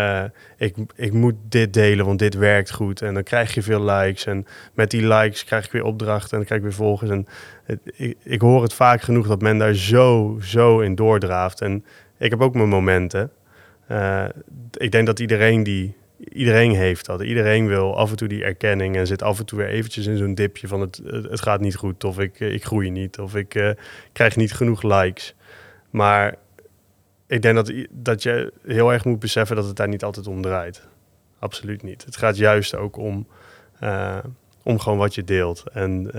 uh, 0.59 0.67
ik, 0.69 0.77
ik 0.95 1.13
moet 1.13 1.35
dit 1.49 1.73
delen, 1.73 2.07
want 2.07 2.19
dit 2.19 2.35
werkt 2.35 2.73
goed. 2.73 3.03
En 3.03 3.15
dan 3.15 3.23
krijg 3.23 3.55
je 3.55 3.63
veel 3.63 3.85
likes 3.85 4.27
en 4.27 4.47
met 4.75 4.91
die 4.91 5.07
likes 5.07 5.45
krijg 5.45 5.65
ik 5.65 5.73
weer 5.73 5.85
opdrachten 5.85 6.31
en 6.31 6.37
dan 6.37 6.47
krijg 6.47 6.61
ik 6.61 6.67
weer 6.67 6.77
volgers. 6.77 7.11
En 7.11 7.27
ik, 7.97 8.17
ik 8.23 8.41
hoor 8.41 8.63
het 8.63 8.75
vaak 8.75 9.03
genoeg 9.03 9.27
dat 9.27 9.41
men 9.41 9.59
daar 9.59 9.75
zo, 9.75 10.39
zo 10.43 10.81
in 10.81 10.95
doordraaft. 10.95 11.61
En 11.61 11.85
ik 12.19 12.31
heb 12.31 12.41
ook 12.41 12.55
mijn 12.55 12.69
momenten. 12.69 13.31
Uh, 13.91 14.25
ik 14.73 14.91
denk 14.91 15.07
dat 15.07 15.21
iedereen 15.21 15.63
die 15.63 15.95
iedereen 16.33 16.75
heeft 16.75 17.07
dat. 17.07 17.23
Iedereen 17.23 17.67
wil 17.67 17.97
af 17.97 18.11
en 18.11 18.17
toe 18.17 18.29
die 18.29 18.45
erkenning 18.45 18.97
en 18.97 19.07
zit 19.07 19.23
af 19.23 19.39
en 19.39 19.47
toe 19.47 19.59
weer 19.59 19.69
eventjes 19.69 20.07
in 20.07 20.17
zo'n 20.17 20.35
dipje 20.35 20.69
van 20.69 20.81
het, 20.81 21.01
het 21.07 21.41
gaat 21.41 21.61
niet 21.61 21.77
goed 21.77 22.05
of 22.05 22.19
ik, 22.19 22.41
ik 22.41 22.65
groei 22.65 22.91
niet 22.91 23.19
of 23.19 23.35
ik 23.35 23.55
uh, 23.55 23.71
krijg 24.13 24.37
niet 24.37 24.53
genoeg 24.53 24.83
likes. 24.83 25.35
Maar 25.91 26.35
ik 27.27 27.43
denk 27.43 27.55
dat, 27.55 27.73
dat 27.91 28.23
je 28.23 28.53
heel 28.67 28.93
erg 28.93 29.05
moet 29.05 29.19
beseffen 29.19 29.57
dat 29.57 29.67
het 29.67 29.77
daar 29.77 29.89
niet 29.89 30.05
altijd 30.05 30.27
om 30.27 30.43
draait. 30.43 30.89
Absoluut 31.39 31.83
niet. 31.83 32.05
Het 32.05 32.17
gaat 32.17 32.37
juist 32.37 32.75
ook 32.75 32.97
om, 32.97 33.27
uh, 33.83 34.19
om 34.63 34.79
gewoon 34.79 34.99
wat 34.99 35.15
je 35.15 35.25
deelt 35.25 35.65
en 35.73 36.11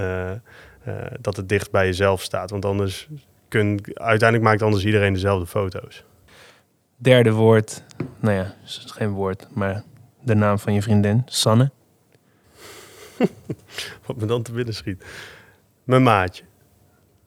dat 1.21 1.35
het 1.35 1.49
dicht 1.49 1.71
bij 1.71 1.85
jezelf 1.85 2.21
staat. 2.21 2.49
Want 2.49 2.65
anders 2.65 3.07
kun, 3.47 3.79
uiteindelijk 3.93 4.49
maakt 4.49 4.61
anders 4.61 4.85
iedereen 4.85 5.13
dezelfde 5.13 5.47
foto's. 5.47 6.03
Derde 6.99 7.31
woord, 7.31 7.83
nou 8.19 8.35
ja, 8.35 8.55
is 8.63 8.85
geen 8.87 9.09
woord, 9.09 9.47
maar 9.55 9.83
de 10.21 10.35
naam 10.35 10.59
van 10.59 10.73
je 10.73 10.81
vriendin, 10.81 11.21
Sanne. 11.25 11.71
Wat 14.05 14.15
me 14.15 14.25
dan 14.25 14.43
te 14.43 14.51
binnen 14.51 14.73
schiet. 14.73 15.05
Mijn 15.83 16.03
maatje. 16.03 16.43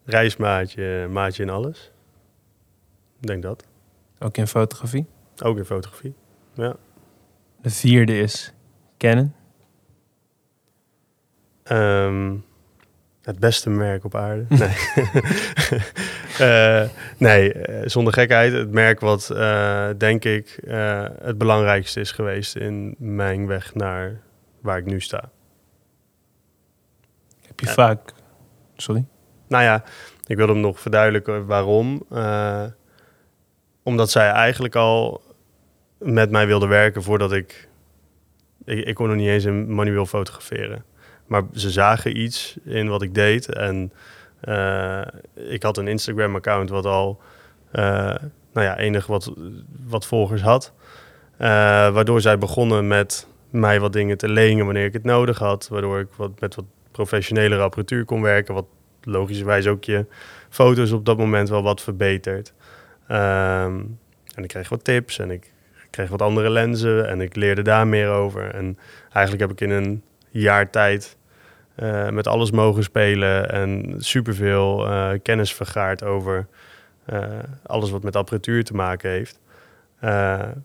Reismaatje, 0.05 1.09
maatje 1.11 1.43
in 1.43 1.51
alles. 1.51 1.93
Ik 3.21 3.27
denk 3.27 3.43
dat. 3.43 3.65
Ook 4.19 4.37
in 4.37 4.47
fotografie. 4.47 5.07
Ook 5.43 5.57
in 5.57 5.65
fotografie. 5.65 6.15
Ja. 6.55 6.77
De 7.61 7.71
vierde 7.71 8.19
is 8.19 8.53
Canon. 8.99 9.35
Ehm, 11.63 12.37
het 13.23 13.39
beste 13.39 13.71
merk 13.71 14.05
op 14.05 14.15
aarde. 14.15 14.45
Nee, 14.49 14.77
Eh, 16.39 16.89
nee 17.19 17.53
eh, 17.53 17.89
zonder 17.89 18.13
gekheid. 18.13 18.53
Het 18.53 18.71
merk 18.71 19.01
wat, 19.01 19.31
eh, 19.31 19.89
denk 19.99 20.25
ik, 20.25 20.59
het 21.23 21.39
belangrijkste 21.39 22.01
is 22.01 22.13
geweest 22.13 22.57
in 22.57 22.95
mijn 22.99 23.47
weg 23.47 23.75
naar 23.75 24.21
waar 24.61 24.79
ik 24.79 24.85
nu 24.85 25.01
sta. 25.01 25.31
Heb 27.47 27.61
je 27.61 27.67
Ja. 27.67 27.73
vaak... 27.73 28.13
Sorry? 28.77 29.05
Nou 29.49 29.63
ja, 29.65 29.85
ik 30.27 30.37
wil 30.37 30.49
hem 30.49 30.61
nog 30.61 30.81
verduidelijken 30.81 31.47
waarom. 31.47 32.07
Omdat 33.83 34.11
zij 34.11 34.31
eigenlijk 34.31 34.77
al 34.77 35.23
met 35.99 36.31
mij 36.31 36.47
wilde 36.47 36.67
werken 36.67 37.03
voordat 37.03 37.33
ik... 37.33 37.69
Ik, 38.65 38.85
ik 38.87 38.95
kon 38.95 39.09
nog 39.09 39.17
niet 39.17 39.29
eens 39.29 39.45
een 39.45 39.75
manueel 39.75 40.07
fotograferen. 40.07 40.85
Maar 41.33 41.43
ze 41.55 41.71
zagen 41.71 42.21
iets 42.21 42.57
in 42.65 42.89
wat 42.89 43.03
ik 43.03 43.15
deed. 43.15 43.49
En 43.49 43.93
eh, 44.41 45.03
ik 45.35 45.63
had 45.63 45.77
een 45.77 45.89
Instagram-account 45.89 46.71
wat 46.71 46.87
al... 46.87 47.21
eh, 47.71 47.83
nou 48.53 48.67
ja, 48.67 48.79
enig 48.79 49.07
wat, 49.07 49.33
wat 49.87 50.07
volgers 50.07 50.43
had. 50.43 50.73
Eh, 51.37 51.49
waardoor 51.93 52.21
zij 52.21 52.39
begonnen 52.39 52.87
met 52.89 53.27
mij 53.51 53.81
wat 53.81 53.93
dingen 53.93 54.19
te 54.19 54.29
lenen 54.29 54.65
wanneer 54.65 54.85
ik 54.85 54.93
het 54.93 55.05
nodig 55.05 55.39
had. 55.39 55.69
Waardoor 55.69 56.01
ik 56.01 56.09
wat, 56.17 56.41
met 56.41 56.55
wat 56.55 56.65
professionelere 56.91 57.63
apparatuur 57.63 58.05
kon 58.05 58.23
werken. 58.23 58.55
Wat 58.55 58.67
logischerwijs 59.03 59.67
ook 59.67 59.85
je 59.85 60.07
foto's 60.49 60.93
op 60.93 61.05
dat 61.05 61.19
moment 61.19 61.49
wel 61.49 61.63
wat 61.63 61.81
verbeterd. 61.81 62.53
Ehm, 63.09 63.81
en 64.35 64.43
ik 64.43 64.49
kreeg 64.49 64.69
wat 64.69 64.85
tips 64.85 65.19
en 65.19 65.31
ik 65.31 65.53
kreeg 65.91 66.09
wat 66.09 66.23
andere 66.23 66.51
lenzen 66.51 67.09
en 67.09 67.21
ik 67.21 67.37
leerde 67.37 67.63
daar 67.63 67.87
meer 67.87 68.09
over. 68.09 68.55
En 68.55 68.79
eigenlijk 69.13 69.51
heb 69.51 69.51
ik 69.51 69.61
in 69.61 69.77
een 69.77 70.03
jaar 70.31 70.71
tijd 70.71 71.17
eh, 71.75 72.09
met 72.09 72.27
alles 72.27 72.51
mogen 72.51 72.83
spelen 72.83 73.51
en 73.51 73.95
superveel 73.99 74.87
eh 74.87 75.11
kennis 75.23 75.55
vergaard 75.55 76.05
over 76.05 76.47
eh, 77.05 77.29
alles 77.63 77.91
wat 77.91 78.03
met 78.03 78.17
apparatuur 78.17 78.65
te 78.65 78.75
maken 78.75 79.11
heeft. 79.11 79.41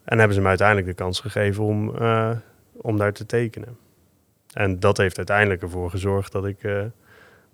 En 0.04 0.18
hebben 0.18 0.34
ze 0.34 0.42
me 0.42 0.48
uiteindelijk 0.48 0.88
de 0.88 0.94
kans 0.94 1.20
gegeven 1.20 1.64
om, 1.64 1.90
om 2.72 2.98
daar 2.98 3.14
te 3.14 3.26
tekenen. 3.26 3.78
En 4.54 4.80
dat 4.80 4.98
heeft 4.98 5.18
uiteindelijk 5.18 5.62
ervoor 5.62 5.90
gezorgd 5.90 6.32
dat 6.32 6.46
ik 6.46 6.58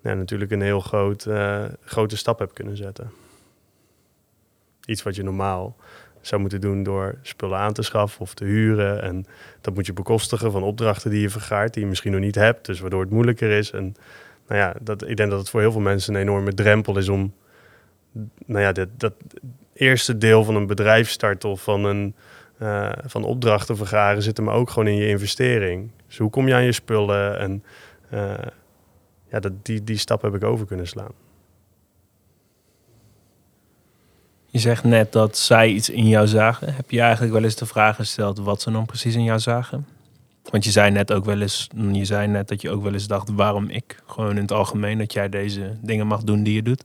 natuurlijk 0.02 0.50
een 0.50 0.60
heel 0.60 0.80
groot, 0.80 1.28
grote 1.84 2.16
stap 2.16 2.38
heb 2.38 2.54
kunnen 2.54 2.76
zetten. 2.76 3.10
Iets 4.86 5.02
wat 5.02 5.16
je 5.16 5.22
normaal 5.22 5.76
zou 6.26 6.40
moeten 6.40 6.60
doen 6.60 6.82
door 6.82 7.18
spullen 7.22 7.58
aan 7.58 7.72
te 7.72 7.82
schaffen 7.82 8.20
of 8.20 8.34
te 8.34 8.44
huren. 8.44 9.02
En 9.02 9.26
dat 9.60 9.74
moet 9.74 9.86
je 9.86 9.92
bekostigen 9.92 10.52
van 10.52 10.62
opdrachten 10.62 11.10
die 11.10 11.20
je 11.20 11.30
vergaart, 11.30 11.74
die 11.74 11.82
je 11.82 11.88
misschien 11.88 12.12
nog 12.12 12.20
niet 12.20 12.34
hebt. 12.34 12.66
Dus 12.66 12.80
waardoor 12.80 13.00
het 13.00 13.10
moeilijker 13.10 13.50
is. 13.50 13.70
En 13.70 13.94
nou 14.48 14.60
ja, 14.60 14.74
dat, 14.80 15.08
ik 15.08 15.16
denk 15.16 15.30
dat 15.30 15.38
het 15.38 15.50
voor 15.50 15.60
heel 15.60 15.72
veel 15.72 15.80
mensen 15.80 16.14
een 16.14 16.20
enorme 16.20 16.54
drempel 16.54 16.98
is 16.98 17.08
om 17.08 17.34
nou 18.46 18.60
ja, 18.60 18.72
dit, 18.72 18.88
dat 18.96 19.14
eerste 19.72 20.18
deel 20.18 20.44
van 20.44 20.54
een 20.54 20.66
bedrijfsstart 20.66 21.44
of 21.44 21.62
van 21.62 21.84
een 21.84 22.14
eh, 22.58 22.92
van 23.04 23.24
opdrachten 23.24 23.76
vergaren 23.76 24.22
zit 24.22 24.36
hem 24.36 24.50
ook 24.50 24.70
gewoon 24.70 24.88
in 24.88 24.96
je 24.96 25.08
investering. 25.08 25.90
Dus 26.06 26.18
hoe 26.18 26.30
kom 26.30 26.48
je 26.48 26.54
aan 26.54 26.64
je 26.64 26.72
spullen? 26.72 27.38
En 27.38 27.64
eh, 28.10 28.46
ja, 29.30 29.40
dat, 29.40 29.52
die, 29.62 29.84
die 29.84 29.96
stap 29.96 30.22
heb 30.22 30.34
ik 30.34 30.44
over 30.44 30.66
kunnen 30.66 30.86
slaan. 30.86 31.12
Je 34.54 34.60
zegt 34.60 34.84
net 34.84 35.12
dat 35.12 35.36
zij 35.36 35.68
iets 35.68 35.90
in 35.90 36.08
jou 36.08 36.26
zagen. 36.26 36.74
Heb 36.74 36.90
je 36.90 37.00
eigenlijk 37.00 37.32
wel 37.32 37.42
eens 37.42 37.54
de 37.56 37.66
vraag 37.66 37.96
gesteld 37.96 38.38
wat 38.38 38.62
ze 38.62 38.70
dan 38.70 38.86
precies 38.86 39.14
in 39.14 39.22
jou 39.24 39.38
zagen? 39.38 39.86
Want 40.50 40.64
je 40.64 40.70
zei 40.70 40.90
net 40.90 41.12
ook 41.12 41.24
wel 41.24 41.40
eens, 41.40 41.68
je 41.92 42.04
zei 42.04 42.26
net 42.28 42.48
dat 42.48 42.60
je 42.60 42.70
ook 42.70 42.82
wel 42.82 42.92
eens 42.92 43.06
dacht 43.06 43.28
waarom 43.32 43.68
ik 43.68 44.02
gewoon 44.06 44.30
in 44.30 44.36
het 44.42 44.52
algemeen 44.52 44.98
dat 44.98 45.12
jij 45.12 45.28
deze 45.28 45.76
dingen 45.80 46.06
mag 46.06 46.22
doen 46.22 46.42
die 46.42 46.54
je 46.54 46.62
doet. 46.62 46.82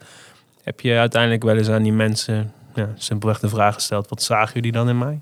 Heb 0.63 0.79
je 0.79 0.97
uiteindelijk 0.97 1.43
wel 1.43 1.57
eens 1.57 1.69
aan 1.69 1.83
die 1.83 1.93
mensen 1.93 2.53
ja, 2.75 2.89
simpelweg 2.95 3.39
de 3.39 3.49
vraag 3.49 3.73
gesteld, 3.73 4.09
wat 4.09 4.21
zagen 4.21 4.53
jullie 4.53 4.71
dan 4.71 4.89
in 4.89 4.97
mij? 4.97 5.19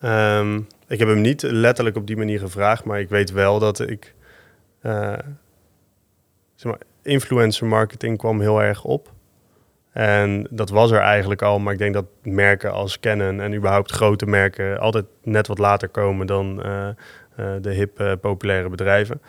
Ehm, 0.00 0.56
ik 0.88 0.98
heb 0.98 1.08
hem 1.08 1.20
niet 1.20 1.42
letterlijk 1.42 1.96
op 1.96 2.06
die 2.06 2.16
manier 2.16 2.38
gevraagd, 2.38 2.84
maar 2.84 3.00
ik 3.00 3.08
weet 3.08 3.30
wel 3.30 3.58
dat 3.58 3.80
ik. 3.80 4.14
eh, 4.80 5.12
zeg 6.54 6.72
maar, 6.72 6.80
influencer 7.02 7.66
marketing 7.66 8.18
kwam 8.18 8.40
heel 8.40 8.62
erg 8.62 8.84
op. 8.84 9.12
En 9.94 10.46
dat 10.50 10.70
was 10.70 10.90
er 10.90 10.98
eigenlijk 11.00 11.42
al, 11.42 11.58
maar 11.58 11.72
ik 11.72 11.78
denk 11.78 11.94
dat 11.94 12.04
merken 12.22 12.72
als 12.72 13.00
Canon 13.00 13.40
en 13.40 13.54
überhaupt 13.54 13.90
grote 13.90 14.26
merken 14.26 14.80
altijd 14.80 15.04
net 15.22 15.46
wat 15.46 15.58
later 15.58 15.88
komen 15.88 16.26
dan 16.26 16.62
eh, 16.62 16.88
eh, 16.88 16.94
de 17.60 17.70
hip 17.70 18.00
eh, 18.00 18.12
populaire 18.20 18.68
bedrijven. 18.68 19.20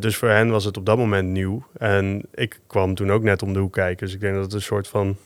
Dus 0.00 0.16
voor 0.16 0.28
hen 0.28 0.50
was 0.50 0.64
het 0.64 0.76
op 0.76 0.86
dat 0.86 0.96
moment 0.96 1.28
nieuw. 1.28 1.66
En 1.78 2.22
ik 2.34 2.60
kwam 2.66 2.94
toen 2.94 3.12
ook 3.12 3.22
net 3.22 3.42
om 3.42 3.52
de 3.52 3.58
hoek 3.58 3.72
kijken. 3.72 4.06
Dus 4.06 4.14
ik 4.14 4.20
denk 4.20 4.34
dat 4.34 4.44
het 4.44 4.52
een 4.52 4.62
soort 4.62 4.88
van 4.88 5.16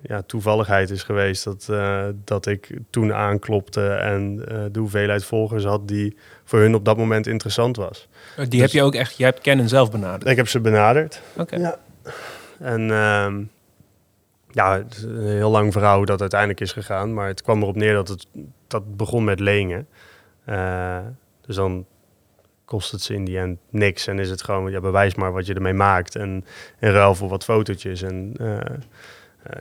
ja, 0.00 0.22
toevalligheid 0.26 0.90
is 0.90 1.02
geweest 1.02 1.44
dat, 1.44 1.70
dat 2.24 2.46
ik 2.46 2.70
toen 2.90 3.12
aanklopte 3.12 3.88
en 3.88 4.36
de 4.72 4.78
hoeveelheid 4.78 5.24
volgers 5.24 5.64
had 5.64 5.88
die 5.88 6.16
voor 6.44 6.58
hun 6.58 6.74
op 6.74 6.84
dat 6.84 6.96
moment 6.96 7.26
interessant 7.26 7.76
was. 7.76 8.08
Die 8.36 8.48
Dus- 8.48 8.60
heb 8.60 8.70
je 8.70 8.82
ook 8.82 8.94
echt, 8.94 9.16
je 9.16 9.24
hebt 9.24 9.40
Canon 9.40 9.68
zelf 9.68 9.90
benaderd. 9.90 10.30
Ik 10.30 10.36
heb 10.36 10.48
ze 10.48 10.60
benaderd. 10.60 11.20
Oké. 11.36 11.56
Ja. 11.56 11.78
En 12.58 12.90
ehm, 12.90 13.44
ja, 14.50 14.76
het 14.76 14.96
is 14.96 15.02
een 15.02 15.26
heel 15.26 15.50
lang 15.50 15.72
verhaal 15.72 15.96
hoe 15.96 16.06
dat 16.06 16.20
uiteindelijk 16.20 16.60
is 16.60 16.72
gegaan. 16.72 17.14
Maar 17.14 17.26
het 17.26 17.42
kwam 17.42 17.62
erop 17.62 17.76
neer 17.76 17.94
dat 17.94 18.08
het 18.08 18.26
dat 18.66 18.96
begon 18.96 19.24
met 19.24 19.40
lenen. 19.40 19.88
Eh, 20.44 20.98
dus 21.40 21.56
dan 21.56 21.86
kost 22.64 22.92
het 22.92 23.02
ze 23.02 23.14
in 23.14 23.24
die 23.24 23.38
end 23.38 23.58
niks. 23.70 24.06
En 24.06 24.18
is 24.18 24.30
het 24.30 24.42
gewoon, 24.42 24.70
ja, 24.70 24.80
bewijs 24.80 25.14
maar 25.14 25.32
wat 25.32 25.46
je 25.46 25.54
ermee 25.54 25.72
maakt. 25.72 26.16
En 26.16 26.44
in 26.80 26.90
ruil 26.90 27.14
voor 27.14 27.28
wat 27.28 27.44
fotootjes. 27.44 28.02
En 28.02 28.34
eh, 28.38 28.76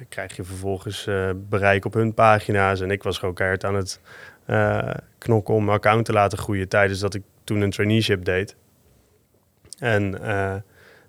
krijg 0.10 0.36
je 0.36 0.44
vervolgens 0.44 1.10
bereik 1.36 1.86
op 1.86 1.94
hun 1.94 2.14
pagina's. 2.14 2.82
En 2.82 2.92
ik 2.92 3.04
was 3.04 3.18
gewoon 3.18 3.34
keihard 3.34 3.66
aan 3.66 3.76
het 3.76 4.00
knokken 5.18 5.54
om 5.54 5.66
mijn 5.66 5.78
account 5.78 6.06
te 6.06 6.14
laten 6.14 6.38
groeien. 6.38 6.68
Tijdens 6.68 7.00
dat 7.00 7.14
ik 7.14 7.24
toen 7.44 7.62
een 7.62 7.72
traineeship 7.72 8.26
deed. 8.26 8.56
En 9.80 10.20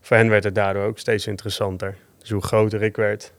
voor 0.05 0.17
hen 0.17 0.29
werd 0.29 0.45
het 0.45 0.55
daardoor 0.55 0.85
ook 0.85 0.99
steeds 0.99 1.27
interessanter. 1.27 1.97
Dus 2.19 2.31
hoe 2.31 2.43
groter 2.43 2.83
ik 2.83 2.97
werd, 2.97 3.33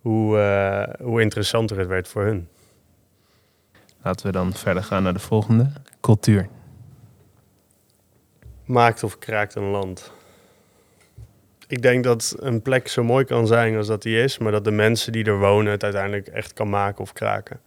hoe, 0.00 0.38
eh, 0.38 1.04
hoe 1.04 1.20
interessanter 1.20 1.78
het 1.78 1.88
werd 1.88 2.08
voor 2.08 2.22
hun. 2.22 2.48
Laten 4.02 4.26
we 4.26 4.32
dan 4.32 4.52
verder 4.52 4.82
gaan 4.82 5.02
naar 5.02 5.12
de 5.12 5.18
volgende. 5.18 5.70
Cultuur. 6.00 6.48
Maakt 8.64 9.02
of 9.02 9.18
kraakt 9.18 9.54
een 9.54 9.70
land. 9.70 10.12
Ik 11.66 11.82
denk 11.82 12.04
dat 12.04 12.36
een 12.38 12.62
plek 12.62 12.88
zo 12.88 13.04
mooi 13.04 13.24
kan 13.24 13.46
zijn 13.46 13.76
als 13.76 13.86
dat 13.86 14.02
die 14.02 14.22
is, 14.22 14.38
maar 14.38 14.52
dat 14.52 14.64
de 14.64 14.70
mensen 14.70 15.12
die 15.12 15.24
er 15.24 15.38
wonen 15.38 15.72
het 15.72 15.82
uiteindelijk 15.82 16.26
echt 16.26 16.52
kan 16.52 16.68
maken 16.68 17.00
of 17.00 17.12
kraken. 17.12 17.60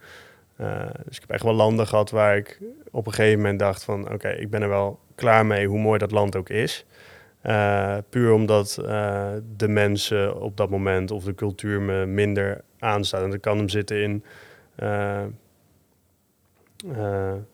Eh, 0.55 0.85
dus 1.05 1.15
ik 1.15 1.21
heb 1.21 1.31
echt 1.31 1.43
wel 1.43 1.53
landen 1.53 1.87
gehad 1.87 2.09
waar 2.09 2.37
ik 2.37 2.59
op 2.91 3.05
een 3.07 3.13
gegeven 3.13 3.39
moment 3.39 3.59
dacht 3.59 3.83
van 3.83 4.11
oké, 4.11 4.29
ik 4.29 4.49
ben 4.49 4.61
er 4.61 4.69
wel 4.69 4.99
klaar 5.15 5.45
mee 5.45 5.67
hoe 5.67 5.79
mooi 5.79 5.99
dat 5.99 6.11
land 6.11 6.35
ook 6.35 6.49
is. 6.49 6.85
Eh, 7.43 7.97
puur 8.09 8.31
omdat 8.31 8.77
eh, 8.85 9.31
de 9.57 9.67
mensen 9.67 10.41
op 10.41 10.57
dat 10.57 10.69
moment 10.69 11.11
of 11.11 11.23
de 11.23 11.35
cultuur 11.35 11.81
me 11.81 12.05
minder 12.05 12.61
aanstaat. 12.79 13.23
En 13.23 13.29
dat 13.29 13.39
kan 13.39 13.57
hem 13.57 13.69
zitten 13.69 14.01
in 14.01 14.23
eh, 14.75 15.23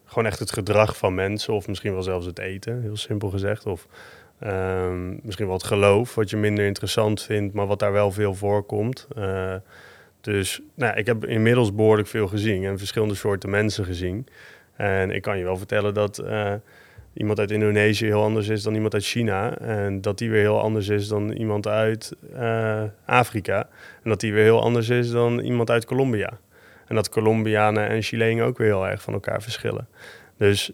gewoon 0.04 0.26
echt 0.26 0.38
het 0.38 0.52
gedrag 0.52 0.96
van 0.96 1.14
mensen, 1.14 1.54
of 1.54 1.68
misschien 1.68 1.92
wel 1.92 2.02
zelfs 2.02 2.26
het 2.26 2.38
eten, 2.38 2.82
heel 2.82 2.96
simpel 2.96 3.28
gezegd. 3.30 3.66
Of 3.66 3.86
ehm, 4.38 5.16
misschien 5.22 5.46
wel 5.46 5.54
het 5.54 5.64
geloof, 5.64 6.14
wat 6.14 6.30
je 6.30 6.36
minder 6.36 6.66
interessant 6.66 7.22
vindt, 7.22 7.54
maar 7.54 7.66
wat 7.66 7.78
daar 7.78 7.92
wel 7.92 8.12
veel 8.12 8.34
voorkomt. 8.34 9.08
Dus 10.20 10.60
nou, 10.74 10.96
ik 10.96 11.06
heb 11.06 11.24
inmiddels 11.24 11.74
behoorlijk 11.74 12.08
veel 12.08 12.28
gezien 12.28 12.64
en 12.64 12.78
verschillende 12.78 13.14
soorten 13.14 13.50
mensen 13.50 13.84
gezien. 13.84 14.26
En 14.76 15.10
ik 15.10 15.22
kan 15.22 15.38
je 15.38 15.44
wel 15.44 15.56
vertellen 15.56 15.94
dat 15.94 16.22
iemand 17.14 17.38
uit 17.38 17.50
Indonesië 17.50 18.06
heel 18.06 18.22
anders 18.22 18.48
is 18.48 18.62
dan 18.62 18.74
iemand 18.74 18.94
uit 18.94 19.04
China. 19.04 19.58
En 19.58 20.00
dat 20.00 20.18
die 20.18 20.30
weer 20.30 20.40
heel 20.40 20.60
anders 20.60 20.88
is 20.88 21.08
dan 21.08 21.30
iemand 21.30 21.66
uit 21.66 22.12
eh, 22.34 22.82
Afrika. 23.04 23.68
En 24.02 24.10
dat 24.10 24.20
die 24.20 24.32
weer 24.32 24.42
heel 24.42 24.62
anders 24.62 24.88
is 24.88 25.10
dan 25.10 25.38
iemand 25.38 25.70
uit 25.70 25.84
Colombia. 25.84 26.38
En 26.86 26.94
dat 26.94 27.08
Colombianen 27.08 27.88
en 27.88 28.02
Chilenen 28.02 28.44
ook 28.44 28.58
weer 28.58 28.66
heel 28.66 28.88
erg 28.88 29.02
van 29.02 29.12
elkaar 29.12 29.42
verschillen. 29.42 29.88
Dus 30.36 30.72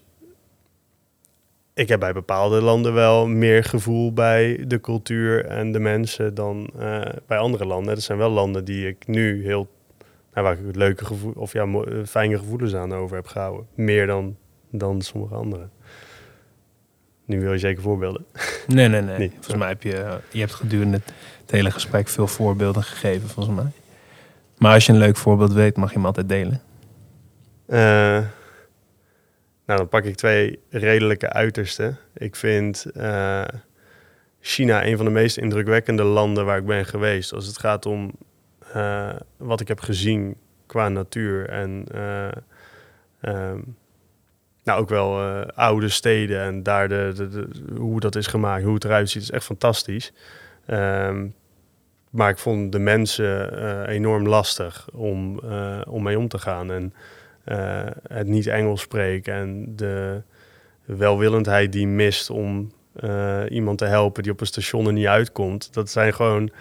ik 1.73 1.87
heb 1.87 1.99
bij 1.99 2.13
bepaalde 2.13 2.61
landen 2.61 2.93
wel 2.93 3.27
meer 3.27 3.63
gevoel 3.63 4.13
bij 4.13 4.63
de 4.67 4.81
cultuur 4.81 5.45
en 5.45 5.71
de 5.71 5.79
mensen 5.79 6.33
dan 6.33 6.69
eh, 6.79 7.01
bij 7.27 7.37
andere 7.37 7.65
landen. 7.65 7.93
Dat 7.93 8.03
zijn 8.03 8.17
wel 8.17 8.29
landen 8.29 8.65
die 8.65 8.87
ik 8.87 9.07
nu 9.07 9.43
heel 9.43 9.67
En 10.37 10.43
waar 10.43 10.53
ik 10.53 10.65
het 10.65 10.75
leuke 10.75 11.05
gevoel, 11.05 11.33
of 11.35 11.53
ja, 11.53 11.83
fijne 12.05 12.37
gevoelens 12.37 12.75
aan 12.75 12.93
over 12.93 13.15
heb 13.15 13.27
gehouden. 13.27 13.67
Meer 13.75 14.07
dan, 14.07 14.37
dan 14.69 15.01
sommige 15.01 15.35
anderen. 15.35 15.71
Nu 17.27 17.41
wil 17.41 17.51
je 17.51 17.59
zeker 17.59 17.81
voorbeelden. 17.81 18.25
Nee, 18.67 18.87
nee, 18.87 19.01
nee. 19.01 19.17
Nee. 19.17 19.29
Volgens 19.33 19.55
mij 19.55 19.67
heb 19.67 19.83
je, 19.83 20.19
je 20.31 20.39
hebt 20.39 20.53
gedurende 20.53 20.97
het, 20.97 21.13
het 21.41 21.51
hele 21.51 21.71
gesprek 21.71 22.07
veel 22.07 22.27
voorbeelden 22.27 22.83
gegeven, 22.83 23.29
volgens 23.29 23.55
mij. 23.55 23.71
Maar 24.57 24.73
als 24.73 24.85
je 24.85 24.91
een 24.91 24.97
leuk 24.97 25.17
voorbeeld 25.17 25.53
weet, 25.53 25.77
mag 25.77 25.89
je 25.89 25.95
hem 25.95 26.05
altijd 26.05 26.29
delen. 26.29 26.61
Eh, 27.65 27.79
nou, 29.65 29.79
dan 29.79 29.87
pak 29.87 30.03
ik 30.03 30.15
twee 30.15 30.59
redelijke 30.69 31.29
uitersten. 31.29 31.97
Ik 32.13 32.35
vind 32.35 32.85
eh, 32.85 33.43
China 34.39 34.85
een 34.85 34.97
van 34.97 35.05
de 35.05 35.11
meest 35.11 35.37
indrukwekkende 35.37 36.03
landen 36.03 36.45
waar 36.45 36.57
ik 36.57 36.65
ben 36.65 36.85
geweest. 36.85 37.33
Als 37.33 37.45
het 37.45 37.57
gaat 37.57 37.85
om 37.85 38.11
eh, 38.73 39.15
wat 39.37 39.61
ik 39.61 39.67
heb 39.67 39.79
gezien 39.79 40.35
qua 40.65 40.89
natuur 40.89 41.49
en 41.49 41.85
eh, 41.91 42.27
ehm, 43.21 43.59
nou, 44.67 44.79
ook 44.79 44.89
wel 44.89 45.19
eh, 45.19 45.41
oude 45.55 45.89
steden 45.89 46.41
en 46.41 46.63
daar 46.63 46.89
de, 46.89 47.47
hoe 47.75 47.99
dat 47.99 48.15
is 48.15 48.27
gemaakt, 48.27 48.63
hoe 48.63 48.73
het 48.73 48.83
eruit 48.83 49.09
ziet, 49.09 49.21
is 49.21 49.31
echt 49.31 49.45
fantastisch. 49.45 50.13
Ehm, 50.65 51.27
maar 52.09 52.29
ik 52.29 52.37
vond 52.37 52.71
de 52.71 52.79
mensen 52.79 53.57
eh, 53.57 53.95
enorm 53.95 54.27
lastig 54.27 54.87
om, 54.93 55.39
eh, 55.39 55.81
om 55.87 56.03
mee 56.03 56.19
om 56.19 56.27
te 56.27 56.39
gaan. 56.39 56.71
En 56.71 56.93
het 58.07 58.27
niet 58.27 58.47
Engels 58.47 58.81
spreken 58.81 59.33
en 59.33 59.75
de 59.75 60.21
welwillendheid 60.85 61.71
die 61.71 61.87
mist 61.87 62.29
om 62.29 62.71
iemand 63.49 63.77
te 63.77 63.85
helpen 63.85 64.23
die 64.23 64.31
op 64.31 64.41
een 64.41 64.47
station 64.47 64.85
er 64.85 64.93
niet 64.93 65.05
uitkomt. 65.05 65.73
Dat 65.73 65.89
zijn 65.89 66.13
gewoon 66.13 66.51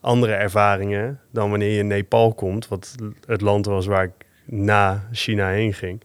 andere 0.00 0.32
ervaringen 0.32 1.20
dan 1.30 1.50
wanneer 1.50 1.70
je 1.70 1.78
in 1.78 1.86
Nepal 1.86 2.34
komt, 2.34 2.68
wat 2.68 2.94
het 3.26 3.40
land 3.40 3.66
was 3.66 3.86
waar 3.86 4.04
ik 4.04 4.26
na 4.44 5.08
China 5.12 5.48
heen 5.48 5.74
ging. 5.74 6.02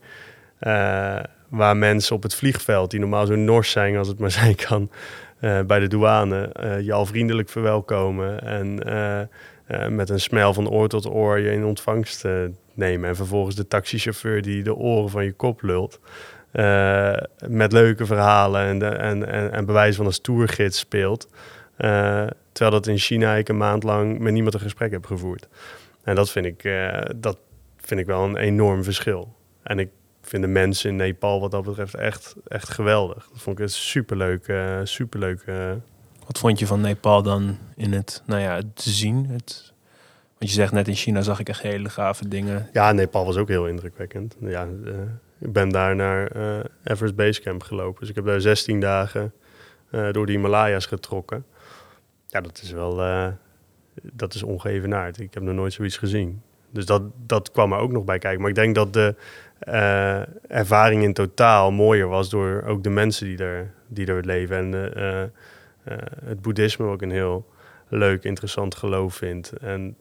Eh, 0.58 1.18
waar 1.48 1.76
mensen 1.76 2.16
op 2.16 2.22
het 2.22 2.34
vliegveld, 2.34 2.90
die 2.90 3.00
normaal 3.00 3.26
zo 3.26 3.34
nors 3.34 3.70
zijn 3.70 3.96
als 3.96 4.08
het 4.08 4.18
maar 4.18 4.30
zijn 4.42 4.54
kan, 4.54 4.90
eh, 5.40 5.60
bij 5.60 5.78
de 5.78 5.86
douane, 5.86 6.42
eh, 6.42 6.80
je 6.80 6.92
al 6.92 7.06
vriendelijk 7.06 7.48
verwelkomen 7.48 8.42
en 8.42 9.28
met 9.88 10.10
een 10.10 10.20
smel 10.20 10.54
van 10.54 10.68
oor 10.68 10.88
tot 10.88 11.06
oor 11.06 11.38
je 11.38 11.50
in 11.50 11.64
ontvangst 11.64 12.24
nemen. 12.74 13.08
En 13.08 13.16
vervolgens 13.16 13.56
de 13.56 13.68
taxichauffeur 13.68 14.42
die 14.42 14.62
de 14.62 14.74
oren 14.74 15.10
van 15.10 15.24
je 15.24 15.32
kop 15.32 15.62
lult. 15.62 16.00
met 17.48 17.72
leuke 17.72 18.06
verhalen 18.06 18.62
en, 18.62 18.78
de, 18.78 18.86
en, 18.86 19.28
en, 19.28 19.52
en 19.52 19.64
bewijs 19.64 19.96
van 19.96 20.06
een 20.06 20.12
stoergids 20.12 20.78
speelt. 20.78 21.28
Terwijl 22.52 22.70
dat 22.70 22.86
in 22.86 22.98
China 22.98 23.34
ik 23.34 23.48
een 23.48 23.56
maand 23.56 23.82
lang 23.82 24.18
met 24.18 24.32
niemand 24.32 24.54
een 24.54 24.60
gesprek 24.60 24.90
heb 24.90 25.06
gevoerd. 25.06 25.48
En 26.02 26.14
dat 26.14 26.30
vind 26.30 26.46
ik, 26.46 26.70
dat 27.16 27.38
vind 27.76 28.00
ik 28.00 28.06
wel 28.06 28.24
een 28.24 28.36
enorm 28.36 28.84
verschil. 28.84 29.34
En 29.62 29.78
ik 29.78 29.88
vind 30.26 30.42
de 30.42 30.48
mensen 30.48 30.90
in 30.90 30.96
Nepal 30.96 31.40
wat 31.40 31.50
dat 31.50 31.64
betreft 31.64 31.94
echt, 31.94 32.34
echt 32.48 32.70
geweldig. 32.70 33.28
Dat 33.32 33.42
vond 33.42 33.58
ik 33.58 33.64
een 33.64 33.70
superleuk, 33.70 34.48
eh 34.48 34.80
superleuk 34.84 35.40
eh, 35.40 35.72
Wat 36.26 36.38
vond 36.38 36.58
je 36.58 36.66
van 36.66 36.80
Nepal 36.80 37.22
dan 37.22 37.58
in 37.76 37.92
het, 37.92 38.22
nou 38.26 38.40
ja, 38.40 38.54
het 38.54 38.82
zien? 38.82 39.26
Het, 39.26 39.72
want 40.38 40.50
je 40.50 40.56
zegt 40.56 40.72
net 40.72 40.88
in 40.88 40.94
China 40.94 41.22
zag 41.22 41.40
ik 41.40 41.48
echt 41.48 41.62
hele 41.62 41.88
gave 41.88 42.28
dingen. 42.28 42.68
Ja, 42.72 42.92
Nepal 42.92 43.24
was 43.24 43.36
ook 43.36 43.48
heel 43.48 43.66
indrukwekkend. 43.66 44.36
Ja, 44.40 44.68
eh, 44.84 44.94
ik 45.38 45.52
ben 45.52 45.68
daar 45.68 45.96
naar 45.96 46.26
eh 46.26 46.64
Everest 46.84 47.14
Base 47.14 47.40
Camp 47.40 47.62
gelopen. 47.62 48.00
Dus 48.00 48.08
ik 48.08 48.14
heb 48.14 48.24
daar 48.24 48.40
16 48.40 48.80
dagen 48.80 49.32
door 50.12 50.26
de 50.26 50.32
Himalaya's 50.32 50.86
getrokken. 50.86 51.44
Ja, 52.26 52.40
dat 52.40 52.60
is 52.62 52.70
wel... 52.70 52.96
dat 54.02 54.34
is 54.34 54.42
ongeëvenaard. 54.42 55.20
Ik 55.20 55.34
heb 55.34 55.42
nog 55.42 55.54
nooit 55.54 55.72
zoiets 55.72 55.96
gezien. 55.96 56.42
Dus 56.74 56.86
dat, 56.86 57.02
dat 57.26 57.50
kwam 57.50 57.72
er 57.72 57.78
ook 57.78 57.92
nog 57.92 58.04
bij 58.04 58.18
kijken. 58.18 58.40
Maar 58.40 58.50
ik 58.50 58.56
denk 58.56 58.74
dat 58.74 58.92
de 58.92 59.14
eh, 59.58 60.20
ervaring 60.48 61.02
in 61.02 61.12
totaal 61.12 61.70
mooier 61.70 62.08
was... 62.08 62.30
door 62.30 62.64
ook 62.66 62.82
de 62.82 62.90
mensen 62.90 63.26
die 63.26 63.38
er, 63.38 63.74
die 63.88 64.06
er 64.06 64.24
leven. 64.24 64.56
En 64.56 64.94
eh, 64.94 65.22
eh, 65.22 65.28
het 66.24 66.42
boeddhisme 66.42 66.86
ook 66.86 67.02
een 67.02 67.10
heel 67.10 67.46
leuk, 67.88 68.24
interessant 68.24 68.74
geloof 68.74 69.14
vind. 69.14 69.52
En 69.52 69.96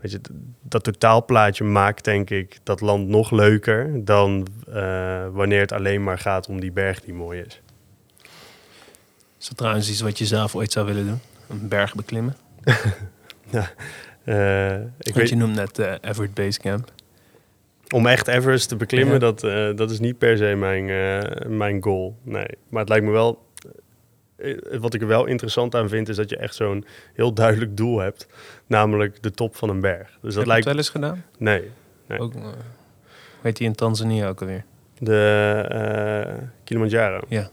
Weet 0.00 0.10
je, 0.10 0.20
dat 0.62 0.84
totaalplaatje 0.84 1.64
maakt 1.64 2.04
denk 2.04 2.30
ik 2.30 2.58
dat 2.62 2.80
land 2.80 3.08
nog 3.08 3.30
leuker 3.30 4.04
dan 4.04 4.46
wanneer 5.32 5.60
het 5.60 5.72
alleen 5.72 6.02
maar 6.02 6.18
gaat 6.18 6.48
om 6.48 6.60
die 6.60 6.72
berg 6.72 7.00
die 7.00 7.14
mooi 7.14 7.40
is. 7.40 7.60
Is 9.38 9.48
dat 9.48 9.56
trouwens 9.56 9.90
iets 9.90 10.00
wat 10.00 10.18
je 10.18 10.26
zelf 10.26 10.54
ooit 10.54 10.72
zou 10.72 10.86
willen 10.86 11.06
doen? 11.06 11.20
Een 11.48 11.68
berg 11.68 11.94
beklimmen? 11.94 12.36
Eh, 13.52 13.66
ik 14.24 14.34
Want 14.98 15.14
weet, 15.14 15.28
je 15.28 15.36
noemt 15.36 15.54
net 15.54 15.78
eh 15.78 15.92
Everett 16.00 16.34
Base 16.34 16.60
Camp. 16.60 16.90
om 17.94 18.06
echt 18.06 18.28
Everest 18.28 18.68
te 18.68 18.76
beklimmen, 18.76 19.12
Ja. 19.14 19.18
dat, 19.18 19.44
eh, 19.44 19.68
dat 19.76 19.90
is 19.90 19.98
niet 20.00 20.18
per 20.18 20.36
se 20.36 20.54
mijn, 20.54 20.90
eh, 20.90 21.48
mijn 21.48 21.82
goal. 21.82 22.16
Nee, 22.22 22.46
maar 22.68 22.80
het 22.80 22.88
lijkt 22.88 23.04
me 23.04 23.10
wel. 23.10 23.50
eh, 24.36 24.56
wat 24.78 24.94
ik 24.94 25.00
er 25.00 25.06
wel 25.06 25.26
interessant 25.26 25.74
aan 25.74 25.88
vind, 25.88 26.08
is 26.08 26.16
dat 26.16 26.30
je 26.30 26.36
echt 26.36 26.54
zo'n 26.54 26.84
heel 27.14 27.32
duidelijk 27.34 27.76
doel 27.76 27.98
hebt, 27.98 28.26
namelijk 28.66 29.22
de 29.22 29.30
top 29.30 29.56
van 29.56 29.68
een 29.68 29.80
berg. 29.80 30.08
Dus 30.20 30.20
dat 30.20 30.32
Heb 30.34 30.42
je 30.42 30.46
lijkt. 30.48 30.64
het 30.64 30.74
wel 30.74 30.76
eens 30.76 30.88
gedaan? 30.88 31.24
Nee, 31.38 31.70
Nee. 32.06 32.18
Ook, 32.18 32.34
eh, 32.34 32.42
weet 33.40 33.58
je 33.58 33.64
in 33.64 33.74
Tanzania 33.74 34.28
ook 34.28 34.40
alweer? 34.40 34.64
de 34.98 35.64
eh, 35.68 36.34
Kilimanjaro. 36.64 37.20
Dat 37.28 37.50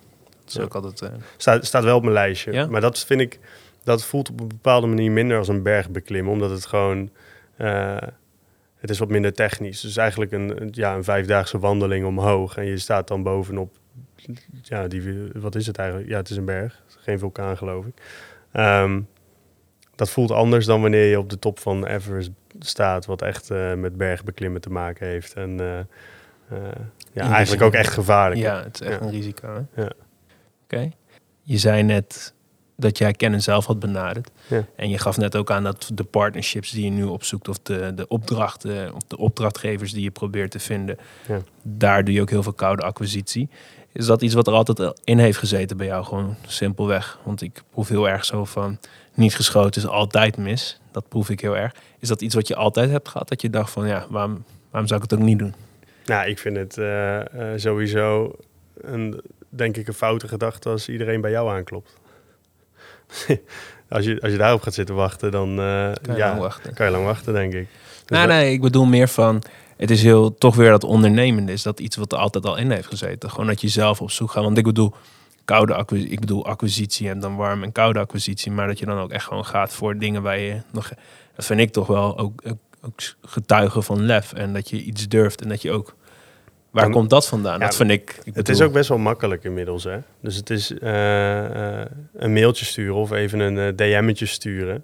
is 0.47 0.53
Ja. 0.53 0.61
ook 0.61 0.75
altijd... 0.75 1.01
eh, 1.01 1.09
Staat, 1.37 1.65
staat 1.65 1.83
wel 1.83 1.95
op 1.95 2.01
mijn 2.01 2.13
lijstje. 2.13 2.51
Ja? 2.51 2.65
Maar 2.67 2.81
dat 2.81 2.99
vind 3.05 3.21
ik, 3.21 3.39
dat 3.83 4.05
voelt 4.05 4.29
op 4.29 4.39
een 4.39 4.47
bepaalde 4.47 4.87
manier 4.87 5.11
minder 5.11 5.37
als 5.37 5.47
een 5.47 5.63
berg 5.63 5.89
beklimmen, 5.89 6.31
omdat 6.33 6.49
het 6.49 6.65
gewoon, 6.65 7.09
eh, 7.55 7.97
het 8.77 8.89
is 8.89 8.99
wat 8.99 9.09
minder 9.09 9.33
technisch. 9.33 9.81
Dus 9.81 9.97
eigenlijk 9.97 10.31
een, 10.31 10.67
ja, 10.71 10.95
een 10.95 11.03
vijfdaagse 11.03 11.59
wandeling 11.59 12.05
omhoog 12.05 12.57
en 12.57 12.65
je 12.65 12.77
staat 12.77 13.07
dan 13.07 13.23
bovenop, 13.23 13.77
ja, 14.61 14.87
die, 14.87 15.31
wat 15.35 15.55
is 15.55 15.67
het 15.67 15.77
eigenlijk? 15.77 16.09
Ja, 16.09 16.17
het 16.17 16.29
is 16.29 16.37
een 16.37 16.45
berg, 16.45 16.83
geen 16.97 17.19
vulkaan 17.19 17.57
geloof 17.57 17.85
ik. 17.85 17.93
Ehm, 18.51 19.01
dat 19.95 20.09
voelt 20.09 20.31
anders 20.31 20.65
dan 20.65 20.81
wanneer 20.81 21.05
je 21.05 21.19
op 21.19 21.29
de 21.29 21.39
top 21.39 21.59
van 21.59 21.85
Everest 21.85 22.31
staat, 22.59 23.05
wat 23.05 23.21
echt 23.21 23.49
eh, 23.51 23.73
met 23.73 23.97
bergbeklimmen 23.97 24.61
te 24.61 24.69
maken 24.69 25.07
heeft. 25.07 25.33
En 25.33 25.59
eh, 25.59 26.57
ja, 27.13 27.31
eigenlijk 27.31 27.63
ook 27.63 27.73
echt 27.73 27.93
gevaarlijk. 27.93 28.41
ja, 28.41 28.63
het 28.63 28.81
is 28.81 28.87
echt 28.87 28.99
Ja. 28.99 29.05
een 29.05 29.11
risico. 29.11 29.65
Ja. 29.75 29.91
Oké. 30.63 30.89
Je 31.43 31.57
zei 31.57 31.83
net 31.83 32.33
dat 32.79 32.97
jij 32.97 33.13
Canon 33.13 33.41
zelf 33.41 33.65
had 33.65 33.79
benaderd. 33.79 34.29
Ja. 34.47 34.65
En 34.75 34.89
je 34.89 34.97
gaf 34.97 35.17
net 35.17 35.35
ook 35.35 35.51
aan 35.51 35.63
dat 35.63 35.91
de 35.93 36.03
partnerships 36.03 36.71
die 36.71 36.83
je 36.83 36.89
nu 36.89 37.03
opzoekt... 37.03 37.47
of 37.47 37.59
de, 37.59 37.91
de 37.95 38.07
opdrachten 38.07 38.93
of 38.93 39.01
de 39.07 39.17
opdrachtgevers 39.17 39.91
die 39.91 40.03
je 40.03 40.11
probeert 40.11 40.51
te 40.51 40.59
vinden... 40.59 40.97
Ja. 41.27 41.41
daar 41.61 42.03
doe 42.03 42.13
je 42.13 42.21
ook 42.21 42.29
heel 42.29 42.43
veel 42.43 42.53
koude 42.53 42.81
acquisitie. 42.81 43.49
Is 43.91 44.05
dat 44.05 44.21
iets 44.21 44.33
wat 44.33 44.47
er 44.47 44.53
altijd 44.53 44.93
in 45.03 45.17
heeft 45.17 45.37
gezeten 45.37 45.77
bij 45.77 45.85
jou? 45.85 46.05
Gewoon 46.05 46.35
simpelweg. 46.47 47.19
Want 47.23 47.41
ik 47.41 47.63
proef 47.71 47.87
heel 47.87 48.09
erg 48.09 48.25
zo 48.25 48.45
van... 48.45 48.79
niet 49.13 49.35
geschoten 49.35 49.81
is 49.81 49.87
altijd 49.87 50.37
mis. 50.37 50.79
Dat 50.91 51.07
proef 51.07 51.29
ik 51.29 51.39
heel 51.39 51.57
erg. 51.57 51.73
Is 51.99 52.07
dat 52.07 52.21
iets 52.21 52.35
wat 52.35 52.47
je 52.47 52.55
altijd 52.55 52.89
hebt 52.89 53.07
gehad? 53.07 53.29
Dat 53.29 53.41
je 53.41 53.49
dacht 53.49 53.71
van 53.71 53.87
ja, 53.87 54.05
waarom, 54.09 54.43
waarom 54.69 54.89
zou 54.89 55.03
ik 55.03 55.09
het 55.09 55.19
ook 55.19 55.25
niet 55.25 55.39
doen? 55.39 55.53
Nou, 56.05 56.29
ik 56.29 56.39
vind 56.39 56.55
het 56.55 56.77
eh, 56.77 57.19
eh, 57.19 57.59
sowieso 57.59 58.35
een, 58.81 59.21
denk 59.49 59.77
ik, 59.77 59.87
een 59.87 59.93
foute 59.93 60.27
gedachte 60.27 60.69
als 60.69 60.89
iedereen 60.89 61.21
bij 61.21 61.31
jou 61.31 61.49
aanklopt. 61.49 61.98
als, 63.89 64.05
je, 64.05 64.21
als 64.21 64.31
je 64.31 64.37
daarop 64.37 64.61
gaat 64.61 64.73
zitten 64.73 64.95
wachten, 64.95 65.31
dan 65.31 65.49
eh, 65.49 65.91
Kan 66.01 66.15
je 66.15 66.15
ja, 66.15 66.27
lang 66.27 66.39
wachten. 66.39 66.73
kan 66.73 66.85
je 66.85 66.91
lang 66.91 67.05
wachten, 67.05 67.33
denk 67.33 67.53
ik. 67.53 67.67
Dus 68.05 68.17
Nou, 68.17 68.27
nee, 68.27 68.53
ik 68.53 68.61
bedoel 68.61 68.85
meer 68.85 69.07
van... 69.07 69.43
Het 69.77 69.91
is 69.91 70.03
heel, 70.03 70.37
toch 70.37 70.55
weer 70.55 70.69
dat 70.69 70.83
ondernemende 70.83 71.51
is. 71.51 71.63
Dat 71.63 71.79
iets 71.79 71.95
wat 71.95 72.11
er 72.11 72.17
altijd 72.17 72.45
al 72.45 72.57
in 72.57 72.71
heeft 72.71 72.87
gezeten. 72.87 73.29
Gewoon 73.29 73.47
dat 73.47 73.61
je 73.61 73.67
zelf 73.67 74.01
op 74.01 74.11
zoek 74.11 74.31
gaat. 74.31 74.43
Want 74.43 74.57
ik 74.57 74.63
bedoel, 74.63 74.93
koude 75.45 75.73
acquisitie, 75.73 76.11
ik 76.11 76.19
bedoel 76.19 76.45
acquisitie 76.45 77.09
en 77.09 77.19
dan 77.19 77.35
warm 77.35 77.63
en 77.63 77.71
koude 77.71 77.99
acquisitie. 77.99 78.51
Maar 78.51 78.67
dat 78.67 78.79
je 78.79 78.85
dan 78.85 78.97
ook 78.97 79.11
echt 79.11 79.25
gewoon 79.25 79.45
gaat 79.45 79.73
voor 79.73 79.97
dingen 79.97 80.21
waar 80.21 80.39
je 80.39 80.61
nog... 80.71 80.91
Dat 81.35 81.45
vind 81.45 81.59
ik 81.59 81.71
toch 81.71 81.87
wel 81.87 82.17
ook, 82.17 82.41
ook, 82.45 82.57
ook 82.81 82.99
getuigen 83.21 83.83
van 83.83 84.01
lef. 84.01 84.33
En 84.33 84.53
dat 84.53 84.69
je 84.69 84.83
iets 84.83 85.07
durft 85.07 85.41
en 85.41 85.49
dat 85.49 85.61
je 85.61 85.71
ook... 85.71 85.95
Waar 86.71 86.89
komt 86.89 87.09
dat 87.09 87.27
vandaan? 87.27 87.59
ja, 87.59 87.65
dat 87.65 87.75
vind 87.75 87.91
ik... 87.91 88.09
ik 88.09 88.15
Het 88.15 88.33
bedoel- 88.33 88.53
is 88.55 88.61
ook 88.61 88.73
best 88.73 88.89
wel 88.89 88.97
makkelijk 88.97 89.43
inmiddels, 89.43 89.83
hè. 89.83 89.97
Dus 90.21 90.35
het 90.35 90.49
is 90.49 90.77
eh, 90.79 91.79
eh, 91.79 91.85
een 92.15 92.33
mailtje 92.33 92.65
sturen 92.65 92.95
of 92.95 93.11
even 93.11 93.39
een 93.39 93.57
eh, 93.57 93.75
DM'tje 93.75 94.25
sturen. 94.25 94.83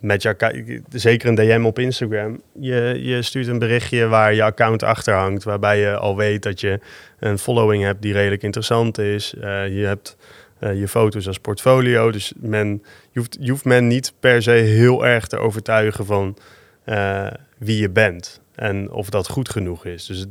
Met 0.00 0.22
je 0.22 0.28
account, 0.28 0.80
zeker 0.88 1.28
een 1.28 1.34
DM 1.34 1.62
op 1.64 1.78
Instagram. 1.78 2.40
Je, 2.60 2.98
je 3.02 3.22
stuurt 3.22 3.46
een 3.46 3.58
berichtje 3.58 4.06
waar 4.06 4.34
je 4.34 4.42
account 4.42 4.82
achter 4.82 5.14
hangt, 5.14 5.44
waarbij 5.44 5.78
je 5.80 5.96
al 5.96 6.16
weet 6.16 6.42
dat 6.42 6.60
je 6.60 6.80
een 7.18 7.38
following 7.38 7.82
hebt 7.82 8.02
die 8.02 8.12
redelijk 8.12 8.42
interessant 8.42 8.98
is. 8.98 9.34
Je 9.40 9.82
hebt 9.84 10.16
je 10.58 10.88
foto's 10.88 11.26
als 11.26 11.38
portfolio, 11.38 12.10
dus 12.10 12.32
men, 12.36 12.82
je, 13.10 13.18
hoeft, 13.18 13.36
je 13.40 13.50
hoeft 13.50 13.64
men 13.64 13.86
niet 13.86 14.12
per 14.20 14.42
se 14.42 14.50
heel 14.50 15.06
erg 15.06 15.26
te 15.26 15.38
overtuigen 15.38 16.06
van 16.06 16.36
wie 17.58 17.80
je 17.80 17.90
bent 17.90 18.40
en 18.54 18.90
of 18.90 19.10
dat 19.10 19.28
goed 19.28 19.48
genoeg 19.48 19.84
is. 19.84 20.06
Dus 20.06 20.26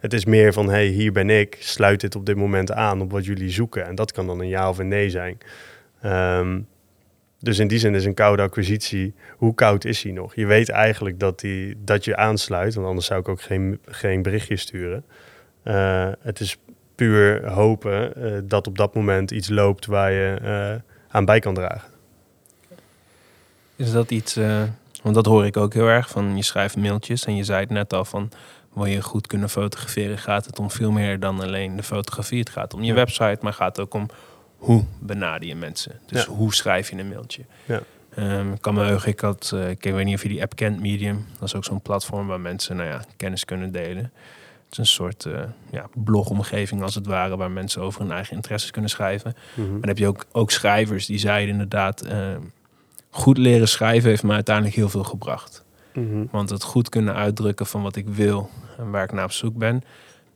het, 0.00 0.12
is 0.12 0.24
meer 0.24 0.52
van, 0.52 0.68
hey, 0.68 0.86
hier 0.86 1.12
ben 1.12 1.30
ik, 1.30 1.56
sluit 1.60 2.00
dit 2.00 2.14
op 2.14 2.26
dit 2.26 2.36
moment 2.36 2.72
aan 2.72 3.00
op 3.00 3.10
wat 3.10 3.24
jullie 3.24 3.50
zoeken. 3.50 3.86
En 3.86 3.94
dat 3.94 4.12
kan 4.12 4.26
dan 4.26 4.40
een 4.40 4.48
ja 4.48 4.68
of 4.68 4.78
een 4.78 4.88
nee 4.88 5.10
zijn. 5.10 5.38
Ehm, 6.00 6.60
dus 7.38 7.58
in 7.58 7.68
die 7.68 7.78
zin 7.78 7.94
is 7.94 8.04
een 8.04 8.14
koude 8.14 8.42
acquisitie, 8.42 9.14
hoe 9.36 9.54
koud 9.54 9.84
is 9.84 10.02
hij 10.02 10.12
nog? 10.12 10.34
Je 10.34 10.46
weet 10.46 10.68
eigenlijk 10.68 11.20
dat, 11.20 11.40
die, 11.40 11.76
dat 11.84 12.04
je 12.04 12.16
aansluit, 12.16 12.74
want 12.74 12.86
anders 12.86 13.06
zou 13.06 13.20
ik 13.20 13.28
ook 13.28 13.42
geen, 13.42 13.78
geen 13.84 14.22
berichtje 14.22 14.56
sturen. 14.56 15.04
Uh, 15.64 16.08
het 16.20 16.40
is 16.40 16.56
puur 16.94 17.48
hopen 17.48 18.12
uh, 18.16 18.38
dat 18.44 18.66
op 18.66 18.78
dat 18.78 18.94
moment 18.94 19.30
iets 19.30 19.48
loopt 19.48 19.86
waar 19.86 20.12
je 20.12 20.38
uh, 20.42 20.92
aan 21.08 21.24
bij 21.24 21.38
kan 21.38 21.54
dragen. 21.54 21.90
Is 23.76 23.92
dat 23.92 24.10
iets, 24.10 24.38
want 25.02 25.14
dat 25.14 25.26
hoor 25.26 25.46
ik 25.46 25.56
ook 25.56 25.74
heel 25.74 25.88
erg, 25.88 26.08
van 26.08 26.36
je 26.36 26.42
schrijft 26.42 26.76
mailtjes 26.76 27.24
en 27.24 27.36
je 27.36 27.44
zei 27.44 27.60
het 27.60 27.70
net 27.70 27.92
al 27.92 28.04
van, 28.04 28.30
wil 28.72 28.84
je 28.84 29.02
goed 29.02 29.26
kunnen 29.26 29.48
fotograferen, 29.48 30.18
gaat 30.18 30.46
het 30.46 30.58
om 30.58 30.70
veel 30.70 30.90
meer 30.90 31.20
dan 31.20 31.40
alleen 31.40 31.76
de 31.76 31.82
fotografie. 31.82 32.38
Het 32.38 32.50
gaat 32.50 32.74
om 32.74 32.82
je 32.82 32.94
website, 32.94 33.38
maar 33.40 33.52
gaat 33.52 33.80
ook 33.80 33.94
om 33.94 34.08
hoe 34.56 34.84
benader 34.98 35.48
je 35.48 35.54
mensen. 35.54 36.00
Dus 36.06 36.24
hoe 36.24 36.54
schrijf 36.54 36.90
je 36.90 36.98
een 36.98 37.08
mailtje. 37.08 37.42
Ja. 37.64 37.82
Um, 38.18 38.52
ik 38.52 38.60
kan 38.60 38.74
me 38.74 38.84
heugen, 38.84 39.08
ik 39.08 39.20
had, 39.20 39.50
uh, 39.54 39.70
ik 39.70 39.82
weet 39.82 40.04
niet 40.04 40.14
of 40.14 40.22
je 40.22 40.28
die 40.28 40.42
app 40.42 40.56
kent, 40.56 40.80
Medium. 40.80 41.26
Dat 41.38 41.48
is 41.48 41.54
ook 41.54 41.64
zo'n 41.64 41.80
platform 41.80 42.26
waar 42.26 42.40
mensen 42.40 42.76
nou 42.76 42.88
ja, 42.88 43.04
kennis 43.16 43.44
kunnen 43.44 43.72
delen. 43.72 44.12
Het 44.64 44.72
is 44.72 44.78
een 44.78 44.86
soort 44.86 45.24
uh, 45.24 45.40
ja, 45.70 45.88
blogomgeving 45.94 46.82
als 46.82 46.94
het 46.94 47.06
ware, 47.06 47.36
waar 47.36 47.50
mensen 47.50 47.82
over 47.82 48.00
hun 48.00 48.12
eigen 48.12 48.34
interesses 48.34 48.70
kunnen 48.70 48.90
schrijven. 48.90 49.34
Mm 49.54 49.64
-hmm. 49.64 49.74
En 49.74 49.80
dan 49.80 49.88
heb 49.88 49.98
je 49.98 50.06
ook, 50.06 50.26
ook 50.32 50.50
schrijvers 50.50 51.06
die 51.06 51.18
zeiden 51.18 51.52
inderdaad, 51.52 52.06
uh, 52.06 52.36
goed 53.10 53.38
leren 53.38 53.68
schrijven 53.68 54.10
heeft 54.10 54.22
me 54.22 54.32
uiteindelijk 54.32 54.76
heel 54.76 54.88
veel 54.88 55.04
gebracht. 55.04 55.64
Mm 55.94 56.10
-hmm. 56.10 56.28
Want 56.30 56.50
het 56.50 56.62
goed 56.62 56.88
kunnen 56.88 57.14
uitdrukken 57.14 57.66
van 57.66 57.82
wat 57.82 57.96
ik 57.96 58.08
wil 58.08 58.50
en 58.78 58.90
waar 58.90 59.04
ik 59.04 59.12
naar 59.12 59.24
op 59.24 59.32
zoek 59.32 59.56
ben, 59.56 59.82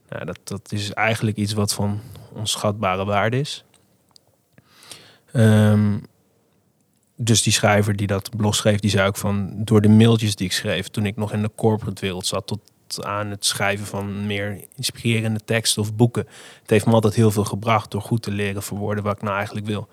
nou, 0.09 0.25
dat, 0.25 0.39
dat 0.43 0.71
is 0.71 0.93
eigenlijk 0.93 1.37
iets 1.37 1.53
wat 1.53 1.73
van 1.73 1.99
onschatbare 2.33 3.05
waarde 3.05 3.39
is. 3.39 3.65
Um, 5.33 6.03
dus 7.15 7.43
die 7.43 7.53
schrijver 7.53 7.95
die 7.95 8.07
dat 8.07 8.37
blog 8.37 8.55
schreef, 8.55 8.79
die 8.79 8.89
zei 8.89 9.07
ook 9.07 9.17
van 9.17 9.51
door 9.63 9.81
de 9.81 9.89
mailtjes 9.89 10.35
die 10.35 10.45
ik 10.45 10.53
schreef 10.53 10.87
toen 10.87 11.05
ik 11.05 11.15
nog 11.15 11.33
in 11.33 11.41
de 11.41 11.51
corporate 11.55 12.01
wereld 12.01 12.25
zat, 12.25 12.47
tot 12.47 12.59
aan 13.03 13.29
het 13.29 13.45
schrijven 13.45 13.85
van 13.85 14.25
meer 14.27 14.65
inspirerende 14.75 15.39
teksten 15.45 15.81
of 15.81 15.95
boeken. 15.95 16.27
Het 16.61 16.69
heeft 16.69 16.85
me 16.85 16.91
altijd 16.91 17.13
heel 17.13 17.31
veel 17.31 17.43
gebracht 17.43 17.91
door 17.91 18.01
goed 18.01 18.21
te 18.21 18.31
leren 18.31 18.63
verwoorden 18.63 19.03
wat 19.03 19.15
ik 19.15 19.21
nou 19.21 19.35
eigenlijk 19.35 19.65
wil. 19.65 19.87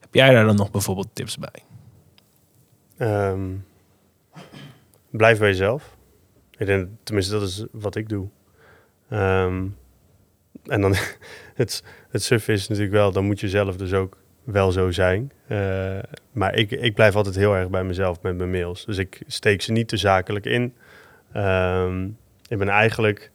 Heb 0.00 0.14
jij 0.14 0.30
daar 0.30 0.44
dan 0.44 0.56
nog 0.56 0.70
bijvoorbeeld 0.70 1.08
tips 1.12 1.38
bij? 1.38 1.62
Um, 3.30 3.64
blijf 5.16 5.38
bij 5.38 5.48
jezelf. 5.48 5.96
Ik 6.56 6.66
denk, 6.66 6.88
tenminste, 7.02 7.32
dat 7.32 7.42
is 7.42 7.64
wat 7.72 7.96
ik 7.96 8.08
doe. 8.08 8.28
Um, 9.10 9.76
en 10.64 10.80
dan 10.80 10.94
het, 11.54 11.82
het 12.08 12.22
suf 12.22 12.48
is 12.48 12.68
natuurlijk 12.68 12.94
wel, 12.94 13.12
dan 13.12 13.24
moet 13.24 13.40
je 13.40 13.48
zelf 13.48 13.76
dus 13.76 13.92
ook 13.92 14.16
wel 14.44 14.72
zo 14.72 14.90
zijn. 14.90 15.32
Uh, 15.48 15.98
maar 16.32 16.54
ik, 16.54 16.70
ik 16.70 16.94
blijf 16.94 17.16
altijd 17.16 17.34
heel 17.34 17.54
erg 17.54 17.70
bij 17.70 17.84
mezelf 17.84 18.22
met 18.22 18.36
mijn 18.36 18.50
mails. 18.50 18.84
Dus 18.84 18.98
ik 18.98 19.22
steek 19.26 19.62
ze 19.62 19.72
niet 19.72 19.88
te 19.88 19.96
zakelijk 19.96 20.44
in. 20.44 20.74
Um, 21.36 22.16
ik 22.48 22.58
ben 22.58 22.68
eigenlijk 22.68 23.30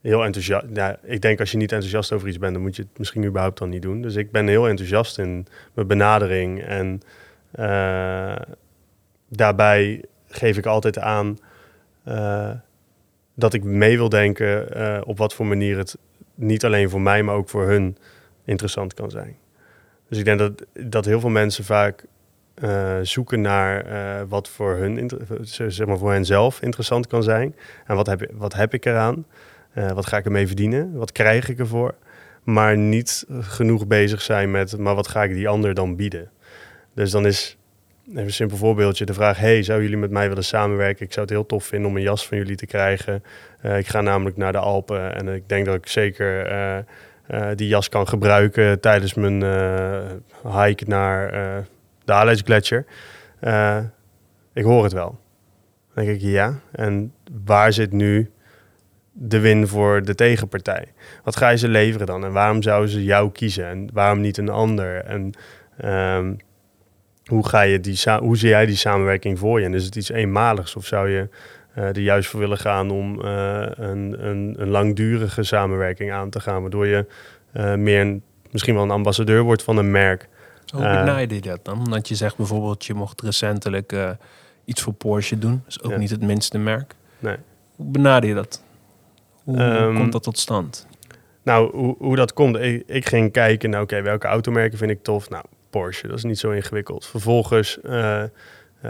heel 0.00 0.24
enthousiast. 0.24 0.66
Ja, 0.72 0.98
ik 1.02 1.20
denk 1.20 1.40
als 1.40 1.50
je 1.50 1.56
niet 1.56 1.72
enthousiast 1.72 2.12
over 2.12 2.28
iets 2.28 2.38
bent, 2.38 2.52
dan 2.52 2.62
moet 2.62 2.76
je 2.76 2.82
het 2.82 2.98
misschien 2.98 3.24
überhaupt 3.24 3.58
dan 3.58 3.68
niet 3.68 3.82
doen. 3.82 4.02
Dus 4.02 4.14
ik 4.14 4.30
ben 4.30 4.46
heel 4.46 4.68
enthousiast 4.68 5.18
in 5.18 5.46
mijn 5.74 5.86
benadering. 5.86 6.62
En 6.62 7.00
uh, 7.58 8.36
daarbij 9.28 10.04
geef 10.36 10.56
ik 10.56 10.66
altijd 10.66 10.98
aan 10.98 11.38
uh, 12.08 12.50
dat 13.34 13.54
ik 13.54 13.64
mee 13.64 13.96
wil 13.96 14.08
denken 14.08 14.78
uh, 14.78 15.00
op 15.04 15.18
wat 15.18 15.34
voor 15.34 15.46
manier 15.46 15.78
het 15.78 15.98
niet 16.34 16.64
alleen 16.64 16.90
voor 16.90 17.00
mij, 17.00 17.22
maar 17.22 17.34
ook 17.34 17.48
voor 17.48 17.66
hun 17.66 17.96
interessant 18.44 18.94
kan 18.94 19.10
zijn. 19.10 19.36
Dus 20.08 20.18
ik 20.18 20.24
denk 20.24 20.38
dat, 20.38 20.64
dat 20.72 21.04
heel 21.04 21.20
veel 21.20 21.30
mensen 21.30 21.64
vaak 21.64 22.04
uh, 22.62 22.96
zoeken 23.02 23.40
naar 23.40 23.84
wat 24.28 24.48
voor 24.48 24.74
hun, 24.74 25.10
zeg 25.42 25.86
maar 25.86 25.98
voor 25.98 26.12
hen 26.12 26.24
zelf 26.24 26.62
interessant 26.62 27.06
kan 27.06 27.22
zijn. 27.22 27.54
En 27.86 27.96
wat 27.96 28.06
heb, 28.06 28.30
wat 28.32 28.54
heb 28.54 28.74
ik 28.74 28.84
eraan? 28.84 29.26
Wat 29.94 30.06
ga 30.06 30.16
ik 30.16 30.24
ermee 30.24 30.46
verdienen? 30.46 30.92
Wat 30.92 31.12
krijg 31.12 31.48
ik 31.48 31.58
ervoor? 31.58 31.94
Maar 32.42 32.76
niet 32.76 33.26
genoeg 33.28 33.86
bezig 33.86 34.22
zijn 34.22 34.50
met, 34.50 34.78
maar 34.78 34.94
wat 34.94 35.08
ga 35.08 35.22
ik 35.22 35.34
die 35.34 35.48
ander 35.48 35.74
dan 35.74 35.96
bieden? 35.96 36.30
Dus 36.94 37.10
dan 37.10 37.26
is, 37.26 37.56
even 38.08 38.22
een 38.22 38.32
simpel 38.32 38.56
voorbeeldje, 38.56 39.04
de 39.04 39.14
vraag... 39.14 39.38
hey, 39.38 39.62
zouden 39.62 39.88
jullie 39.88 40.02
met 40.02 40.10
mij 40.10 40.28
willen 40.28 40.44
samenwerken? 40.44 41.06
Ik 41.06 41.12
zou 41.12 41.26
het 41.26 41.34
heel 41.34 41.46
tof 41.46 41.64
vinden 41.64 41.90
om 41.90 41.96
een 41.96 42.02
jas 42.02 42.26
van 42.26 42.36
jullie 42.36 42.56
te 42.56 42.66
krijgen. 42.66 43.22
ik 43.62 43.86
ga 43.86 44.00
namelijk 44.00 44.36
naar 44.36 44.52
de 44.52 44.58
Alpen 44.58 45.14
en 45.14 45.28
ik 45.28 45.48
denk 45.48 45.66
dat 45.66 45.74
ik 45.74 45.86
zeker... 45.86 46.50
Uh, 46.50 47.48
die 47.54 47.68
jas 47.68 47.88
kan 47.88 48.08
gebruiken 48.08 48.80
tijdens 48.80 49.14
mijn 49.14 49.42
hike 50.42 50.84
naar 50.86 51.30
de 52.04 52.12
Alex 52.12 52.40
Gletscher. 52.44 52.84
ik 54.52 54.64
hoor 54.64 54.82
het 54.82 54.92
wel. 54.92 55.18
Dan 55.94 56.04
denk 56.04 56.16
ik 56.16 56.22
ja. 56.22 56.60
En 56.72 57.12
waar 57.44 57.72
zit 57.72 57.92
nu 57.92 58.30
de 59.12 59.40
win 59.40 59.66
voor 59.66 60.02
de 60.02 60.14
tegenpartij? 60.14 60.92
Wat 61.24 61.36
ga 61.36 61.48
je 61.48 61.56
ze 61.56 61.68
leveren 61.68 62.06
dan? 62.06 62.24
En 62.24 62.32
waarom 62.32 62.62
zouden 62.62 62.90
ze 62.90 63.04
jou 63.04 63.30
kiezen? 63.30 63.66
En 63.66 63.88
waarom 63.92 64.20
niet 64.20 64.38
een 64.38 64.48
ander? 64.48 65.04
En 65.04 65.32
um, 65.84 66.36
hoe, 67.26 67.48
ga 67.48 67.60
je 67.62 67.80
die 67.80 67.98
hoe 68.18 68.36
zie 68.36 68.48
jij 68.48 68.66
die 68.66 68.76
samenwerking 68.76 69.38
voor 69.38 69.60
je? 69.60 69.66
En 69.66 69.74
is 69.74 69.84
het 69.84 69.96
iets 69.96 70.10
eenmaligs 70.10 70.76
of 70.76 70.86
zou 70.86 71.08
je 71.10 71.28
uh, 71.78 71.84
er 71.84 71.98
juist 71.98 72.28
voor 72.28 72.40
willen 72.40 72.58
gaan 72.58 72.90
om 72.90 73.20
uh, 73.20 73.66
een, 73.74 74.26
een, 74.26 74.54
een, 74.58 74.68
langdurige 74.68 75.42
samenwerking 75.42 76.12
aan 76.12 76.30
te 76.30 76.40
gaan, 76.40 76.60
waardoor 76.60 76.86
je 76.86 77.06
uh, 77.56 77.74
meer 77.74 78.00
een, 78.00 78.22
misschien 78.50 78.74
wel 78.74 78.82
een 78.82 78.90
ambassadeur 78.90 79.42
wordt 79.42 79.62
van 79.62 79.76
een 79.76 79.90
merk. 79.90 80.28
Hoe 80.66 80.80
benader 80.82 81.34
je 81.34 81.40
dat 81.40 81.64
dan? 81.64 81.84
Dat 81.84 82.08
je 82.08 82.14
zegt 82.14 82.36
bijvoorbeeld, 82.36 82.84
je 82.84 82.94
mocht 82.94 83.20
recentelijk 83.22 83.94
iets 84.64 84.82
voor 84.82 84.92
Porsche 84.92 85.38
doen, 85.38 85.62
dat 85.64 85.68
is 85.68 85.82
ook 85.82 85.90
Ja. 85.90 85.96
niet 85.98 86.10
het 86.10 86.22
minste 86.22 86.58
merk. 86.58 86.94
Nee. 87.18 87.36
Hoe 87.76 87.86
benader 87.90 88.28
je 88.28 88.34
dat? 88.34 88.62
Hoe 89.44 89.56
Ehm, 89.58 89.96
komt 89.96 90.12
dat 90.12 90.22
tot 90.22 90.38
stand? 90.38 90.86
Nou, 91.42 91.76
hoe, 91.76 91.94
hoe 91.98 92.16
dat 92.16 92.32
komt, 92.32 92.56
ik, 92.56 92.82
ik 92.86 93.06
ging 93.08 93.32
kijken 93.32 93.70
naar, 93.70 93.80
oké, 93.80 94.02
welke 94.02 94.26
automerken 94.26 94.78
vind 94.78 94.90
ik 94.90 95.02
tof? 95.02 95.30
Nou, 95.30 95.44
Porsche, 95.70 96.08
dat 96.08 96.16
is 96.16 96.24
niet 96.24 96.38
zo 96.38 96.50
ingewikkeld. 96.50 97.06
Vervolgens 97.06 97.78
uh, 97.84 97.92
uh, 97.92 98.26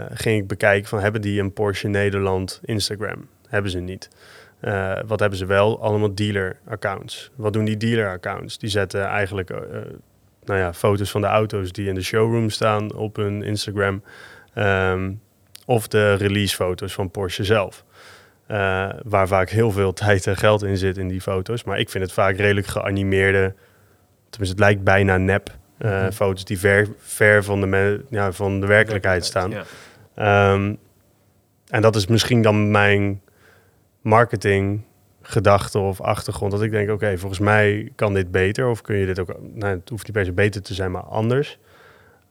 ging 0.09 0.41
ik 0.41 0.47
bekijken 0.47 0.89
van, 0.89 0.99
hebben 0.99 1.21
die 1.21 1.41
een 1.41 1.53
Porsche 1.53 1.87
Nederland 1.87 2.59
Instagram? 2.63 3.27
Hebben 3.47 3.71
ze 3.71 3.79
niet. 3.79 4.09
Uh, 4.61 4.99
wat 5.05 5.19
hebben 5.19 5.37
ze 5.39 5.45
wel? 5.45 5.81
Allemaal 5.81 6.15
dealer-accounts. 6.15 7.31
Wat 7.35 7.53
doen 7.53 7.65
die 7.65 7.77
dealer-accounts? 7.77 8.57
Die 8.57 8.69
zetten 8.69 9.05
eigenlijk 9.05 9.49
nou 10.43 10.59
ja, 10.59 10.73
foto's 10.73 11.11
van 11.11 11.21
de 11.21 11.27
auto's 11.27 11.71
die 11.71 11.87
in 11.87 11.95
de 11.95 12.01
showroom 12.01 12.49
staan 12.49 12.93
op 12.93 13.15
hun 13.15 13.43
Instagram. 13.43 14.03
Um, 14.55 15.21
of 15.65 15.87
de 15.87 16.13
releasefoto's 16.13 16.93
van 16.93 17.11
Porsche 17.11 17.43
zelf. 17.43 17.83
Waar 19.03 19.27
vaak 19.27 19.49
heel 19.49 19.71
veel 19.71 19.93
tijd 20.03 20.27
en 20.27 20.37
geld 20.37 20.63
in 20.63 20.77
zit 20.77 20.97
in 20.97 21.07
die 21.07 21.21
foto's. 21.21 21.63
Maar 21.63 21.79
ik 21.79 21.89
vind 21.89 22.03
het 22.03 22.13
vaak 22.13 22.37
redelijk 22.37 22.67
geanimeerde... 22.67 23.53
Tenminste, 24.29 24.55
het 24.55 24.65
lijkt 24.65 24.83
bijna 24.83 25.17
nep. 25.17 25.57
Uh, 25.79 25.91
mm 25.91 25.97
-hmm. 25.97 26.11
Foto's 26.11 26.45
die 26.45 26.59
ver, 26.59 26.87
ver 26.97 27.43
van, 27.43 27.61
de 27.61 28.05
ja, 28.09 28.31
van 28.31 28.59
de 28.59 28.67
werkelijkheid 28.67 29.25
staan. 29.25 29.51
Ja. 30.15 30.51
Um, 30.53 30.77
en 31.67 31.81
dat 31.81 31.95
is 31.95 32.07
misschien 32.07 32.41
dan 32.41 32.71
mijn 32.71 33.21
marketing 34.01 34.81
gedachte 35.21 35.79
of 35.79 36.01
achtergrond. 36.01 36.51
Dat 36.51 36.61
ik 36.61 36.71
denk, 36.71 36.83
oké, 36.83 36.93
okay, 36.93 37.17
volgens 37.17 37.39
mij 37.39 37.91
kan 37.95 38.13
dit 38.13 38.31
beter. 38.31 38.67
Of 38.67 38.81
kun 38.81 38.95
je 38.95 39.05
dit 39.05 39.19
ook... 39.19 39.35
Nou, 39.53 39.75
het 39.75 39.89
hoeft 39.89 40.03
niet 40.03 40.13
per 40.13 40.25
se 40.25 40.31
beter 40.31 40.61
te 40.61 40.73
zijn, 40.73 40.91
maar 40.91 41.01
anders. 41.01 41.59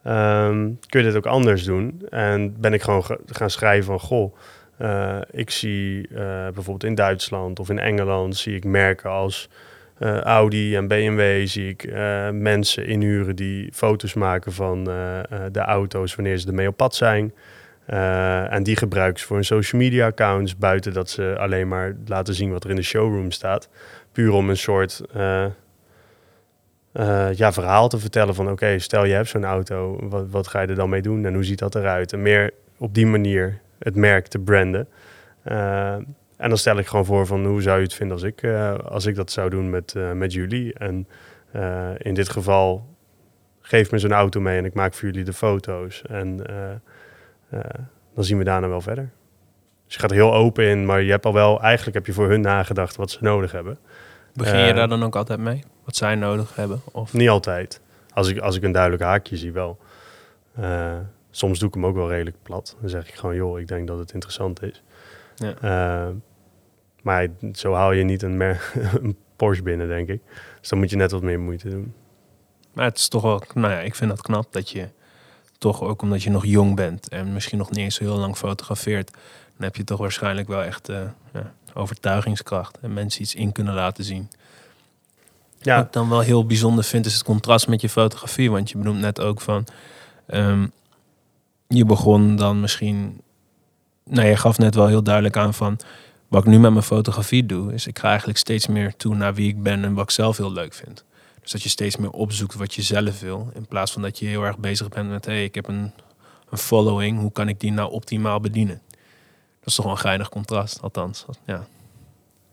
Um, 0.07 0.79
kun 0.89 1.01
je 1.01 1.07
dit 1.07 1.17
ook 1.17 1.27
anders 1.27 1.65
doen? 1.65 2.07
En 2.11 2.61
ben 2.61 2.73
ik 2.73 2.83
gewoon 2.83 3.05
gaan 3.27 3.51
schrijven 3.51 3.85
van... 3.85 4.01
Goh, 4.01 4.37
uh, 4.81 5.19
ik 5.31 5.51
zie 5.51 6.09
uh, 6.09 6.17
bijvoorbeeld 6.19 6.85
in 6.85 6.95
Duitsland 6.95 7.59
of 7.59 7.71
in 7.71 7.79
Engeland... 7.79 8.37
zie 8.37 8.57
ik 8.57 8.65
merken 8.65 9.11
als 9.11 9.49
uh, 9.99 10.21
Audi 10.21 10.77
en 10.77 10.89
BMW... 10.89 11.47
zie 11.47 11.69
ik 11.69 11.93
mensen 12.33 12.87
inhuren 12.87 13.37
die 13.37 13.73
foto's 13.73 14.15
maken 14.15 14.53
van 14.53 14.85
de 15.53 15.61
auto's... 15.61 16.15
wanneer 16.15 16.39
ze 16.39 16.47
ermee 16.47 16.69
op 16.69 16.77
pad 16.77 16.95
zijn... 16.95 17.33
En 18.51 18.63
die 18.63 18.77
gebruiken 18.77 19.21
ze 19.21 19.27
voor 19.27 19.37
hun 19.37 19.45
social 19.45 19.81
media 19.81 20.07
accounts, 20.07 20.57
buiten 20.57 20.93
dat 20.93 21.11
ze 21.11 21.37
alleen 21.39 21.69
maar 21.69 21.97
laten 22.07 22.35
zien 22.35 22.51
wat 22.51 22.65
er 22.65 22.71
in 22.71 22.77
de 22.77 22.83
showroom 22.83 23.31
staat. 23.31 23.69
Puur 24.13 24.33
om 24.33 24.51
een 24.51 24.57
soort 24.57 25.03
ja, 27.35 27.53
verhaal 27.53 27.89
te 27.89 27.99
vertellen 27.99 28.35
van 28.35 28.51
oké, 28.51 28.79
stel 28.79 29.05
je 29.05 29.15
hebt 29.15 29.29
zo'n 29.29 29.45
auto, 29.45 30.09
wat, 30.09 30.27
wat, 30.31 30.47
ga 30.47 30.61
je 30.61 30.67
er 30.67 30.75
dan 30.75 30.89
mee 30.89 31.03
doen 31.03 31.25
en 31.27 31.35
hoe 31.35 31.45
ziet 31.45 31.59
dat 31.59 31.75
eruit? 31.75 32.13
En 32.13 32.23
meer 32.23 32.51
op 32.79 32.95
die 32.95 33.07
manier 33.07 33.61
het 33.79 33.95
merk 33.95 34.27
te 34.27 34.39
branden. 34.39 34.89
En 36.37 36.49
dan 36.49 36.59
stel 36.59 36.79
ik 36.79 36.87
gewoon 36.87 37.05
voor 37.05 37.27
van 37.27 37.47
hoe 37.47 37.63
zou 37.63 37.77
je 37.77 37.83
het 37.83 37.95
vinden 37.95 38.17
als 38.17 38.25
ik, 38.27 38.45
als 38.85 39.07
ik 39.07 39.15
dat 39.15 39.31
zou 39.31 39.51
doen 39.51 39.71
met, 39.71 39.95
met 40.15 40.33
jullie. 40.33 40.75
En 40.75 41.09
in 41.99 42.15
dit 42.15 42.29
geval 42.29 42.95
geef 43.61 43.91
me 43.91 43.99
zo'n 43.99 44.13
auto 44.13 44.41
mee 44.41 44.59
en 44.59 44.65
ik 44.65 44.75
maak 44.75 44.95
voor 44.95 45.09
jullie 45.09 45.25
de 45.25 45.33
foto's. 45.33 46.03
En 46.03 46.37
dan 48.15 48.25
zien 48.25 48.39
we 48.39 48.45
daarna 48.45 48.69
wel 48.69 48.81
verder. 48.81 49.11
Dus 49.85 49.95
je 49.95 50.01
gaat 50.01 50.11
er 50.11 50.17
heel 50.17 50.35
open 50.35 50.65
in, 50.65 50.87
maar 50.87 51.03
je 51.03 51.11
hebt 51.11 51.27
al 51.27 51.33
wel, 51.33 51.63
eigenlijk 51.63 51.97
heb 51.97 52.07
je 52.07 52.13
voor 52.13 52.29
hun 52.29 52.41
nagedacht 52.41 52.97
wat 52.97 53.11
ze 53.11 53.19
nodig 53.21 53.53
hebben. 53.53 53.79
Begin 54.35 54.61
je 54.61 54.73
daar 54.73 54.89
dan 54.89 55.03
ook 55.03 55.17
altijd 55.17 55.39
mee? 55.39 55.65
Wat 55.85 55.97
zij 55.97 56.15
nodig 56.15 56.57
hebben? 56.57 56.81
Of? 56.93 57.13
Niet 57.13 57.29
altijd. 57.29 57.81
Als 58.13 58.29
ik, 58.29 58.39
als 58.39 58.57
ik 58.57 58.63
een 58.63 58.73
duidelijk 58.73 59.03
haakje 59.03 59.37
zie 59.37 59.53
wel. 59.53 59.79
Soms 61.31 61.59
doe 61.59 61.69
ik 61.69 61.75
hem 61.75 61.87
ook 61.87 61.95
wel 61.95 62.09
redelijk 62.09 62.37
plat. 62.43 62.77
Dan 62.81 62.89
zeg 62.89 63.09
ik 63.09 63.15
gewoon, 63.15 63.35
joh, 63.35 63.61
ik 63.61 63.69
denk 63.69 63.87
dat 63.87 63.99
het 63.99 64.13
interessant 64.13 64.63
is. 64.63 64.83
Ja. 65.35 66.13
Maar 67.07 67.29
zo 67.53 67.73
haal 67.73 67.93
je 67.93 68.05
niet 68.05 68.23
een, 68.23 68.41
een 69.03 69.17
Porsche 69.37 69.63
binnen, 69.63 69.89
denk 69.89 70.09
ik. 70.09 70.21
Dus 70.61 70.69
dan 70.69 70.79
moet 70.79 70.91
je 70.91 70.97
net 70.97 71.11
wat 71.11 71.23
meer 71.23 71.41
moeite 71.41 71.69
doen. 71.69 71.95
Maar 72.73 72.85
het 72.85 72.99
is 72.99 73.09
toch 73.09 73.23
wel, 73.23 73.43
nou 73.55 73.73
ja, 73.73 73.81
ik 73.81 73.95
vind 73.95 74.11
dat 74.11 74.23
knap 74.23 74.53
dat 74.53 74.71
je 74.71 74.89
toch 75.59 75.83
ook 75.83 76.03
omdat 76.03 76.23
je 76.23 76.31
nog 76.31 76.47
jong 76.47 76.75
bent 76.75 77.09
en 77.09 77.33
misschien 77.33 77.59
nog 77.59 77.71
niet 77.71 77.79
eens 77.79 77.95
zo 77.95 78.05
heel 78.05 78.19
lang 78.19 78.37
fotografeert, 78.37 79.11
dan 79.57 79.65
heb 79.65 79.77
je 79.77 79.85
toch 79.85 79.99
waarschijnlijk 79.99 80.49
wel 80.49 80.63
echt 80.63 80.89
eh, 80.89 81.01
ja, 81.33 81.53
overtuigingskracht 81.75 82.79
en 82.81 82.93
mensen 82.93 83.23
iets 83.23 83.35
in 83.35 83.53
kunnen 83.53 83.75
laten 83.75 84.05
zien. 84.05 84.29
Wat 84.31 85.65
Ja, 85.65 85.81
ik 85.81 85.93
dan 85.93 86.09
wel 86.09 86.21
heel 86.21 86.47
bijzonder 86.47 86.85
vind 86.85 87.07
is 87.07 87.15
het 87.15 87.25
contrast 87.25 87.69
met 87.69 87.81
je 87.81 87.89
fotografie, 87.89 88.51
want 88.51 88.71
je 88.71 88.79
benoemt 88.79 89.01
net 89.01 89.21
ook 89.21 89.41
van, 89.41 89.65
ehm, 90.27 90.67
je 91.67 91.85
begon 91.85 92.37
dan 92.37 92.61
misschien, 92.61 93.21
nou 94.05 94.29
je 94.29 94.37
gaf 94.37 94.59
net 94.59 94.75
wel 94.75 94.87
heel 94.87 95.03
duidelijk 95.03 95.37
aan 95.37 95.55
van, 95.55 95.79
wat 96.29 96.43
ik 96.43 96.49
nu 96.49 96.59
met 96.59 96.71
mijn 96.71 96.85
fotografie 96.85 97.47
doe, 97.47 97.73
is 97.73 97.87
ik 97.87 97.99
ga 97.99 98.09
eigenlijk 98.09 98.39
steeds 98.39 98.67
meer 98.67 98.97
toe 98.97 99.15
naar 99.15 99.35
wie 99.35 99.49
ik 99.49 99.63
ben 99.63 99.85
en 99.85 99.95
wat 99.95 100.05
ik 100.05 100.11
zelf 100.11 100.37
heel 100.37 100.53
leuk 100.53 100.75
vind. 100.75 101.05
Dus 101.43 101.53
dat 101.53 101.63
je 101.63 101.69
steeds 101.69 101.97
meer 101.97 102.11
opzoekt 102.11 102.55
wat 102.55 102.75
je 102.75 102.83
zelf 102.83 103.21
wil. 103.21 103.51
In 103.55 103.67
plaats 103.67 103.93
van 103.93 104.03
dat 104.03 104.19
je 104.19 104.27
heel 104.27 104.43
erg 104.43 104.59
bezig 104.59 104.89
bent 104.89 105.09
met... 105.09 105.25
hé, 105.25 105.33
hey, 105.33 105.45
ik 105.45 105.55
heb 105.55 105.69
een, 105.69 105.93
een 106.51 106.59
following. 106.59 107.19
Hoe 107.19 107.33
kan 107.33 107.49
ik 107.49 107.61
die 107.61 107.73
nou 107.73 107.91
optimaal 107.91 108.41
bedienen? 108.41 108.81
Dat 109.61 109.69
is 109.69 109.75
toch 109.75 109.85
wel 109.85 109.95
een 109.95 110.01
geinig 110.01 110.29
contrast, 110.29 110.83
althans. 110.83 111.27
Ja, 111.45 111.67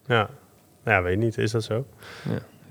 ja. 0.06 0.30
Nou 0.84 0.98
ja, 0.98 1.02
weet 1.02 1.18
niet. 1.18 1.38
Is 1.38 1.52
dat 1.52 1.64
zo? 1.64 1.86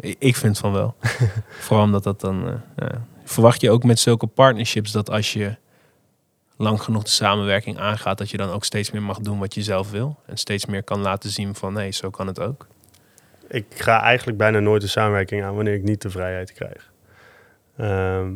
ik 0.00 0.16
ik 0.18 0.36
vind 0.36 0.58
van 0.58 0.72
wel. 0.72 0.94
Vooral 1.66 1.84
omdat 1.84 2.02
dat 2.02 2.20
dan... 2.20 2.48
eh, 2.48 2.54
ja. 2.76 3.06
Verwacht 3.24 3.60
je 3.60 3.70
ook 3.70 3.84
met 3.84 4.00
zulke 4.00 4.26
partnerships 4.26 4.92
dat 4.92 5.10
als 5.10 5.32
je 5.32 5.56
lang 6.62 6.82
genoeg 6.82 7.02
de 7.02 7.10
samenwerking 7.10 7.78
aangaat... 7.78 8.18
dat 8.18 8.30
je 8.30 8.36
dan 8.36 8.50
ook 8.50 8.64
steeds 8.64 8.90
meer 8.90 9.02
mag 9.02 9.18
doen 9.18 9.38
wat 9.38 9.54
je 9.54 9.62
zelf 9.62 9.90
wil? 9.90 10.18
En 10.26 10.36
steeds 10.36 10.66
meer 10.66 10.82
kan 10.82 11.00
laten 11.00 11.30
zien 11.30 11.54
van... 11.54 11.72
nee, 11.72 11.90
zo 11.90 12.10
kan 12.10 12.26
het 12.26 12.40
ook. 12.40 12.66
Ik 13.48 13.66
ga 13.74 14.02
eigenlijk 14.02 14.38
bijna 14.38 14.58
nooit 14.58 14.82
de 14.82 14.88
samenwerking 14.88 15.44
aan 15.44 15.54
wanneer 15.54 15.74
ik 15.74 15.82
niet 15.82 16.02
de 16.02 16.10
vrijheid 16.10 16.52
krijg. 16.52 16.92
Ehm, 17.76 18.32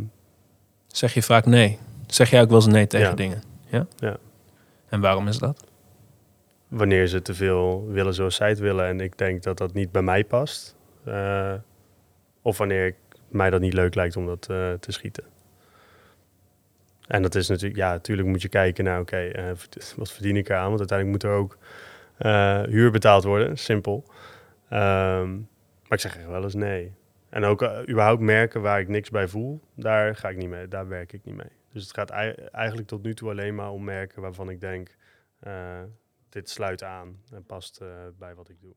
Zeg 0.87 1.15
je 1.15 1.23
vaak 1.23 1.47
nee? 1.47 1.79
Zeg 2.07 2.31
jij 2.31 2.41
ook 2.41 2.49
wel 2.49 2.57
eens 2.57 2.67
nee 2.67 2.87
tegen 2.87 3.09
Ja. 3.09 3.15
dingen? 3.15 3.43
Ja? 3.67 3.87
Ja. 3.97 4.17
En 4.89 5.01
waarom 5.01 5.29
is 5.29 5.39
dat? 5.39 5.65
wanneer 6.69 7.07
ze 7.07 7.23
te 7.23 7.35
veel 7.35 7.87
willen 7.89 8.15
zoals 8.15 8.35
zij 8.35 8.49
het 8.49 8.59
willen 8.59 8.87
en 8.87 9.01
ik 9.01 9.19
denk 9.19 9.43
dat 9.43 9.59
dat 9.59 9.73
niet 9.73 9.93
bij 9.93 10.03
mij 10.03 10.25
past. 10.25 10.77
Eh, 11.05 11.53
of 12.43 12.59
wanneer 12.59 12.87
ik, 12.87 12.95
mij 13.29 13.51
dat 13.51 13.61
niet 13.61 13.73
leuk 13.73 13.95
lijkt 13.95 14.17
om 14.17 14.27
dat 14.27 14.47
eh, 14.51 14.73
te 14.73 14.93
schieten. 14.93 15.25
En 17.07 17.23
dat 17.23 17.35
is 17.35 17.49
natuurlijk, 17.49 17.77
ja, 17.81 17.91
natuurlijk 17.91 18.29
moet 18.29 18.43
je 18.43 18.49
kijken 18.49 18.85
naar, 18.85 19.01
oké, 19.01 19.17
eh, 19.17 19.51
wat 19.97 20.13
verdien 20.13 20.37
ik 20.37 20.49
eraan? 20.49 20.67
Want 20.69 20.79
uiteindelijk 20.79 21.23
moet 21.23 21.33
er 21.33 21.39
ook 21.39 21.59
eh, 22.17 22.63
huur 22.63 22.91
betaald 22.91 23.25
worden, 23.25 23.59
simpel. 23.59 24.05
Ehm, 24.69 25.35
maar 25.83 25.93
ik 25.99 26.01
zeg 26.01 26.17
echt 26.17 26.27
wel 26.27 26.43
eens 26.43 26.55
nee. 26.55 26.93
En 27.29 27.45
ook 27.45 27.63
eh, 27.63 27.81
überhaupt 27.89 28.21
merken 28.21 28.61
waar 28.63 28.81
ik 28.81 28.89
niks 28.89 29.11
bij 29.11 29.29
voel, 29.29 29.61
daar 29.75 30.17
ga 30.17 30.29
ik 30.29 30.37
niet 30.37 30.49
mee, 30.49 30.69
daar 30.69 30.89
werk 30.89 31.13
ik 31.13 31.25
niet 31.25 31.37
mee. 31.37 31.51
Dus 31.73 31.83
het 31.83 31.95
gaat 31.95 32.11
ei- 32.11 32.35
eigenlijk 32.53 32.89
tot 32.89 33.03
nu 33.03 33.15
toe 33.15 33.31
alleen 33.31 33.55
maar 33.55 33.71
om 33.71 33.85
merken 33.85 34.23
waarvan 34.23 34.51
ik 34.51 34.61
denk, 34.61 34.97
dit 36.29 36.51
sluit 36.51 36.83
aan 36.83 37.21
en 37.33 37.45
past 37.45 37.81
bij 38.19 38.35
wat 38.35 38.49
ik 38.49 38.61
doe. 38.61 38.75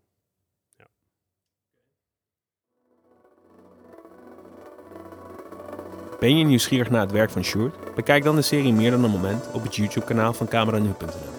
Ben 6.19 6.37
je 6.37 6.45
nieuwsgierig 6.45 6.89
naar 6.89 7.01
het 7.01 7.11
werk 7.11 7.29
van 7.29 7.43
Sjoerd? 7.43 7.95
Bekijk 7.95 8.23
dan 8.23 8.35
de 8.35 8.41
serie 8.41 8.73
Meer 8.73 8.91
dan 8.91 9.03
een 9.03 9.11
moment 9.11 9.49
op 9.53 9.63
het 9.63 9.75
YouTube-kanaal 9.75 10.33
van 10.33 10.47
cameranu.nl. 10.47 11.37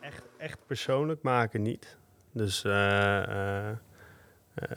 Echt, 0.00 0.22
echt 0.38 0.58
persoonlijk 0.66 1.22
maken 1.22 1.62
niet. 1.62 1.96
Dus 2.32 2.64
eh, 2.64 3.16
eh, 3.22 3.68
eh, 3.68 3.74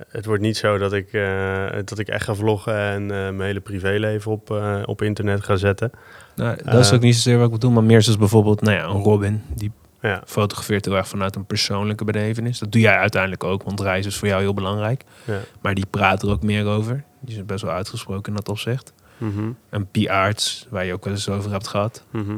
het 0.10 0.26
wordt 0.26 0.42
niet 0.42 0.58
zo 0.58 0.78
dat 0.78 0.94
ik, 0.94 1.14
eh, 1.14 1.66
dat 1.86 2.00
ik 2.00 2.08
echt 2.08 2.24
ga 2.24 2.34
vloggen 2.36 2.76
en 2.78 3.02
eh, 3.04 3.08
mijn 3.10 3.42
hele 3.42 3.60
privéleven 3.62 4.32
op, 4.32 4.52
eh, 4.52 4.82
op 4.86 5.02
internet 5.02 5.44
ga 5.44 5.56
zetten. 5.56 5.92
Nou, 6.36 6.64
dat 6.64 6.86
is 6.86 6.94
ook 6.94 7.02
niet 7.02 7.16
zozeer 7.16 7.38
wat 7.38 7.46
ik 7.46 7.52
bedoel, 7.52 7.72
maar 7.72 7.84
meer 7.84 8.02
zoals 8.02 8.20
bijvoorbeeld 8.20 8.62
nou 8.62 8.78
ja, 8.78 8.84
een 8.84 9.04
Robin. 9.04 9.44
Die 9.56 9.72
Ja, 10.02 10.22
fotografeert 10.26 10.86
heel 10.86 10.96
erg 10.96 11.08
vanuit 11.08 11.36
een 11.36 11.46
persoonlijke 11.46 12.04
belevenis. 12.06 12.60
Dat 12.60 12.72
doe 12.72 12.82
jij 12.82 12.98
uiteindelijk 12.98 13.44
ook, 13.44 13.64
want 13.64 13.80
reizen 13.80 14.12
is 14.12 14.18
voor 14.18 14.28
jou 14.28 14.42
heel 14.42 14.54
belangrijk. 14.54 15.04
ja. 15.26 15.40
Maar 15.62 15.74
die 15.76 15.86
praat 15.86 16.22
er 16.24 16.30
ook 16.30 16.44
meer 16.44 16.66
over. 16.66 17.04
Die 17.20 17.38
is 17.38 17.46
best 17.46 17.64
wel 17.64 17.74
uitgesproken 17.74 18.30
in 18.32 18.36
dat 18.38 18.50
opzicht. 18.50 18.94
Mhm, 19.18 19.52
En 19.70 19.88
P-Arts, 19.92 20.66
waar 20.70 20.86
je 20.86 20.94
ook 20.94 21.04
wel 21.04 21.14
eens 21.14 21.30
over 21.30 21.52
hebt 21.52 21.68
gehad. 21.68 22.04
mhm. 22.12 22.38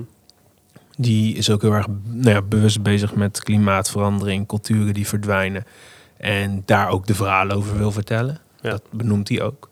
Die 0.98 1.36
is 1.36 1.50
ook 1.50 1.62
heel 1.62 1.74
erg 1.74 1.88
nou 2.04 2.30
ja, 2.36 2.42
bewust 2.42 2.82
bezig 2.82 3.16
met 3.16 3.44
klimaatverandering, 3.44 4.48
culturen 4.48 4.94
die 4.94 5.08
verdwijnen. 5.08 5.66
En 6.18 6.64
daar 6.66 6.90
ook 6.90 7.08
de 7.08 7.16
verhalen 7.16 7.56
over 7.56 7.78
wil 7.78 7.92
vertellen. 7.92 8.40
Ja. 8.62 8.70
Dat 8.70 8.84
benoemt 8.92 9.30
hij 9.30 9.42
ook. 9.42 9.70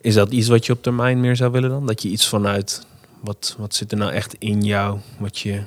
Is 0.00 0.14
dat 0.14 0.30
iets 0.32 0.48
wat 0.48 0.66
je 0.66 0.72
op 0.72 0.82
termijn 0.82 1.20
meer 1.20 1.36
zou 1.36 1.52
willen 1.52 1.70
dan? 1.70 1.86
Dat 1.86 2.02
je 2.02 2.08
iets 2.08 2.28
vanuit, 2.28 2.86
wat, 3.20 3.54
wat 3.58 3.74
zit 3.74 3.92
er 3.92 3.98
nou 3.98 4.12
echt 4.12 4.34
in 4.34 4.62
jou? 4.62 4.98
Wat 5.18 5.38
je, 5.38 5.62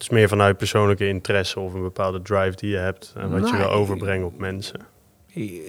Het 0.00 0.10
is 0.10 0.14
meer 0.18 0.28
vanuit 0.28 0.56
persoonlijke 0.56 1.08
interesse 1.08 1.60
of 1.60 1.74
een 1.74 1.82
bepaalde 1.82 2.22
drive 2.22 2.56
die 2.56 2.70
je 2.70 2.76
hebt 2.76 3.12
en 3.16 3.30
wat 3.30 3.48
je 3.48 3.56
wil 3.56 3.70
overbrengen 3.70 4.26
op 4.26 4.38
mensen. 4.38 4.80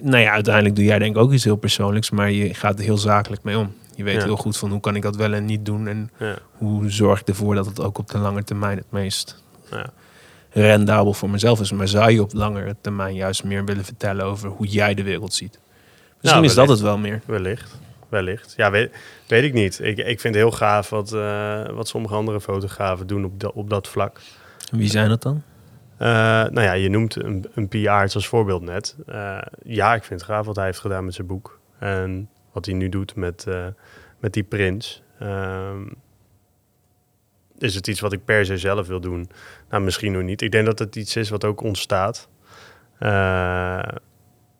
nou 0.02 0.18
ja, 0.18 0.32
uiteindelijk 0.32 0.76
doe 0.76 0.84
jij 0.84 0.98
denk 0.98 1.16
ik 1.16 1.22
ook 1.22 1.32
iets 1.32 1.44
heel 1.44 1.56
persoonlijks, 1.56 2.10
maar 2.10 2.30
je 2.30 2.54
gaat 2.54 2.78
er 2.78 2.84
heel 2.84 2.96
zakelijk 2.98 3.42
mee 3.42 3.58
om. 3.58 3.74
Je 3.96 4.02
weet 4.04 4.14
Ja. 4.14 4.24
heel 4.24 4.36
goed 4.36 4.56
van 4.56 4.70
hoe 4.70 4.80
kan 4.80 4.96
ik 4.96 5.02
dat 5.02 5.16
wel 5.16 5.32
en 5.32 5.44
niet 5.44 5.64
doen. 5.66 5.86
En 5.86 6.10
Ja, 6.18 6.38
hoe 6.52 6.90
zorg 6.90 7.20
ik 7.20 7.28
ervoor 7.28 7.54
dat 7.54 7.66
het 7.66 7.80
ook 7.80 7.98
op 7.98 8.10
de 8.10 8.18
lange 8.18 8.44
termijn 8.44 8.76
het 8.76 8.90
meest 8.90 9.42
ja. 9.70 9.86
rendabel 10.50 11.12
voor 11.14 11.30
mezelf 11.30 11.60
is. 11.60 11.72
Maar 11.72 11.88
zou 11.88 12.10
je 12.10 12.22
op 12.22 12.32
langere 12.32 12.76
termijn 12.80 13.14
juist 13.14 13.44
meer 13.44 13.64
willen 13.64 13.84
vertellen 13.84 14.24
over 14.24 14.48
hoe 14.48 14.66
jij 14.66 14.94
de 14.94 15.02
wereld 15.02 15.34
ziet? 15.34 15.58
Misschien 16.20 16.44
is 16.44 16.54
dat 16.54 16.68
het 16.68 16.80
wel 16.80 16.98
meer. 16.98 17.20
Wellicht. 17.24 17.78
Wellicht. 18.12 18.54
Ja, 18.56 18.70
weet, 18.70 18.92
weet 19.26 19.44
ik 19.44 19.52
niet. 19.52 19.80
Ik, 19.80 19.98
ik 19.98 20.20
vind 20.20 20.34
het 20.34 20.44
heel 20.44 20.50
gaaf 20.50 20.90
wat, 20.90 21.12
eh, 21.12 21.68
wat 21.68 21.88
sommige 21.88 22.14
andere 22.14 22.40
fotografen 22.40 23.06
doen 23.06 23.24
op, 23.24 23.40
dat 23.40 23.52
op 23.52 23.70
dat 23.70 23.88
vlak. 23.88 24.20
Wie 24.70 24.90
zijn 24.90 25.08
dat 25.08 25.22
dan? 25.22 25.42
Eh, 25.96 26.08
nou 26.08 26.60
ja, 26.60 26.72
je 26.72 26.88
noemt 26.88 27.22
een, 27.22 27.46
een 27.54 27.68
PR 27.68 27.88
als 27.88 28.26
voorbeeld 28.26 28.62
net. 28.62 28.96
Eh, 29.06 29.38
ja, 29.62 29.94
ik 29.94 30.04
vind 30.04 30.20
het 30.20 30.28
gaaf 30.30 30.46
wat 30.46 30.56
hij 30.56 30.64
heeft 30.64 30.78
gedaan 30.78 31.04
met 31.04 31.14
zijn 31.14 31.26
boek. 31.26 31.60
En 31.78 32.28
wat 32.52 32.66
hij 32.66 32.74
nu 32.74 32.88
doet 32.88 33.14
met, 33.14 33.46
met 34.18 34.32
die 34.32 34.42
prins. 34.42 35.02
Ehm, 35.18 35.82
is 37.58 37.74
het 37.74 37.86
iets 37.86 38.00
wat 38.00 38.12
ik 38.12 38.24
per 38.24 38.46
se 38.46 38.56
zelf 38.56 38.86
wil 38.86 39.00
doen? 39.00 39.30
Nou, 39.70 39.82
misschien 39.82 40.12
nog 40.12 40.22
niet. 40.22 40.42
Ik 40.42 40.50
denk 40.50 40.66
dat 40.66 40.78
het 40.78 40.96
iets 40.96 41.16
is 41.16 41.30
wat 41.30 41.44
ook 41.44 41.60
ontstaat. 41.60 42.28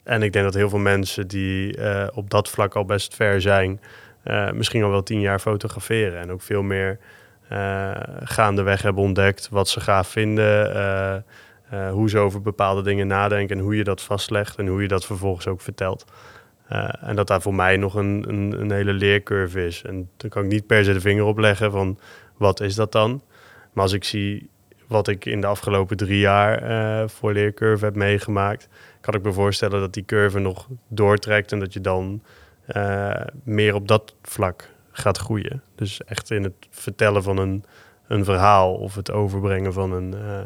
En 0.03 0.23
ik 0.23 0.33
denk 0.33 0.45
dat 0.45 0.55
heel 0.55 0.69
veel 0.69 0.79
mensen 0.79 1.29
die 1.29 1.77
eh, 1.77 2.07
op 2.15 2.31
dat 2.31 2.49
vlak 2.49 2.74
al 2.74 2.85
best 2.85 3.15
ver 3.15 3.41
zijn... 3.41 3.81
eh, 4.23 4.51
misschien 4.51 4.83
al 4.83 4.91
wel 4.91 5.03
tien 5.03 5.20
jaar 5.20 5.39
fotograferen. 5.39 6.20
En 6.20 6.31
ook 6.31 6.43
veel 6.43 6.62
meer 6.62 6.99
eh, 7.49 7.91
gaandeweg 8.23 8.83
hebben 8.83 9.03
ontdekt 9.03 9.49
wat 9.49 9.69
ze 9.69 9.81
gaaf 9.81 10.09
vinden... 10.09 11.24
hoe 11.91 12.11
ze 12.11 12.19
over 12.19 12.43
bepaalde 12.43 12.83
dingen 12.83 13.07
nadenken 13.07 13.57
en 13.57 13.62
hoe 13.62 13.77
je 13.77 13.85
dat 13.85 14.03
vastlegt 14.03 14.57
en 14.57 14.66
hoe 14.66 14.83
je 14.83 14.89
dat 14.89 15.07
vervolgens 15.07 15.47
ook 15.47 15.61
vertelt. 15.61 16.05
En 17.01 17.16
dat 17.16 17.27
daar 17.27 17.43
voor 17.43 17.55
mij 17.55 17.77
nog 17.77 17.95
een, 17.95 18.24
een, 18.61 18.70
hele 18.70 18.93
leercurve 18.93 19.66
is. 19.66 19.83
En 19.83 20.11
dan 20.16 20.31
kan 20.31 20.45
ik 20.45 20.51
niet 20.51 20.66
per 20.66 20.85
se 20.85 20.93
de 20.93 21.01
vinger 21.01 21.24
op 21.24 21.39
leggen 21.39 21.70
van 21.70 21.99
wat 22.37 22.61
is 22.61 22.74
dat 22.74 22.93
dan. 22.93 23.23
Maar 23.73 23.83
als 23.83 23.93
ik 23.93 24.05
zie 24.05 24.51
wat 24.87 25.09
ik 25.09 25.24
in 25.24 25.41
de 25.41 25.47
afgelopen 25.47 25.97
drie 25.97 26.19
jaar 26.19 27.09
voor 27.11 27.33
leercurve 27.33 27.85
heb 27.85 27.95
meegemaakt, 27.95 28.69
kan 29.03 29.15
ik 29.15 29.23
me 29.23 29.33
voorstellen 29.33 29.81
dat 29.81 29.95
die 29.95 30.05
curve 30.05 30.39
nog 30.39 30.69
doortrekt 30.89 31.53
en 31.53 31.59
dat 31.59 31.73
je 31.73 31.81
dan 31.81 32.23
eh, 32.66 33.20
meer 33.45 33.74
op 33.74 33.89
dat 33.89 34.15
vlak 34.23 34.69
gaat 34.93 35.19
groeien. 35.19 35.62
Dus 35.74 36.05
echt 36.05 36.31
in 36.31 36.43
het 36.43 36.55
vertellen 36.70 37.23
van 37.23 37.39
een, 37.39 37.65
een 38.07 38.24
verhaal 38.24 38.74
of 38.74 38.95
het 38.95 39.11
overbrengen 39.11 39.73
van 39.73 39.93
een, 39.93 40.15
eh, 40.15 40.41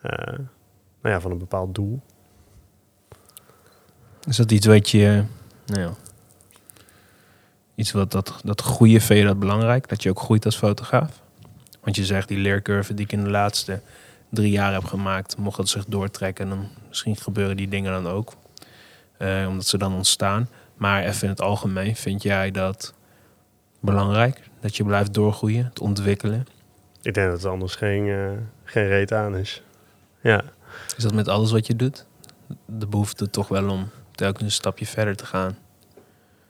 eh, 0.00 0.38
nou 1.02 1.14
ja, 1.14 1.20
van 1.20 1.30
een 1.30 1.38
bepaald 1.38 1.74
doel. 1.74 2.00
Is 4.28 4.36
dat 4.36 4.52
iets 4.52 4.66
wat 4.66 4.90
je... 4.90 5.24
Nou 5.66 5.80
ja, 5.80 5.92
iets 7.74 7.92
wat 7.92 8.10
dat, 8.10 8.40
dat 8.44 8.60
groeien 8.60 9.00
vind 9.00 9.20
je 9.20 9.26
dat 9.26 9.38
belangrijk? 9.38 9.88
Dat 9.88 10.02
je 10.02 10.10
ook 10.10 10.20
groeit 10.20 10.44
als 10.44 10.56
fotograaf? 10.56 11.22
Want 11.80 11.96
je 11.96 12.04
zegt 12.04 12.28
die 12.28 12.38
leercurve 12.38 12.94
die 12.94 13.04
ik 13.04 13.12
in 13.12 13.24
de 13.24 13.30
laatste 13.30 13.80
drie 14.28 14.50
jaar 14.50 14.72
heb 14.72 14.84
gemaakt, 14.84 15.36
mocht 15.36 15.56
dat 15.56 15.68
zich 15.68 15.84
doortrekken, 15.84 16.48
dan 16.48 16.68
misschien 16.88 17.16
gebeuren 17.16 17.56
die 17.56 17.68
dingen 17.68 17.92
dan 17.92 18.12
ook. 18.12 18.32
Eh, 19.18 19.46
omdat 19.48 19.66
ze 19.66 19.78
dan 19.78 19.94
ontstaan. 19.94 20.48
Maar 20.76 21.04
even 21.04 21.22
in 21.22 21.28
het 21.28 21.40
algemeen, 21.40 21.96
vind 21.96 22.22
jij 22.22 22.50
dat 22.50 22.94
belangrijk? 23.80 24.40
Dat 24.60 24.76
je 24.76 24.84
blijft 24.84 25.14
doorgroeien, 25.14 25.64
het 25.64 25.80
ontwikkelen? 25.80 26.46
Ik 27.02 27.14
denk 27.14 27.28
dat 27.28 27.36
het 27.42 27.50
anders 27.50 27.74
geen, 27.74 28.08
eh, 28.08 28.30
geen 28.64 28.86
reet 28.86 29.12
aan 29.12 29.36
is. 29.36 29.62
Ja, 30.20 30.42
Is 30.96 31.02
dat 31.02 31.14
met 31.14 31.28
alles 31.28 31.50
wat 31.52 31.66
je 31.66 31.76
doet? 31.76 32.06
De 32.64 32.86
behoefte 32.86 33.30
toch 33.30 33.48
wel 33.48 33.70
om 33.70 33.90
telkens 34.14 34.42
een 34.42 34.50
stapje 34.50 34.86
verder 34.86 35.16
te 35.16 35.26
gaan. 35.26 35.58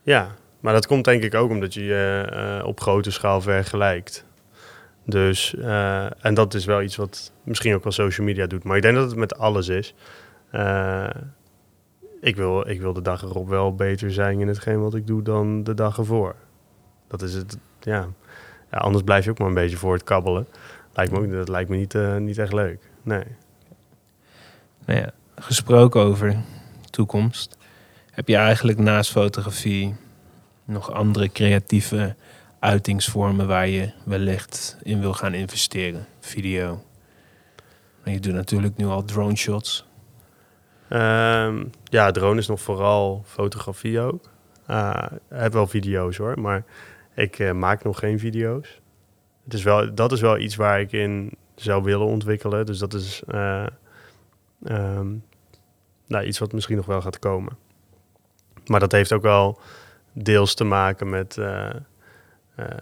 Ja, 0.03 0.35
maar 0.59 0.73
dat 0.73 0.87
komt 0.87 1.05
denk 1.05 1.23
ik 1.23 1.35
ook 1.35 1.49
omdat 1.49 1.73
je 1.73 1.83
je 1.83 2.27
eh, 2.31 2.67
op 2.67 2.79
grote 2.79 3.11
schaal 3.11 3.41
vergelijkt. 3.41 4.25
Dus, 5.09 5.55
eh, 5.55 6.25
en 6.25 6.33
dat 6.33 6.53
is 6.53 6.65
wel 6.65 6.81
iets 6.81 6.95
wat 6.95 7.31
misschien 7.43 7.75
ook 7.75 7.83
wel 7.83 7.91
social 7.91 8.27
media 8.27 8.47
doet. 8.47 8.63
Maar 8.63 8.75
ik 8.75 8.81
denk 8.81 8.95
dat 8.95 9.09
het 9.09 9.19
met 9.19 9.37
alles 9.37 9.67
is. 9.67 9.93
Eh, 10.51 11.09
ik, 12.21 12.35
wil, 12.35 12.69
ik 12.69 12.81
wil 12.81 12.93
de 12.93 13.01
dag 13.01 13.21
erop 13.21 13.47
wel 13.47 13.75
beter 13.75 14.13
zijn 14.13 14.39
in 14.39 14.47
hetgeen 14.47 14.81
wat 14.81 14.95
ik 14.95 15.07
doe 15.07 15.21
dan 15.21 15.63
de 15.63 15.73
dag 15.73 15.97
ervoor. 15.97 16.35
Dat 17.07 17.21
is 17.21 17.33
het, 17.33 17.57
ja. 17.79 18.07
ja 18.71 18.77
anders 18.77 19.03
blijf 19.03 19.23
je 19.23 19.29
ook 19.29 19.37
maar 19.37 19.47
een 19.47 19.53
beetje 19.53 19.77
voor 19.77 19.93
het 19.93 20.03
kabbelen. 20.03 20.47
Lijkt 20.93 21.11
me 21.11 21.19
ook, 21.19 21.31
dat 21.31 21.49
lijkt 21.49 21.69
me 21.69 21.75
niet, 21.75 21.95
eh, 21.95 22.15
niet 22.15 22.37
echt 22.37 22.53
leuk. 22.53 22.89
Nee. 23.03 23.23
Nou 24.85 24.99
ja, 24.99 25.11
gesproken 25.35 26.01
over 26.01 26.35
toekomst. 26.89 27.57
Heb 28.11 28.27
je 28.27 28.35
eigenlijk 28.35 28.77
naast 28.77 29.11
fotografie 29.11 29.95
nog 30.65 30.91
andere 30.91 31.31
creatieve 31.31 32.15
uitingsvormen 32.59 33.47
waar 33.47 33.67
je 33.67 33.91
wellicht 34.03 34.77
in 34.83 34.99
wil 34.99 35.13
gaan 35.13 35.33
investeren? 35.33 36.05
Video. 36.19 36.83
Je 38.03 38.19
doet 38.19 38.33
natuurlijk 38.33 38.77
nu 38.77 38.85
al 38.85 39.03
drone 39.03 39.35
shots. 39.35 39.85
Ehm, 40.89 41.65
ja, 41.83 42.11
drone 42.11 42.39
is 42.39 42.47
nog 42.47 42.61
vooral 42.61 43.23
fotografie 43.25 43.99
ook. 43.99 44.29
Uh, 44.69 45.03
ik 45.11 45.19
heb 45.27 45.53
wel 45.53 45.67
video's 45.67 46.17
hoor, 46.17 46.39
maar 46.39 46.63
ik 47.15 47.39
eh, 47.39 47.51
maak 47.51 47.83
nog 47.83 47.99
geen 47.99 48.19
video's. 48.19 48.81
Het 49.43 49.53
is 49.53 49.63
wel, 49.63 49.95
dat 49.95 50.11
is 50.11 50.21
wel 50.21 50.37
iets 50.37 50.55
waar 50.55 50.79
ik 50.79 50.91
in 50.91 51.31
zou 51.55 51.83
willen 51.83 52.05
ontwikkelen. 52.05 52.65
Dus 52.65 52.79
dat 52.79 52.93
is 52.93 53.23
eh, 53.27 53.65
ehm, 54.63 55.07
nou, 56.07 56.25
iets 56.25 56.39
wat 56.39 56.51
misschien 56.51 56.75
nog 56.75 56.85
wel 56.85 57.01
gaat 57.01 57.19
komen. 57.19 57.57
Maar 58.65 58.79
dat 58.79 58.91
heeft 58.91 59.13
ook 59.13 59.21
wel 59.21 59.59
deels 60.13 60.55
te 60.55 60.63
maken 60.63 61.09
met. 61.09 61.37
Eh, 62.57 62.65
eh, 62.65 62.77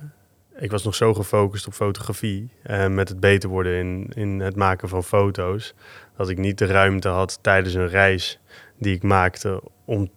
ik 0.58 0.72
was 0.72 0.84
nog 0.84 0.96
zo 0.96 1.14
gefocust 1.14 1.68
op 1.68 1.74
fotografie 1.74 2.50
en 2.64 2.94
met 2.94 3.10
het 3.10 3.20
beter 3.20 3.50
worden 3.50 3.80
in, 3.80 4.12
in 4.14 4.40
het 4.40 4.56
maken 4.56 4.90
van 4.90 5.04
foto's, 5.04 5.74
dat 6.18 6.30
ik 6.30 6.38
niet 6.38 6.58
de 6.58 6.66
ruimte 6.66 7.10
had 7.10 7.40
tijdens 7.42 7.74
een 7.74 7.88
reis 7.88 8.40
die 8.78 8.96
ik 8.96 9.04
maakte 9.04 9.62
om 9.86 10.10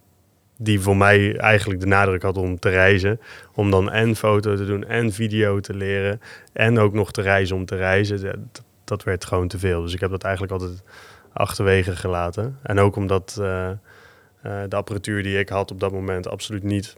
die 0.58 0.80
voor 0.80 0.96
mij 0.96 1.36
eigenlijk 1.36 1.80
de 1.80 1.86
nadruk 1.86 2.22
had 2.22 2.36
om 2.36 2.58
te 2.58 2.68
reizen, 2.68 3.20
om 3.54 3.70
dan 3.70 3.90
en 3.90 4.16
foto 4.16 4.56
te 4.56 4.66
doen 4.66 4.84
en 4.84 5.12
video 5.12 5.60
te 5.60 5.74
leren 5.74 6.20
en 6.52 6.78
ook 6.78 6.92
nog 6.92 7.12
te 7.12 7.22
reizen 7.22 7.56
om 7.56 7.64
te 7.64 7.76
reizen. 7.76 8.50
Dat, 8.84 9.04
werd 9.04 9.24
gewoon 9.24 9.48
te 9.48 9.58
veel. 9.58 9.82
Dus 9.82 9.94
ik 9.94 10.00
heb 10.00 10.10
dat 10.10 10.22
eigenlijk 10.22 10.52
altijd 10.52 10.82
achterwege 11.32 11.96
gelaten. 11.96 12.58
En 12.62 12.78
ook 12.78 12.96
omdat 12.96 13.36
eh, 13.40 13.70
eh, 13.70 13.76
de 14.68 14.76
apparatuur 14.76 15.22
die 15.22 15.38
ik 15.38 15.48
had 15.48 15.70
op 15.70 15.80
dat 15.80 15.92
moment 15.92 16.28
absoluut 16.28 16.62
niet 16.62 16.96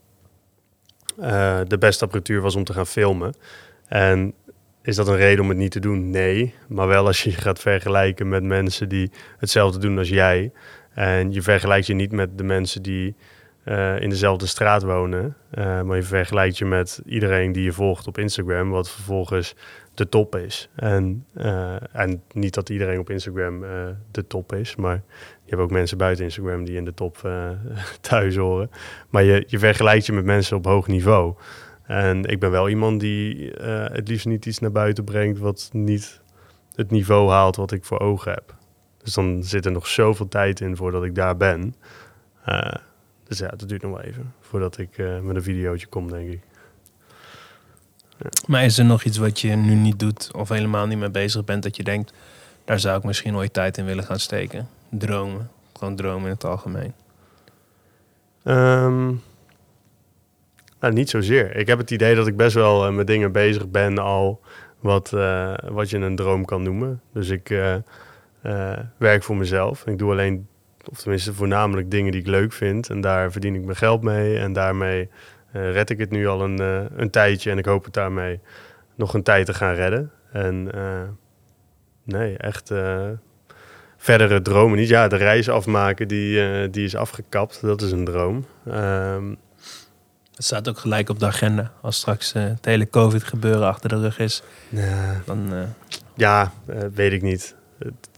eh, 1.21 1.61
de 1.67 1.79
beste 1.79 2.05
apparatuur 2.05 2.41
was 2.41 2.57
om 2.57 2.65
te 2.65 2.73
gaan 2.73 2.87
filmen. 2.87 3.35
En 3.87 4.35
is 4.83 4.97
dat 4.97 5.09
een 5.09 5.17
reden 5.17 5.43
om 5.43 5.49
het 5.49 5.59
niet 5.59 5.71
te 5.71 5.81
doen? 5.81 6.11
Nee. 6.11 6.55
Maar 6.69 6.87
wel 6.87 7.07
als 7.07 7.23
je 7.23 7.31
je 7.31 7.37
gaat 7.47 7.59
vergelijken 7.59 8.29
met 8.29 8.43
mensen 8.43 8.89
die 8.89 9.11
hetzelfde 9.39 9.79
doen 9.79 9.99
als 9.99 10.09
jij. 10.09 10.53
En 10.95 11.33
je 11.33 11.43
vergelijkt 11.43 11.87
je 11.87 11.95
niet 11.95 12.13
met 12.13 12.39
de 12.39 12.45
mensen 12.45 12.83
die 12.83 13.15
eh, 13.65 14.01
in 14.01 14.09
dezelfde 14.09 14.47
straat 14.47 14.83
wonen. 14.83 15.37
eh, 15.51 15.83
maar 15.83 15.97
je 15.97 16.03
vergelijkt 16.03 16.59
je 16.59 16.65
met 16.65 17.03
iedereen 17.07 17.53
die 17.53 17.65
je 17.65 17.73
volgt 17.73 18.07
op 18.07 18.19
Instagram, 18.19 18.71
wat 18.71 18.91
vervolgens 18.91 19.55
de 19.95 20.09
top 20.09 20.37
is. 20.37 20.69
En, 20.75 21.27
en 21.93 22.23
niet 22.33 22.55
dat 22.55 22.69
iedereen 22.69 22.99
op 22.99 23.11
Instagram 23.11 23.61
de 24.11 24.27
top 24.27 24.53
is, 24.53 24.77
maar 24.77 25.03
hebt 25.51 25.63
ook 25.63 25.71
mensen 25.71 25.99
buiten 25.99 26.25
Instagram 26.25 26.65
die 26.65 26.77
in 26.77 26.85
de 26.85 26.95
top 26.95 27.19
eh, 27.25 27.51
thuis 28.01 28.37
horen. 28.37 28.71
Maar 29.09 29.25
je, 29.25 29.45
je 29.47 29.59
vergelijkt 29.59 30.07
je 30.07 30.13
met 30.13 30.25
mensen 30.25 30.57
op 30.57 30.65
hoog 30.65 30.87
niveau. 30.87 31.35
En 31.83 32.25
ik 32.25 32.41
ben 32.41 32.51
wel 32.51 32.69
iemand 32.69 33.01
die 33.01 33.55
eh, 33.55 33.95
het 33.95 34.09
liefst 34.09 34.27
niet 34.27 34.47
iets 34.47 34.59
naar 34.59 34.73
buiten 34.73 35.05
brengt 35.05 35.39
wat 35.39 35.69
niet 35.73 36.21
het 36.75 36.91
niveau 36.91 37.31
haalt 37.31 37.57
wat 37.57 37.73
ik 37.73 37.85
voor 37.85 38.01
ogen 38.01 38.33
heb. 38.33 38.55
Dus 39.03 39.15
dan 39.15 39.43
zit 39.43 39.65
er 39.65 39.73
nog 39.73 39.87
zoveel 39.87 40.29
tijd 40.29 40.61
in 40.61 40.77
voordat 40.77 41.05
ik 41.05 41.15
daar 41.15 41.37
ben. 41.37 41.75
Eh, 42.45 42.75
dus 43.25 43.39
ja, 43.39 43.49
dat 43.49 43.69
duurt 43.69 43.83
nog 43.83 44.03
even 44.03 44.35
voordat 44.41 44.79
ik 44.79 44.99
met 45.23 45.37
een 45.37 45.43
videootje 45.43 45.87
kom, 45.87 46.11
denk 46.11 46.31
ik. 46.31 46.41
Maar 48.47 48.65
is 48.65 48.79
er 48.79 48.85
nog 48.85 49.05
iets 49.05 49.19
wat 49.19 49.41
je 49.41 49.49
nu 49.49 49.75
niet 49.75 49.99
doet 49.99 50.31
of 50.35 50.49
helemaal 50.49 50.87
niet 50.87 50.99
mee 50.99 51.11
bezig 51.11 51.45
bent 51.45 51.63
dat 51.63 51.77
je 51.77 51.85
denkt, 51.85 52.13
daar 52.65 52.81
zou 52.81 52.99
ik 52.99 53.05
misschien 53.05 53.37
ooit 53.37 53.53
tijd 53.53 53.79
in 53.79 53.85
willen 53.85 54.05
gaan 54.05 54.19
steken? 54.19 54.69
Dromen. 54.91 55.51
Gewoon 55.73 55.97
dromen 55.97 56.25
in 56.25 56.35
het 56.35 56.45
algemeen. 56.45 56.95
Ehm, 58.43 59.07
nou, 60.81 60.93
niet 60.93 61.11
zozeer. 61.11 61.57
Ik 61.57 61.67
heb 61.67 61.79
het 61.79 61.91
idee 61.91 62.15
dat 62.15 62.27
ik 62.27 62.37
best 62.37 62.55
wel 62.55 62.87
eh, 62.87 62.93
met 62.93 63.07
dingen 63.07 63.33
bezig 63.33 63.69
ben 63.69 63.99
al 63.99 64.41
wat, 64.81 65.13
eh, 65.13 65.55
wat 65.69 65.91
je 65.91 65.99
een 65.99 66.17
droom 66.17 66.45
kan 66.45 66.63
noemen. 66.63 67.01
Dus 67.13 67.29
ik 67.29 67.51
eh, 67.51 67.77
werk 68.97 69.23
voor 69.23 69.37
mezelf. 69.37 69.87
Ik 69.87 69.99
doe 69.99 70.11
alleen, 70.11 70.49
of 70.91 70.99
tenminste 70.99 71.35
voornamelijk 71.35 71.91
dingen 71.91 72.13
die 72.13 72.21
ik 72.21 72.27
leuk 72.27 72.53
vind. 72.53 72.91
En 72.91 73.01
daar 73.01 73.33
verdien 73.33 73.55
ik 73.55 73.65
mijn 73.65 73.77
geld 73.77 74.03
mee. 74.03 74.39
En 74.39 74.53
daarmee 74.53 75.09
red 75.53 75.91
ik 75.91 75.99
het 75.99 76.11
nu 76.11 76.27
al 76.27 76.43
een, 76.43 76.59
een 77.01 77.11
tijdje. 77.11 77.51
En 77.51 77.59
ik 77.59 77.65
hoop 77.65 77.85
het 77.85 77.95
daarmee 77.95 78.41
nog 78.95 79.15
een 79.15 79.23
tijd 79.23 79.47
te 79.47 79.55
gaan 79.55 79.75
redden. 79.75 80.11
En 80.33 80.71
nee, 82.05 82.37
echt 82.37 82.73
verdere 84.01 84.43
dromen 84.43 84.79
niet. 84.79 84.89
Ja, 84.89 85.09
de 85.09 85.17
reis 85.17 85.49
afmaken, 85.49 86.09
die, 86.09 86.43
eh, 86.43 86.69
die 86.71 86.85
is 86.85 86.97
afgekapt. 86.97 87.61
Dat 87.61 87.83
is 87.83 87.93
een 87.93 88.05
droom. 88.05 88.47
Ehm, 88.67 89.35
Het 90.35 90.49
staat 90.49 90.69
ook 90.69 90.79
gelijk 90.79 91.09
op 91.09 91.19
de 91.19 91.27
agenda. 91.27 91.73
Als 91.81 91.97
straks 91.97 92.33
eh, 92.33 92.43
het 92.43 92.65
hele 92.65 92.89
COVID 92.89 93.25
gebeuren 93.25 93.67
achter 93.67 93.89
de 93.89 94.01
rug 94.01 94.19
is, 94.19 94.43
dan 95.25 95.55
eh, 95.55 95.63
ja, 96.15 96.53
weet 96.95 97.13
ik 97.13 97.23
niet. 97.23 97.55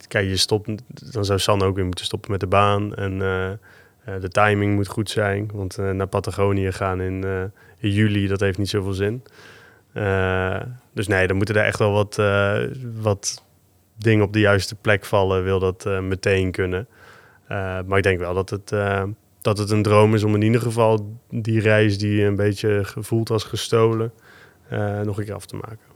Kijk, 0.08 0.28
je 0.28 0.36
stopt, 0.36 0.70
dan 1.12 1.24
zou 1.24 1.38
San 1.38 1.62
ook 1.62 1.74
weer 1.74 1.84
moeten 1.84 2.04
stoppen 2.04 2.30
met 2.30 2.40
de 2.40 2.46
baan. 2.46 2.94
En 2.94 3.18
de 4.04 4.28
timing 4.28 4.74
moet 4.74 4.88
goed 4.88 5.10
zijn. 5.10 5.50
Want 5.52 5.76
naar 5.76 6.06
Patagonië 6.06 6.72
gaan 6.72 7.00
in, 7.00 7.24
in 7.78 7.90
juli, 7.90 8.26
dat 8.26 8.40
heeft 8.40 8.58
niet 8.58 8.68
zoveel 8.68 8.92
zin. 8.92 9.22
Dus 10.94 11.06
nee, 11.06 11.26
dan 11.26 11.36
moeten 11.36 11.54
er 11.54 11.64
echt 11.64 11.78
wel 11.78 11.92
wat, 11.92 12.16
wat 12.94 13.42
dingen 14.02 14.24
op 14.24 14.32
de 14.32 14.40
juiste 14.40 14.74
plek 14.74 15.04
vallen. 15.04 15.44
Wil 15.44 15.58
dat 15.58 15.86
eh, 15.86 16.00
meteen 16.00 16.50
kunnen. 16.50 16.86
Eh, 17.46 17.78
maar 17.86 17.98
ik 17.98 18.02
denk 18.02 18.18
wel 18.18 18.34
dat 18.34 18.50
het, 18.50 18.72
eh, 18.72 19.04
dat 19.40 19.58
het 19.58 19.70
een 19.70 19.82
droom 19.82 20.14
is 20.14 20.22
om 20.22 20.34
in 20.34 20.42
ieder 20.42 20.60
geval 20.60 21.16
die 21.30 21.60
reis 21.60 21.98
die 21.98 22.24
een 22.24 22.36
beetje 22.36 22.84
gevoeld 22.84 23.30
als 23.30 23.44
gestolen, 23.44 24.12
nog 25.04 25.18
een 25.18 25.24
keer 25.24 25.34
af 25.34 25.46
te 25.46 25.56
maken. 25.56 25.90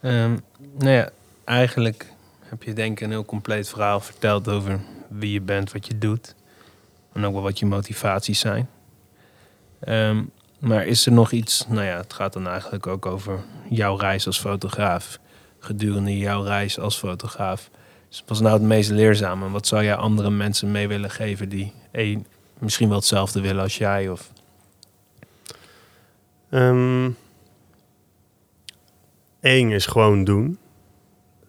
Ehm, 0.00 0.36
nou 0.78 0.90
ja, 0.90 1.10
eigenlijk 1.44 2.12
heb 2.40 2.62
je 2.62 2.72
denk 2.72 2.98
ik 2.98 3.04
een 3.04 3.10
heel 3.10 3.24
compleet 3.24 3.68
verhaal 3.68 4.00
verteld 4.00 4.48
over 4.48 4.80
wie 5.08 5.32
je 5.32 5.40
bent, 5.40 5.72
wat 5.72 5.86
je 5.86 5.98
doet. 5.98 6.34
En 7.12 7.24
ook 7.24 7.32
wel 7.32 7.42
wat 7.42 7.58
je 7.58 7.66
motivaties 7.66 8.38
zijn. 8.38 8.68
Ehm, 9.80 10.22
maar 10.58 10.86
is 10.86 11.06
er 11.06 11.12
nog 11.12 11.32
iets, 11.32 11.66
nou 11.68 11.84
ja, 11.84 11.96
het 11.96 12.12
gaat 12.12 12.32
dan 12.32 12.48
eigenlijk 12.48 12.86
ook 12.86 13.06
over 13.06 13.40
jouw 13.68 13.96
reis 13.96 14.26
als 14.26 14.40
fotograaf. 14.40 15.18
Gedurende 15.60 16.18
jouw 16.18 16.42
reis 16.42 16.78
als 16.78 16.98
fotograaf. 16.98 17.70
Dus 18.08 18.18
wat 18.18 18.28
was 18.28 18.40
nou 18.40 18.52
het 18.52 18.62
meest 18.62 18.90
leerzame? 18.90 19.46
En 19.46 19.52
wat 19.52 19.66
zou 19.66 19.84
jij 19.84 19.94
andere 19.94 20.30
mensen 20.30 20.70
mee 20.70 20.88
willen 20.88 21.10
geven 21.10 21.48
die 21.48 21.72
één, 21.90 22.26
misschien 22.58 22.88
wel 22.88 22.96
hetzelfde 22.96 23.40
willen 23.40 23.62
als 23.62 23.78
jij? 23.78 24.08
Of, 24.08 24.32
Ehm 26.50 27.10
Eén 29.40 29.70
is 29.70 29.86
gewoon 29.86 30.24
doen. 30.24 30.58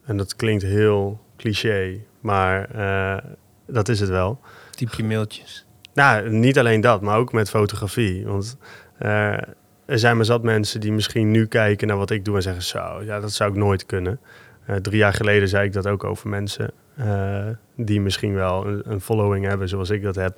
En 0.06 0.18
dat 0.18 0.36
klinkt 0.36 0.64
heel 0.64 1.20
cliché, 1.38 2.00
maar 2.20 2.70
eh, 2.70 3.32
dat 3.66 3.90
is 3.90 4.00
het 4.00 4.10
wel. 4.10 4.40
typ 4.72 4.94
je 4.94 5.04
mailtjes. 5.04 5.66
Nou, 5.94 6.30
niet 6.30 6.60
alleen 6.60 6.82
dat, 6.82 7.02
maar 7.02 7.18
ook 7.18 7.34
met 7.34 7.50
fotografie. 7.50 8.26
Want 8.26 8.58
eh, 8.98 9.38
er 9.86 10.00
zijn 10.00 10.16
maar 10.16 10.26
zat 10.26 10.44
mensen 10.44 10.80
die 10.80 10.92
misschien 10.92 11.32
nu 11.32 11.48
kijken 11.48 11.88
naar 11.88 11.98
wat 11.98 12.10
ik 12.10 12.26
doe 12.26 12.36
en 12.36 12.42
zeggen: 12.42 12.64
Zo, 12.64 13.02
ja, 13.04 13.20
dat 13.20 13.32
zou 13.32 13.52
ik 13.52 13.58
nooit 13.58 13.86
kunnen. 13.86 14.20
Eh, 14.66 14.76
drie 14.76 14.98
jaar 14.98 15.14
geleden 15.14 15.48
zei 15.48 15.66
ik 15.66 15.74
dat 15.74 15.88
ook 15.88 16.04
over 16.04 16.30
mensen 16.30 16.72
eh, 16.96 17.48
die 17.76 18.02
misschien 18.02 18.34
wel 18.34 18.66
een, 18.66 18.82
een 18.86 19.02
following 19.02 19.46
hebben 19.46 19.70
zoals 19.70 19.90
ik 19.90 20.04
dat 20.04 20.16
heb. 20.16 20.38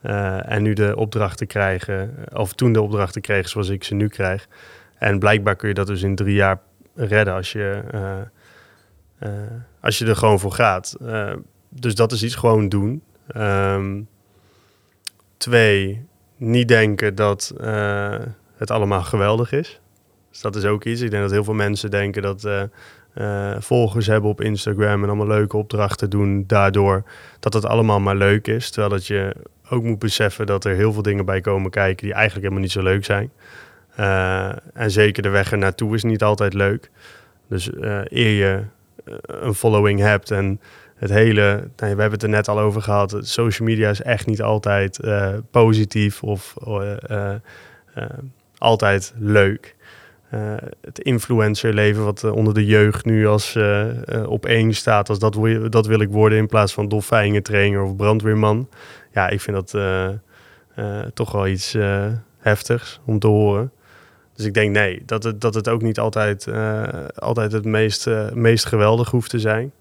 Eh, 0.00 0.50
en 0.50 0.62
nu 0.62 0.72
de 0.72 0.96
opdrachten 0.96 1.46
krijgen, 1.46 2.14
of 2.32 2.52
toen 2.52 2.72
de 2.72 2.80
opdrachten 2.80 3.20
kregen 3.20 3.48
zoals 3.48 3.68
ik 3.68 3.84
ze 3.84 3.94
nu 3.94 4.08
krijg. 4.08 4.48
En 4.98 5.18
blijkbaar 5.18 5.56
kun 5.56 5.68
je 5.68 5.74
dat 5.74 5.86
dus 5.86 6.02
in 6.02 6.14
drie 6.14 6.34
jaar 6.34 6.60
redden 6.94 7.34
als 7.34 7.52
je, 7.52 7.82
als 9.80 9.98
je 9.98 10.06
er 10.06 10.16
gewoon 10.16 10.40
voor 10.40 10.52
gaat. 10.52 10.96
Dus 11.68 11.94
dat 11.94 12.12
is 12.12 12.22
iets 12.22 12.34
gewoon 12.34 12.68
doen. 12.68 13.02
Ehm, 13.26 14.00
twee, 15.36 16.06
niet 16.36 16.68
denken 16.68 17.14
dat 17.14 17.54
het 18.62 18.70
allemaal 18.70 19.02
geweldig 19.02 19.52
is. 19.52 19.80
Dus 20.30 20.40
dat 20.40 20.56
is 20.56 20.64
ook 20.64 20.84
iets. 20.84 21.00
Ik 21.00 21.10
denk 21.10 21.22
dat 21.22 21.32
heel 21.32 21.44
veel 21.44 21.54
mensen 21.54 21.90
denken 21.90 22.22
dat, 22.22 22.44
eh, 22.44 22.62
eh, 23.14 23.60
volgers 23.60 24.06
hebben 24.06 24.30
op 24.30 24.40
Instagram 24.40 25.02
en 25.02 25.08
allemaal 25.08 25.26
leuke 25.26 25.56
opdrachten 25.56 26.10
doen 26.10 26.44
daardoor, 26.46 27.04
dat 27.40 27.52
het 27.52 27.66
allemaal 27.66 28.00
maar 28.00 28.16
leuk 28.16 28.46
is. 28.46 28.70
Terwijl 28.70 28.92
dat 28.92 29.06
je 29.06 29.34
ook 29.68 29.82
moet 29.82 29.98
beseffen 29.98 30.46
dat 30.46 30.64
er 30.64 30.74
heel 30.74 30.92
veel 30.92 31.02
dingen 31.02 31.24
bij 31.24 31.40
komen 31.40 31.70
kijken 31.70 32.04
die 32.04 32.14
eigenlijk 32.14 32.42
helemaal 32.42 32.62
niet 32.62 32.72
zo 32.72 32.82
leuk 32.82 33.04
zijn. 33.04 33.32
Eh, 33.96 34.52
en 34.74 34.90
zeker 34.90 35.22
de 35.22 35.28
weg 35.28 35.52
er 35.52 35.58
naartoe 35.58 35.94
is 35.94 36.02
niet 36.02 36.22
altijd 36.22 36.54
leuk. 36.54 36.90
Dus 37.48 37.70
eer 38.04 38.30
je 38.30 38.62
een 39.26 39.54
following 39.54 40.00
hebt 40.00 40.30
en 40.30 40.60
het 40.94 41.10
hele, 41.10 41.42
nou, 41.42 41.68
we 41.76 41.86
hebben 41.86 42.10
het 42.10 42.22
er 42.22 42.28
net 42.28 42.48
al 42.48 42.58
over 42.58 42.82
gehad, 42.82 43.18
social 43.20 43.68
media 43.68 43.90
is 43.90 44.02
echt 44.02 44.26
niet 44.26 44.42
altijd 44.42 45.00
positief 45.50 46.22
of 46.22 46.54
altijd 48.62 49.14
leuk. 49.18 49.74
Eh, 50.30 50.54
het 50.80 50.98
influencerleven 50.98 52.04
wat 52.04 52.24
eh, 52.24 52.34
onder 52.34 52.54
de 52.54 52.64
jeugd 52.64 53.04
nu 53.04 53.26
als 53.26 53.56
eh, 53.56 53.86
op 54.26 54.46
één 54.46 54.74
staat, 54.74 55.08
als 55.08 55.18
dat, 55.18 55.34
wil 55.34 55.46
je- 55.46 55.68
dat 55.68 55.86
wil 55.86 56.00
ik 56.00 56.08
worden 56.10 56.38
in 56.38 56.46
plaats 56.46 56.72
van 56.72 56.88
dolfijnentrainer 56.88 57.82
of 57.82 57.96
brandweerman. 57.96 58.68
Ja, 59.12 59.28
ik 59.28 59.40
vind 59.40 59.56
dat 59.56 59.82
toch 61.14 61.32
wel 61.32 61.46
iets 61.46 61.76
heftigs 62.38 63.00
om 63.04 63.18
te 63.18 63.26
horen. 63.26 63.72
Dus 64.34 64.46
ik 64.46 64.54
denk 64.54 64.74
nee, 64.74 65.02
dat 65.06 65.22
het, 65.22 65.40
dat 65.40 65.54
het 65.54 65.68
ook 65.68 65.82
niet 65.82 65.98
altijd, 65.98 66.46
altijd 67.14 67.52
het 67.52 67.64
meest, 67.64 68.08
meest 68.34 68.64
geweldig 68.66 69.10
hoeft 69.10 69.30
te 69.30 69.38
zijn. 69.38 69.72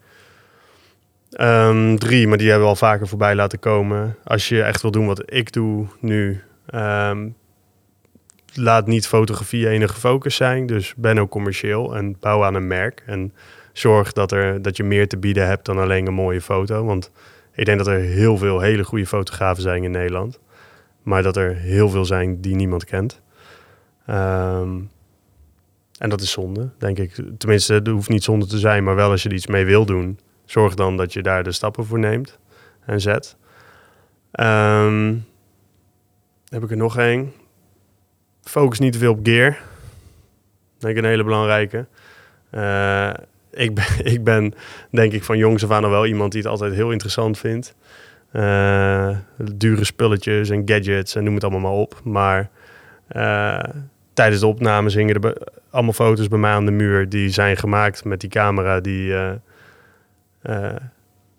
Ehm, 1.31 1.95
drie, 1.95 2.27
maar 2.27 2.37
die 2.37 2.47
hebben 2.47 2.65
we 2.65 2.71
al 2.73 2.79
vaker 2.79 3.07
voorbij 3.07 3.35
laten 3.35 3.59
komen. 3.59 4.15
Als 4.23 4.49
je 4.49 4.63
echt 4.63 4.81
wil 4.81 4.91
doen 4.91 5.05
wat 5.05 5.23
ik 5.25 5.53
doe 5.53 5.85
nu, 5.99 6.41
ehm, 6.65 7.27
laat 8.53 8.87
niet 8.87 9.07
fotografie 9.07 9.69
enige 9.69 9.99
focus 9.99 10.35
zijn. 10.35 10.65
Dus 10.65 10.93
ben 10.97 11.19
ook 11.19 11.29
commercieel 11.29 11.95
en 11.95 12.15
bouw 12.19 12.43
aan 12.43 12.55
een 12.55 12.67
merk. 12.67 13.03
En 13.05 13.33
zorg 13.73 14.13
dat, 14.13 14.31
er, 14.31 14.61
dat 14.61 14.77
je 14.77 14.83
meer 14.83 15.07
te 15.07 15.17
bieden 15.17 15.47
hebt 15.47 15.65
dan 15.65 15.77
alleen 15.77 16.07
een 16.07 16.13
mooie 16.13 16.41
foto. 16.41 16.85
Want 16.85 17.11
ik 17.53 17.65
denk 17.65 17.77
dat 17.77 17.87
er 17.87 17.99
heel 17.99 18.37
veel 18.37 18.59
hele 18.59 18.83
goede 18.83 19.07
fotografen 19.07 19.63
zijn 19.63 19.83
in 19.83 19.91
Nederland. 19.91 20.39
Maar 21.03 21.23
dat 21.23 21.37
er 21.37 21.55
heel 21.55 21.89
veel 21.89 22.05
zijn 22.05 22.41
die 22.41 22.55
niemand 22.55 22.85
kent. 22.85 23.21
Ehm, 24.05 24.79
en 25.97 26.09
dat 26.09 26.21
is 26.21 26.31
zonde, 26.31 26.69
denk 26.77 26.97
ik. 26.97 27.21
Tenminste, 27.37 27.73
het 27.73 27.87
hoeft 27.87 28.09
niet 28.09 28.23
zonde 28.23 28.45
te 28.45 28.59
zijn, 28.59 28.83
maar 28.83 28.95
wel 28.95 29.09
als 29.09 29.23
je 29.23 29.29
er 29.29 29.35
iets 29.35 29.47
mee 29.47 29.65
wil 29.65 29.85
doen. 29.85 30.19
Zorg 30.45 30.73
dan 30.73 30.97
dat 30.97 31.13
je 31.13 31.21
daar 31.21 31.43
de 31.43 31.51
stappen 31.51 31.85
voor 31.85 31.99
neemt 31.99 32.39
en 32.85 33.01
zet. 33.01 33.35
Ehm, 34.31 35.15
heb 36.49 36.63
ik 36.63 36.71
er 36.71 36.77
nog 36.77 36.97
één. 36.97 37.33
Focus 38.43 38.79
niet 38.79 38.93
te 38.93 38.99
veel 38.99 39.11
op 39.11 39.19
gear. 39.23 39.57
Denk 40.77 40.97
ik 40.97 41.03
een 41.03 41.09
hele 41.09 41.23
belangrijke. 41.23 41.85
Eh, 42.49 43.13
ik, 43.51 43.75
ben, 43.75 43.85
ik 44.13 44.23
ben, 44.23 44.53
denk 44.89 45.13
ik, 45.13 45.23
van 45.23 45.37
jongs 45.37 45.63
af 45.63 45.71
aan 45.71 45.89
wel 45.89 46.05
iemand 46.05 46.31
die 46.31 46.41
het 46.41 46.51
altijd 46.51 46.73
heel 46.73 46.91
interessant 46.91 47.37
vindt. 47.37 47.75
Eh, 48.31 49.17
dure 49.55 49.83
spulletjes 49.83 50.49
en 50.49 50.61
gadgets 50.65 51.15
en 51.15 51.23
noem 51.23 51.33
het 51.33 51.43
allemaal 51.43 51.61
maar 51.61 51.71
op. 51.71 51.99
Maar 52.03 52.49
eh, 53.07 53.63
tijdens 54.13 54.41
de 54.41 54.47
opnames 54.47 54.93
hingen 54.93 55.21
er 55.21 55.37
allemaal 55.69 55.93
foto's 55.93 56.27
bij 56.27 56.39
mij 56.39 56.51
aan 56.51 56.65
de 56.65 56.71
muur. 56.71 57.09
Die 57.09 57.29
zijn 57.29 57.57
gemaakt 57.57 58.05
met 58.05 58.19
die 58.19 58.29
camera 58.29 58.79
die, 58.79 59.13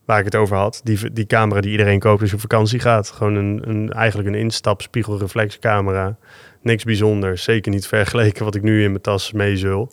waar 0.04 0.18
ik 0.18 0.24
het 0.24 0.36
over 0.36 0.56
had. 0.56 0.80
Die, 0.84 1.12
die 1.12 1.26
camera 1.26 1.60
die 1.60 1.70
iedereen 1.70 1.98
koopt 1.98 2.20
als 2.20 2.30
je 2.30 2.34
op 2.34 2.42
vakantie 2.42 2.80
gaat. 2.80 3.10
Gewoon 3.10 3.34
een, 3.34 3.62
een, 3.64 3.92
eigenlijk 3.92 4.28
een 4.28 4.34
instap 4.34 4.82
spiegelreflexcamera. 4.82 6.16
Niks 6.62 6.84
bijzonders. 6.84 7.42
Zeker 7.42 7.72
niet 7.72 7.86
vergeleken 7.86 8.44
wat 8.44 8.54
ik 8.54 8.62
nu 8.62 8.82
in 8.82 8.90
mijn 8.90 9.02
tas 9.02 9.32
mee 9.32 9.56
zul. 9.56 9.92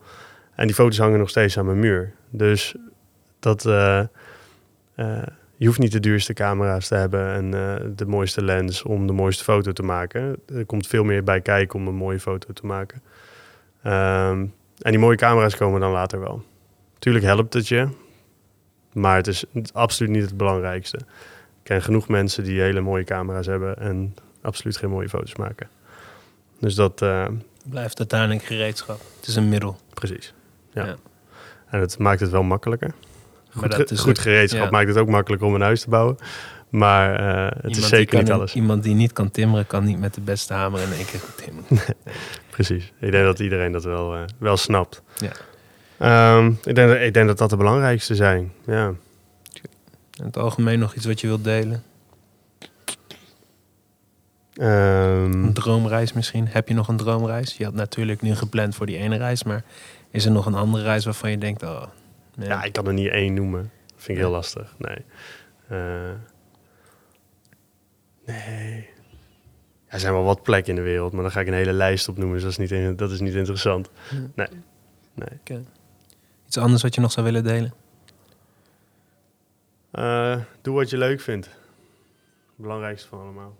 En 0.55 0.65
die 0.65 0.75
foto's 0.75 0.97
hangen 0.97 1.19
nog 1.19 1.29
steeds 1.29 1.57
aan 1.57 1.65
mijn 1.65 1.79
muur. 1.79 2.13
Dus 2.29 2.75
dat... 3.39 3.65
eh, 3.65 3.99
eh, 4.95 5.27
je 5.59 5.65
hoeft 5.65 5.79
niet 5.79 5.91
de 5.91 5.99
duurste 5.99 6.33
camera's 6.33 6.87
te 6.87 6.95
hebben 6.95 7.33
en 7.33 7.53
eh, 7.53 7.85
de 7.95 8.05
mooiste 8.05 8.43
lens 8.43 8.83
om 8.83 9.07
de 9.07 9.13
mooiste 9.13 9.43
foto 9.43 9.71
te 9.71 9.83
maken. 9.83 10.35
Er 10.53 10.65
komt 10.65 10.87
veel 10.87 11.03
meer 11.03 11.23
bij 11.23 11.41
kijken 11.41 11.79
om 11.79 11.87
een 11.87 11.95
mooie 11.95 12.19
foto 12.19 12.53
te 12.53 12.65
maken. 12.65 13.01
Ehm, 13.83 14.45
en 14.81 14.91
die 14.91 14.99
mooie 14.99 15.17
camera's 15.17 15.55
komen 15.55 15.79
dan 15.79 15.91
later 15.91 16.19
wel. 16.19 16.43
Tuurlijk 16.99 17.25
helpt 17.25 17.53
het 17.53 17.67
je, 17.67 17.87
maar 18.93 19.15
het 19.15 19.27
is 19.27 19.45
absoluut 19.73 20.11
niet 20.11 20.23
het 20.23 20.37
belangrijkste. 20.37 20.97
Ik 20.97 21.63
ken 21.63 21.81
genoeg 21.81 22.07
mensen 22.07 22.43
die 22.43 22.61
hele 22.61 22.81
mooie 22.81 23.03
camera's 23.03 23.45
hebben 23.45 23.77
en 23.77 24.15
absoluut 24.41 24.77
geen 24.77 24.89
mooie 24.89 25.09
foto's 25.09 25.35
maken. 25.35 25.69
Dus 26.59 26.75
dat, 26.75 27.01
eh, 27.01 27.25
Blijft 27.65 27.99
uiteindelijk 27.99 28.43
gereedschap. 28.43 29.01
Het 29.19 29.27
is 29.27 29.35
een 29.35 29.49
middel. 29.49 29.77
precies. 29.93 30.33
Ja. 30.73 30.85
Ja. 30.85 30.95
En 31.69 31.79
het 31.79 31.97
maakt 31.97 32.19
het 32.19 32.29
wel 32.29 32.43
makkelijker. 32.43 32.93
Maar 33.53 33.63
Goed, 33.63 33.73
ge- 33.75 33.93
is 33.93 33.99
goed 33.99 34.09
ook- 34.17 34.23
gereedschap 34.23 34.63
ja. 34.63 34.69
maakt 34.69 34.87
het 34.87 34.97
ook 34.97 35.07
makkelijker 35.07 35.47
om 35.47 35.55
een 35.55 35.61
huis 35.61 35.81
te 35.81 35.89
bouwen. 35.89 36.17
Maar 36.69 37.15
eh, 37.15 37.45
het 37.45 37.55
Iemand 37.55 37.77
is 37.77 37.87
zeker 37.87 38.19
niet 38.19 38.31
alles. 38.31 38.53
Iemand 38.55 38.83
die 38.83 38.95
niet 38.95 39.13
kan 39.13 39.31
timmeren, 39.31 39.67
kan 39.67 39.83
niet 39.83 39.99
met 39.99 40.13
de 40.13 40.21
beste 40.21 40.53
hamer 40.53 40.81
in 40.81 40.91
één 40.91 41.05
keer 41.05 41.19
goed 41.19 41.37
timmeren. 41.43 41.95
Precies. 42.49 42.91
Ik 42.99 43.11
denk 43.11 43.25
dat 43.25 43.39
iedereen 43.39 43.71
dat 43.71 43.83
wel, 43.83 44.15
eh, 44.15 44.21
wel 44.37 44.57
snapt. 44.57 45.01
Ja. 45.17 45.31
Ehm, 45.97 46.47
ik, 46.63 46.75
denk, 46.75 46.89
dat- 46.89 46.99
ik 47.01 47.13
denk 47.13 47.27
dat 47.27 47.37
dat 47.37 47.49
de 47.49 47.57
belangrijkste 47.57 48.15
zijn. 48.15 48.51
Ja. 48.65 48.87
In 50.17 50.25
het 50.25 50.37
algemeen 50.37 50.79
nog 50.79 50.93
iets 50.95 51.05
wat 51.05 51.21
je 51.21 51.27
wilt 51.27 51.43
delen? 51.43 51.83
Ehm, 54.59 55.43
Een 55.43 55.53
droomreis 55.53 56.13
misschien? 56.13 56.47
Heb 56.47 56.67
je 56.67 56.73
nog 56.73 56.87
een 56.87 56.97
droomreis? 56.97 57.57
Je 57.57 57.63
had 57.63 57.73
natuurlijk 57.73 58.21
nu 58.21 58.35
gepland 58.35 58.75
voor 58.75 58.85
die 58.85 58.97
ene 58.97 59.17
reis, 59.17 59.43
maar 59.43 59.63
is 60.11 60.25
er 60.25 60.31
nog 60.31 60.45
een 60.45 60.53
andere 60.55 60.83
reis 60.83 61.05
waarvan 61.05 61.31
je 61.31 61.37
denkt, 61.37 61.63
oh, 61.63 61.83
nee. 62.35 62.47
ja, 62.47 62.63
ik 62.63 62.73
kan 62.73 62.87
er 62.87 62.93
niet 62.93 63.11
één 63.11 63.33
noemen. 63.33 63.61
Dat 63.85 63.93
vind 64.03 64.17
ik 64.17 64.23
heel 64.23 64.33
lastig. 64.33 64.75
Nee. 64.77 64.97
Eh, 65.67 66.11
nee. 68.25 68.89
Ja, 69.85 69.95
er 69.95 69.99
zijn 69.99 70.13
wel 70.13 70.23
wat 70.23 70.41
plekken 70.43 70.69
in 70.69 70.75
de 70.83 70.89
wereld, 70.89 71.11
maar 71.13 71.21
dan 71.21 71.31
ga 71.31 71.39
ik 71.39 71.47
een 71.47 71.53
hele 71.53 71.73
lijst 71.73 72.07
opnoemen. 72.09 72.33
Dus 72.33 72.43
dat 72.43 72.51
is 72.51 72.57
niet, 72.57 72.71
in- 72.71 72.95
dat 72.95 73.11
is 73.11 73.19
niet 73.19 73.33
interessant. 73.35 73.89
Nee. 74.35 74.47
Nee. 75.13 75.59
Iets 76.47 76.57
anders 76.57 76.81
wat 76.81 76.95
je 76.95 77.01
nog 77.01 77.11
zou 77.11 77.25
willen 77.25 77.43
delen? 77.43 77.73
Eh, 79.91 80.37
doe 80.61 80.75
wat 80.75 80.89
je 80.89 80.97
leuk 80.97 81.21
vindt. 81.21 81.45
Het 81.45 82.55
belangrijkste 82.55 83.07
van 83.07 83.19
allemaal. 83.19 83.55